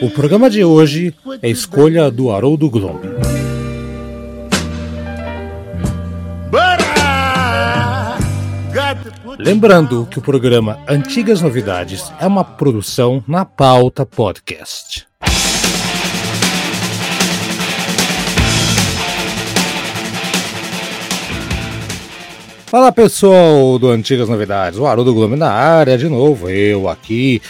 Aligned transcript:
O 0.00 0.08
programa 0.10 0.48
de 0.48 0.62
hoje 0.62 1.12
é 1.42 1.48
escolha 1.50 2.08
do 2.08 2.30
Haroldo 2.30 2.70
Glomb. 2.70 3.00
Lembrando 9.38 10.06
que 10.08 10.18
o 10.18 10.22
programa 10.22 10.78
Antigas 10.88 11.42
Novidades 11.42 12.12
é 12.20 12.26
uma 12.28 12.44
produção 12.44 13.24
na 13.26 13.44
pauta 13.44 14.06
podcast. 14.06 15.08
Fala 22.66 22.92
pessoal 22.92 23.78
do 23.78 23.88
Antigas 23.88 24.28
Novidades, 24.28 24.78
o 24.78 24.86
Haroldo 24.86 25.12
Glomb 25.12 25.34
na 25.34 25.50
área 25.50 25.96
de 25.98 26.08
novo, 26.08 26.50
eu 26.50 26.88
aqui, 26.88 27.40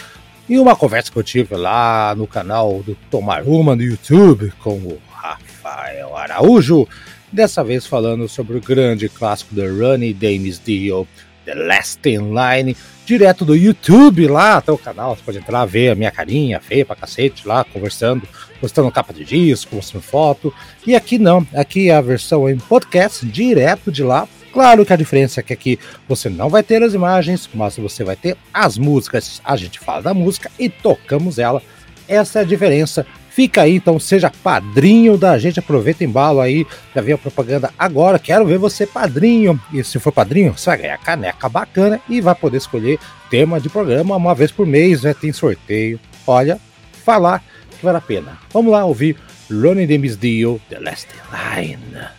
e 0.49 0.57
uma 0.57 0.75
conversa 0.75 1.11
que 1.11 1.17
eu 1.17 1.23
tive 1.23 1.55
lá 1.55 2.15
no 2.17 2.25
canal 2.25 2.81
do 2.81 2.97
Tomar 3.11 3.43
Uma 3.43 3.75
no 3.75 3.83
YouTube 3.83 4.51
com 4.59 4.71
o 4.71 4.99
Rafael 5.11 6.17
Araújo, 6.17 6.87
dessa 7.31 7.63
vez 7.63 7.85
falando 7.85 8.27
sobre 8.27 8.57
o 8.57 8.61
grande 8.61 9.07
clássico 9.07 9.53
da 9.53 9.61
Ronnie 9.63 10.17
James 10.19 10.59
Dio, 10.59 11.07
The 11.45 11.53
Last 11.53 12.09
in 12.09 12.33
Line, 12.33 12.75
direto 13.05 13.45
do 13.45 13.55
YouTube 13.55 14.27
lá 14.27 14.57
até 14.57 14.71
o 14.71 14.77
canal. 14.77 15.15
Você 15.15 15.21
pode 15.23 15.37
entrar, 15.37 15.65
ver 15.65 15.89
a 15.89 15.95
minha 15.95 16.09
carinha 16.09 16.59
feia 16.59 16.83
pra 16.83 16.95
cacete 16.95 17.47
lá, 17.47 17.63
conversando, 17.63 18.27
postando 18.59 18.91
capa 18.91 19.13
de 19.13 19.23
disco, 19.23 19.75
mostrando 19.75 20.01
foto. 20.01 20.51
E 20.85 20.95
aqui 20.95 21.19
não, 21.19 21.45
aqui 21.53 21.91
é 21.91 21.95
a 21.95 22.01
versão 22.01 22.49
em 22.49 22.57
podcast, 22.57 23.23
direto 23.23 23.91
de 23.91 24.03
lá. 24.03 24.27
Claro 24.59 24.85
que 24.85 24.91
a 24.91 24.97
diferença 24.97 25.39
é 25.39 25.43
que 25.43 25.53
aqui 25.53 25.79
você 26.05 26.27
não 26.27 26.49
vai 26.49 26.61
ter 26.61 26.83
as 26.83 26.93
imagens, 26.93 27.49
mas 27.53 27.77
você 27.77 28.03
vai 28.03 28.17
ter 28.17 28.35
as 28.53 28.77
músicas. 28.77 29.41
A 29.45 29.55
gente 29.55 29.79
fala 29.79 30.01
da 30.01 30.13
música 30.13 30.51
e 30.59 30.67
tocamos 30.67 31.39
ela. 31.39 31.63
Essa 32.09 32.39
é 32.39 32.41
a 32.41 32.45
diferença. 32.45 33.07
Fica 33.29 33.61
aí, 33.61 33.77
então 33.77 33.97
seja 33.97 34.29
padrinho 34.29 35.17
da 35.17 35.39
gente, 35.39 35.59
aproveita 35.59 36.03
embalo 36.03 36.41
aí, 36.41 36.67
já 36.93 36.99
veio 36.99 37.15
a 37.15 37.17
propaganda 37.17 37.71
agora, 37.79 38.19
quero 38.19 38.45
ver 38.45 38.57
você 38.57 38.85
padrinho. 38.85 39.57
E 39.71 39.81
se 39.81 39.97
for 39.97 40.11
padrinho, 40.11 40.51
você 40.51 40.71
vai 40.71 40.79
ganhar 40.79 40.97
caneca 40.97 41.47
bacana 41.47 42.01
e 42.09 42.19
vai 42.19 42.35
poder 42.35 42.57
escolher 42.57 42.99
tema 43.29 43.61
de 43.61 43.69
programa 43.69 44.17
uma 44.17 44.35
vez 44.35 44.51
por 44.51 44.67
mês, 44.67 45.03
né? 45.03 45.13
Tem 45.13 45.31
sorteio. 45.31 45.97
Olha, 46.27 46.59
falar 47.05 47.41
que 47.77 47.85
vale 47.85 47.99
a 47.99 48.01
pena. 48.01 48.37
Vamos 48.51 48.73
lá 48.73 48.83
ouvir 48.83 49.15
Ronnie 49.49 49.87
James 49.87 50.17
Dio, 50.17 50.59
The 50.69 50.81
Last 50.81 51.07
Line. 51.31 52.18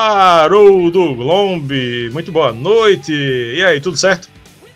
Haroldo 0.00 1.12
Glombe. 1.16 2.08
Muito 2.12 2.30
boa 2.30 2.52
noite. 2.52 3.12
E 3.12 3.64
aí, 3.64 3.80
tudo 3.80 3.96
certo? 3.96 4.28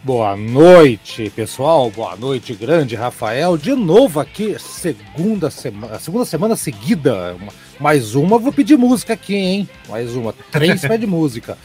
Boa 0.02 0.36
noite, 0.36 1.30
pessoal. 1.30 1.88
Boa 1.92 2.16
noite, 2.16 2.52
grande 2.54 2.96
Rafael. 2.96 3.56
De 3.56 3.72
novo 3.72 4.18
aqui, 4.18 4.56
segunda 4.58 5.48
semana, 5.48 5.96
segunda 6.00 6.24
semana 6.24 6.56
seguida. 6.56 7.36
Mais 7.78 8.16
uma, 8.16 8.36
vou 8.36 8.52
pedir 8.52 8.76
música 8.76 9.12
aqui, 9.12 9.36
hein? 9.36 9.68
Mais 9.88 10.12
uma. 10.16 10.34
Três 10.50 10.80
pede 10.82 11.06
música. 11.06 11.56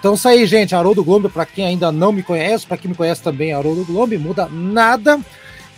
Então 0.00 0.14
isso 0.14 0.26
aí, 0.26 0.44
gente. 0.44 0.74
Haroldo 0.74 1.04
Glombe, 1.04 1.28
para 1.28 1.46
quem 1.46 1.66
ainda 1.66 1.92
não 1.92 2.10
me 2.10 2.24
conhece, 2.24 2.66
para 2.66 2.78
quem 2.78 2.90
me 2.90 2.96
conhece 2.96 3.22
também, 3.22 3.52
Haroldo 3.52 3.84
Glombe, 3.84 4.18
muda 4.18 4.48
nada. 4.48 5.20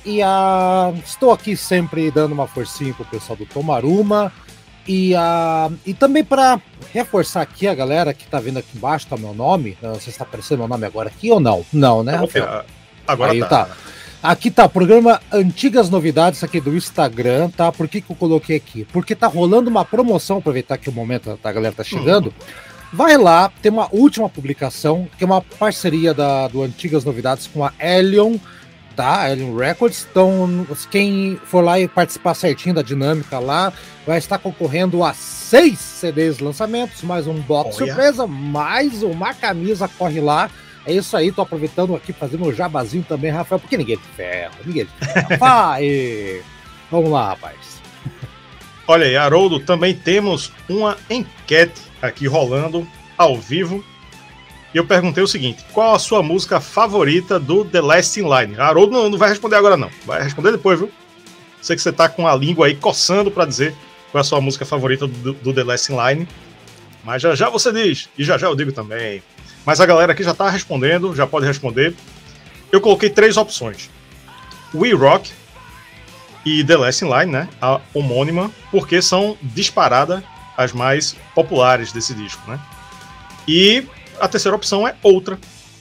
E 0.07 0.23
a... 0.23 0.91
estou 1.05 1.31
aqui 1.33 1.55
sempre 1.55 2.11
dando 2.11 2.33
uma 2.33 2.47
forcinha 2.47 2.95
pro 2.95 3.05
pessoal 3.05 3.37
do 3.37 3.45
Tomaruma. 3.45 4.33
E, 4.87 5.15
uh, 5.15 5.75
e 5.85 5.93
também 5.93 6.23
para 6.23 6.61
reforçar 6.93 7.43
aqui 7.43 7.67
a 7.67 7.75
galera 7.75 8.15
que 8.15 8.27
tá 8.27 8.39
vendo 8.39 8.59
aqui 8.59 8.77
embaixo, 8.77 9.07
tá 9.07 9.17
meu 9.17 9.35
nome. 9.35 9.77
Não 9.83 9.95
sei 9.95 10.05
se 10.05 10.11
está 10.11 10.25
aparecendo 10.25 10.59
meu 10.59 10.69
nome 10.69 10.87
agora 10.87 11.09
aqui 11.09 11.31
ou 11.31 11.41
não. 11.41 11.65
Não, 11.73 12.03
né, 12.05 12.15
Rafael? 12.15 12.65
Agora 13.07 13.33
Aí, 13.33 13.41
tá. 13.41 13.49
tá. 13.49 13.69
Aqui 14.23 14.51
tá, 14.51 14.69
programa 14.69 15.21
Antigas 15.31 15.91
Novidades 15.91 16.43
aqui 16.43 16.61
do 16.61 16.75
Instagram, 16.75 17.51
tá? 17.51 17.71
Por 17.71 17.87
que, 17.87 18.01
que 18.01 18.11
eu 18.11 18.17
coloquei 18.17 18.57
aqui? 18.57 18.85
Porque 18.93 19.15
tá 19.15 19.27
rolando 19.27 19.71
uma 19.71 19.85
promoção, 19.85 20.39
aproveitar 20.39 20.79
que 20.79 20.89
o 20.89 20.93
momento 20.93 21.39
da 21.41 21.53
galera 21.53 21.75
tá 21.75 21.85
chegando. 21.85 22.27
Uhum. 22.27 22.33
Vai 22.93 23.17
lá, 23.17 23.53
tem 23.61 23.71
uma 23.71 23.89
última 23.93 24.29
publicação, 24.29 25.09
que 25.19 25.23
é 25.23 25.27
uma 25.27 25.43
parceria 25.43 26.15
da, 26.15 26.49
do 26.49 26.63
Antigas 26.63 27.05
Novidades 27.05 27.47
com 27.47 27.65
a 27.65 27.73
Elion 27.79 28.37
tá? 28.97 29.27
Alien 29.27 29.55
Records. 29.55 30.09
Então, 30.11 30.67
quem 30.91 31.39
for 31.45 31.63
lá 31.63 31.79
e 31.79 31.87
participar 31.87 32.35
certinho 32.35 32.75
da 32.75 32.83
dinâmica 32.83 33.39
lá, 33.39 33.73
vai 34.07 34.19
estar 34.19 34.39
concorrendo 34.39 35.05
a 35.05 35.13
seis 35.13 35.79
CDs 35.79 36.39
lançamentos, 36.39 37.03
mais 37.03 37.27
um 37.27 37.35
box 37.35 37.71
oh, 37.75 37.85
surpresa, 37.85 38.27
mais 38.27 39.03
uma 39.03 39.35
camisa, 39.35 39.87
corre 39.87 40.21
lá. 40.21 40.51
É 40.87 40.93
isso 40.93 41.17
aí, 41.17 41.31
tô 41.31 41.43
aproveitando 41.43 41.95
aqui, 41.95 42.13
fazendo 42.13 42.45
o 42.45 42.49
um 42.49 42.53
jabazinho 42.53 43.05
também, 43.07 43.31
Rafael, 43.31 43.59
porque 43.59 43.77
ninguém 43.77 43.97
é 43.97 43.99
de 43.99 44.17
ferro, 44.17 44.55
ninguém 44.65 44.83
é 44.83 44.85
de 44.85 45.13
ferro. 45.13 45.29
Vai! 45.39 46.43
Vamos 46.91 47.11
lá, 47.11 47.29
rapaz. 47.31 47.83
Olha 48.89 49.05
aí, 49.05 49.17
Haroldo, 49.17 49.59
também 49.59 49.95
temos 49.95 50.53
uma 50.69 50.97
enquete 51.11 51.83
aqui 52.01 52.29
rolando 52.29 52.87
ao 53.19 53.37
vivo. 53.37 53.85
E 54.77 54.79
eu 54.79 54.85
perguntei 54.85 55.25
o 55.25 55.27
seguinte: 55.27 55.65
qual 55.73 55.95
a 55.95 55.99
sua 55.99 56.23
música 56.23 56.61
favorita 56.61 57.41
do 57.41 57.65
The 57.65 57.81
Last 57.81 58.21
in 58.21 58.25
Line? 58.25 58.61
Haroldo 58.61 58.93
não, 58.93 59.09
não 59.09 59.17
vai 59.17 59.31
responder 59.31 59.57
agora, 59.57 59.75
não. 59.75 59.89
Vai 60.05 60.23
responder 60.23 60.53
depois, 60.53 60.79
viu? 60.79 60.91
Sei 61.63 61.75
que 61.75 61.81
você 61.81 61.91
tá 61.91 62.11
com 62.11 62.29
a 62.29 62.37
língua 62.37 62.67
aí 62.67 62.77
coçando 62.77 63.31
para 63.31 63.47
dizer 63.47 63.75
qual 64.13 64.19
é 64.19 64.21
a 64.21 64.25
sua 64.25 64.39
música 64.39 64.67
favorita 64.67 65.07
do, 65.07 65.33
do 65.33 65.55
The 65.55 65.65
Last 65.65 65.91
in 65.91 65.97
Line. 65.97 66.29
Mas 67.03 67.23
já 67.23 67.35
já 67.35 67.49
você 67.49 67.73
diz, 67.73 68.11
e 68.19 68.23
já 68.23 68.37
já 68.37 68.49
eu 68.49 68.55
digo 68.55 68.71
também. 68.71 69.23
Mas 69.65 69.81
a 69.81 69.87
galera 69.87 70.13
aqui 70.13 70.23
já 70.23 70.35
tá 70.35 70.51
respondendo, 70.51 71.17
já 71.17 71.27
pode 71.27 71.47
responder. 71.47 71.95
Eu 72.71 72.79
coloquei 72.79 73.09
três 73.09 73.39
opções: 73.39 73.89
We 74.75 74.93
Rock 74.93 75.33
e 76.45 76.63
The 76.63 76.77
Last 76.77 77.03
in 77.03 77.09
Line, 77.09 77.33
né? 77.33 77.49
A 77.63 77.81
homônima, 77.95 78.51
porque 78.71 79.01
são 79.01 79.39
disparada 79.41 80.23
as 80.55 80.75
mais 80.75 81.17
populares 81.35 81.93
desse 81.93 82.13
disco, 82.13 82.43
né? 82.47 82.61
E 83.49 83.87
a 84.21 84.29
terceira 84.29 84.57
opção 84.57 84.87
é 84.87 84.95
outra. 85.03 85.39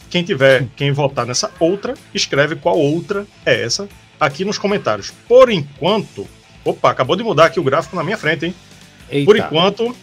Quem 0.09 0.23
tiver, 0.23 0.67
quem 0.75 0.91
votar 0.91 1.25
nessa 1.25 1.51
outra, 1.59 1.93
escreve 2.13 2.55
qual 2.55 2.77
outra 2.77 3.25
é 3.45 3.63
essa 3.63 3.87
aqui 4.19 4.45
nos 4.45 4.57
comentários. 4.57 5.11
Por 5.27 5.49
enquanto, 5.49 6.27
opa, 6.63 6.91
acabou 6.91 7.15
de 7.15 7.23
mudar 7.23 7.45
aqui 7.45 7.59
o 7.59 7.63
gráfico 7.63 7.95
na 7.95 8.03
minha 8.03 8.17
frente, 8.17 8.45
hein? 8.45 8.55
Eita. 9.09 9.25
Por 9.25 9.37
enquanto, 9.37 9.95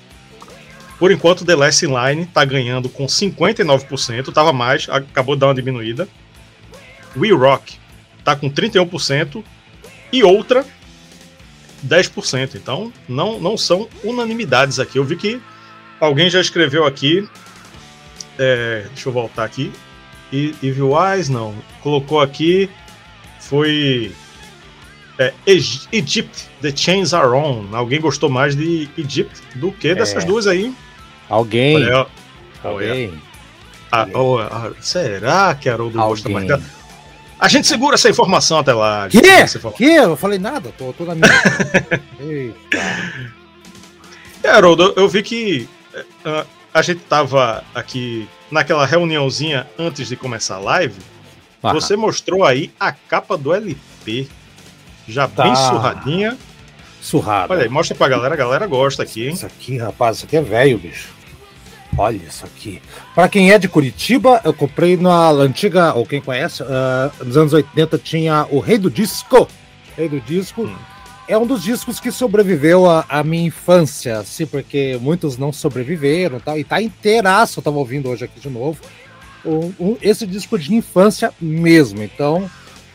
por 0.99 1.11
enquanto 1.11 1.45
The 1.45 1.55
Last 1.55 1.87
Line 1.87 2.27
tá 2.27 2.45
ganhando 2.45 2.89
com 2.89 3.07
59%, 3.07 4.33
tava 4.33 4.53
mais, 4.53 4.89
acabou 4.89 5.35
de 5.35 5.41
dar 5.41 5.49
uma 5.49 5.55
diminuída. 5.55 6.09
We 7.17 7.31
Rock 7.31 7.79
tá 8.25 8.37
com 8.37 8.51
31% 8.51 9.43
e 10.13 10.23
outra 10.23 10.65
10%. 11.87 12.55
Então, 12.55 12.93
não 13.09 13.41
não 13.41 13.57
são 13.57 13.89
unanimidades 14.05 14.79
aqui. 14.79 14.99
Eu 14.99 15.05
vi 15.05 15.17
que 15.17 15.41
alguém 16.01 16.31
já 16.31 16.41
escreveu 16.41 16.87
aqui 16.87 17.29
é, 18.43 18.87
deixa 18.93 19.09
eu 19.09 19.13
voltar 19.13 19.45
aqui. 19.45 19.73
Evil 20.33 20.93
Eyes, 21.01 21.29
não. 21.29 21.55
Colocou 21.81 22.21
aqui 22.21 22.69
foi 23.39 24.13
é, 25.19 25.33
Egypt, 25.47 26.49
The 26.61 26.75
Chains 26.75 27.13
Are 27.13 27.29
On. 27.29 27.67
Alguém 27.73 28.01
gostou 28.01 28.29
mais 28.29 28.57
de 28.57 28.89
Egypt 28.99 29.41
do 29.57 29.71
que 29.71 29.95
dessas 29.95 30.25
é. 30.25 30.27
duas 30.27 30.47
aí? 30.47 30.75
Alguém. 31.29 31.77
Olha, 31.77 32.07
Alguém. 32.65 33.13
Ah, 33.91 34.09
oh, 34.15 34.39
ah, 34.39 34.73
será 34.81 35.55
que 35.55 35.69
Haroldo 35.69 35.99
gosta 35.99 36.29
mais 36.29 36.47
dela? 36.47 36.63
A 37.39 37.49
gente 37.49 37.67
segura 37.67 37.95
essa 37.95 38.09
informação 38.09 38.59
até 38.59 38.73
lá. 38.73 39.09
Que? 39.09 39.21
Que? 39.77 39.85
Eu 39.85 40.17
falei 40.17 40.39
nada, 40.39 40.73
tô, 40.79 40.93
tô 40.93 41.05
na 41.05 41.15
minha. 41.15 41.29
Eita. 42.21 43.33
É, 44.43 44.49
Haroldo, 44.49 44.95
eu 44.97 45.09
vi 45.09 45.23
que 45.23 45.69
uh, 45.95 46.47
a 46.73 46.83
gente 46.83 47.01
tava 47.01 47.63
aqui 47.75 48.29
naquela 48.51 48.87
reuniãozinha 48.87 49.67
antes 49.79 50.09
de 50.09 50.17
começar 50.17 50.57
a 50.57 50.61
live. 50.61 51.01
Você 51.63 51.97
mostrou 51.97 52.45
aí 52.45 52.73
a 52.79 52.93
capa 52.93 53.37
do 53.37 53.55
LP. 53.55 54.29
Já 55.07 55.29
tá. 55.29 55.45
bem 55.45 55.55
surradinha. 55.55 56.39
Surrada. 57.01 57.53
Olha 57.53 57.65
aí, 57.65 57.69
mostra 57.69 57.97
pra 57.97 58.09
galera, 58.09 58.35
a 58.35 58.37
galera 58.37 58.67
gosta 58.67 59.03
aqui, 59.03 59.27
hein? 59.27 59.35
Isso 59.35 59.47
aqui, 59.47 59.77
rapaz, 59.77 60.19
isso 60.19 60.27
aqui 60.27 60.37
é 60.37 60.43
velho, 60.43 60.79
bicho. 60.79 61.09
Olha 61.97 62.17
isso 62.17 62.45
aqui. 62.45 62.81
Para 63.15 63.29
quem 63.29 63.51
é 63.51 63.59
de 63.59 63.69
Curitiba, 63.69 64.41
eu 64.45 64.55
comprei 64.55 64.97
na 64.97 65.31
antiga, 65.31 65.93
ou 65.95 66.07
quem 66.07 66.21
conhece, 66.21 66.63
uh, 66.63 67.25
nos 67.25 67.37
anos 67.37 67.53
80 67.53 67.99
tinha 67.99 68.47
o 68.51 68.61
Rei 68.61 68.79
do 68.79 68.91
Disco. 68.91 69.49
Rei 69.97 70.09
do 70.09 70.21
Disco. 70.21 70.63
Hum. 70.63 70.77
É 71.33 71.39
um 71.39 71.47
dos 71.47 71.63
discos 71.63 71.99
que 71.99 72.13
sobreviveu 72.13 72.85
à 73.09 73.25
minha 73.25 73.47
infância, 73.47 74.19
assim, 74.19 74.45
porque 74.45 74.99
muitos 75.01 75.39
não 75.39 75.51
sobreviveram 75.51 76.39
tal, 76.39 76.59
e 76.59 76.63
tá 76.63 76.83
inteiraço, 76.83 77.59
eu 77.59 77.63
tava 77.63 77.79
ouvindo 77.79 78.11
hoje 78.11 78.27
aqui 78.27 78.39
de 78.39 78.51
novo 78.51 78.79
um, 79.43 79.73
um, 79.81 79.97
esse 80.03 80.27
disco 80.27 80.59
de 80.59 80.75
infância 80.75 81.33
mesmo. 81.41 82.03
Então, 82.03 82.51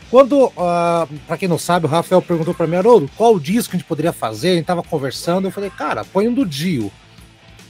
quando, 0.08 0.44
uh, 0.44 0.52
ah, 0.56 1.08
para 1.26 1.36
quem 1.36 1.48
não 1.48 1.58
sabe, 1.58 1.86
o 1.86 1.88
Rafael 1.88 2.22
perguntou 2.22 2.54
para 2.54 2.68
mim, 2.68 2.76
Haroldo, 2.76 3.10
qual 3.16 3.40
disco 3.40 3.74
a 3.74 3.76
gente 3.76 3.88
poderia 3.88 4.12
fazer? 4.12 4.50
A 4.50 4.54
gente 4.54 4.66
tava 4.66 4.84
conversando, 4.84 5.48
eu 5.48 5.50
falei, 5.50 5.70
cara, 5.70 6.04
põe 6.04 6.28
um 6.28 6.32
do 6.32 6.46
Dio. 6.46 6.92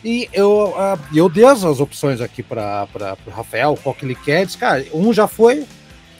E 0.05 0.29
eu, 0.35 0.75
uh, 0.76 1.17
eu 1.17 1.31
dei 1.31 1.47
as 1.47 1.64
opções 1.64 2.21
aqui 2.21 2.43
para 2.43 2.87
o 3.26 3.31
Rafael, 3.31 3.75
qual 3.82 3.94
que 3.94 4.05
ele 4.05 4.14
quer. 4.14 4.44
Disse, 4.44 4.59
cara, 4.59 4.85
um 4.93 5.14
já 5.14 5.26
foi, 5.26 5.64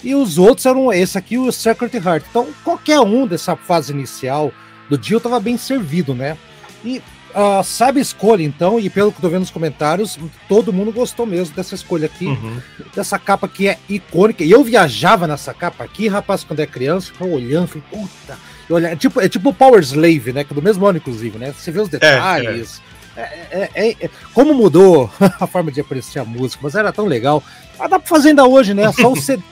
e 0.02 0.14
os 0.14 0.38
outros 0.38 0.66
eram 0.66 0.92
esse 0.92 1.18
aqui, 1.18 1.38
o 1.38 1.50
Secret 1.50 1.94
Heart. 1.94 2.24
Então, 2.30 2.48
qualquer 2.64 3.00
um 3.00 3.26
dessa 3.26 3.56
fase 3.56 3.92
inicial 3.92 4.52
do 4.88 4.96
Dio 4.96 5.20
tava 5.20 5.40
bem 5.40 5.56
servido, 5.56 6.14
né? 6.14 6.36
E 6.84 7.02
uh, 7.30 7.62
sabe 7.64 8.00
escolha, 8.00 8.42
então, 8.42 8.78
e 8.78 8.88
pelo 8.88 9.12
que 9.12 9.20
tô 9.20 9.28
vendo 9.28 9.40
nos 9.40 9.50
comentários, 9.50 10.18
todo 10.48 10.72
mundo 10.72 10.92
gostou 10.92 11.26
mesmo 11.26 11.54
dessa 11.54 11.74
escolha 11.74 12.06
aqui, 12.06 12.26
uhum. 12.26 12.60
dessa 12.94 13.18
capa 13.18 13.48
que 13.48 13.68
é 13.68 13.78
icônica. 13.88 14.44
E 14.44 14.50
eu 14.50 14.62
viajava 14.62 15.26
nessa 15.26 15.52
capa 15.52 15.84
aqui, 15.84 16.08
rapaz, 16.08 16.44
quando 16.44 16.60
é 16.60 16.66
criança, 16.66 17.12
ficava 17.12 17.30
olhando, 17.30 17.68
falei, 17.68 17.84
puta. 17.90 18.38
Olha, 18.70 18.88
é 18.88 18.96
tipo, 18.96 19.20
é 19.20 19.28
tipo 19.28 19.52
Power 19.52 19.80
Slave, 19.80 20.32
né? 20.32 20.44
Que 20.44 20.52
é 20.52 20.54
do 20.54 20.62
mesmo 20.62 20.86
ano, 20.86 20.98
inclusive, 20.98 21.38
né? 21.38 21.54
Você 21.56 21.70
vê 21.70 21.80
os 21.80 21.88
detalhes. 21.88 22.82
É, 23.16 23.20
é. 23.50 23.70
É, 23.74 23.96
é, 24.00 24.10
como 24.32 24.54
mudou 24.54 25.10
a 25.40 25.46
forma 25.46 25.72
de 25.72 25.80
apreciar 25.80 26.22
a 26.22 26.24
música, 26.24 26.60
mas 26.62 26.74
era 26.74 26.92
tão 26.92 27.06
legal. 27.06 27.42
Mas 27.78 27.90
dá 27.90 27.98
pra 27.98 28.08
fazer 28.08 28.28
ainda 28.28 28.46
hoje, 28.46 28.74
né? 28.74 28.92
Só 28.92 29.10
o 29.10 29.16
CD 29.20 29.42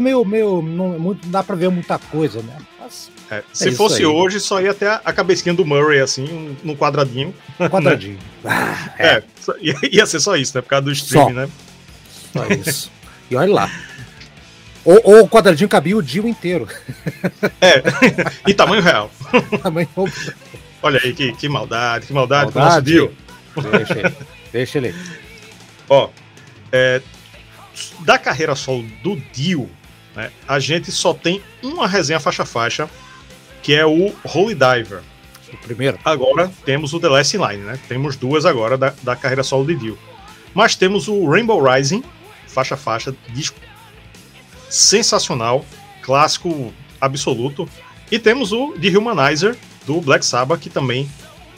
meio, 0.00 0.24
meio 0.24 0.62
não, 0.62 0.98
muito, 0.98 1.24
não 1.24 1.30
dá 1.30 1.42
pra 1.42 1.56
ver 1.56 1.70
muita 1.70 1.98
coisa, 1.98 2.42
né? 2.42 2.56
Mas 2.78 3.10
é, 3.30 3.42
se 3.52 3.68
é 3.68 3.72
fosse 3.72 3.98
aí. 3.98 4.06
hoje, 4.06 4.40
só 4.40 4.60
ia 4.60 4.72
até 4.72 4.88
a 4.88 5.12
cabecinha 5.12 5.54
do 5.54 5.64
Murray, 5.64 6.00
assim, 6.00 6.56
no 6.62 6.76
quadradinho. 6.76 7.34
Quadradinho. 7.70 8.18
Ah, 8.46 8.94
é. 8.98 9.06
é. 9.06 9.22
ia 9.90 10.04
ser 10.04 10.20
só 10.20 10.36
isso, 10.36 10.56
né? 10.56 10.60
Por 10.60 10.68
causa 10.68 10.84
do 10.84 10.92
stream, 10.92 11.30
né? 11.30 11.48
Só 12.32 12.46
isso. 12.46 12.92
e 13.30 13.36
olha 13.36 13.52
lá. 13.52 13.70
Ou, 14.84 15.00
ou 15.02 15.24
o 15.24 15.28
quadradinho 15.28 15.68
cabia 15.68 15.96
o 15.96 16.02
Dio 16.02 16.28
inteiro. 16.28 16.68
É, 17.58 17.82
em 18.46 18.54
tamanho 18.54 18.82
real. 18.82 19.10
tamanho 19.62 19.88
Olha 20.82 21.00
aí, 21.02 21.14
que, 21.14 21.32
que 21.32 21.48
maldade, 21.48 22.06
que 22.06 22.12
maldade, 22.12 22.52
maldade 22.52 22.52
com 22.52 22.58
o 22.58 22.62
nosso 22.62 22.82
Dio. 22.82 23.16
Deixa 23.72 23.98
ele. 23.98 24.14
Deixa 24.52 24.78
ele. 24.78 24.94
Ó, 25.88 26.10
é, 26.70 27.00
da 28.00 28.18
carreira 28.18 28.54
solo 28.54 28.84
do 29.02 29.16
Dio, 29.32 29.68
né, 30.14 30.30
a 30.46 30.58
gente 30.58 30.92
só 30.92 31.12
tem 31.12 31.42
uma 31.62 31.86
resenha 31.88 32.20
faixa-faixa 32.20 32.88
que 33.62 33.74
é 33.74 33.84
o 33.84 34.14
Holy 34.22 34.54
Diver. 34.54 35.02
O 35.52 35.56
primeiro. 35.56 35.98
Agora 36.04 36.52
temos 36.64 36.92
o 36.92 37.00
The 37.00 37.08
Last 37.08 37.36
Line, 37.36 37.62
né? 37.62 37.78
Temos 37.88 38.16
duas 38.16 38.44
agora 38.44 38.76
da, 38.76 38.92
da 39.02 39.16
carreira 39.16 39.42
solo 39.42 39.64
de 39.64 39.74
Dio. 39.74 39.98
Mas 40.52 40.74
temos 40.76 41.08
o 41.08 41.28
Rainbow 41.28 41.62
Rising, 41.62 42.04
faixa 42.46 42.76
faixa, 42.76 43.14
disco 43.30 43.58
sensacional, 44.68 45.64
clássico 46.02 46.74
absoluto. 47.00 47.68
E 48.10 48.18
temos 48.18 48.52
o 48.52 48.72
The 48.72 48.98
Humanizer 48.98 49.56
do 49.86 50.00
Black 50.00 50.26
Sabbath, 50.26 50.60
que 50.60 50.68
também 50.68 51.08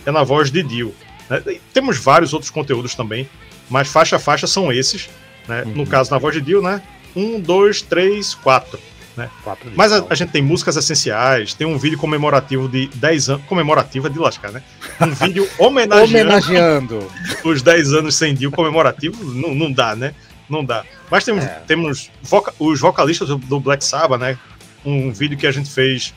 é 0.04 0.10
na 0.12 0.22
voz 0.22 0.50
de 0.50 0.62
Dio. 0.62 0.94
Né? 1.28 1.42
Temos 1.72 1.98
vários 1.98 2.32
outros 2.32 2.50
conteúdos 2.50 2.94
também, 2.94 3.28
mas 3.68 3.88
faixa 3.88 4.16
a 4.16 4.18
faixa 4.18 4.46
são 4.46 4.72
esses. 4.72 5.08
Né? 5.48 5.62
Uhum. 5.64 5.72
No 5.72 5.86
caso, 5.86 6.10
na 6.10 6.18
voz 6.18 6.34
de 6.34 6.40
Dio, 6.40 6.62
né? 6.62 6.82
Um, 7.14 7.40
dois, 7.40 7.82
três, 7.82 8.34
quatro. 8.34 8.78
Né? 9.16 9.30
Mas 9.74 9.92
a, 9.92 10.04
a, 10.10 10.14
gente 10.14 10.30
tem 10.30 10.42
músicas 10.42 10.76
essenciais, 10.76 11.54
tem 11.54 11.66
um 11.66 11.78
vídeo 11.78 11.96
comemorativo 11.96 12.68
de 12.68 12.88
10 12.88 13.30
anos. 13.30 13.46
Comemorativo 13.46 14.08
é 14.08 14.10
de 14.10 14.18
lascar, 14.18 14.52
né? 14.52 14.62
Um 15.00 15.08
vídeo 15.14 15.48
homenageando, 15.58 16.98
homenageando. 16.98 17.12
os 17.42 17.62
10 17.62 17.94
anos 17.94 18.14
sem 18.14 18.34
Dio 18.34 18.50
comemorativo. 18.50 19.24
Não, 19.24 19.54
não 19.54 19.72
dá, 19.72 19.96
né? 19.96 20.12
Não 20.48 20.62
dá. 20.62 20.84
Mas 21.10 21.24
temos, 21.24 21.44
é. 21.44 21.62
temos 21.66 22.10
voca 22.22 22.52
os 22.58 22.78
vocalistas 22.78 23.28
do, 23.28 23.38
do, 23.38 23.58
Black 23.58 23.82
Sabbath, 23.82 24.20
né? 24.20 24.38
Um 24.84 25.10
vídeo 25.10 25.38
que 25.38 25.46
a 25.46 25.52
gente 25.52 25.70
fez 25.70 26.12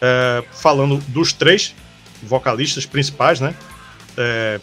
é, 0.00 0.42
falando 0.50 0.98
dos 1.08 1.32
três 1.32 1.74
vocalistas 2.22 2.84
principais, 2.84 3.40
né? 3.40 3.54
É, 4.16 4.60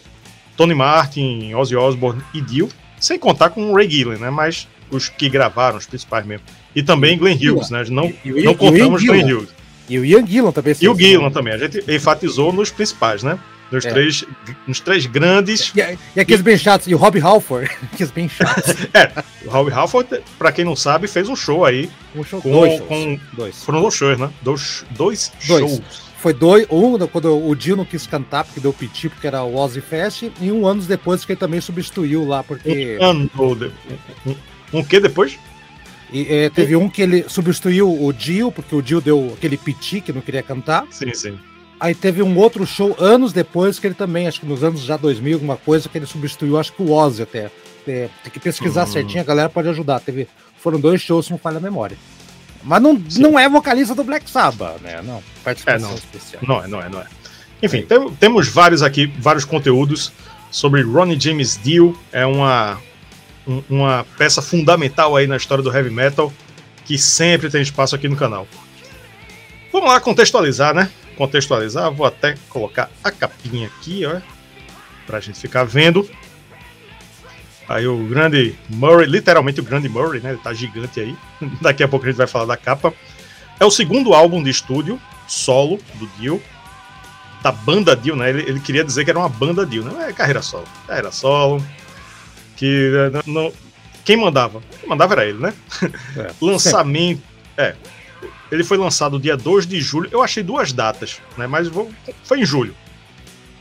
Tony 0.54 0.74
Martin, 0.74 1.54
Ozzy 1.54 1.76
Osbourne 1.76 2.22
e 2.34 2.42
Dio. 2.42 2.68
Sem 3.00 3.18
contar 3.18 3.50
com 3.50 3.72
o 3.72 3.74
Ray 3.74 3.90
Gillen, 3.90 4.18
né? 4.18 4.30
Mas 4.30 4.68
os 4.90 5.08
que 5.08 5.28
gravaram, 5.28 5.78
os 5.78 5.86
principais 5.86 6.24
mesmo. 6.26 6.44
E 6.74 6.82
também 6.82 7.18
Glenn 7.18 7.36
Hughes, 7.36 7.70
né? 7.70 7.84
Não, 7.88 8.12
e, 8.24 8.28
e, 8.28 8.42
não 8.44 8.54
contamos 8.54 9.02
Glenn 9.02 9.24
Hughes. 9.24 9.48
E 9.88 9.98
o 9.98 10.04
Ian 10.04 10.24
Gillan 10.24 10.52
também. 10.52 10.76
E 10.80 10.88
o 10.88 10.94
Gillan 10.96 11.30
também. 11.30 11.52
A 11.52 11.58
gente 11.58 11.82
enfatizou 11.92 12.52
nos 12.52 12.70
principais, 12.70 13.24
né? 13.24 13.38
Nos, 13.72 13.84
é. 13.84 13.90
três, 13.90 14.24
nos 14.66 14.80
três 14.80 15.06
grandes. 15.06 15.72
E, 15.74 15.98
e 16.16 16.20
aqueles 16.20 16.40
e... 16.40 16.44
bem 16.44 16.56
chatos. 16.56 16.86
E 16.86 16.94
o 16.94 16.98
Rob 16.98 17.18
Halford. 17.20 17.70
aqueles 17.92 18.12
bem 18.12 18.28
chatos. 18.28 18.74
é, 18.94 19.10
o 19.44 19.50
Rob 19.50 19.72
Halford, 19.72 20.22
pra 20.38 20.52
quem 20.52 20.64
não 20.64 20.76
sabe, 20.76 21.08
fez 21.08 21.28
um 21.28 21.34
show 21.34 21.64
aí. 21.64 21.90
Um 22.14 22.22
show 22.22 22.40
com, 22.40 22.50
dois. 22.50 22.80
Com, 22.82 23.18
dois. 23.32 23.64
Foram 23.64 23.80
dois 23.80 23.94
shows, 23.94 24.18
né? 24.18 24.30
Dois, 24.42 24.84
dois, 24.90 25.32
dois. 25.46 25.60
shows. 25.60 26.09
Foi 26.20 26.34
dois, 26.34 26.66
um 26.70 26.98
quando 27.06 27.48
o 27.48 27.54
Dio 27.54 27.76
não 27.76 27.84
quis 27.84 28.06
cantar 28.06 28.44
porque 28.44 28.60
deu 28.60 28.74
piti, 28.74 29.08
porque 29.08 29.26
era 29.26 29.42
o 29.42 29.56
Ozzy 29.56 29.80
Fest, 29.80 30.24
e 30.38 30.52
um 30.52 30.66
ano 30.66 30.82
depois 30.82 31.24
que 31.24 31.32
ele 31.32 31.40
também 31.40 31.62
substituiu 31.62 32.26
lá, 32.26 32.42
porque. 32.42 32.98
Um 33.00 33.04
ano. 33.04 33.30
Um, 34.26 34.34
um 34.74 34.84
que 34.84 35.00
depois? 35.00 35.38
E, 36.12 36.26
é, 36.28 36.50
teve 36.50 36.76
um 36.76 36.90
que 36.90 37.00
ele 37.00 37.24
substituiu 37.26 37.90
o 38.04 38.12
Dio, 38.12 38.52
porque 38.52 38.74
o 38.74 38.82
Dio 38.82 39.00
deu 39.00 39.32
aquele 39.34 39.56
piti 39.56 40.02
que 40.02 40.12
não 40.12 40.20
queria 40.20 40.42
cantar. 40.42 40.86
Sim, 40.90 41.14
sim. 41.14 41.38
Aí 41.80 41.94
teve 41.94 42.22
um 42.22 42.36
outro 42.36 42.66
show 42.66 42.94
anos 42.98 43.32
depois, 43.32 43.78
que 43.78 43.86
ele 43.86 43.94
também, 43.94 44.28
acho 44.28 44.40
que 44.40 44.46
nos 44.46 44.62
anos 44.62 44.82
já 44.82 44.98
2000, 44.98 45.36
alguma 45.36 45.56
coisa, 45.56 45.88
que 45.88 45.96
ele 45.96 46.04
substituiu, 46.04 46.58
acho 46.58 46.74
que 46.74 46.82
o 46.82 46.92
Ozzy 46.92 47.22
até. 47.22 47.50
É, 47.88 48.10
tem 48.22 48.30
que 48.30 48.38
pesquisar 48.38 48.82
uhum. 48.84 48.92
certinho, 48.92 49.22
a 49.22 49.24
galera 49.24 49.48
pode 49.48 49.68
ajudar. 49.68 50.00
Teve, 50.00 50.28
foram 50.58 50.78
dois 50.78 51.00
shows, 51.00 51.24
se 51.24 51.30
não 51.30 51.38
falha 51.38 51.56
a 51.56 51.60
memória. 51.60 51.96
Mas 52.62 52.82
não, 52.82 53.02
não 53.16 53.38
é 53.38 53.48
vocalista 53.48 53.94
do 53.94 54.04
Black 54.04 54.30
Sabbath, 54.30 54.80
né? 54.82 55.00
Não, 55.02 55.22
participação 55.42 55.88
é, 55.88 55.90
não. 55.90 55.98
especial. 55.98 56.42
Não 56.46 56.64
é, 56.64 56.68
não 56.68 56.82
é, 56.82 56.88
não 56.88 57.00
é. 57.00 57.06
Enfim, 57.62 57.82
tem, 57.82 58.10
temos 58.14 58.48
vários 58.48 58.82
aqui, 58.82 59.06
vários 59.18 59.44
conteúdos 59.44 60.12
sobre 60.50 60.82
Ronnie 60.82 61.18
James 61.18 61.58
Dio. 61.62 61.98
É 62.12 62.24
uma, 62.26 62.78
um, 63.46 63.62
uma 63.68 64.06
peça 64.16 64.42
fundamental 64.42 65.16
aí 65.16 65.26
na 65.26 65.36
história 65.36 65.62
do 65.62 65.74
heavy 65.74 65.90
metal, 65.90 66.32
que 66.84 66.98
sempre 66.98 67.50
tem 67.50 67.62
espaço 67.62 67.94
aqui 67.94 68.08
no 68.08 68.16
canal. 68.16 68.46
Vamos 69.72 69.88
lá 69.88 70.00
contextualizar, 70.00 70.74
né? 70.74 70.90
Contextualizar, 71.16 71.92
vou 71.92 72.06
até 72.06 72.34
colocar 72.48 72.90
a 73.04 73.10
capinha 73.10 73.68
aqui, 73.68 74.04
ó, 74.06 74.20
pra 75.06 75.20
gente 75.20 75.38
ficar 75.38 75.64
vendo. 75.64 76.08
Aí 77.70 77.86
o 77.86 77.96
grande 78.08 78.58
Murray, 78.68 79.06
literalmente 79.06 79.60
o 79.60 79.62
grande 79.62 79.88
Murray, 79.88 80.20
né? 80.20 80.30
Ele 80.30 80.40
tá 80.40 80.52
gigante 80.52 80.98
aí. 80.98 81.16
Daqui 81.62 81.84
a 81.84 81.88
pouco 81.88 82.04
a 82.04 82.08
gente 82.08 82.18
vai 82.18 82.26
falar 82.26 82.46
da 82.46 82.56
capa. 82.56 82.92
É 83.60 83.64
o 83.64 83.70
segundo 83.70 84.12
álbum 84.12 84.42
de 84.42 84.50
estúdio 84.50 85.00
solo 85.28 85.78
do 85.94 86.08
Dio. 86.18 86.42
Da 87.40 87.52
banda 87.52 87.94
Dio, 87.94 88.16
né? 88.16 88.28
Ele, 88.28 88.42
ele 88.42 88.58
queria 88.58 88.82
dizer 88.82 89.04
que 89.04 89.10
era 89.10 89.20
uma 89.20 89.28
banda 89.28 89.64
Dio, 89.64 89.84
não 89.84 90.02
é 90.02 90.12
carreira 90.12 90.42
solo. 90.42 90.66
Carreira 90.84 91.12
solo. 91.12 91.64
Que 92.56 92.90
né, 93.12 93.22
não, 93.24 93.52
quem 94.04 94.16
mandava? 94.16 94.60
Quem 94.80 94.88
mandava 94.88 95.14
era 95.14 95.26
ele, 95.26 95.38
né? 95.38 95.54
É, 96.16 96.32
Lançamento. 96.44 97.22
É. 97.56 97.76
Ele 98.50 98.64
foi 98.64 98.78
lançado 98.78 99.16
dia 99.16 99.36
2 99.36 99.64
de 99.64 99.80
julho. 99.80 100.08
Eu 100.10 100.24
achei 100.24 100.42
duas 100.42 100.72
datas, 100.72 101.20
né? 101.38 101.46
Mas 101.46 101.68
vou, 101.68 101.88
foi 102.24 102.40
em 102.40 102.44
julho. 102.44 102.74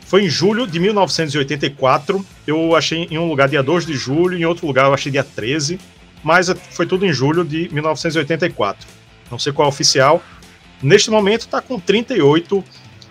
Foi 0.09 0.25
em 0.25 0.29
julho 0.29 0.65
de 0.65 0.79
1984. 0.79 2.25
Eu 2.47 2.75
achei 2.75 3.07
em 3.11 3.19
um 3.19 3.27
lugar 3.27 3.47
dia 3.47 3.61
2 3.61 3.85
de 3.85 3.93
julho, 3.93 4.35
em 4.35 4.43
outro 4.43 4.65
lugar 4.65 4.87
eu 4.87 4.93
achei 4.93 5.11
dia 5.11 5.23
13. 5.23 5.79
Mas 6.23 6.49
foi 6.71 6.87
tudo 6.87 7.05
em 7.05 7.13
julho 7.13 7.45
de 7.45 7.69
1984. 7.71 8.87
Não 9.29 9.37
sei 9.37 9.53
qual 9.53 9.67
é 9.67 9.69
oficial. 9.69 10.23
Neste 10.81 11.11
momento 11.11 11.41
está 11.41 11.61
com 11.61 11.79
38 11.79 12.63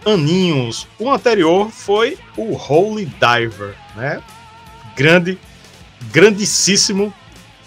aninhos. 0.04 0.88
O 0.98 1.08
anterior 1.08 1.70
foi 1.70 2.18
o 2.36 2.56
Holy 2.56 3.06
Diver, 3.06 3.76
né? 3.94 4.20
Grande, 4.96 5.38
grandíssimo 6.10 7.14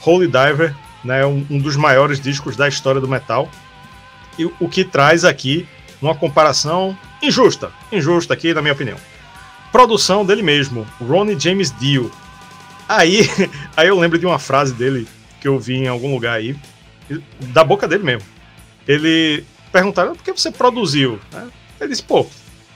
Holy 0.05 0.27
Diver, 0.27 0.75
né? 1.05 1.25
Um, 1.25 1.45
um 1.50 1.57
dos 1.57 1.77
maiores 1.77 2.19
discos 2.19 2.57
da 2.57 2.67
história 2.67 3.00
do 3.00 3.07
metal. 3.07 3.50
E 4.38 4.43
o 4.43 4.67
que 4.67 4.83
traz 4.83 5.23
aqui 5.23 5.65
uma 6.01 6.15
comparação 6.15 6.97
injusta, 7.23 7.71
injusta 7.93 8.33
aqui, 8.33 8.53
na 8.53 8.61
minha 8.61 8.73
opinião. 8.73 8.97
Produção 9.71 10.25
dele 10.25 10.41
mesmo, 10.41 10.85
Ronnie 10.99 11.39
James 11.39 11.73
Dio. 11.79 12.11
Aí, 12.87 13.29
aí 13.75 13.87
eu 13.87 13.97
lembro 13.97 14.19
de 14.19 14.25
uma 14.25 14.39
frase 14.39 14.73
dele 14.73 15.07
que 15.39 15.47
eu 15.47 15.57
vi 15.57 15.75
em 15.75 15.87
algum 15.87 16.13
lugar 16.13 16.33
aí, 16.33 16.55
da 17.39 17.63
boca 17.63 17.87
dele 17.87 18.03
mesmo. 18.03 18.27
Ele 18.87 19.43
perguntaram 19.71 20.15
por 20.15 20.23
que 20.23 20.31
você 20.31 20.51
produziu? 20.51 21.19
Ele 21.79 21.89
disse, 21.89 22.03
pô, 22.03 22.27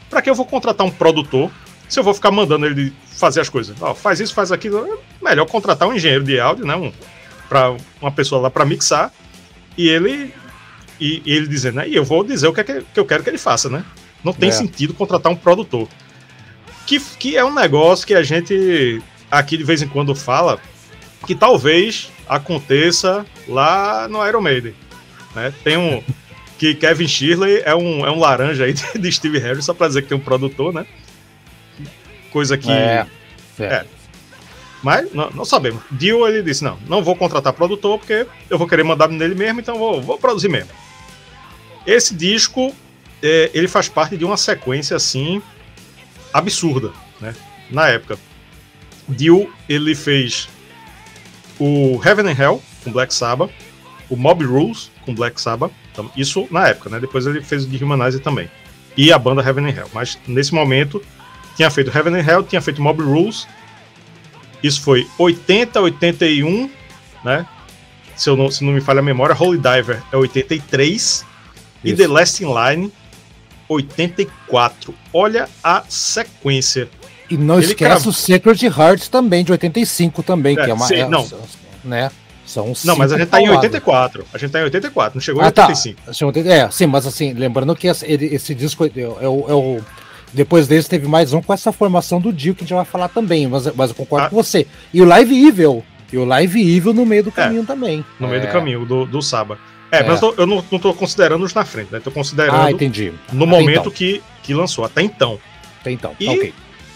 pra 0.10 0.22
que 0.22 0.30
eu 0.30 0.36
vou 0.36 0.46
contratar 0.46 0.86
um 0.86 0.92
produtor 0.92 1.52
se 1.88 2.00
eu 2.00 2.04
vou 2.04 2.14
ficar 2.14 2.32
mandando 2.32 2.66
ele 2.66 2.94
fazer 3.06 3.42
as 3.42 3.50
coisas? 3.50 3.76
Ó, 3.82 3.94
faz 3.94 4.20
isso, 4.20 4.34
faz 4.34 4.52
aquilo. 4.52 5.00
Melhor 5.22 5.46
contratar 5.46 5.88
um 5.88 5.94
engenheiro 5.94 6.24
de 6.24 6.40
áudio, 6.40 6.66
né? 6.66 6.76
Um, 6.76 6.92
pra 7.48 7.76
uma 8.02 8.12
pessoa 8.12 8.42
lá 8.42 8.50
para 8.50 8.66
mixar. 8.66 9.14
E 9.78 9.88
ele 9.88 10.34
e, 11.00 11.22
e, 11.26 11.34
ele 11.34 11.48
dizendo, 11.48 11.76
né? 11.76 11.88
E 11.88 11.96
eu 11.96 12.04
vou 12.04 12.24
dizer 12.24 12.48
o 12.48 12.54
que, 12.54 12.62
é 12.62 12.64
que, 12.64 12.82
que 12.82 13.00
eu 13.00 13.06
quero 13.06 13.24
que 13.24 13.30
ele 13.30 13.38
faça, 13.38 13.70
né? 13.70 13.84
Não 14.24 14.34
tem 14.34 14.50
é. 14.50 14.52
sentido 14.52 14.94
contratar 14.94 15.32
um 15.32 15.36
produtor. 15.36 15.88
Que, 16.86 17.00
que 17.00 17.38
é 17.38 17.44
um 17.44 17.54
negócio 17.54 18.06
que 18.06 18.14
a 18.14 18.24
gente 18.24 19.02
aqui 19.30 19.58
de 19.58 19.64
vez 19.64 19.82
em 19.82 19.88
quando 19.88 20.16
fala 20.16 20.60
que 21.26 21.36
talvez 21.36 22.12
aconteça 22.28 23.26
lá 23.48 24.08
no 24.08 24.26
Iron 24.28 24.42
Maiden. 24.42 24.76
Né? 25.36 25.54
Tem 25.64 25.78
um. 25.78 26.04
que 26.58 26.76
Kevin 26.76 27.08
Shirley 27.08 27.62
é 27.66 27.76
um, 27.76 28.06
é 28.06 28.12
um 28.12 28.20
laranja 28.20 28.66
aí 28.66 28.74
de 28.98 29.12
Steve 29.12 29.40
Harris, 29.40 29.66
só 29.66 29.74
pra 29.74 29.88
dizer 29.88 30.04
que 30.04 30.10
tem 30.10 30.18
um 30.18 30.22
produtor, 30.22 30.74
né? 30.74 30.86
Coisa 32.32 32.58
que. 32.58 32.72
É. 32.72 33.06
é. 33.60 33.64
é. 33.64 33.86
Mas 34.84 35.12
não, 35.14 35.32
não, 35.32 35.46
sabemos. 35.46 35.82
Dio 35.92 36.28
ele 36.28 36.44
disse: 36.44 36.64
não, 36.64 36.78
não 36.88 37.04
vou 37.04 37.16
contratar 37.16 37.54
produtor 37.54 37.98
porque 37.98 38.28
eu 38.50 38.58
vou 38.58 38.68
querer 38.68 38.84
mandar 38.84 39.08
nele 39.10 39.34
mesmo, 39.34 39.60
então 39.60 39.78
vou, 39.78 40.02
vou 40.02 40.18
produzir 40.18 40.48
mesmo. 40.48 40.70
Esse 41.88 42.14
disco 42.14 42.74
é, 43.22 43.50
ele 43.54 43.68
faz 43.68 43.90
parte 43.90 44.16
de 44.16 44.24
uma 44.24 44.38
sequência 44.38 44.96
assim 44.96 45.42
absurda, 46.36 46.92
né? 47.22 47.34
Na 47.72 47.88
época. 47.88 48.20
Dio, 49.08 49.54
ele 49.70 49.96
fez 49.96 50.50
o 51.60 52.02
Heaven 52.04 52.28
and 52.32 52.38
Hell 52.38 52.64
com 52.84 52.92
Black 52.92 53.14
Sabbath, 53.14 53.52
o 54.10 54.16
Mob 54.16 54.44
Rules 54.44 54.92
com 55.06 55.14
Black 55.14 55.40
Sabbath, 55.40 55.72
então, 55.92 56.12
isso 56.18 56.46
na 56.52 56.68
época, 56.68 56.90
né? 56.90 57.00
Depois 57.00 57.26
ele 57.26 57.42
fez 57.42 57.64
o 57.64 57.68
de 57.68 57.82
Humanizer 57.82 58.22
também. 58.22 58.50
E 58.98 59.14
a 59.14 59.18
banda 59.18 59.42
Heaven 59.42 59.66
and 59.66 59.70
Hell. 59.70 59.90
Mas 59.94 60.20
nesse 60.28 60.54
momento 60.54 61.02
tinha 61.56 61.70
feito 61.70 61.96
Heaven 61.96 62.16
and 62.16 62.30
Hell, 62.30 62.44
tinha 62.44 62.62
feito 62.62 62.82
Mob 62.82 63.02
Rules. 63.02 63.48
Isso 64.62 64.82
foi 64.82 65.08
80, 65.18 65.80
81, 65.80 66.70
né? 67.24 67.46
Se, 68.16 68.30
eu 68.30 68.36
não, 68.36 68.52
se 68.52 68.64
não 68.64 68.74
me 68.74 68.82
falha 68.82 69.00
a 69.00 69.04
memória, 69.04 69.36
Holy 69.38 69.58
Diver 69.58 70.02
é 70.12 70.18
83 70.18 70.92
isso. 70.92 71.26
e 71.84 71.94
The 71.94 72.08
Last 72.08 72.44
in 72.44 72.48
Line 72.48 72.92
84. 73.68 74.94
Olha 75.14 75.50
a 75.64 75.84
sequência. 75.88 76.90
E 77.30 77.38
não 77.38 77.56
Ele 77.56 77.66
esquece 77.66 78.04
crava... 78.04 78.10
o 78.10 78.14
Sacred 78.14 78.66
Hearts 78.68 79.08
também, 79.08 79.44
de 79.44 79.52
85 79.52 80.24
também, 80.24 80.58
é, 80.58 80.64
que 80.64 80.72
é 80.72 80.74
uma. 80.74 80.88
Sim, 80.88 80.96
é, 80.96 81.10
não. 81.10 81.28
Né? 81.84 82.12
São 82.46 82.74
não, 82.86 82.96
mas 82.96 83.12
a 83.12 83.18
gente 83.18 83.30
tá 83.30 83.42
em 83.42 83.50
84. 83.50 84.26
A 84.32 84.38
gente 84.38 84.52
tá 84.52 84.60
em 84.60 84.64
84, 84.66 85.16
não 85.16 85.22
chegou 85.22 85.42
em 85.42 85.46
ah, 85.46 85.48
85. 85.48 86.02
Tá. 86.04 86.40
É, 86.50 86.70
sim, 86.70 86.86
mas 86.86 87.08
assim, 87.08 87.34
lembrando 87.34 87.76
que 87.76 87.88
esse, 87.88 88.06
esse 88.06 88.54
disco 88.54 88.86
é, 88.86 88.90
é, 88.96 89.02
é, 89.02 89.28
o. 89.28 89.82
Depois 90.32 90.68
desse 90.68 90.90
teve 90.90 91.08
mais 91.08 91.34
um 91.34 91.42
com 91.42 91.54
essa 91.54 91.72
formação 91.72 92.20
do 92.20 92.32
Dio 92.32 92.54
que 92.54 92.64
a 92.64 92.68
gente 92.68 92.76
vai 92.76 92.86
falar 92.86 93.08
também, 93.08 93.48
mas, 93.48 93.74
mas 93.74 93.90
eu 93.90 93.96
concordo 93.96 94.28
ah. 94.28 94.30
com 94.30 94.36
você. 94.36 94.68
E 94.94 95.02
o 95.02 95.06
Live 95.06 95.48
Evil. 95.48 95.84
E 96.12 96.18
o 96.18 96.26
Live 96.26 96.76
Evil 96.76 96.94
no 96.94 97.06
meio 97.06 97.24
do 97.24 97.30
é, 97.30 97.34
caminho 97.34 97.64
é, 97.64 97.66
também. 97.66 98.06
No 98.20 98.28
meio 98.28 98.42
do 98.42 98.48
caminho, 98.48 98.86
do, 98.86 99.06
do 99.06 99.22
Saba. 99.22 99.58
É, 99.96 100.00
é, 100.00 100.08
mas 100.08 100.22
eu, 100.22 100.34
eu 100.38 100.46
não, 100.46 100.64
não 100.72 100.80
tô 100.80 100.94
considerando 100.94 101.44
os 101.44 101.54
na 101.54 101.66
frente, 101.66 101.92
né? 101.92 102.00
Tô 102.00 102.12
considerando 102.12 102.56
ah, 102.56 102.72
entendi. 102.72 103.14
no 103.32 103.46
momento 103.46 103.82
então. 103.82 103.92
que, 103.92 104.22
que 104.44 104.54
lançou, 104.54 104.84
até 104.84 105.02
então. 105.02 105.40
Até 105.82 105.92
então, 105.92 106.16
e, 106.20 106.28
ok. 106.28 106.54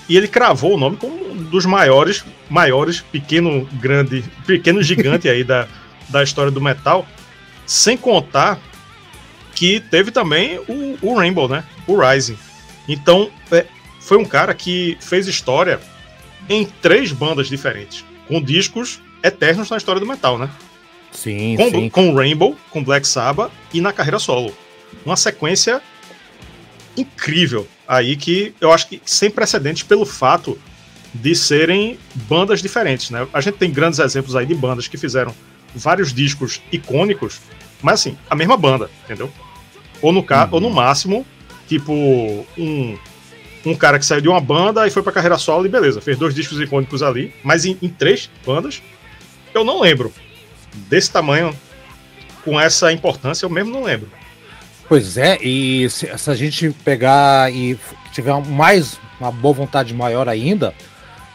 E 0.08 0.18
ele 0.18 0.27
cravou 0.27 0.74
o 0.74 0.77
nome 0.77 0.98
como 0.98 1.32
um 1.32 1.36
dos 1.36 1.65
maiores, 1.65 2.24
maiores, 2.50 3.01
pequeno, 3.01 3.68
grande, 3.74 4.24
pequeno 4.46 4.82
gigante 4.82 5.29
aí 5.29 5.44
da, 5.44 5.68
da 6.10 6.24
história 6.24 6.51
do 6.51 6.60
metal. 6.60 7.06
Sem 7.65 7.96
contar 7.96 8.60
que 9.53 9.79
teve 9.79 10.10
também 10.10 10.58
o, 10.68 10.98
o 11.01 11.15
Rainbow, 11.15 11.48
né? 11.48 11.63
O 11.86 12.00
Rising. 12.00 12.38
Então, 12.88 13.29
é, 13.51 13.65
foi 14.00 14.18
um 14.18 14.25
cara 14.25 14.53
que 14.53 14.98
fez 15.00 15.27
história 15.27 15.79
em 16.50 16.65
três 16.65 17.12
bandas 17.12 17.48
diferentes, 17.48 18.03
com 18.27 18.41
discos 18.41 19.00
eternos 19.22 19.70
na 19.70 19.77
história 19.77 20.00
do 20.00 20.08
metal, 20.08 20.38
né? 20.38 20.50
Sim, 21.12 21.56
com, 21.58 21.70
sim. 21.70 21.89
Com 21.89 22.13
Rainbow, 22.13 22.56
com 22.70 22.84
Black 22.84 23.08
Sabbath 23.08 23.51
e 23.74 23.82
na 23.82 23.92
carreira 23.92 24.20
solo. 24.20 24.56
Uma 25.06 25.16
sequência 25.16 25.82
incrível 26.98 27.68
aí 27.88 28.16
que 28.16 28.54
eu 28.60 28.72
acho 28.72 28.88
que 28.88 29.01
sem 29.06 29.30
precedentes 29.30 29.84
pelo 29.84 30.06
fato 30.06 30.60
de 31.13 31.34
serem 31.36 31.98
bandas 32.13 32.62
diferentes, 32.62 33.10
né? 33.10 33.28
A 33.34 33.42
gente 33.42 33.58
tem 33.58 33.72
grandes 33.72 34.00
exemplos 34.00 34.36
aí 34.36 34.46
de 34.46 34.54
bandas 34.54 34.88
que 34.88 34.98
fizeram 34.98 35.34
vários 35.74 36.13
discos 36.13 36.62
icônicos, 36.72 37.39
mas 37.82 37.96
assim, 38.01 38.18
a 38.30 38.36
mesma 38.36 38.56
banda, 38.56 38.89
entendeu? 39.04 39.32
Ou 40.01 40.12
no, 40.12 40.20
uhum. 40.20 40.28
ou 40.51 40.62
no 40.62 40.70
máximo, 40.70 41.25
tipo, 41.68 41.94
um, 41.94 42.98
um 43.66 43.75
cara 43.75 43.98
que 43.98 44.06
saiu 44.06 44.22
de 44.22 44.30
uma 44.30 44.39
banda 44.39 44.88
e 44.88 44.92
foi 44.92 45.01
pra 45.01 45.12
carreira 45.12 45.38
solo 45.38 45.66
e 45.66 45.70
beleza, 45.70 46.00
fez 46.00 46.18
dois 46.18 46.36
discos 46.36 46.60
icônicos 46.60 47.01
ali, 47.01 47.34
mas 47.44 47.66
em, 47.66 47.78
em 47.82 47.89
três 47.89 48.30
bandas, 48.46 48.82
eu 49.54 49.63
não 49.63 49.82
lembro 49.82 50.13
desse 50.74 51.12
tamanho, 51.12 51.56
com 52.44 52.60
essa 52.60 52.92
importância, 52.92 53.46
eu 53.46 53.50
mesmo 53.50 53.72
não 53.72 53.84
lembro. 53.84 54.10
Pois 54.88 55.18
é, 55.18 55.38
e 55.42 55.90
se, 55.90 56.18
se 56.18 56.32
a 56.32 56.36
gente 56.36 56.72
pegar 56.84 57.54
e 57.54 57.78
tiver 58.12 58.34
mais 58.46 59.00
uma 59.20 59.32
boa 59.32 59.54
vontade 59.54 59.94
maior 59.94 60.28
ainda, 60.28 60.74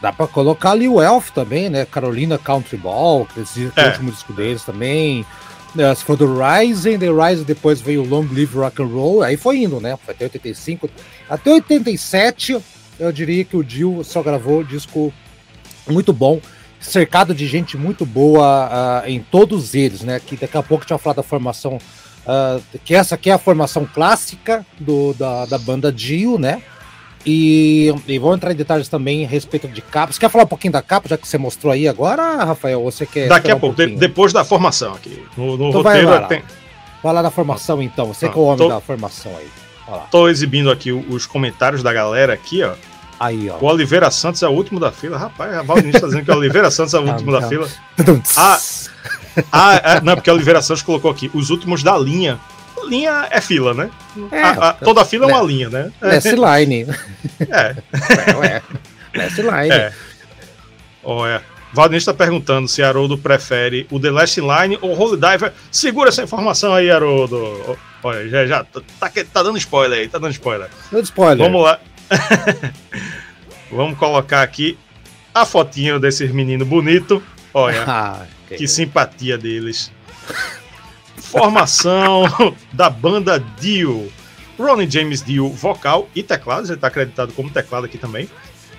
dá 0.02 0.12
para 0.12 0.26
colocar 0.26 0.72
ali 0.72 0.88
o 0.88 1.00
Elf 1.00 1.30
também, 1.30 1.70
né? 1.70 1.86
Carolina 1.86 2.36
Country 2.36 2.76
Ball, 2.76 3.26
que 3.26 3.40
esse 3.40 3.70
é. 3.76 3.86
último 3.86 4.10
disco 4.10 4.32
deles 4.32 4.64
também. 4.64 5.24
É, 5.78 5.94
se 5.94 6.04
for 6.04 6.16
do 6.16 6.26
Rising, 6.26 6.98
The 6.98 7.06
Rising 7.08 7.44
depois 7.44 7.80
veio 7.80 8.02
o 8.02 8.08
Long 8.08 8.26
Live 8.32 8.56
Rock 8.56 8.82
and 8.82 8.86
Roll, 8.86 9.22
aí 9.22 9.36
foi 9.36 9.58
indo, 9.58 9.80
né? 9.80 9.96
Foi 10.04 10.14
até 10.14 10.24
85. 10.24 10.90
Até 11.28 11.52
87, 11.52 12.60
eu 12.98 13.12
diria 13.12 13.44
que 13.44 13.56
o 13.56 13.64
Dio 13.64 14.02
só 14.04 14.22
gravou 14.22 14.62
disco 14.62 15.12
muito 15.88 16.12
bom 16.12 16.40
cercado 16.84 17.34
de 17.34 17.46
gente 17.46 17.76
muito 17.76 18.04
boa 18.06 19.02
uh, 19.04 19.08
em 19.08 19.20
todos 19.20 19.74
eles, 19.74 20.02
né? 20.02 20.20
Que 20.24 20.36
daqui 20.36 20.56
a 20.56 20.62
pouco 20.62 20.82
a 20.82 20.84
gente 20.84 20.90
vai 20.90 20.98
falar 20.98 21.16
da 21.16 21.22
formação 21.22 21.78
Uh, 22.24 22.62
que 22.86 22.94
essa 22.94 23.16
aqui 23.16 23.28
é 23.28 23.34
a 23.34 23.38
formação 23.38 23.84
clássica 23.84 24.64
do, 24.80 25.12
da, 25.12 25.44
da 25.44 25.58
banda 25.58 25.92
Dio, 25.92 26.38
né? 26.38 26.62
E, 27.26 27.94
e 28.06 28.18
vou 28.18 28.34
entrar 28.34 28.52
em 28.52 28.56
detalhes 28.56 28.88
também 28.88 29.24
a 29.24 29.28
respeito 29.28 29.68
de 29.68 29.80
capa. 29.80 30.12
Você 30.12 30.20
quer 30.20 30.30
falar 30.30 30.44
um 30.44 30.48
pouquinho 30.48 30.72
da 30.72 30.82
capa, 30.82 31.08
já 31.08 31.16
que 31.16 31.26
você 31.28 31.38
mostrou 31.38 31.72
aí 31.72 31.86
agora, 31.86 32.44
Rafael? 32.44 32.80
Ou 32.80 32.90
você 32.90 33.04
quer. 33.04 33.28
Daqui 33.28 33.50
a 33.50 33.56
pouco, 33.56 33.80
um 33.80 33.86
de, 33.86 33.96
depois 33.96 34.32
da 34.32 34.44
formação 34.44 34.94
aqui. 34.94 35.22
No, 35.36 35.56
no 35.56 35.68
então 35.68 35.82
roteiro 35.82 36.08
vai 36.08 36.20
lá, 36.20 36.26
tem. 36.26 36.42
Vai 37.02 37.12
lá 37.12 37.22
da 37.22 37.30
formação 37.30 37.82
então, 37.82 38.06
você 38.06 38.26
ah, 38.26 38.28
que 38.30 38.38
é 38.38 38.40
o 38.40 38.44
homem 38.44 38.58
tô, 38.58 38.68
da 38.68 38.80
formação 38.80 39.32
aí. 39.36 39.48
Tô 40.10 40.28
exibindo 40.28 40.70
aqui 40.70 40.92
os 40.92 41.26
comentários 41.26 41.82
da 41.82 41.92
galera 41.92 42.32
aqui, 42.32 42.62
ó. 42.62 42.74
Aí, 43.18 43.48
ó. 43.50 43.58
O 43.58 43.66
Oliveira 43.66 44.10
Santos 44.10 44.42
é 44.42 44.48
o 44.48 44.50
último 44.50 44.80
da 44.80 44.90
fila. 44.90 45.16
Rapaz, 45.16 45.54
a 45.54 45.62
Valdinista 45.62 45.98
está 45.98 46.06
dizendo 46.08 46.24
que 46.24 46.30
o 46.30 46.36
Oliveira 46.36 46.70
Santos 46.70 46.94
é 46.94 46.98
o 46.98 47.08
último 47.08 47.32
da 47.32 47.48
fila. 47.48 47.68
Ah, 48.36 48.58
ah 49.50 49.74
é, 49.74 50.00
não, 50.00 50.14
porque 50.14 50.30
o 50.30 50.34
Oliveira 50.34 50.62
Santos 50.62 50.82
colocou 50.82 51.10
aqui 51.10 51.30
os 51.34 51.50
últimos 51.50 51.82
da 51.82 51.96
linha. 51.96 52.38
Linha 52.88 53.28
é 53.30 53.40
fila, 53.40 53.72
né? 53.72 53.90
É, 54.30 54.42
a, 54.42 54.50
a, 54.50 54.72
toda 54.74 55.04
fila 55.04 55.24
é 55.24 55.34
uma 55.34 55.42
linha, 55.42 55.70
né? 55.70 55.90
Last 56.02 56.30
line. 56.30 56.86
É. 57.48 57.76
Ué, 58.36 58.62
Last 59.14 59.40
line. 59.40 59.72
É. 59.72 59.92
Olha. 61.02 61.42
Valdinei 61.72 61.98
está 61.98 62.14
perguntando 62.14 62.68
se 62.68 62.84
Haroldo 62.84 63.18
prefere 63.18 63.84
o 63.90 63.98
The 63.98 64.10
Last 64.10 64.40
Line 64.40 64.78
ou 64.80 64.96
Holy 64.96 65.20
Diver. 65.20 65.52
Segura 65.72 66.08
essa 66.08 66.22
informação 66.22 66.72
aí, 66.72 66.88
Haroldo. 66.88 67.76
Olha, 68.00 68.28
já, 68.28 68.46
já 68.46 68.64
tá, 68.64 68.80
tá, 69.00 69.10
tá 69.10 69.42
dando 69.42 69.58
spoiler 69.58 69.98
aí, 69.98 70.08
tá 70.08 70.18
dando 70.18 70.30
spoiler. 70.30 70.68
Dando 70.92 71.02
spoiler. 71.02 71.38
Vamos 71.38 71.64
lá. 71.64 71.80
Vamos 73.70 73.98
colocar 73.98 74.42
aqui 74.42 74.78
a 75.34 75.44
fotinho 75.44 75.98
desses 75.98 76.30
meninos 76.30 76.66
bonito. 76.66 77.22
Olha, 77.52 77.84
ah, 77.88 78.26
que, 78.48 78.56
que 78.56 78.68
simpatia 78.68 79.36
deles. 79.36 79.90
Formação 81.16 82.24
da 82.72 82.88
banda 82.88 83.38
Dio. 83.60 84.10
Ronnie 84.58 84.88
James 84.88 85.20
Dio, 85.22 85.48
vocal 85.48 86.08
e 86.14 86.22
teclado, 86.22 86.66
ele 86.66 86.74
está 86.74 86.86
acreditado 86.86 87.32
como 87.32 87.50
teclado 87.50 87.86
aqui 87.86 87.98
também. 87.98 88.28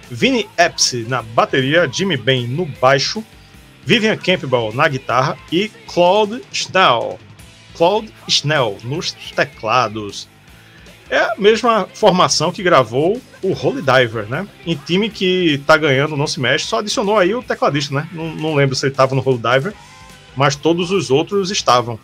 Vinny 0.10 0.48
Epps 0.58 0.94
na 1.08 1.22
bateria, 1.22 1.90
Jimmy 1.92 2.16
Bain 2.16 2.48
no 2.48 2.66
baixo, 2.66 3.24
Vivian 3.84 4.18
Campbell 4.18 4.72
na 4.74 4.88
guitarra 4.88 5.38
e 5.52 5.70
Claude 5.88 6.42
Schnell, 6.52 7.20
Claude 7.76 8.12
Schnell 8.28 8.78
nos 8.84 9.12
teclados. 9.12 10.30
É 11.10 11.18
a 11.20 11.36
mesma 11.38 11.88
formação 11.94 12.52
que 12.52 12.64
gravou 12.64 13.22
o 13.44 13.54
Holy 13.54 13.82
Diver, 13.82 14.28
né? 14.28 14.48
Em 14.66 14.76
time 14.76 15.10
que 15.10 15.62
tá 15.66 15.78
ganhando, 15.78 16.18
não 16.18 16.26
se 16.26 16.40
mexe, 16.40 16.66
só 16.66 16.80
adicionou 16.80 17.18
aí 17.18 17.36
o 17.36 17.44
tecladista, 17.44 17.94
né? 17.94 18.10
Não, 18.12 18.34
não 18.36 18.56
lembro 18.56 18.76
se 18.76 18.88
ele 18.88 18.96
tava 18.96 19.14
no 19.14 19.22
Holy 19.24 19.38
Diver, 19.38 19.74
mas 20.36 20.56
todos 20.56 20.90
os 20.90 21.12
outros 21.12 21.52
estavam. 21.52 22.00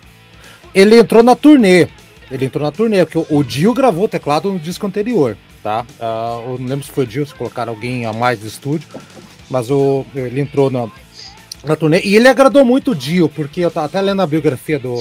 Ele 0.74 1.00
entrou 1.00 1.24
na 1.24 1.36
turnê. 1.36 1.88
Ele 2.30 2.46
entrou 2.46 2.64
na 2.64 2.72
turnê, 2.72 3.06
porque 3.06 3.34
o 3.34 3.44
Dio 3.44 3.74
gravou 3.74 4.06
o 4.06 4.08
teclado 4.08 4.52
no 4.54 4.60
disco 4.60 4.86
anterior, 4.86 5.36
tá? 5.64 5.86
Uh, 6.00 6.52
eu 6.52 6.58
não 6.60 6.68
lembro 6.68 6.86
se 6.86 6.92
foi 6.92 7.04
o 7.04 7.08
Dio, 7.08 7.26
se 7.26 7.34
colocaram 7.34 7.74
alguém 7.74 8.06
a 8.06 8.14
mais 8.14 8.40
do 8.40 8.48
estúdio, 8.48 8.88
mas 9.50 9.70
o, 9.70 10.06
ele 10.16 10.40
entrou 10.40 10.70
na, 10.70 10.88
na 11.64 11.76
turnê. 11.76 12.02
E 12.06 12.16
ele 12.16 12.28
agradou 12.28 12.64
muito 12.64 12.92
o 12.92 12.96
Dio, 12.96 13.28
porque 13.28 13.62
eu 13.62 13.72
tava 13.72 13.88
até 13.88 14.00
lendo 14.00 14.22
a 14.22 14.28
biografia 14.28 14.80
do, 14.80 14.96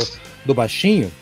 do 0.45 0.54
Baixinho, 0.54 1.12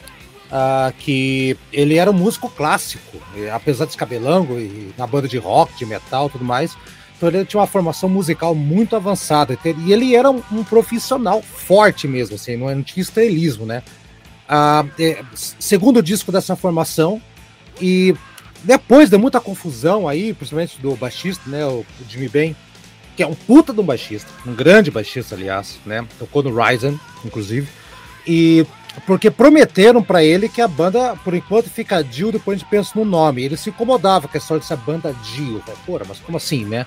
uh, 0.48 0.92
que 0.98 1.56
ele 1.72 1.96
era 1.96 2.10
um 2.10 2.14
músico 2.14 2.48
clássico, 2.48 3.18
apesar 3.52 3.86
de 3.86 3.96
cabelango 3.96 4.58
e 4.58 4.92
na 4.96 5.06
banda 5.06 5.28
de 5.28 5.38
rock, 5.38 5.76
de 5.76 5.86
metal 5.86 6.28
tudo 6.28 6.44
mais. 6.44 6.76
Então 7.16 7.28
ele 7.28 7.44
tinha 7.44 7.60
uma 7.60 7.66
formação 7.66 8.08
musical 8.08 8.54
muito 8.54 8.94
avançada. 8.94 9.58
E 9.64 9.92
ele 9.92 10.14
era 10.14 10.30
um, 10.30 10.42
um 10.52 10.62
profissional 10.62 11.42
forte 11.42 12.06
mesmo, 12.06 12.36
assim, 12.36 12.56
não, 12.56 12.82
tinha 12.82 13.02
estrelismo, 13.02 13.66
né? 13.66 13.82
Uh, 14.48 14.88
é, 14.98 15.22
segundo 15.34 16.02
disco 16.02 16.32
dessa 16.32 16.56
formação, 16.56 17.20
e 17.80 18.14
depois 18.62 19.11
de 19.11 19.16
muita 19.18 19.40
confusão 19.40 20.08
aí, 20.08 20.32
principalmente 20.32 20.80
do 20.80 20.96
baixista, 20.96 21.48
né, 21.48 21.64
o, 21.66 21.84
Jimmy 22.08 22.28
Ben, 22.28 22.56
que 23.16 23.22
é 23.22 23.26
um 23.26 23.34
puta 23.34 23.72
de 23.72 23.80
um 23.80 23.84
baixista, 23.84 24.30
um 24.46 24.54
grande 24.54 24.90
baixista, 24.90 25.34
aliás, 25.34 25.78
né? 25.84 26.06
Tocou 26.18 26.42
no 26.42 26.54
Ryzen, 26.54 26.98
inclusive. 27.24 27.68
E 28.26 28.64
porque 29.06 29.30
prometeram 29.30 30.02
para 30.02 30.22
ele 30.22 30.48
que 30.48 30.61
a 30.61 30.68
banda, 30.68 31.16
por 31.24 31.34
enquanto, 31.34 31.68
fica 31.68 32.02
Dio, 32.02 32.32
depois 32.32 32.56
a 32.56 32.58
gente 32.58 32.70
pensa 32.70 32.92
no 32.94 33.04
nome. 33.04 33.42
Ele 33.42 33.56
se 33.56 33.70
incomodava 33.70 34.28
com 34.28 34.37
a 34.37 34.38
história 34.38 34.61
dessa 34.61 34.76
banda 34.76 35.14
Dio. 35.34 35.62
Porra, 35.84 36.04
mas 36.08 36.18
como 36.18 36.37
assim, 36.37 36.64
né? 36.64 36.87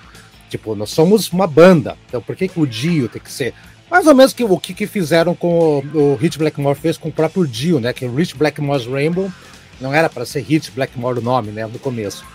Tipo, 0.50 0.76
nós 0.76 0.90
somos 0.90 1.32
uma 1.32 1.48
banda, 1.48 1.98
então 2.08 2.22
por 2.22 2.36
que, 2.36 2.48
que 2.48 2.60
o 2.60 2.68
Dio 2.68 3.08
tem 3.08 3.22
que 3.22 3.32
ser? 3.32 3.54
Mais 3.90 4.06
ou 4.06 4.14
menos 4.14 4.34
que, 4.34 4.44
o 4.44 4.58
que, 4.58 4.74
que 4.74 4.88
fizeram 4.88 5.34
com 5.34 5.84
o, 5.94 5.98
o 5.98 6.16
Rich 6.16 6.38
Blackmore 6.38 6.78
fez 6.78 6.98
com 6.98 7.10
o 7.10 7.12
próprio 7.12 7.48
Dio, 7.48 7.80
né? 7.80 7.94
Que 7.94 8.06
o 8.06 8.16
Rich 8.16 8.36
Blackmore's 8.36 8.86
Rainbow 8.86 9.32
não 9.80 9.94
era 9.94 10.10
para 10.10 10.26
ser 10.26 10.42
Rich 10.42 10.72
Blackmore 10.72 11.20
o 11.20 11.22
nome, 11.22 11.52
né? 11.52 11.66
No 11.66 11.80
começo. 11.80 12.26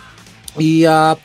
E, 0.59 0.87
uh, 0.87 1.19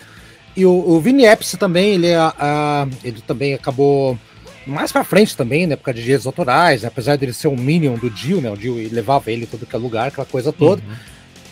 e 0.56 0.66
o, 0.66 0.72
o 0.72 1.00
Vinny 1.00 1.26
Epps 1.26 1.52
também, 1.60 1.96
ele, 1.96 2.16
uh, 2.16 2.90
ele 3.04 3.22
também 3.22 3.54
acabou 3.54 4.18
mais 4.66 4.92
pra 4.92 5.04
frente 5.04 5.36
também? 5.36 5.68
Por 5.70 5.84
causa 5.84 5.98
de 5.98 6.04
direitos 6.04 6.28
autorais, 6.28 6.82
né, 6.82 6.88
apesar 6.88 7.18
dele 7.18 7.34
ser 7.34 7.48
um 7.48 7.56
Minion 7.56 7.96
do 7.96 8.10
Dio, 8.10 8.42
né? 8.42 8.50
O 8.50 8.58
Dio 8.58 8.76
levava 8.92 9.32
ele 9.32 9.46
todo 9.46 9.66
que 9.66 9.76
é 9.76 9.80
lugar, 9.80 10.08
aquela 10.08 10.26
coisa 10.26 10.52
toda. 10.52 10.82
Uhum. 10.82 10.96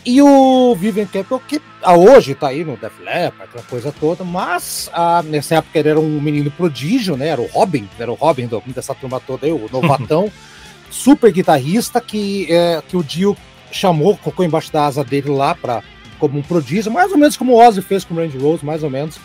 E 0.04 0.22
o 0.22 0.74
Vivian 0.74 1.06
Campbell, 1.06 1.42
que 1.46 1.60
a 1.82 1.94
hoje 1.94 2.34
tá 2.34 2.48
aí 2.48 2.64
no 2.64 2.76
Def 2.76 2.98
Leppard, 3.00 3.44
aquela 3.44 3.64
coisa 3.64 3.92
toda, 3.92 4.24
mas 4.24 4.90
a, 4.94 5.22
nessa 5.22 5.56
época 5.56 5.78
ele 5.78 5.90
era 5.90 6.00
um 6.00 6.20
menino 6.20 6.50
prodígio, 6.50 7.16
né? 7.16 7.28
Era 7.28 7.40
o 7.40 7.46
Robin, 7.46 7.86
era 7.98 8.10
o 8.10 8.14
Robin 8.14 8.46
do, 8.46 8.62
dessa 8.68 8.94
turma 8.94 9.20
toda 9.20 9.46
aí, 9.46 9.52
o 9.52 9.68
novatão, 9.70 10.32
super 10.90 11.30
guitarrista 11.30 12.00
que, 12.00 12.46
é, 12.50 12.82
que 12.88 12.96
o 12.96 13.04
Dio 13.04 13.36
chamou, 13.70 14.16
colocou 14.16 14.44
embaixo 14.44 14.72
da 14.72 14.86
asa 14.86 15.04
dele 15.04 15.28
lá 15.28 15.54
para 15.54 15.82
como 16.18 16.38
um 16.38 16.42
prodígio, 16.42 16.90
mais 16.90 17.12
ou 17.12 17.18
menos 17.18 17.36
como 17.36 17.52
o 17.52 17.66
Ozzy 17.66 17.82
fez 17.82 18.04
com 18.04 18.14
o 18.14 18.16
Randy 18.16 18.38
Rose, 18.38 18.64
mais 18.64 18.82
ou 18.82 18.90
menos. 18.90 19.18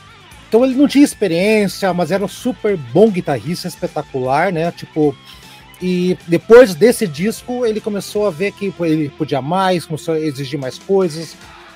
Então 0.56 0.64
ele 0.64 0.76
não 0.76 0.88
tinha 0.88 1.04
experiência, 1.04 1.94
mas 1.94 2.12
era 2.12 2.24
um 2.24 2.30
super 2.30 2.78
bom 2.78 3.12
guitarrista, 3.12 3.68
espetacular, 3.68 4.54
né? 4.54 4.72
Tipo, 4.72 5.14
e 5.82 6.18
depois 6.30 6.74
desse 6.74 7.06
disco 7.06 7.66
ele 7.66 7.82
começou 7.82 8.26
a 8.26 8.32
ver 8.32 8.54
que 8.54 8.74
ele 8.80 9.10
podia 9.10 9.42
mais, 9.42 9.86
começou 9.86 10.14
a 10.14 10.20
exigir 10.22 10.58
mais 10.58 10.78
coisas, 10.78 11.34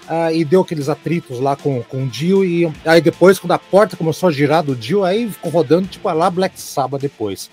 uh, 0.08 0.34
e 0.34 0.46
deu 0.46 0.62
aqueles 0.62 0.88
atritos 0.88 1.42
lá 1.42 1.58
com, 1.58 1.84
com 1.84 2.06
o 2.06 2.08
Dio, 2.08 2.46
e 2.46 2.72
aí 2.86 3.02
depois, 3.02 3.38
quando 3.38 3.52
a 3.52 3.60
porta 3.60 3.98
começou 3.98 4.30
a 4.30 4.32
girar 4.32 4.64
do 4.64 4.74
Dio, 4.74 5.04
aí 5.04 5.30
ficou 5.30 5.52
rodando, 5.52 5.86
tipo, 5.90 6.10
lá 6.10 6.30
Black 6.30 6.58
Sabbath 6.58 7.02
depois. 7.02 7.52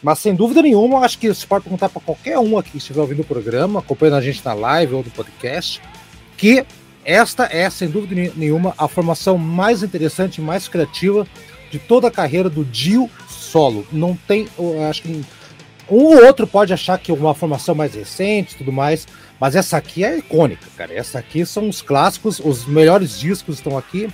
Mas 0.00 0.20
sem 0.20 0.32
dúvida 0.32 0.62
nenhuma, 0.62 1.00
acho 1.00 1.18
que 1.18 1.26
você 1.26 1.44
pode 1.44 1.64
perguntar 1.64 1.88
para 1.88 2.00
qualquer 2.00 2.38
um 2.38 2.56
aqui 2.56 2.70
que 2.70 2.78
estiver 2.78 3.00
ouvindo 3.00 3.22
o 3.22 3.24
programa, 3.24 3.80
acompanhando 3.80 4.18
a 4.18 4.20
gente 4.20 4.44
na 4.44 4.54
live 4.54 4.94
ou 4.94 5.02
no 5.02 5.10
podcast, 5.10 5.82
que 6.36 6.64
esta 7.08 7.48
é, 7.50 7.70
sem 7.70 7.88
dúvida 7.88 8.30
nenhuma, 8.36 8.74
a 8.76 8.86
formação 8.86 9.38
mais 9.38 9.82
interessante, 9.82 10.42
mais 10.42 10.68
criativa 10.68 11.26
de 11.70 11.78
toda 11.78 12.08
a 12.08 12.10
carreira 12.10 12.50
do 12.50 12.62
Dio 12.66 13.08
solo. 13.26 13.86
Não 13.90 14.14
tem, 14.14 14.46
acho 14.90 15.00
que 15.00 15.24
um 15.90 16.04
ou 16.04 16.26
outro 16.26 16.46
pode 16.46 16.74
achar 16.74 16.98
que 16.98 17.10
uma 17.10 17.34
formação 17.34 17.74
mais 17.74 17.94
recente 17.94 18.56
tudo 18.56 18.70
mais, 18.70 19.08
mas 19.40 19.56
essa 19.56 19.78
aqui 19.78 20.04
é 20.04 20.18
icônica, 20.18 20.66
cara. 20.76 20.92
Essa 20.92 21.18
aqui 21.18 21.46
são 21.46 21.70
os 21.70 21.80
clássicos, 21.80 22.40
os 22.44 22.66
melhores 22.66 23.18
discos 23.18 23.54
estão 23.54 23.78
aqui. 23.78 24.10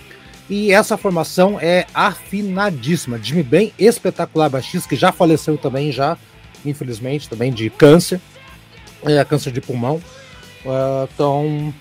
E 0.49 0.71
essa 0.71 0.97
formação 0.97 1.59
é 1.61 1.87
afinadíssima. 1.93 3.19
Jimmy 3.19 3.43
bem 3.43 3.73
espetacular 3.77 4.49
baixista, 4.49 4.89
que 4.89 4.95
já 4.95 5.11
faleceu 5.11 5.59
também, 5.59 5.91
já, 5.91 6.17
infelizmente, 6.65 7.29
também 7.29 7.53
de 7.53 7.71
câncer, 7.71 8.21
é, 9.05 9.25
câncer 9.25 9.51
de 9.51 9.61
pulmão. 9.61 9.97
Uh, 10.65 11.09
então, 11.13 11.75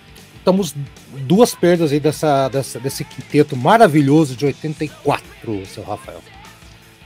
estamos 0.44 0.76
duas 1.22 1.56
perdas 1.56 1.92
aí 1.92 2.00
dessa, 2.00 2.50
dessa, 2.50 2.80
desse 2.80 3.06
quinteto 3.06 3.56
maravilhoso 3.56 4.36
de 4.36 4.46
84, 4.46 5.66
seu 5.66 5.84
Rafael. 5.84 6.22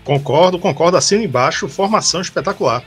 Concordo, 0.03 0.57
concordo, 0.57 0.97
assino 0.97 1.23
embaixo, 1.23 1.67
formação 1.67 2.19
espetacular. 2.19 2.83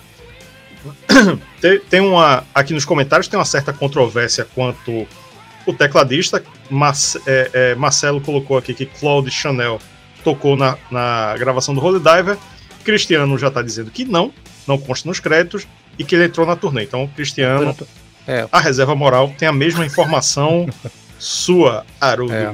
tem, 1.61 1.81
tem 1.81 2.01
uma. 2.01 2.45
Aqui 2.55 2.73
nos 2.73 2.85
comentários 2.85 3.29
tem 3.29 3.39
uma 3.39 3.45
certa 3.45 3.73
controvérsia 3.73 4.47
quanto 4.55 5.07
o 5.67 5.73
tecladista. 5.73 6.43
Mas, 6.71 7.17
é, 7.27 7.51
é, 7.53 7.75
Marcelo 7.75 8.21
colocou 8.21 8.57
aqui 8.57 8.73
que 8.75 8.87
Claude 8.87 9.31
Chanel 9.31 9.79
tocou 10.25 10.57
na, 10.57 10.79
na 10.91 11.37
gravação 11.37 11.75
do 11.75 11.85
Holy 11.85 12.01
Diver. 12.01 12.39
Cristiano 12.85 13.37
já 13.39 13.49
está 13.49 13.61
dizendo 13.61 13.91
que 13.91 14.05
não, 14.05 14.33
não 14.67 14.79
consta 14.79 15.07
nos 15.07 15.21
créditos, 15.21 15.67
e 15.99 16.05
que 16.05 16.15
ele 16.15 16.25
entrou 16.25 16.47
na 16.47 16.57
turnê. 16.57 16.85
Então, 16.85 17.07
Cristiano, 17.09 17.77
é. 18.31 18.49
a 18.51 18.61
reserva 18.61 18.95
moral, 18.95 19.33
tem 19.37 19.49
a 19.49 19.53
mesma 19.53 19.85
informação 19.85 20.69
sua, 21.19 21.85
Haroldo 22.01 22.33
é. 22.33 22.51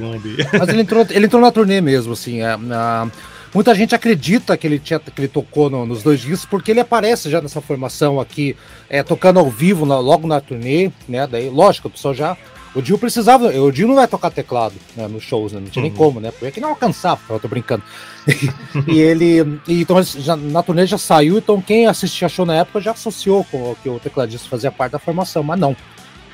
Mas 0.58 0.68
ele 0.68 0.80
entrou, 0.80 1.06
ele 1.10 1.26
entrou 1.26 1.40
na 1.40 1.52
turnê 1.52 1.80
mesmo, 1.80 2.14
assim. 2.14 2.40
É, 2.42 2.56
na, 2.56 3.08
muita 3.54 3.74
gente 3.74 3.94
acredita 3.94 4.56
que 4.56 4.66
ele, 4.66 4.78
tinha, 4.78 4.98
que 4.98 5.20
ele 5.20 5.28
tocou 5.28 5.70
no, 5.70 5.86
nos 5.86 6.02
dois 6.02 6.20
discos, 6.20 6.46
porque 6.46 6.70
ele 6.72 6.80
aparece 6.80 7.30
já 7.30 7.40
nessa 7.40 7.60
formação 7.60 8.18
aqui, 8.18 8.56
é, 8.88 9.02
tocando 9.02 9.38
ao 9.38 9.50
vivo 9.50 9.86
na, 9.86 9.98
logo 9.98 10.26
na 10.26 10.40
turnê, 10.40 10.90
né? 11.08 11.26
Daí, 11.26 11.48
lógico, 11.48 11.88
o 11.88 11.90
pessoal 11.90 12.14
já. 12.14 12.36
O 12.74 12.82
Dio 12.82 12.98
precisava, 12.98 13.46
o 13.46 13.70
Dio 13.70 13.88
não 13.88 13.94
vai 13.94 14.06
tocar 14.06 14.30
teclado 14.30 14.74
né, 14.94 15.08
nos 15.08 15.22
shows, 15.22 15.52
né, 15.52 15.60
não 15.60 15.68
tinha 15.68 15.82
uhum. 15.82 15.88
nem 15.88 15.96
como, 15.96 16.20
né? 16.20 16.30
Porque 16.30 16.58
é 16.58 16.62
não 16.62 16.70
alcançava, 16.70 17.20
eu 17.30 17.40
tô 17.40 17.48
brincando. 17.48 17.82
e 18.88 18.98
ele, 18.98 19.60
e, 19.66 19.82
então 19.82 20.02
já, 20.02 20.36
na 20.36 20.62
turnê 20.62 20.86
já 20.86 20.98
saiu, 20.98 21.38
então 21.38 21.60
quem 21.60 21.86
assistia 21.86 22.28
show 22.28 22.44
na 22.44 22.56
época 22.56 22.80
já 22.80 22.90
associou 22.90 23.44
com 23.44 23.76
que 23.82 23.88
o 23.88 23.98
tecladista 23.98 24.48
fazia 24.48 24.70
parte 24.70 24.92
da 24.92 24.98
formação, 24.98 25.42
mas 25.42 25.58
não. 25.58 25.76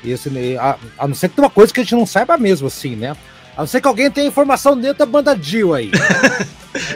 Esse, 0.03 0.29
a, 0.57 0.77
a 0.97 1.07
não 1.07 1.15
ser 1.15 1.29
que 1.29 1.35
tem 1.35 1.43
uma 1.45 1.49
coisa 1.49 1.73
que 1.73 1.79
a 1.79 1.83
gente 1.83 1.95
não 1.95 2.05
saiba 2.05 2.37
mesmo, 2.37 2.67
assim, 2.67 2.95
né? 2.95 3.15
A 3.55 3.61
não 3.61 3.67
ser 3.67 3.79
que 3.79 3.87
alguém 3.87 4.09
tenha 4.09 4.27
informação 4.27 4.75
dentro 4.77 4.97
da 4.97 5.05
banda 5.05 5.35
Dio 5.35 5.73
aí. 5.73 5.91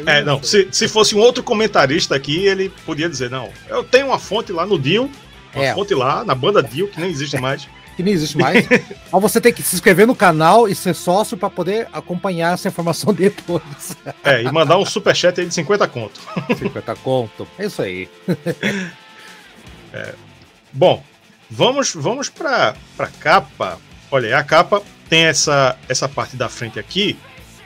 aí 0.05 0.17
é, 0.19 0.23
não, 0.23 0.41
se, 0.41 0.67
se 0.71 0.87
fosse 0.87 1.15
um 1.15 1.19
outro 1.19 1.43
comentarista 1.43 2.15
aqui, 2.15 2.45
ele 2.45 2.69
podia 2.85 3.07
dizer, 3.07 3.29
não, 3.29 3.49
eu 3.69 3.83
tenho 3.83 4.07
uma 4.07 4.19
fonte 4.19 4.51
lá 4.51 4.65
no 4.65 4.77
Dio, 4.77 5.09
uma 5.53 5.63
é. 5.63 5.73
fonte 5.73 5.93
lá 5.93 6.25
na 6.25 6.35
banda 6.35 6.61
Dio, 6.61 6.87
que 6.87 6.99
nem 6.99 7.09
existe 7.09 7.37
mais 7.39 7.67
que 7.97 8.03
nem 8.03 8.13
existe 8.13 8.37
mais. 8.37 8.65
Mas 9.11 9.21
você 9.21 9.41
tem 9.41 9.51
que 9.51 9.63
se 9.63 9.75
inscrever 9.75 10.05
no 10.05 10.15
canal 10.15 10.69
e 10.69 10.75
ser 10.75 10.93
sócio 10.93 11.35
para 11.35 11.49
poder 11.49 11.87
acompanhar 11.91 12.53
essa 12.53 12.67
informação 12.67 13.11
depois. 13.11 13.97
É, 14.23 14.43
e 14.43 14.51
mandar 14.51 14.77
um 14.77 14.85
superchat 14.85 15.41
aí 15.41 15.47
de 15.47 15.53
50 15.53 15.87
conto. 15.87 16.21
50 16.55 16.95
conto, 16.97 17.47
é 17.57 17.65
isso 17.65 17.81
aí. 17.81 18.07
É, 19.91 20.13
bom, 20.71 21.03
vamos, 21.49 21.93
vamos 21.95 22.29
para 22.29 22.75
a 22.99 23.07
capa. 23.07 23.79
Olha, 24.11 24.37
a 24.37 24.43
capa 24.43 24.83
tem 25.09 25.25
essa, 25.25 25.75
essa 25.89 26.07
parte 26.07 26.37
da 26.37 26.47
frente 26.47 26.79
aqui, 26.79 27.17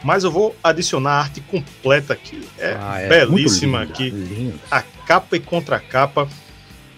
mas 0.01 0.23
eu 0.23 0.31
vou 0.31 0.55
adicionar 0.63 1.11
a 1.11 1.19
arte 1.19 1.41
completa 1.41 2.13
aqui. 2.13 2.47
É, 2.57 2.77
ah, 2.79 3.01
é 3.01 3.09
belíssima 3.09 3.81
linda, 3.81 3.93
aqui. 3.93 4.09
Linda. 4.09 4.59
A 4.71 4.81
capa 4.81 5.35
e 5.35 5.41
contracapa. 5.41 6.25
capa 6.25 6.40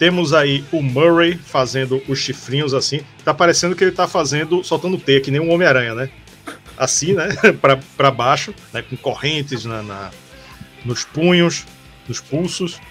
temos 0.03 0.33
aí 0.33 0.65
o 0.69 0.81
Murray 0.81 1.37
fazendo 1.37 2.03
os 2.09 2.19
chifrinhos 2.19 2.73
assim. 2.73 2.99
Tá 3.23 3.33
parecendo 3.33 3.73
que 3.73 3.85
ele 3.85 3.93
tá 3.93 4.05
fazendo, 4.05 4.61
soltando 4.61 4.97
T, 4.97 5.21
que 5.21 5.31
nem 5.31 5.39
um 5.39 5.49
Homem-Aranha, 5.49 5.95
né? 5.95 6.09
Assim, 6.77 7.13
né? 7.13 7.29
pra, 7.61 7.79
pra 7.95 8.11
baixo, 8.11 8.53
né? 8.73 8.81
Com 8.81 8.97
correntes 8.97 9.63
na, 9.63 9.81
na, 9.81 10.11
nos 10.83 11.05
punhos, 11.05 11.65
nos 12.05 12.19
pulsos. 12.19 12.81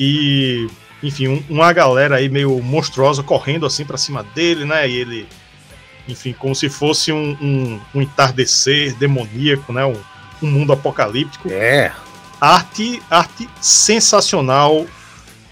E, 0.00 0.66
enfim, 1.02 1.28
um, 1.28 1.44
uma 1.50 1.70
galera 1.74 2.16
aí 2.16 2.30
meio 2.30 2.58
monstruosa 2.62 3.22
correndo 3.22 3.66
assim 3.66 3.84
para 3.84 3.98
cima 3.98 4.24
dele, 4.34 4.64
né? 4.64 4.88
E 4.88 4.96
ele, 4.96 5.28
enfim, 6.08 6.32
como 6.32 6.54
se 6.54 6.70
fosse 6.70 7.12
um, 7.12 7.36
um, 7.38 7.80
um 7.94 8.00
entardecer 8.00 8.96
demoníaco, 8.96 9.74
né? 9.74 9.84
Um, 9.84 10.00
um 10.40 10.50
mundo 10.50 10.72
apocalíptico. 10.72 11.50
É. 11.52 11.92
Arte, 12.40 13.02
arte 13.10 13.46
sensacional 13.60 14.86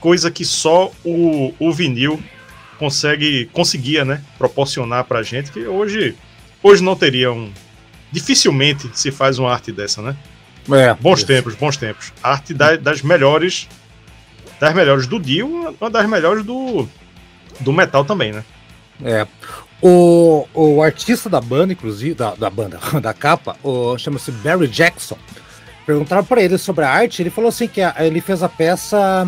coisa 0.00 0.30
que 0.30 0.44
só 0.44 0.90
o, 1.04 1.54
o 1.58 1.72
vinil 1.72 2.20
consegue 2.78 3.48
conseguia, 3.52 4.04
né, 4.04 4.22
proporcionar 4.38 5.04
pra 5.04 5.22
gente 5.22 5.52
que 5.52 5.66
hoje 5.66 6.16
hoje 6.62 6.82
não 6.82 6.96
teria 6.96 7.30
um 7.30 7.52
dificilmente 8.10 8.90
se 8.94 9.12
faz 9.12 9.38
uma 9.38 9.52
arte 9.52 9.70
dessa, 9.70 10.02
né? 10.02 10.16
É, 10.72 10.94
bons 10.94 11.22
tempos, 11.22 11.54
bons 11.54 11.76
tempos. 11.76 12.12
Arte 12.22 12.54
da, 12.54 12.76
das 12.76 13.02
melhores 13.02 13.68
das 14.58 14.74
melhores 14.74 15.06
do 15.06 15.18
Dio, 15.18 15.74
uma 15.80 15.90
das 15.90 16.08
melhores 16.08 16.44
do 16.44 16.88
do 17.60 17.72
metal 17.72 18.04
também, 18.04 18.32
né? 18.32 18.44
É. 19.04 19.26
O, 19.82 20.46
o 20.52 20.82
artista 20.82 21.30
da 21.30 21.40
banda, 21.40 21.72
inclusive, 21.72 22.14
da, 22.14 22.34
da 22.34 22.50
banda, 22.50 22.78
da 23.00 23.14
capa, 23.14 23.56
chama-se 23.98 24.30
Barry 24.30 24.68
Jackson. 24.68 25.16
Perguntaram 25.86 26.24
para 26.24 26.42
ele 26.42 26.58
sobre 26.58 26.84
a 26.84 26.90
arte, 26.90 27.22
ele 27.22 27.30
falou 27.30 27.48
assim 27.48 27.66
que 27.66 27.80
a, 27.80 27.94
ele 28.00 28.20
fez 28.20 28.42
a 28.42 28.48
peça 28.48 29.26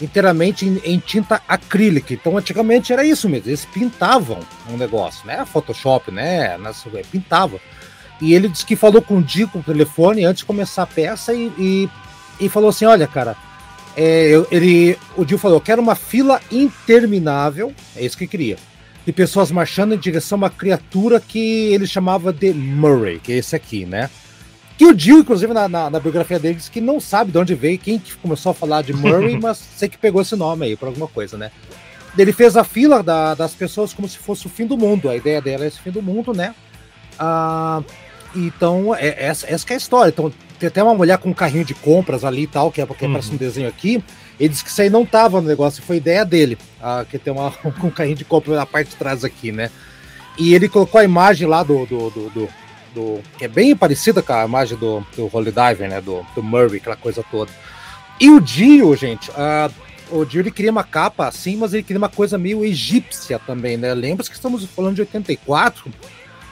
inteiramente 0.00 0.66
em, 0.66 0.80
em, 0.84 0.98
tinta 0.98 1.40
acrílica. 1.48 2.12
Então, 2.12 2.36
antigamente 2.36 2.92
era 2.92 3.04
isso 3.04 3.28
mesmo, 3.28 3.48
eles 3.48 3.64
pintavam 3.64 4.40
um 4.70 4.76
negócio, 4.76 5.26
né? 5.26 5.44
Photoshop, 5.44 6.10
né? 6.10 6.58
Nessa, 6.58 6.88
pintava. 7.10 7.58
E 8.20 8.34
ele 8.34 8.48
disse 8.48 8.64
que 8.64 8.76
falou 8.76 9.02
com 9.02 9.18
o 9.18 9.22
Dico 9.22 9.58
no 9.58 9.64
telefone 9.64 10.24
antes 10.24 10.40
de 10.40 10.46
começar 10.46 10.82
a 10.82 10.86
peça 10.86 11.34
e, 11.34 11.52
e, 11.58 11.88
e 12.40 12.48
falou 12.48 12.70
assim: 12.70 12.86
Olha, 12.86 13.06
cara, 13.06 13.36
é, 13.96 14.28
eu, 14.28 14.46
ele, 14.50 14.98
o 15.16 15.24
Dio 15.24 15.38
falou: 15.38 15.58
Eu 15.58 15.62
quero 15.62 15.82
uma 15.82 15.94
fila 15.94 16.40
interminável, 16.50 17.72
é 17.94 18.04
isso 18.04 18.16
que 18.16 18.26
queria, 18.26 18.56
de 19.04 19.12
pessoas 19.12 19.50
marchando 19.50 19.94
em 19.94 19.98
direção 19.98 20.36
a 20.36 20.40
uma 20.42 20.50
criatura 20.50 21.20
que 21.20 21.72
ele 21.72 21.86
chamava 21.86 22.32
de 22.32 22.52
Murray, 22.52 23.18
que 23.18 23.32
é 23.32 23.36
esse 23.36 23.54
aqui, 23.54 23.84
né? 23.84 24.10
Que 24.76 24.84
o 24.84 24.98
Jill, 24.98 25.20
inclusive, 25.20 25.52
na, 25.54 25.68
na, 25.68 25.88
na, 25.88 26.00
biografia 26.00 26.38
dele, 26.38 26.56
diz 26.56 26.68
que 26.68 26.80
não 26.80 27.00
sabe 27.00 27.32
de 27.32 27.38
onde 27.38 27.54
veio, 27.54 27.78
quem 27.78 27.98
que 27.98 28.14
começou 28.16 28.50
a 28.50 28.54
falar 28.54 28.82
de 28.82 28.92
Murray, 28.92 29.38
mas 29.40 29.56
sei 29.56 29.88
que 29.88 29.96
pegou 29.96 30.20
esse 30.20 30.36
nome 30.36 30.66
aí 30.66 30.76
por 30.76 30.88
alguma 30.88 31.08
coisa, 31.08 31.38
né? 31.38 31.50
Ele 32.16 32.32
fez 32.32 32.56
a 32.56 32.64
fila 32.64 33.02
da, 33.02 33.34
das 33.34 33.54
pessoas 33.54 33.92
como 33.92 34.08
se 34.08 34.18
fosse 34.18 34.46
o 34.46 34.50
fim 34.50 34.66
do 34.66 34.76
mundo. 34.76 35.08
A 35.08 35.16
ideia 35.16 35.40
dela 35.40 35.64
é 35.64 35.68
esse 35.68 35.80
fim 35.80 35.90
do 35.90 36.02
mundo, 36.02 36.32
né? 36.32 36.54
Ah, 37.18 37.82
então, 38.34 38.94
é, 38.94 39.24
essa, 39.24 39.46
essa 39.50 39.66
é 39.70 39.74
a 39.74 39.76
história. 39.76 40.10
Então, 40.10 40.32
tem 40.58 40.68
até 40.68 40.82
uma 40.82 40.94
mulher 40.94 41.18
com 41.18 41.30
um 41.30 41.34
carrinho 41.34 41.64
de 41.64 41.74
compras 41.74 42.24
ali 42.24 42.42
e 42.42 42.46
tal, 42.46 42.72
que 42.72 42.80
é 42.80 42.86
porque 42.86 43.04
uhum. 43.04 43.12
parece 43.12 43.32
um 43.32 43.36
desenho 43.36 43.68
aqui. 43.68 44.02
Ele 44.38 44.48
disse 44.48 44.64
que 44.64 44.70
isso 44.70 44.80
aí 44.80 44.90
não 44.90 45.04
tava 45.04 45.40
no 45.40 45.48
negócio, 45.48 45.82
foi 45.82 45.96
ideia 45.96 46.24
dele. 46.24 46.56
Ah, 46.82 47.04
que 47.08 47.18
tem 47.18 47.32
uma, 47.32 47.52
um 47.82 47.90
carrinho 47.90 48.16
de 48.16 48.24
compras 48.24 48.56
na 48.56 48.66
parte 48.66 48.90
de 48.90 48.96
trás 48.96 49.24
aqui, 49.24 49.52
né? 49.52 49.70
E 50.38 50.54
ele 50.54 50.68
colocou 50.68 51.00
a 51.00 51.04
imagem 51.04 51.46
lá 51.46 51.62
do, 51.62 51.86
do, 51.86 52.10
do, 52.10 52.30
do 52.30 52.48
do. 52.96 53.20
que 53.38 53.44
é 53.44 53.48
bem 53.48 53.76
parecida 53.76 54.22
com 54.22 54.32
a 54.32 54.44
imagem 54.44 54.78
do, 54.78 55.04
do 55.14 55.30
Holy 55.30 55.52
Diver, 55.52 55.88
né? 55.88 56.00
Do, 56.00 56.24
do 56.34 56.42
Murray, 56.42 56.78
aquela 56.78 56.96
coisa 56.96 57.22
toda. 57.30 57.52
E 58.18 58.30
o 58.30 58.40
Dio, 58.40 58.96
gente, 58.96 59.30
uh, 59.30 59.70
o 60.10 60.24
Dio 60.24 60.40
ele 60.40 60.50
queria 60.50 60.70
uma 60.70 60.82
capa 60.84 61.28
assim, 61.28 61.56
mas 61.56 61.74
ele 61.74 61.82
queria 61.82 61.98
uma 61.98 62.08
coisa 62.08 62.38
meio 62.38 62.64
egípcia 62.64 63.38
também, 63.38 63.76
né? 63.76 63.92
Lembra-se 63.92 64.30
que 64.30 64.36
estamos 64.36 64.64
falando 64.64 64.94
de 64.94 65.02
84, 65.02 65.92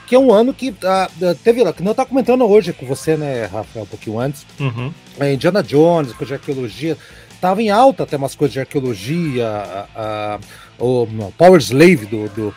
que 0.07 0.15
é 0.15 0.19
um 0.19 0.31
ano 0.33 0.53
que 0.53 0.71
uh, 0.71 1.35
teve, 1.43 1.73
que 1.73 1.83
não 1.83 1.95
tá 1.95 2.05
comentando 2.05 2.45
hoje 2.45 2.75
com 2.75 2.85
você, 2.85 3.17
né, 3.17 3.47
Rafael, 3.47 3.85
um 3.85 3.89
pouquinho 3.89 4.19
antes. 4.19 4.47
Uhum. 4.61 4.93
Indiana 5.33 5.63
Jones, 5.63 6.13
coisa 6.13 6.35
de 6.37 6.41
arqueologia. 6.41 6.99
Tava 7.41 7.63
em 7.63 7.71
alta 7.71 8.05
até 8.05 8.17
umas 8.17 8.35
coisas 8.35 8.53
de 8.53 8.61
arqueologia, 8.61 9.87
uh, 9.95 10.41
o 10.79 11.07
Power 11.37 11.61
Slave 11.61 12.07
do, 12.07 12.29
do, 12.29 12.55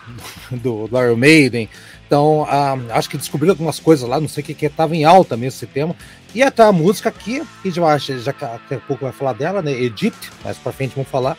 do, 0.51 0.87
do 0.87 1.01
Iron 1.01 1.15
Maiden. 1.15 1.69
Então, 2.07 2.47
ah, 2.49 2.77
acho 2.91 3.09
que 3.09 3.17
descobriram 3.17 3.51
algumas 3.51 3.81
coisas 3.81 4.07
lá, 4.07 4.19
não 4.19 4.29
sei 4.29 4.41
o 4.41 4.45
que, 4.45 4.53
que 4.53 4.65
estava 4.65 4.95
em 4.95 5.03
alta 5.03 5.35
mesmo 5.35 5.57
esse 5.57 5.67
tema. 5.67 5.93
E 6.33 6.41
até 6.41 6.63
a 6.63 6.71
música 6.71 7.09
aqui, 7.09 7.43
que 7.61 7.69
já, 7.69 7.97
já 7.97 8.31
daqui 8.31 8.75
a 8.75 8.79
pouco 8.87 9.03
vai 9.03 9.11
falar 9.11 9.33
dela, 9.33 9.61
né? 9.61 9.73
Egypt, 9.73 10.31
mais 10.43 10.57
pra 10.57 10.71
frente 10.71 10.95
vamos 10.95 11.11
falar. 11.11 11.37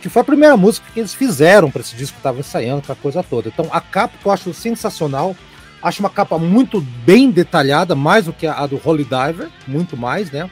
Que 0.00 0.08
foi 0.08 0.22
a 0.22 0.24
primeira 0.24 0.56
música 0.56 0.86
que 0.92 1.00
eles 1.00 1.12
fizeram 1.12 1.70
para 1.70 1.82
esse 1.82 1.94
disco 1.94 2.14
que 2.14 2.20
estava 2.20 2.38
ensaiando, 2.38 2.78
aquela 2.78 2.96
coisa 2.96 3.22
toda. 3.22 3.48
Então, 3.48 3.68
a 3.70 3.80
capa 3.80 4.16
que 4.18 4.26
eu 4.26 4.32
acho 4.32 4.54
sensacional. 4.54 5.36
Acho 5.82 6.00
uma 6.00 6.10
capa 6.10 6.38
muito 6.38 6.80
bem 6.80 7.30
detalhada, 7.30 7.94
mais 7.94 8.24
do 8.24 8.32
que 8.32 8.46
a 8.46 8.66
do 8.66 8.80
Holy 8.82 9.04
Diver, 9.04 9.48
muito 9.68 9.96
mais, 9.96 10.30
né? 10.30 10.50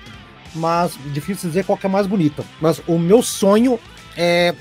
Mas 0.54 0.96
difícil 1.06 1.48
dizer 1.48 1.64
qual 1.64 1.78
que 1.78 1.86
é 1.86 1.88
mais 1.88 2.06
bonita. 2.06 2.44
Mas 2.60 2.80
o 2.86 2.98
meu 2.98 3.22
sonho 3.22 3.80
é 4.16 4.54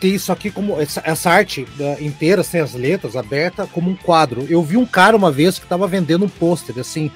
ter 0.00 0.08
isso 0.08 0.32
aqui 0.32 0.50
como 0.50 0.80
essa, 0.80 1.02
essa 1.04 1.30
arte 1.30 1.62
uh, 1.62 2.02
inteira, 2.02 2.42
sem 2.42 2.60
as 2.60 2.74
letras, 2.74 3.16
aberta, 3.16 3.66
como 3.66 3.90
um 3.90 3.96
quadro. 3.96 4.46
Eu 4.48 4.62
vi 4.62 4.76
um 4.76 4.86
cara 4.86 5.16
uma 5.16 5.30
vez 5.30 5.58
que 5.58 5.64
estava 5.64 5.86
vendendo 5.86 6.24
um 6.24 6.28
pôster, 6.28 6.78
assim, 6.78 7.10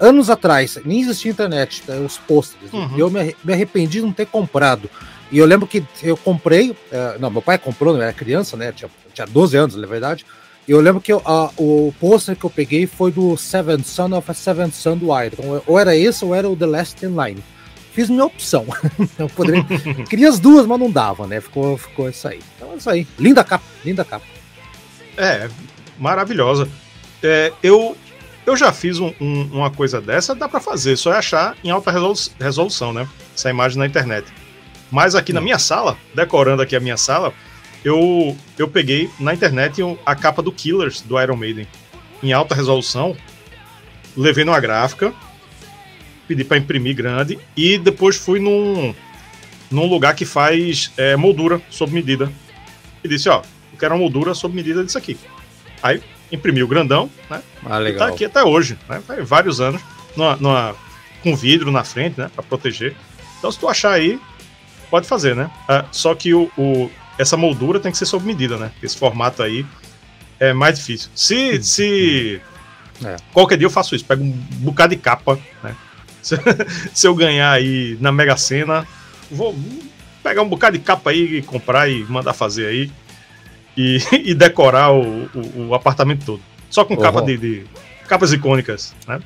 anos 0.00 0.30
atrás, 0.30 0.78
nem 0.84 1.00
existia 1.00 1.30
internet, 1.30 1.82
tá, 1.82 1.94
os 1.94 2.18
pôsteres. 2.18 2.72
Uhum. 2.72 2.96
Eu 2.96 3.10
me, 3.10 3.34
me, 3.42 3.52
arrependi 3.52 3.98
de 3.98 4.02
não 4.02 4.12
ter 4.12 4.26
comprado. 4.26 4.88
E 5.30 5.38
eu 5.38 5.46
lembro 5.46 5.66
que 5.66 5.84
eu 6.02 6.16
comprei, 6.16 6.70
uh, 6.70 7.18
não, 7.18 7.30
meu 7.30 7.42
pai 7.42 7.58
comprou, 7.58 7.94
não 7.94 8.02
era 8.02 8.12
criança, 8.12 8.56
né? 8.56 8.72
Tinha, 8.72 8.90
tinha 9.12 9.26
12 9.26 9.56
anos, 9.56 9.76
na 9.76 9.86
verdade. 9.86 10.24
E 10.66 10.70
eu 10.70 10.80
lembro 10.80 11.00
que 11.00 11.12
eu, 11.12 11.18
uh, 11.18 11.50
o 11.56 11.94
pôster 11.98 12.36
que 12.36 12.44
eu 12.44 12.50
peguei 12.50 12.86
foi 12.86 13.10
do 13.10 13.36
Seventh 13.36 13.84
Son 13.84 14.16
of 14.16 14.30
a 14.30 14.34
Seventh 14.34 14.74
Son 14.74 14.96
do 14.96 15.06
Iron. 15.06 15.32
Então, 15.32 15.62
ou 15.66 15.78
era 15.78 15.96
esse 15.96 16.24
ou 16.24 16.34
era 16.34 16.48
o 16.48 16.56
The 16.56 16.66
Last 16.66 17.04
in 17.04 17.16
Line 17.16 17.42
fiz 17.98 18.08
minha 18.08 18.24
opção. 18.24 18.64
eu 19.18 19.28
poderia. 19.28 19.64
Queria 20.08 20.28
as 20.28 20.38
duas, 20.38 20.64
mas 20.66 20.78
não 20.78 20.88
dava, 20.88 21.26
né? 21.26 21.40
Ficou, 21.40 21.76
ficou 21.76 22.08
isso 22.08 22.28
aí. 22.28 22.40
Então 22.54 22.72
é 22.72 22.76
isso 22.76 22.88
aí. 22.88 23.08
Linda 23.18 23.42
capa, 23.42 23.64
linda 23.84 24.04
capa. 24.04 24.24
É, 25.16 25.50
maravilhosa. 25.98 26.68
É, 27.20 27.52
eu, 27.60 27.96
eu 28.46 28.56
já 28.56 28.72
fiz 28.72 29.00
um, 29.00 29.12
um, 29.20 29.48
uma 29.52 29.68
coisa 29.68 30.00
dessa, 30.00 30.32
dá 30.32 30.48
para 30.48 30.60
fazer, 30.60 30.96
só 30.96 31.12
é 31.12 31.16
achar 31.16 31.56
em 31.64 31.70
alta 31.70 31.92
resolução, 32.38 32.92
né? 32.92 33.08
Essa 33.34 33.50
imagem 33.50 33.78
na 33.78 33.86
internet. 33.86 34.32
Mas 34.92 35.16
aqui 35.16 35.32
na 35.32 35.40
minha 35.40 35.58
sala, 35.58 35.98
decorando 36.14 36.62
aqui 36.62 36.76
a 36.76 36.80
minha 36.80 36.96
sala, 36.96 37.34
eu, 37.84 38.36
eu 38.56 38.68
peguei 38.68 39.10
na 39.18 39.34
internet 39.34 39.82
a 40.06 40.14
capa 40.14 40.40
do 40.40 40.52
Killers 40.52 41.00
do 41.00 41.20
Iron 41.20 41.36
Maiden 41.36 41.66
em 42.22 42.32
alta 42.32 42.54
resolução, 42.54 43.16
levei 44.16 44.44
numa 44.44 44.60
gráfica, 44.60 45.12
pedi 46.28 46.44
para 46.44 46.58
imprimir 46.58 46.94
grande 46.94 47.38
e 47.56 47.78
depois 47.78 48.16
fui 48.16 48.38
num, 48.38 48.94
num 49.70 49.86
lugar 49.86 50.14
que 50.14 50.26
faz 50.26 50.92
é, 50.96 51.16
moldura 51.16 51.60
sob 51.70 51.92
medida. 51.92 52.30
E 53.02 53.08
disse, 53.08 53.28
ó, 53.30 53.42
eu 53.72 53.78
quero 53.78 53.94
uma 53.94 54.00
moldura 54.00 54.34
sob 54.34 54.54
medida 54.54 54.84
disso 54.84 54.98
aqui. 54.98 55.18
Aí 55.82 56.02
imprimi 56.30 56.62
o 56.62 56.68
grandão, 56.68 57.10
né? 57.30 57.42
Ah, 57.64 57.78
legal. 57.78 58.08
E 58.08 58.10
tá 58.10 58.14
aqui 58.14 58.24
até 58.26 58.44
hoje, 58.44 58.78
né? 58.88 59.00
Faz 59.00 59.26
vários 59.26 59.60
anos, 59.60 59.80
numa, 60.14 60.36
numa, 60.36 60.76
com 61.22 61.34
vidro 61.34 61.72
na 61.72 61.82
frente, 61.82 62.20
né? 62.20 62.30
Para 62.34 62.44
proteger. 62.44 62.94
Então, 63.38 63.50
se 63.50 63.58
tu 63.58 63.66
achar 63.66 63.92
aí, 63.92 64.20
pode 64.90 65.06
fazer, 65.06 65.34
né? 65.34 65.50
Ah, 65.66 65.86
só 65.90 66.14
que 66.14 66.34
o, 66.34 66.50
o, 66.58 66.90
essa 67.18 67.36
moldura 67.36 67.80
tem 67.80 67.90
que 67.90 67.96
ser 67.96 68.06
sob 68.06 68.26
medida, 68.26 68.58
né? 68.58 68.70
Esse 68.82 68.98
formato 68.98 69.42
aí 69.42 69.64
é 70.38 70.52
mais 70.52 70.78
difícil. 70.78 71.08
Se, 71.14 71.62
se 71.62 72.40
é. 73.04 73.16
qualquer 73.32 73.56
dia 73.56 73.66
eu 73.66 73.70
faço 73.70 73.94
isso, 73.94 74.04
pego 74.04 74.22
um 74.22 74.32
bocado 74.58 74.94
de 74.94 75.00
capa, 75.00 75.38
né? 75.62 75.74
Se, 76.28 76.36
se 76.92 77.06
eu 77.06 77.14
ganhar 77.14 77.52
aí 77.52 77.96
na 78.00 78.12
Mega 78.12 78.36
Sena, 78.36 78.86
vou 79.30 79.54
pegar 80.22 80.42
um 80.42 80.48
bocado 80.48 80.76
de 80.76 80.84
capa 80.84 81.10
aí 81.10 81.38
e 81.38 81.42
comprar 81.42 81.88
e 81.88 82.04
mandar 82.04 82.34
fazer 82.34 82.66
aí 82.66 82.90
e, 83.76 83.98
e 84.30 84.34
decorar 84.34 84.92
o, 84.92 85.24
o, 85.34 85.68
o, 85.68 85.74
apartamento 85.74 86.24
todo. 86.24 86.42
Só 86.68 86.84
com 86.84 86.96
capa 86.96 87.22
de, 87.22 87.38
de, 87.38 87.66
capas 88.06 88.32
icônicas, 88.32 88.94
né? 89.06 89.20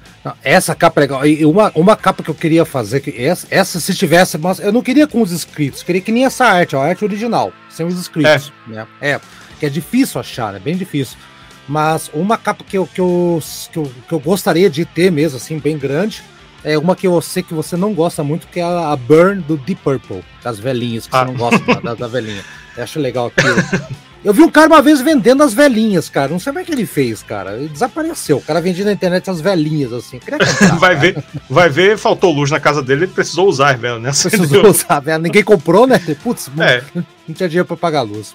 Essa 0.44 0.74
capa 0.74 1.00
é 1.00 1.02
legal. 1.02 1.26
E 1.26 1.44
uma, 1.44 1.72
uma 1.74 1.96
capa 1.96 2.22
que 2.22 2.30
eu 2.30 2.34
queria 2.34 2.64
fazer, 2.64 3.00
que 3.00 3.10
essa, 3.20 3.46
essa 3.50 3.80
se 3.80 3.94
tivesse, 3.94 4.38
mas 4.38 4.60
eu 4.60 4.72
não 4.72 4.82
queria 4.82 5.06
com 5.06 5.22
os 5.22 5.32
inscritos, 5.32 5.82
queria 5.82 6.00
que 6.00 6.12
nem 6.12 6.24
essa 6.24 6.44
arte, 6.44 6.76
a 6.76 6.80
arte 6.80 7.04
original, 7.04 7.52
sem 7.68 7.86
os 7.86 7.98
inscritos. 7.98 8.52
É. 8.68 8.70
Né? 8.70 8.86
é, 9.00 9.20
que 9.58 9.66
é 9.66 9.68
difícil 9.68 10.20
achar, 10.20 10.54
é 10.54 10.58
bem 10.58 10.76
difícil. 10.76 11.16
Mas 11.68 12.10
uma 12.12 12.36
capa 12.36 12.64
que 12.64 12.76
eu, 12.76 12.86
que, 12.86 13.00
eu, 13.00 13.40
que, 13.72 13.78
eu, 13.78 13.92
que 14.08 14.12
eu 14.12 14.20
gostaria 14.20 14.68
de 14.68 14.84
ter 14.84 15.10
mesmo, 15.10 15.36
assim, 15.36 15.58
bem 15.58 15.78
grande, 15.78 16.22
é 16.64 16.78
uma 16.78 16.94
que 16.94 17.06
eu 17.06 17.20
sei 17.20 17.42
que 17.42 17.54
você 17.54 17.76
não 17.76 17.92
gosta 17.92 18.22
muito, 18.22 18.46
que 18.46 18.60
é 18.60 18.62
a 18.62 18.96
Burn 18.96 19.40
do 19.42 19.56
Deep 19.56 19.80
Purple, 19.82 20.24
das 20.42 20.58
velhinhas, 20.58 21.06
que 21.06 21.16
ah. 21.16 21.24
você 21.24 21.32
não 21.32 21.34
gosta 21.34 21.80
da, 21.80 21.94
da 21.94 22.08
velhinha. 22.08 22.44
Eu 22.76 22.84
acho 22.84 22.98
legal 22.98 23.26
aquilo. 23.26 23.56
Eu 24.24 24.32
vi 24.32 24.40
um 24.42 24.50
cara 24.50 24.68
uma 24.68 24.80
vez 24.80 25.00
vendendo 25.00 25.42
as 25.42 25.52
velhinhas, 25.52 26.08
cara. 26.08 26.28
Não 26.28 26.38
sei 26.38 26.52
como 26.52 26.60
é 26.60 26.64
que 26.64 26.72
ele 26.72 26.86
fez, 26.86 27.22
cara. 27.22 27.54
Ele 27.56 27.68
desapareceu. 27.68 28.36
O 28.38 28.40
cara 28.40 28.60
vendia 28.60 28.84
na 28.84 28.92
internet 28.92 29.28
as 29.28 29.40
velhinhas, 29.40 29.92
assim. 29.92 30.20
Comprar, 30.20 30.46
vai, 30.78 30.94
ver, 30.94 31.24
vai 31.50 31.68
ver, 31.68 31.98
faltou 31.98 32.32
luz 32.32 32.50
na 32.50 32.60
casa 32.60 32.80
dele, 32.80 33.04
ele 33.04 33.12
precisou 33.12 33.48
usar, 33.48 33.76
velho, 33.76 33.98
né? 33.98 34.10
Precisou 34.10 34.64
usar, 34.70 35.00
velho. 35.00 35.22
Ninguém 35.22 35.42
comprou, 35.42 35.86
né? 35.86 36.00
Putz, 36.22 36.50
é. 36.58 36.82
não 36.94 37.34
tinha 37.34 37.48
dinheiro 37.48 37.66
pra 37.66 37.76
pagar 37.76 37.98
a 37.98 38.02
luz. 38.02 38.34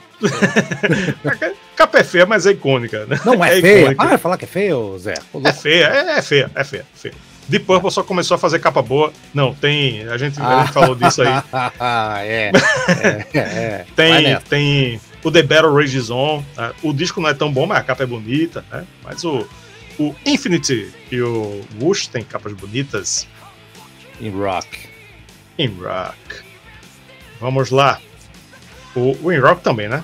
Capa 1.76 2.00
é 2.00 2.04
feia, 2.04 2.26
mas 2.26 2.46
é 2.46 2.52
icônica, 2.52 3.06
né? 3.06 3.20
Não 3.24 3.44
é, 3.44 3.58
é 3.58 3.62
feia. 3.62 3.92
Icônica. 3.92 4.16
Ah, 4.16 4.18
falar 4.18 4.38
que 4.38 4.46
é 4.46 4.48
feio, 4.48 4.98
Zé? 5.00 5.14
É 5.46 5.54
feia, 5.54 5.86
é, 5.86 6.18
é 6.18 6.22
feia, 6.22 6.52
é 6.54 6.64
feia, 6.66 6.86
é 6.94 7.00
feia. 7.00 7.14
Deep 7.48 7.66
Purple 7.66 7.92
só 7.92 8.04
começou 8.04 8.36
a 8.36 8.38
fazer 8.38 8.60
capa 8.60 8.82
boa. 8.82 9.14
Não, 9.34 9.54
tem. 9.54 10.04
A 10.08 10.18
gente, 10.18 10.42
a 10.42 10.62
gente 10.64 10.74
falou 10.74 10.96
disso 10.96 11.22
aí. 11.22 11.28
é, 12.26 12.52
é, 12.94 13.28
é. 13.34 13.86
tem, 13.96 14.40
tem 14.50 15.02
o 15.24 15.32
The 15.32 15.44
Battle 15.44 15.74
Rages 15.74 16.10
On. 16.10 16.44
Né? 16.56 16.74
O 16.84 16.94
disco 16.94 17.22
não 17.22 17.30
é 17.30 17.34
tão 17.34 17.52
bom, 17.52 17.66
mas 17.66 17.80
a 17.80 17.84
capa 17.84 18.04
é 18.04 18.06
bonita. 18.06 18.66
Né? 18.72 18.86
Mas 19.04 19.24
o, 19.24 19.48
o 19.98 20.14
Infinity 20.26 20.92
e 21.12 21.22
o 21.22 21.62
Wush 21.82 22.08
tem 22.08 22.24
capas 22.24 22.54
bonitas. 22.54 23.28
In 24.20 24.32
Rock. 24.32 24.68
In 25.58 25.78
Rock. 25.80 26.44
Vamos 27.40 27.70
lá. 27.70 28.00
O, 28.96 29.18
o 29.24 29.32
In 29.32 29.40
Rock 29.40 29.62
também, 29.62 29.88
né? 29.88 30.04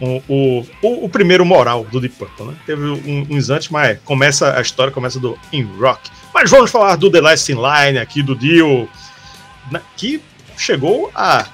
O, 0.00 0.66
o, 0.82 1.04
o, 1.04 1.08
primeiro 1.08 1.44
moral 1.44 1.84
do 1.84 2.00
Deep 2.00 2.16
Purple, 2.16 2.46
né? 2.46 2.54
Teve 2.66 2.82
um, 2.84 3.26
uns 3.30 3.48
antes, 3.48 3.68
mas 3.68 3.98
começa 4.04 4.58
a 4.58 4.60
história 4.60 4.92
começa 4.92 5.20
do 5.20 5.38
In 5.52 5.62
Rock. 5.78 6.10
Mas 6.32 6.50
vamos 6.50 6.70
falar 6.70 6.96
do 6.96 7.08
The 7.08 7.20
Last 7.20 7.52
in 7.52 7.56
Line 7.56 7.98
aqui, 7.98 8.20
do 8.20 8.34
Dio, 8.34 8.88
né? 9.70 9.80
que 9.96 10.20
chegou 10.56 11.12
a 11.14 11.46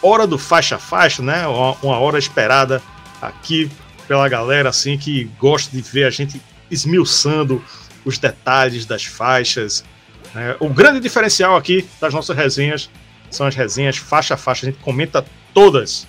hora 0.00 0.24
do 0.24 0.38
faixa 0.38 0.78
faixa, 0.78 1.20
né? 1.20 1.46
Uma, 1.48 1.72
uma 1.82 1.98
hora 1.98 2.16
esperada 2.16 2.80
aqui 3.20 3.68
pela 4.06 4.28
galera 4.28 4.68
assim 4.68 4.96
que 4.96 5.24
gosta 5.38 5.74
de 5.74 5.82
ver 5.82 6.04
a 6.04 6.10
gente 6.10 6.40
esmiuçando 6.70 7.62
os 8.04 8.18
detalhes 8.18 8.84
das 8.86 9.04
faixas. 9.04 9.84
Né? 10.34 10.56
O 10.60 10.68
grande 10.68 11.00
diferencial 11.00 11.56
aqui 11.56 11.88
das 12.00 12.12
nossas 12.12 12.36
resenhas 12.36 12.90
são 13.30 13.46
as 13.46 13.54
resenhas 13.54 13.96
faixa 13.96 14.34
a 14.34 14.36
faixa. 14.36 14.66
A 14.66 14.70
gente 14.70 14.82
comenta 14.82 15.24
todas. 15.52 16.06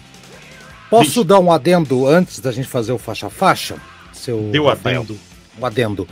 Posso 0.89 1.23
dar 1.23 1.39
um 1.39 1.51
adendo 1.51 2.07
antes 2.07 2.39
da 2.39 2.51
gente 2.51 2.67
fazer 2.67 2.91
o 2.91 2.97
faixa 2.97 3.27
a 3.27 3.29
faixa? 3.29 3.75
Seu 4.13 4.49
Deu 4.51 4.65
Rafael? 4.65 5.01
adendo. 5.01 5.19
Um 5.59 5.65
adendo. 5.65 6.07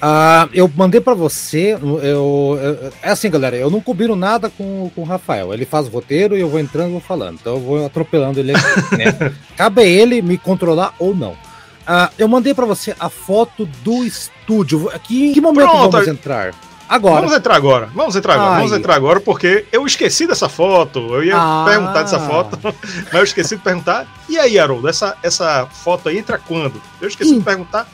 Uh, 0.00 0.48
eu 0.54 0.70
mandei 0.74 1.00
para 1.00 1.12
você. 1.12 1.72
Eu, 2.02 2.58
eu, 2.58 2.92
é 3.02 3.10
assim, 3.10 3.30
galera. 3.30 3.56
Eu 3.56 3.70
não 3.70 3.80
combino 3.80 4.16
nada 4.16 4.48
com, 4.48 4.90
com 4.94 5.02
o 5.02 5.04
Rafael. 5.04 5.52
Ele 5.52 5.66
faz 5.66 5.86
o 5.86 5.90
roteiro 5.90 6.36
e 6.36 6.40
eu 6.40 6.48
vou 6.48 6.58
entrando 6.58 6.88
e 6.88 6.92
vou 6.92 7.00
falando. 7.00 7.38
Então 7.40 7.54
eu 7.54 7.60
vou 7.60 7.86
atropelando 7.86 8.40
ele. 8.40 8.52
Né? 8.96 9.34
Cabe 9.56 9.82
a 9.82 9.84
ele 9.84 10.22
me 10.22 10.38
controlar 10.38 10.94
ou 10.98 11.14
não. 11.14 11.32
Uh, 11.32 12.08
eu 12.18 12.28
mandei 12.28 12.54
para 12.54 12.66
você 12.66 12.94
a 12.98 13.08
foto 13.08 13.66
do 13.84 14.04
estúdio. 14.04 14.88
Aqui, 14.90 15.28
em 15.28 15.32
que 15.32 15.40
momento 15.40 15.68
Pronto. 15.68 15.90
vamos 15.90 16.08
entrar? 16.08 16.54
Agora. 16.90 17.20
Vamos 17.20 17.36
entrar 17.36 17.54
agora. 17.54 17.86
Vamos 17.94 18.16
entrar 18.16 18.34
agora. 18.34 18.50
Ai. 18.50 18.56
Vamos 18.56 18.72
entrar 18.72 18.94
agora 18.96 19.20
porque 19.20 19.64
eu 19.70 19.86
esqueci 19.86 20.26
dessa 20.26 20.48
foto. 20.48 21.14
Eu 21.14 21.22
ia 21.22 21.36
ah. 21.36 21.64
perguntar 21.66 22.02
dessa 22.02 22.18
foto, 22.18 22.58
mas 22.62 23.14
eu 23.14 23.22
esqueci 23.22 23.56
de 23.56 23.62
perguntar. 23.62 24.06
E 24.28 24.36
aí, 24.38 24.58
Haroldo, 24.58 24.88
essa, 24.88 25.16
essa 25.22 25.66
foto 25.66 26.08
aí 26.08 26.18
entra 26.18 26.36
quando? 26.36 26.82
Eu 27.00 27.06
esqueci 27.08 27.34
de 27.34 27.40
perguntar 27.40 27.86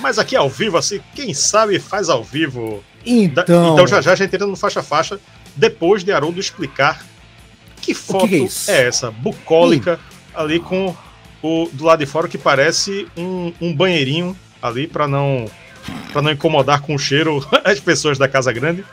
mas 0.00 0.18
aqui 0.18 0.36
ao 0.36 0.50
vivo, 0.50 0.76
assim, 0.76 1.00
quem 1.14 1.32
sabe 1.32 1.78
faz 1.78 2.08
ao 2.08 2.22
vivo. 2.22 2.82
Então, 3.06 3.72
então 3.72 3.86
já 3.86 4.00
já 4.00 4.12
a 4.12 4.16
gente 4.16 4.34
entra 4.34 4.46
no 4.46 4.56
faixa-faixa, 4.56 5.18
depois 5.56 6.04
de 6.04 6.12
Haroldo 6.12 6.40
explicar 6.40 7.04
que 7.80 7.94
foto 7.94 8.28
que 8.28 8.48
é, 8.68 8.72
é, 8.72 8.86
essa, 8.86 9.10
bucólica, 9.10 10.00
ali 10.34 10.60
com 10.60 10.94
o 11.42 11.68
do 11.72 11.84
lado 11.84 12.00
de 12.00 12.06
fora 12.06 12.28
que 12.28 12.38
parece 12.38 13.06
um, 13.16 13.52
um 13.60 13.74
banheirinho 13.74 14.36
ali 14.60 14.86
para 14.86 15.06
não 15.06 15.46
para 16.12 16.22
não 16.22 16.30
incomodar 16.30 16.80
com 16.80 16.94
o 16.94 16.98
cheiro 16.98 17.46
as 17.64 17.80
pessoas 17.80 18.18
da 18.18 18.28
casa 18.28 18.52
grande. 18.52 18.84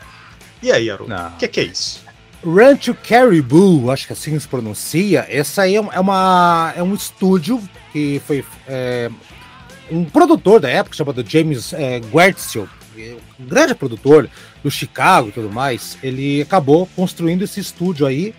E 0.62 0.70
aí, 0.70 0.90
Haroldo, 0.90 1.14
o 1.14 1.36
que, 1.38 1.48
que, 1.48 1.60
é 1.60 1.64
isso? 1.64 2.02
Rancho 2.44 2.94
Caribou, 2.94 3.90
acho 3.90 4.06
que 4.06 4.12
assim 4.12 4.38
se 4.38 4.46
pronuncia. 4.46 5.26
Essa 5.28 5.62
aí 5.62 5.76
é, 5.76 5.78
é 5.92 6.00
uma 6.00 6.72
é 6.76 6.82
um 6.82 6.94
estúdio 6.94 7.62
que 7.92 8.20
foi 8.26 8.44
é, 8.66 9.10
um 9.90 10.04
produtor 10.04 10.60
da 10.60 10.68
época 10.68 10.96
chamado 10.96 11.24
James 11.26 11.72
é, 11.72 12.00
Guertzio, 12.00 12.68
um 13.40 13.46
grande 13.46 13.74
produtor 13.74 14.28
do 14.62 14.70
Chicago 14.70 15.28
e 15.28 15.32
tudo 15.32 15.50
mais, 15.50 15.98
ele 16.02 16.42
acabou 16.42 16.86
construindo 16.94 17.42
esse 17.42 17.60
estúdio 17.60 18.06
aí 18.06 18.34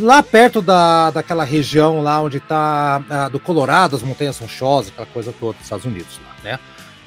lá 0.00 0.22
perto 0.22 0.60
da, 0.60 1.10
daquela 1.10 1.44
região 1.44 2.02
lá 2.02 2.20
onde 2.20 2.36
está 2.38 3.02
ah, 3.08 3.28
do 3.28 3.40
Colorado, 3.40 3.96
as 3.96 4.02
Montanhas 4.02 4.38
Rochosas, 4.38 4.90
aquela 4.90 5.06
coisa 5.06 5.32
toda 5.32 5.54
dos 5.54 5.62
Estados 5.62 5.86
Unidos, 5.86 6.20
né? 6.42 6.58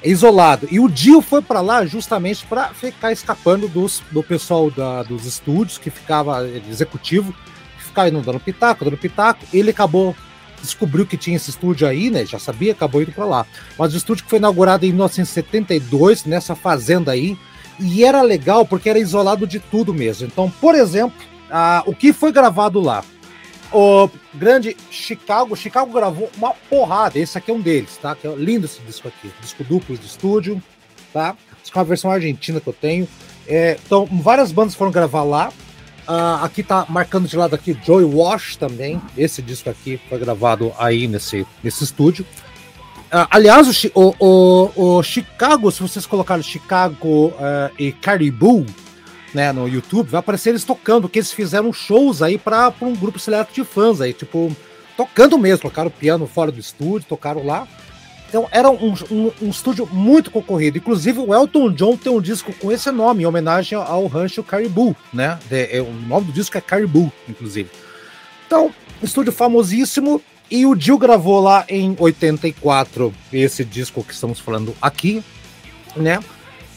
Isolado. 0.04 0.66
E 0.70 0.80
o 0.80 0.88
Dio 0.88 1.20
foi 1.20 1.40
para 1.40 1.60
lá 1.60 1.84
justamente 1.86 2.44
para 2.46 2.68
ficar 2.68 3.12
escapando 3.12 3.68
dos, 3.68 4.02
do 4.10 4.22
pessoal 4.22 4.70
da, 4.70 5.02
dos 5.02 5.26
estúdios 5.26 5.78
que 5.78 5.90
ficava 5.90 6.46
executivo, 6.68 7.32
que 7.78 7.84
ficava 7.84 8.08
indo 8.08 8.20
dando 8.20 8.40
pitaco, 8.40 8.84
dando 8.84 8.96
pitaco. 8.96 9.44
Ele 9.52 9.70
acabou 9.70 10.14
descobriu 10.62 11.04
que 11.04 11.16
tinha 11.16 11.36
esse 11.36 11.50
estúdio 11.50 11.86
aí, 11.86 12.08
né? 12.08 12.24
Já 12.24 12.38
sabia, 12.38 12.72
acabou 12.72 13.02
indo 13.02 13.12
para 13.12 13.24
lá. 13.24 13.46
Mas 13.76 13.92
o 13.92 13.96
estúdio 13.96 14.24
que 14.24 14.30
foi 14.30 14.38
inaugurado 14.38 14.86
em 14.86 14.90
1972, 14.90 16.24
nessa 16.24 16.54
fazenda 16.54 17.12
aí, 17.12 17.36
e 17.78 18.04
era 18.04 18.22
legal 18.22 18.64
porque 18.64 18.88
era 18.88 18.98
isolado 18.98 19.46
de 19.46 19.58
tudo 19.58 19.92
mesmo. 19.92 20.26
Então, 20.26 20.50
por 20.60 20.74
exemplo, 20.74 21.16
a, 21.50 21.82
o 21.86 21.94
que 21.94 22.12
foi 22.12 22.32
gravado 22.32 22.80
lá? 22.80 23.04
O 23.72 24.10
grande 24.34 24.76
Chicago, 24.90 25.56
Chicago 25.56 25.92
gravou 25.92 26.30
uma 26.36 26.52
porrada. 26.68 27.18
Esse 27.18 27.38
aqui 27.38 27.50
é 27.50 27.54
um 27.54 27.60
deles, 27.60 27.96
tá? 27.96 28.14
Que 28.14 28.26
é 28.26 28.34
lindo 28.34 28.66
esse 28.66 28.80
disco 28.82 29.08
aqui, 29.08 29.32
disco 29.40 29.64
duplo 29.64 29.96
de 29.96 30.06
estúdio, 30.06 30.62
tá? 31.12 31.34
Isso 31.62 31.72
é 31.74 31.78
uma 31.78 31.84
versão 31.84 32.10
argentina 32.10 32.60
que 32.60 32.66
eu 32.68 32.72
tenho. 32.72 33.08
É, 33.46 33.78
então, 33.84 34.06
várias 34.06 34.52
bandas 34.52 34.74
foram 34.74 34.90
gravar 34.90 35.22
lá. 35.22 35.50
Uh, 36.06 36.44
aqui 36.44 36.62
tá 36.62 36.84
marcando 36.88 37.28
de 37.28 37.36
lado 37.36 37.54
aqui 37.54 37.76
Joy 37.84 38.04
Wash 38.04 38.56
também. 38.56 39.00
Esse 39.16 39.40
disco 39.40 39.70
aqui 39.70 40.00
foi 40.08 40.18
gravado 40.18 40.72
aí 40.78 41.06
nesse, 41.06 41.46
nesse 41.62 41.84
estúdio. 41.84 42.26
Uh, 43.06 43.28
aliás, 43.30 43.84
o, 43.94 44.14
o, 44.18 44.70
o, 44.74 45.02
Chicago, 45.02 45.70
se 45.70 45.80
vocês 45.80 46.04
colocarem 46.04 46.42
Chicago 46.42 47.28
uh, 47.28 47.70
e 47.78 47.92
Caribou 47.92 48.66
né, 49.34 49.52
no 49.52 49.68
YouTube, 49.68 50.10
vai 50.10 50.20
aparecer 50.20 50.50
eles 50.50 50.64
tocando, 50.64 51.08
que 51.08 51.18
eles 51.18 51.32
fizeram 51.32 51.72
shows 51.72 52.22
aí 52.22 52.38
para 52.38 52.72
um 52.80 52.94
grupo 52.94 53.18
seleto 53.18 53.52
de 53.52 53.64
fãs 53.64 54.00
aí, 54.00 54.12
tipo, 54.12 54.54
tocando 54.96 55.38
mesmo, 55.38 55.62
tocaram 55.62 55.90
piano 55.90 56.26
fora 56.26 56.52
do 56.52 56.60
estúdio, 56.60 57.08
tocaram 57.08 57.44
lá. 57.44 57.66
Então 58.28 58.48
era 58.50 58.70
um, 58.70 58.94
um, 59.10 59.32
um, 59.42 59.50
estúdio 59.50 59.86
muito 59.92 60.30
concorrido. 60.30 60.78
Inclusive 60.78 61.18
o 61.18 61.34
Elton 61.34 61.70
John 61.70 61.98
tem 61.98 62.10
um 62.10 62.20
disco 62.20 62.50
com 62.54 62.72
esse 62.72 62.90
nome, 62.90 63.22
em 63.22 63.26
homenagem 63.26 63.76
ao 63.76 64.06
rancho 64.06 64.42
Caribou, 64.42 64.96
né? 65.12 65.38
De, 65.50 65.76
é, 65.76 65.82
o 65.82 65.92
nome 65.92 66.26
do 66.26 66.32
disco 66.32 66.56
é 66.56 66.60
Caribou, 66.62 67.12
inclusive. 67.28 67.68
Então, 68.46 68.74
estúdio 69.02 69.32
famosíssimo. 69.32 70.22
E 70.50 70.66
o 70.66 70.74
Dio 70.74 70.98
gravou 70.98 71.40
lá 71.40 71.64
em 71.66 71.96
84 71.98 73.14
esse 73.32 73.64
disco 73.64 74.04
que 74.04 74.12
estamos 74.12 74.38
falando 74.38 74.74
aqui, 74.82 75.24
né? 75.96 76.18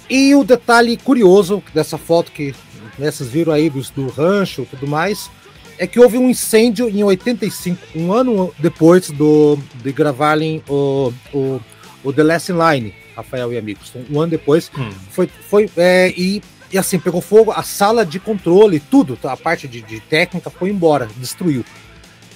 E 0.10 0.36
o 0.36 0.44
detalhe 0.44 0.98
curioso 0.98 1.64
dessa 1.74 1.98
foto 1.98 2.32
que 2.32 2.54
né, 2.98 3.12
vocês 3.12 3.30
viram 3.30 3.52
aí 3.52 3.70
do, 3.70 3.82
do 3.96 4.08
rancho 4.08 4.62
e 4.62 4.66
tudo 4.66 4.88
mais, 4.88 5.30
é 5.78 5.86
que 5.86 6.00
houve 6.00 6.18
um 6.18 6.30
incêndio 6.30 6.90
em 6.90 7.04
85, 7.04 7.80
um 7.96 8.14
ano 8.14 8.54
depois 8.60 9.10
do, 9.10 9.58
de 9.76 9.92
gravarem 9.92 10.64
o, 10.70 11.12
o, 11.34 11.62
o 12.04 12.14
The 12.14 12.24
Last 12.24 12.52
Line, 12.52 12.94
Rafael 13.16 13.52
e 13.52 13.58
amigos. 13.58 13.92
Então, 13.94 14.06
um 14.10 14.22
ano 14.22 14.32
depois, 14.32 14.72
hum. 14.78 14.90
foi, 15.10 15.30
foi 15.50 15.70
é, 15.76 16.14
e, 16.16 16.42
e 16.72 16.78
assim, 16.78 17.00
pegou 17.00 17.22
fogo, 17.22 17.52
a 17.52 17.64
sala 17.64 18.06
de 18.06 18.20
controle, 18.20 18.80
tudo, 18.80 19.18
a 19.24 19.36
parte 19.36 19.68
de, 19.68 19.82
de 19.82 20.00
técnica 20.00 20.50
foi 20.50 20.70
embora, 20.70 21.10
destruiu. 21.18 21.66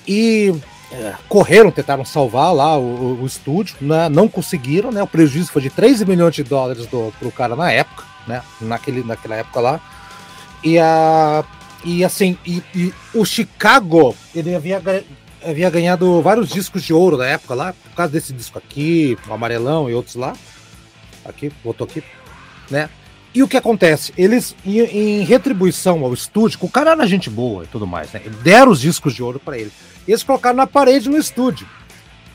E 0.07 0.53
é, 0.91 1.13
correram, 1.27 1.71
tentaram 1.71 2.03
salvar 2.03 2.53
lá 2.53 2.77
o, 2.77 3.21
o 3.21 3.25
estúdio, 3.25 3.75
né? 3.79 4.09
não 4.09 4.27
conseguiram, 4.27 4.91
né? 4.91 5.03
O 5.03 5.07
prejuízo 5.07 5.51
foi 5.51 5.61
de 5.61 5.69
13 5.69 6.05
milhões 6.05 6.33
de 6.33 6.43
dólares 6.43 6.87
do, 6.87 7.13
pro 7.19 7.31
cara 7.31 7.55
na 7.55 7.71
época, 7.71 8.03
né? 8.27 8.41
Naquele, 8.59 9.03
naquela 9.03 9.35
época 9.35 9.59
lá. 9.59 9.79
E, 10.63 10.79
a, 10.79 11.43
e 11.83 12.03
assim, 12.03 12.37
e, 12.45 12.63
e 12.73 12.93
o 13.13 13.23
Chicago, 13.23 14.15
ele 14.33 14.55
havia, 14.55 14.81
havia 15.45 15.69
ganhado 15.69 16.21
vários 16.21 16.49
discos 16.49 16.83
de 16.83 16.93
ouro 16.93 17.17
na 17.17 17.27
época 17.27 17.53
lá, 17.53 17.73
por 17.73 17.95
causa 17.95 18.11
desse 18.11 18.33
disco 18.33 18.57
aqui, 18.57 19.17
o 19.27 19.33
amarelão 19.33 19.89
e 19.89 19.93
outros 19.93 20.15
lá. 20.15 20.35
Aqui, 21.23 21.51
botou 21.63 21.85
aqui, 21.85 22.03
né? 22.69 22.89
E 23.33 23.43
o 23.43 23.47
que 23.47 23.57
acontece? 23.57 24.11
Eles, 24.17 24.55
em, 24.65 24.79
em 24.79 25.23
retribuição 25.23 26.03
ao 26.03 26.13
estúdio, 26.13 26.57
o 26.61 26.69
cara 26.69 26.91
era 26.91 27.05
gente 27.05 27.29
boa 27.29 27.63
e 27.63 27.67
tudo 27.67 27.85
mais, 27.85 28.11
né? 28.11 28.21
Deram 28.41 28.71
os 28.71 28.81
discos 28.81 29.13
de 29.13 29.21
ouro 29.21 29.39
para 29.39 29.57
ele. 29.57 29.71
Eles 30.09 30.23
colocaram 30.23 30.57
na 30.57 30.65
parede 30.65 31.07
no 31.07 31.17
estúdio. 31.17 31.67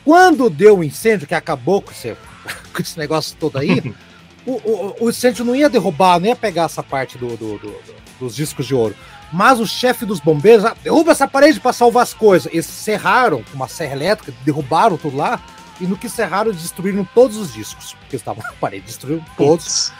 Quando 0.03 0.49
deu 0.49 0.79
o 0.79 0.83
incêndio, 0.83 1.27
que 1.27 1.35
acabou 1.35 1.81
com 1.81 1.91
esse, 1.91 2.15
com 2.73 2.81
esse 2.81 2.97
negócio 2.97 3.35
todo 3.37 3.57
aí, 3.57 3.93
o, 4.47 4.51
o, 4.51 4.95
o, 5.01 5.09
incêndio 5.09 5.43
não 5.43 5.55
ia 5.55 5.69
derrubar, 5.69 6.19
não 6.19 6.27
ia 6.27 6.35
pegar 6.35 6.63
essa 6.63 6.81
parte 6.81 7.17
do, 7.17 7.35
do, 7.35 7.57
do, 7.57 7.75
dos 8.19 8.35
discos 8.35 8.65
de 8.65 8.73
ouro. 8.73 8.95
Mas 9.33 9.59
o 9.59 9.65
chefe 9.65 10.05
dos 10.05 10.21
bombeiros, 10.21 10.63
ah, 10.63 10.75
derruba 10.81 11.11
essa 11.11 11.27
parede 11.27 11.59
para 11.59 11.73
salvar 11.73 12.03
as 12.03 12.13
coisas. 12.13 12.51
Eles 12.53 12.65
serraram 12.65 13.43
com 13.43 13.55
uma 13.55 13.67
serra 13.67 13.93
elétrica, 13.93 14.33
derrubaram 14.45 14.95
tudo 14.95 15.17
lá. 15.17 15.41
E 15.81 15.85
no 15.85 15.97
que 15.97 16.07
serraram, 16.07 16.53
destruíram 16.53 17.05
todos 17.13 17.35
os 17.35 17.53
discos 17.53 17.97
que 18.09 18.15
estavam 18.15 18.41
na 18.41 18.53
parede. 18.53 18.85
Destruíram 18.85 19.25
todos. 19.35 19.91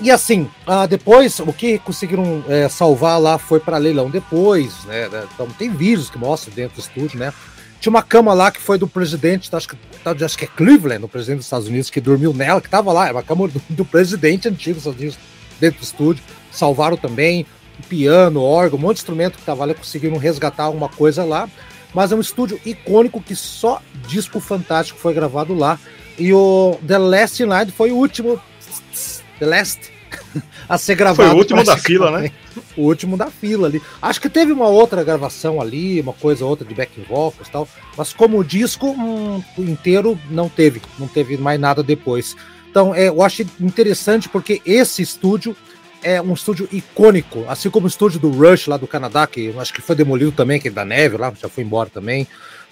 E 0.00 0.10
assim, 0.10 0.42
uh, 0.66 0.86
depois 0.88 1.40
o 1.40 1.52
que 1.52 1.78
conseguiram 1.78 2.44
é, 2.48 2.68
salvar 2.68 3.18
lá 3.18 3.38
foi 3.38 3.58
para 3.58 3.78
leilão 3.78 4.10
depois, 4.10 4.84
né? 4.84 5.08
Então 5.34 5.48
tem 5.58 5.70
vídeos 5.70 6.10
que 6.10 6.18
mostram 6.18 6.54
dentro 6.54 6.76
do 6.76 6.80
estúdio, 6.80 7.18
né? 7.18 7.32
Tinha 7.80 7.90
uma 7.90 8.02
cama 8.02 8.34
lá 8.34 8.50
que 8.50 8.60
foi 8.60 8.78
do 8.78 8.86
presidente, 8.86 9.54
acho 9.54 9.68
que, 9.68 9.76
acho 10.24 10.38
que 10.38 10.44
é 10.44 10.48
Cleveland, 10.48 11.04
o 11.04 11.08
presidente 11.08 11.38
dos 11.38 11.46
Estados 11.46 11.68
Unidos, 11.68 11.88
que 11.88 12.00
dormiu 12.00 12.32
nela, 12.34 12.60
que 12.60 12.68
tava 12.68 12.92
lá, 12.92 13.04
era 13.04 13.14
uma 13.14 13.22
cama 13.22 13.48
do, 13.48 13.62
do 13.70 13.84
presidente 13.84 14.48
antigo 14.48 14.74
dos 14.74 14.82
Estados 14.82 15.00
Unidos 15.00 15.18
dentro 15.60 15.80
do 15.80 15.84
estúdio. 15.84 16.22
Salvaram 16.50 16.96
também 16.96 17.46
o 17.78 17.82
piano, 17.86 18.42
órgão, 18.42 18.78
um 18.78 18.82
monte 18.82 18.96
de 18.96 19.00
instrumento 19.00 19.38
que 19.38 19.44
tava 19.44 19.64
lá, 19.64 19.74
conseguiram 19.74 20.16
resgatar 20.16 20.64
alguma 20.64 20.88
coisa 20.88 21.24
lá. 21.24 21.48
Mas 21.94 22.12
é 22.12 22.16
um 22.16 22.20
estúdio 22.20 22.60
icônico 22.64 23.20
que 23.20 23.34
só 23.34 23.80
disco 24.08 24.40
fantástico 24.40 24.98
foi 24.98 25.14
gravado 25.14 25.54
lá. 25.54 25.78
E 26.18 26.32
o 26.32 26.78
The 26.86 26.98
Last 26.98 27.44
Night 27.44 27.72
foi 27.72 27.90
o 27.90 27.96
último 27.96 28.40
The 29.38 29.46
Last, 29.46 29.92
a 30.68 30.78
ser 30.78 30.94
gravado. 30.94 31.28
Foi 31.28 31.36
o 31.36 31.38
último 31.38 31.64
da 31.64 31.76
fila, 31.76 32.20
né? 32.20 32.30
O 32.76 32.82
último 32.82 33.16
da 33.16 33.30
fila 33.30 33.68
ali. 33.68 33.82
Acho 34.00 34.20
que 34.20 34.30
teve 34.30 34.52
uma 34.52 34.68
outra 34.68 35.04
gravação 35.04 35.60
ali, 35.60 36.00
uma 36.00 36.12
coisa 36.12 36.44
ou 36.44 36.50
outra 36.50 36.66
de 36.66 36.74
backing 36.74 37.02
vocals 37.02 37.48
e 37.48 37.50
tal, 37.50 37.68
mas 37.96 38.12
como 38.12 38.38
o 38.38 38.44
disco 38.44 38.88
um, 38.88 39.42
inteiro 39.58 40.18
não 40.30 40.48
teve, 40.48 40.80
não 40.98 41.06
teve 41.06 41.36
mais 41.36 41.60
nada 41.60 41.82
depois. 41.82 42.34
Então, 42.70 42.94
é, 42.94 43.08
eu 43.08 43.22
acho 43.22 43.42
interessante 43.60 44.28
porque 44.28 44.60
esse 44.64 45.02
estúdio 45.02 45.56
é 46.02 46.20
um 46.20 46.34
estúdio 46.34 46.68
icônico, 46.70 47.44
assim 47.48 47.68
como 47.68 47.86
o 47.86 47.88
estúdio 47.88 48.20
do 48.20 48.30
Rush 48.30 48.68
lá 48.68 48.76
do 48.76 48.86
Canadá, 48.86 49.26
que 49.26 49.54
acho 49.58 49.72
que 49.72 49.82
foi 49.82 49.96
demolido 49.96 50.32
também, 50.32 50.60
que 50.60 50.68
é 50.68 50.70
da 50.70 50.84
neve 50.84 51.16
lá, 51.16 51.32
já 51.40 51.48
foi 51.48 51.64
embora 51.64 51.90
também. 51.90 52.26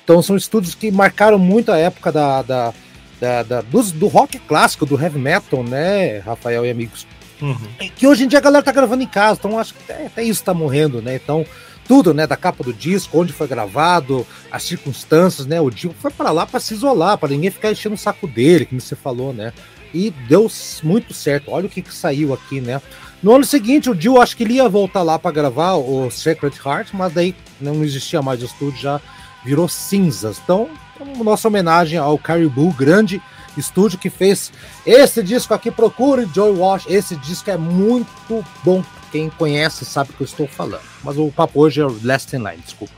Então 0.05 0.21
são 0.23 0.37
estúdios 0.37 0.75
que 0.75 0.91
marcaram 0.91 1.39
muito 1.39 1.73
a 1.73 1.79
época 1.79 2.13
da, 2.13 2.43
da 2.43 2.75
da, 3.21 3.43
da 3.43 3.61
do, 3.61 3.83
do, 3.83 4.07
rock 4.07 4.39
clássico, 4.39 4.87
do 4.87 5.01
heavy 5.01 5.19
metal, 5.19 5.63
né, 5.63 6.19
Rafael 6.19 6.65
e 6.65 6.71
amigos? 6.71 7.07
Uhum. 7.41 7.57
Que 7.97 8.07
hoje 8.07 8.25
em 8.25 8.29
dia 8.29 8.39
a 8.39 8.43
galera 8.43 8.63
tá 8.63 8.73
gravando 8.73 9.03
em 9.03 9.09
casa, 9.09 9.39
então 9.39 9.59
acho 9.59 9.75
que 9.75 9.83
até, 9.83 10.07
até 10.07 10.23
isso 10.23 10.43
tá 10.43 10.55
morrendo, 10.55 11.03
né? 11.03 11.17
Então, 11.17 11.45
tudo, 11.87 12.15
né, 12.15 12.27
da 12.27 12.37
capa 12.37 12.65
do 12.65 12.73
disco, 12.73 13.21
onde 13.21 13.33
foi 13.33 13.47
gravado, 13.47 14.27
as 14.51 14.63
circunstâncias, 14.63 15.47
né? 15.47 15.61
O 15.61 15.71
Dio 15.71 15.95
foi 16.01 16.11
para 16.11 16.31
lá 16.31 16.47
para 16.47 16.61
se 16.61 16.75
isolar, 16.75 17.19
para 17.19 17.29
ninguém 17.29 17.51
ficar 17.51 17.71
enchendo 17.71 17.95
o 17.95 17.99
saco 17.99 18.27
dele, 18.27 18.67
como 18.67 18.81
você 18.81 18.97
falou, 18.97 19.33
né? 19.33 19.53
E 19.93 20.11
deu 20.29 20.51
muito 20.83 21.13
certo. 21.13 21.51
Olha 21.51 21.67
o 21.67 21.69
que, 21.69 21.83
que 21.83 21.95
saiu 21.95 22.33
aqui, 22.33 22.61
né? 22.61 22.81
No 23.23 23.35
ano 23.35 23.45
seguinte, 23.45 23.89
o 23.89 23.95
Dio 23.95 24.21
acho 24.21 24.37
que 24.37 24.43
ele 24.43 24.55
ia 24.55 24.69
voltar 24.69 25.03
lá 25.03 25.19
para 25.19 25.31
gravar 25.31 25.75
o 25.75 26.11
Secret 26.11 26.55
Heart, 26.65 26.91
mas 26.93 27.13
daí 27.13 27.35
não 27.61 27.85
existia 27.85 28.21
mais 28.21 28.43
o 28.43 28.47
estúdio, 28.47 28.81
já 28.81 29.01
virou 29.45 29.69
cinzas. 29.69 30.41
Então, 30.43 30.69
então, 30.95 31.25
nossa 31.25 31.49
homenagem 31.49 31.99
ao 31.99 32.17
Caribou, 32.17 32.73
grande 32.73 33.21
estúdio 33.57 33.99
que 33.99 34.11
fez 34.11 34.53
esse 34.87 35.23
disco 35.23 35.55
aqui. 35.55 35.71
Procure 35.71 36.29
Joy 36.33 36.57
Wash. 36.57 36.87
Esse 36.89 37.17
disco 37.17 37.51
é 37.51 37.57
muito 37.57 38.45
bom. 38.65 38.85
Quem 39.11 39.31
conhece 39.31 39.85
sabe 39.85 40.11
o 40.11 40.13
que 40.15 40.23
eu 40.23 40.27
estou 40.27 40.47
falando. 40.47 40.83
Mas 41.03 41.17
o 41.17 41.31
papo 41.31 41.61
hoje 41.61 41.81
é 41.81 41.87
Last 42.03 42.35
in 42.35 42.41
Line, 42.41 42.63
desculpa. 42.65 42.95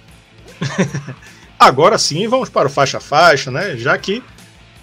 Agora 1.59 1.99
sim, 1.99 2.27
vamos 2.29 2.49
para 2.49 2.69
o 2.69 2.71
faixa 2.71 3.01
faixa, 3.01 3.51
né? 3.51 3.77
Já 3.77 3.97
que 3.99 4.23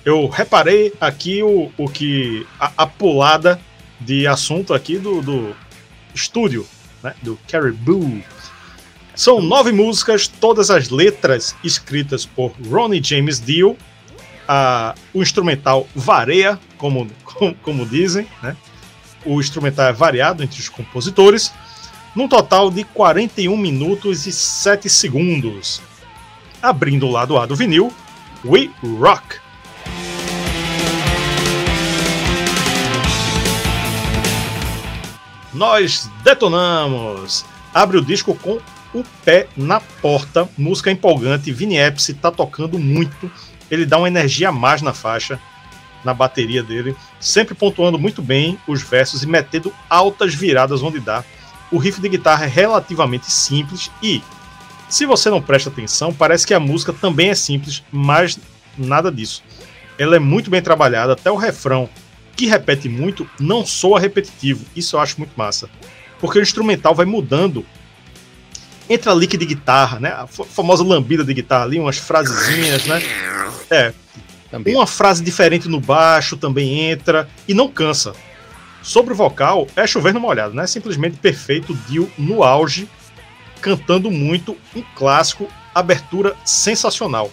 eu 0.05 0.27
reparei 0.27 0.93
aqui 0.99 1.41
o, 1.41 1.71
o 1.77 1.87
que 1.87 2.45
a, 2.59 2.71
a 2.77 2.87
pulada 2.87 3.59
de 3.99 4.27
assunto 4.27 4.73
aqui 4.73 4.97
do, 4.97 5.21
do 5.21 5.55
estúdio, 6.13 6.67
né? 7.01 7.15
Do 7.21 7.39
Caribou. 7.47 8.21
São 9.15 9.39
nove 9.39 9.71
músicas, 9.71 10.27
todas 10.27 10.71
as 10.71 10.89
letras 10.89 11.55
escritas 11.63 12.25
por 12.25 12.51
Ronnie 12.67 13.03
James 13.03 13.39
Dio. 13.39 13.77
Ah, 14.47 14.95
o 15.13 15.21
instrumental 15.21 15.87
varia, 15.95 16.59
como, 16.79 17.07
como, 17.23 17.53
como 17.55 17.85
dizem, 17.85 18.27
né? 18.41 18.57
O 19.23 19.39
instrumental 19.39 19.85
é 19.85 19.93
variado 19.93 20.43
entre 20.43 20.59
os 20.59 20.67
compositores, 20.67 21.53
num 22.15 22.27
total 22.27 22.71
de 22.71 22.83
41 22.83 23.55
minutos 23.55 24.25
e 24.25 24.31
7 24.31 24.89
segundos. 24.89 25.79
Abrindo 26.59 27.05
o 27.05 27.11
lado 27.11 27.37
A 27.37 27.45
do 27.45 27.55
vinil, 27.55 27.93
We 28.43 28.71
Rock. 28.99 29.37
Nós 35.53 36.09
detonamos! 36.23 37.45
Abre 37.71 37.97
o 37.97 38.03
disco 38.03 38.35
com 38.35 38.59
o 38.93 39.03
pé 39.25 39.47
na 39.57 39.79
porta, 39.79 40.47
música 40.57 40.91
empolgante, 40.91 41.51
Vini 41.51 41.77
Epsi 41.77 42.13
tá 42.13 42.31
tocando 42.31 42.77
muito, 42.77 43.31
ele 43.69 43.85
dá 43.85 43.97
uma 43.97 44.07
energia 44.07 44.49
a 44.49 44.51
mais 44.51 44.81
na 44.81 44.93
faixa, 44.93 45.39
na 46.03 46.13
bateria 46.13 46.61
dele, 46.61 46.95
sempre 47.19 47.55
pontuando 47.55 47.97
muito 47.97 48.21
bem 48.21 48.59
os 48.67 48.81
versos 48.81 49.23
e 49.23 49.27
metendo 49.27 49.73
altas 49.89 50.35
viradas 50.35 50.83
onde 50.83 50.99
dá. 50.99 51.23
O 51.71 51.77
riff 51.77 51.99
de 51.99 52.09
guitarra 52.09 52.45
é 52.45 52.49
relativamente 52.49 53.31
simples 53.31 53.89
e, 54.01 54.21
se 54.89 55.05
você 55.05 55.29
não 55.29 55.41
presta 55.41 55.69
atenção, 55.69 56.13
parece 56.13 56.45
que 56.45 56.53
a 56.53 56.59
música 56.59 56.93
também 56.93 57.29
é 57.29 57.35
simples, 57.35 57.81
mas 57.91 58.37
nada 58.77 59.11
disso. 59.11 59.41
Ela 59.97 60.17
é 60.17 60.19
muito 60.19 60.51
bem 60.51 60.61
trabalhada, 60.61 61.13
até 61.13 61.31
o 61.31 61.35
refrão, 61.35 61.89
que 62.35 62.45
repete 62.45 62.89
muito, 62.89 63.27
não 63.39 63.65
soa 63.65 63.99
repetitivo. 63.99 64.65
Isso 64.75 64.95
eu 64.95 64.99
acho 64.99 65.17
muito 65.17 65.33
massa. 65.35 65.69
Porque 66.19 66.39
o 66.39 66.41
instrumental 66.41 66.93
vai 66.93 67.05
mudando 67.05 67.65
entra 68.89 69.11
a 69.11 69.15
lick 69.15 69.37
de 69.37 69.45
guitarra, 69.45 69.99
né? 69.99 70.09
A 70.09 70.27
famosa 70.27 70.83
lambida 70.83 71.23
de 71.23 71.33
guitarra 71.33 71.63
ali, 71.65 71.79
umas 71.79 71.97
frasezinhas, 71.97 72.85
né? 72.85 73.01
É. 73.69 73.93
Também. 74.49 74.75
Uma 74.75 74.85
frase 74.85 75.23
diferente 75.23 75.67
no 75.67 75.79
baixo 75.79 76.37
também 76.37 76.91
entra 76.91 77.27
e 77.47 77.53
não 77.53 77.67
cansa. 77.67 78.13
Sobre 78.83 79.13
o 79.13 79.15
vocal, 79.15 79.67
é 79.75 79.87
chover 79.87 80.13
numa 80.13 80.27
olhada, 80.27 80.53
né? 80.53 80.67
Simplesmente 80.67 81.17
perfeito, 81.17 81.73
Dio 81.87 82.11
no 82.17 82.43
auge, 82.43 82.87
cantando 83.61 84.11
muito, 84.11 84.57
um 84.75 84.83
clássico, 84.95 85.47
abertura 85.73 86.35
sensacional. 86.45 87.31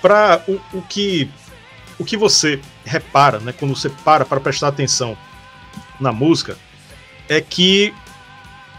Para 0.00 0.42
o, 0.48 0.60
o 0.78 0.82
que 0.82 1.30
o 1.98 2.04
que 2.04 2.16
você 2.16 2.60
repara, 2.84 3.38
né, 3.38 3.52
quando 3.52 3.74
você 3.74 3.88
para 3.88 4.24
para 4.24 4.40
prestar 4.40 4.68
atenção 4.68 5.16
na 5.98 6.12
música, 6.12 6.58
é 7.28 7.40
que 7.40 7.94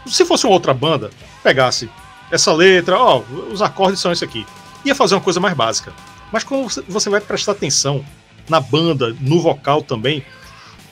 se 0.06 0.24
fosse 0.24 0.46
uma 0.46 0.52
outra 0.52 0.72
banda, 0.72 1.10
pegasse 1.42 1.88
essa 2.30 2.52
letra, 2.52 2.98
ó, 2.98 3.22
os 3.50 3.62
acordes 3.62 4.00
são 4.00 4.12
esse 4.12 4.24
aqui. 4.24 4.46
Ia 4.84 4.94
fazer 4.94 5.14
uma 5.14 5.20
coisa 5.20 5.40
mais 5.40 5.54
básica. 5.54 5.92
Mas 6.32 6.44
quando 6.44 6.68
você 6.88 7.08
vai 7.08 7.20
prestar 7.20 7.52
atenção 7.52 8.04
na 8.48 8.60
banda, 8.60 9.16
no 9.20 9.40
vocal 9.40 9.82
também, 9.82 10.24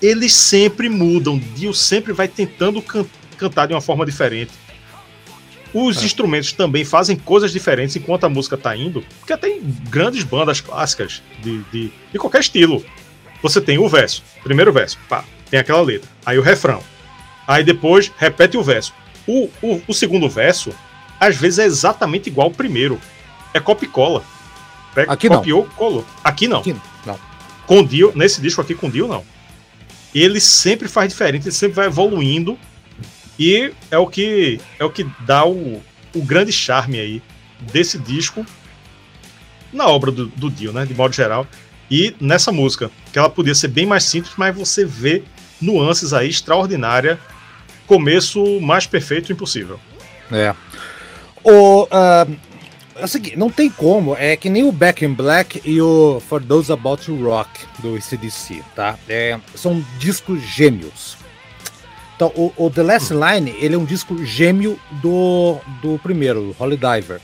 eles 0.00 0.32
sempre 0.32 0.88
mudam. 0.88 1.38
Dio 1.38 1.74
sempre 1.74 2.12
vai 2.12 2.28
tentando 2.28 2.80
can 2.82 3.04
cantar 3.36 3.66
de 3.66 3.74
uma 3.74 3.82
forma 3.82 4.06
diferente. 4.06 4.52
Os 5.74 6.02
é. 6.02 6.06
instrumentos 6.06 6.52
também 6.52 6.86
fazem 6.86 7.16
coisas 7.16 7.52
diferentes 7.52 7.94
enquanto 7.96 8.24
a 8.24 8.30
música 8.30 8.54
está 8.54 8.74
indo, 8.74 9.04
porque 9.18 9.36
tem 9.36 9.60
grandes 9.90 10.24
bandas 10.24 10.58
clássicas 10.58 11.22
de, 11.42 11.62
de, 11.64 11.92
de, 12.12 12.18
qualquer 12.18 12.40
estilo. 12.40 12.82
Você 13.42 13.60
tem 13.60 13.76
o 13.76 13.86
verso, 13.86 14.22
primeiro 14.42 14.72
verso, 14.72 14.98
pá, 15.06 15.22
tem 15.50 15.60
aquela 15.60 15.82
letra, 15.82 16.08
aí 16.24 16.38
o 16.38 16.42
refrão, 16.42 16.82
aí 17.46 17.62
depois 17.62 18.10
repete 18.16 18.56
o 18.56 18.62
verso. 18.62 18.94
O, 19.26 19.50
o, 19.60 19.82
o 19.86 19.92
segundo 19.92 20.30
verso 20.30 20.72
às 21.20 21.36
vezes 21.36 21.58
é 21.58 21.64
exatamente 21.64 22.28
igual 22.28 22.48
ao 22.48 22.52
primeiro. 22.52 23.00
É 23.54 23.60
copia 23.60 23.88
e 23.88 23.90
cola. 23.90 24.22
Pega, 24.94 25.12
aqui 25.12 25.28
copiou, 25.28 25.64
não. 25.64 25.70
colou. 25.70 26.06
Aqui 26.22 26.48
não. 26.48 26.60
Aqui 26.60 26.76
não. 27.04 27.18
Com 27.66 27.84
Dio, 27.84 28.12
nesse 28.14 28.40
disco 28.40 28.60
aqui 28.60 28.74
com 28.74 28.88
Dio, 28.88 29.08
não. 29.08 29.24
Ele 30.14 30.40
sempre 30.40 30.88
faz 30.88 31.08
diferente, 31.10 31.44
ele 31.44 31.52
sempre 31.52 31.74
vai 31.74 31.86
evoluindo. 31.86 32.58
E 33.38 33.72
é 33.90 33.98
o 33.98 34.06
que 34.06 34.60
é 34.78 34.84
o 34.84 34.90
que 34.90 35.04
dá 35.20 35.44
o, 35.44 35.82
o 36.14 36.22
grande 36.22 36.52
charme 36.52 36.98
aí 36.98 37.22
desse 37.60 37.98
disco. 37.98 38.46
na 39.72 39.86
obra 39.86 40.10
do, 40.10 40.26
do 40.26 40.50
Dio, 40.50 40.72
né? 40.72 40.86
De 40.86 40.94
modo 40.94 41.14
geral. 41.14 41.46
E 41.90 42.14
nessa 42.20 42.50
música, 42.50 42.90
que 43.12 43.18
ela 43.18 43.28
podia 43.28 43.54
ser 43.54 43.68
bem 43.68 43.86
mais 43.86 44.04
simples, 44.04 44.34
mas 44.36 44.56
você 44.56 44.84
vê 44.84 45.22
nuances 45.60 46.12
aí 46.12 46.28
extraordinária. 46.28 47.18
Começo 47.86 48.60
mais 48.60 48.86
perfeito 48.86 49.32
impossível. 49.32 49.78
É. 50.32 50.54
O, 51.48 51.84
uh, 51.84 52.36
é 52.96 53.04
o 53.04 53.06
seguinte, 53.06 53.36
não 53.36 53.48
tem 53.48 53.70
como, 53.70 54.16
é 54.16 54.36
que 54.36 54.50
nem 54.50 54.64
o 54.64 54.72
Back 54.72 55.04
in 55.04 55.14
Black 55.14 55.62
e 55.64 55.80
o 55.80 56.20
For 56.28 56.42
Those 56.42 56.72
About 56.72 57.04
to 57.04 57.14
Rock 57.22 57.48
do 57.78 57.94
ACDC, 57.94 58.64
tá? 58.74 58.98
É, 59.08 59.38
são 59.54 59.80
discos 59.96 60.40
gêmeos. 60.42 61.16
Então, 62.16 62.32
o, 62.34 62.52
o 62.56 62.68
The 62.68 62.82
Last 62.82 63.14
Line, 63.14 63.54
ele 63.60 63.76
é 63.76 63.78
um 63.78 63.84
disco 63.84 64.24
gêmeo 64.24 64.76
do, 64.90 65.58
do 65.80 66.00
primeiro, 66.00 66.56
Holy 66.58 66.76
Diver. 66.76 67.20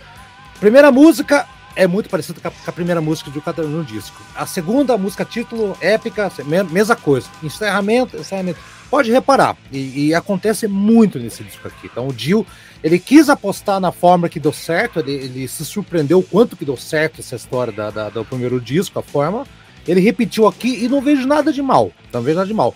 Primeira 0.60 0.92
música 0.92 1.48
é 1.74 1.88
muito 1.88 2.08
parecida 2.08 2.38
com 2.40 2.46
a, 2.46 2.50
com 2.52 2.70
a 2.70 2.72
primeira 2.72 3.00
música 3.00 3.28
de 3.28 3.40
cada 3.40 3.64
no 3.64 3.82
disco. 3.82 4.22
A 4.36 4.46
segunda 4.46 4.96
música, 4.96 5.24
título, 5.24 5.76
épica, 5.80 6.30
mesma 6.70 6.94
coisa. 6.94 7.26
Encerramento, 7.42 8.16
encerramento. 8.16 8.60
Pode 8.92 9.10
reparar, 9.10 9.56
e, 9.72 10.08
e 10.08 10.14
acontece 10.14 10.68
muito 10.68 11.18
nesse 11.18 11.42
disco 11.42 11.66
aqui. 11.66 11.88
Então, 11.90 12.08
o 12.08 12.12
Dio 12.12 12.46
ele 12.84 12.98
quis 12.98 13.30
apostar 13.30 13.80
na 13.80 13.90
forma 13.90 14.28
que 14.28 14.38
deu 14.38 14.52
certo, 14.52 14.98
ele, 14.98 15.12
ele 15.12 15.48
se 15.48 15.64
surpreendeu 15.64 16.18
o 16.18 16.22
quanto 16.22 16.58
que 16.58 16.64
deu 16.66 16.76
certo 16.76 17.20
essa 17.20 17.34
história 17.34 17.72
da, 17.72 17.90
da, 17.90 18.10
do 18.10 18.22
primeiro 18.22 18.60
disco, 18.60 18.98
a 18.98 19.02
forma. 19.02 19.46
Ele 19.88 19.98
repetiu 19.98 20.46
aqui 20.46 20.84
e 20.84 20.90
não 20.90 21.00
vejo 21.00 21.26
nada 21.26 21.50
de 21.50 21.62
mal. 21.62 21.90
Não 22.12 22.20
vejo 22.20 22.36
nada 22.36 22.46
de 22.46 22.52
mal. 22.52 22.74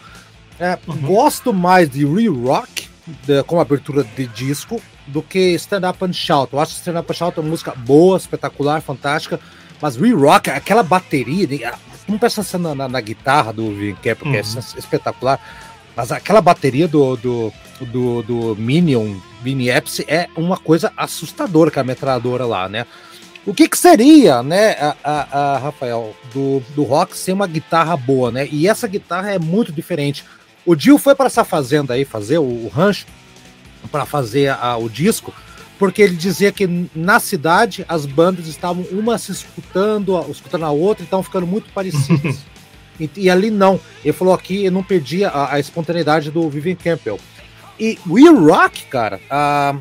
É, 0.58 0.78
uhum. 0.86 0.96
Gosto 1.02 1.52
mais 1.52 1.90
de 1.90 2.06
Re-Rock 2.06 2.88
como 3.46 3.60
abertura 3.60 4.02
de 4.02 4.26
disco 4.28 4.80
do 5.06 5.20
que 5.20 5.52
Stand 5.56 5.86
Up 5.86 6.02
and 6.02 6.14
Shout. 6.14 6.50
Eu 6.50 6.60
acho 6.60 6.72
que 6.72 6.78
Stand 6.78 6.98
Up 6.98 7.12
and 7.12 7.14
Shout 7.14 7.38
é 7.38 7.42
uma 7.42 7.50
música 7.50 7.74
boa, 7.74 8.16
espetacular, 8.16 8.80
fantástica. 8.80 9.38
Mas 9.82 9.96
Re-Rock, 9.96 10.48
aquela 10.48 10.82
bateria, 10.82 11.74
não 12.08 12.18
presta 12.18 12.56
na, 12.56 12.74
na, 12.74 12.88
na, 12.88 13.00
guitarra 13.00 13.52
do 13.52 13.74
Vin 13.74 13.94
Cap, 13.96 14.16
porque 14.16 14.36
é 14.36 14.40
uhum. 14.40 14.58
é 14.58 14.78
espetacular. 14.78 15.40
Mas 15.96 16.12
aquela 16.12 16.42
bateria 16.42 16.86
do, 16.86 17.16
do, 17.16 17.52
do, 17.80 18.22
do 18.22 18.56
Minion, 18.56 19.16
Mini 19.42 19.70
Epsi, 19.70 20.04
é 20.06 20.28
uma 20.36 20.58
coisa 20.58 20.92
assustadora 20.94 21.70
com 21.70 21.80
a 21.80 21.84
metralhadora 21.84 22.44
lá, 22.44 22.68
né? 22.68 22.86
O 23.46 23.54
que, 23.54 23.68
que 23.68 23.78
seria, 23.78 24.42
né, 24.42 24.72
a, 24.72 24.96
a, 25.04 25.54
a, 25.54 25.58
Rafael, 25.58 26.14
do, 26.34 26.60
do 26.74 26.82
rock 26.82 27.16
ser 27.16 27.32
uma 27.32 27.46
guitarra 27.46 27.96
boa, 27.96 28.30
né? 28.30 28.46
E 28.50 28.68
essa 28.68 28.86
guitarra 28.86 29.30
é 29.30 29.38
muito 29.38 29.72
diferente. 29.72 30.24
O 30.66 30.74
Dio 30.74 30.98
foi 30.98 31.14
para 31.14 31.26
essa 31.26 31.44
fazenda 31.44 31.94
aí 31.94 32.04
fazer 32.04 32.38
o, 32.38 32.42
o 32.42 32.68
rancho 32.68 33.06
para 33.90 34.04
fazer 34.04 34.48
a, 34.50 34.76
o 34.76 34.90
disco, 34.90 35.32
porque 35.78 36.02
ele 36.02 36.16
dizia 36.16 36.50
que 36.50 36.88
na 36.94 37.20
cidade 37.20 37.84
as 37.88 38.04
bandas 38.04 38.48
estavam 38.48 38.82
uma 38.90 39.16
se 39.16 39.30
escutando, 39.30 40.18
escutando 40.28 40.64
a 40.64 40.70
outra, 40.72 41.04
e 41.04 41.06
estavam 41.06 41.22
ficando 41.22 41.46
muito 41.46 41.72
parecidas. 41.72 42.38
E, 42.98 43.10
e, 43.16 43.30
ali 43.30 43.50
não. 43.50 43.80
Ele 44.04 44.12
falou 44.12 44.34
aqui, 44.34 44.64
eu 44.64 44.72
não 44.72 44.82
perdi 44.82 45.24
a, 45.24 45.52
a 45.52 45.60
espontaneidade 45.60 46.30
do 46.30 46.48
Vivian 46.48 46.76
Campbell. 46.76 47.18
E 47.78 47.98
We 48.08 48.28
Rock, 48.30 48.84
cara, 48.86 49.20
uh, 49.26 49.80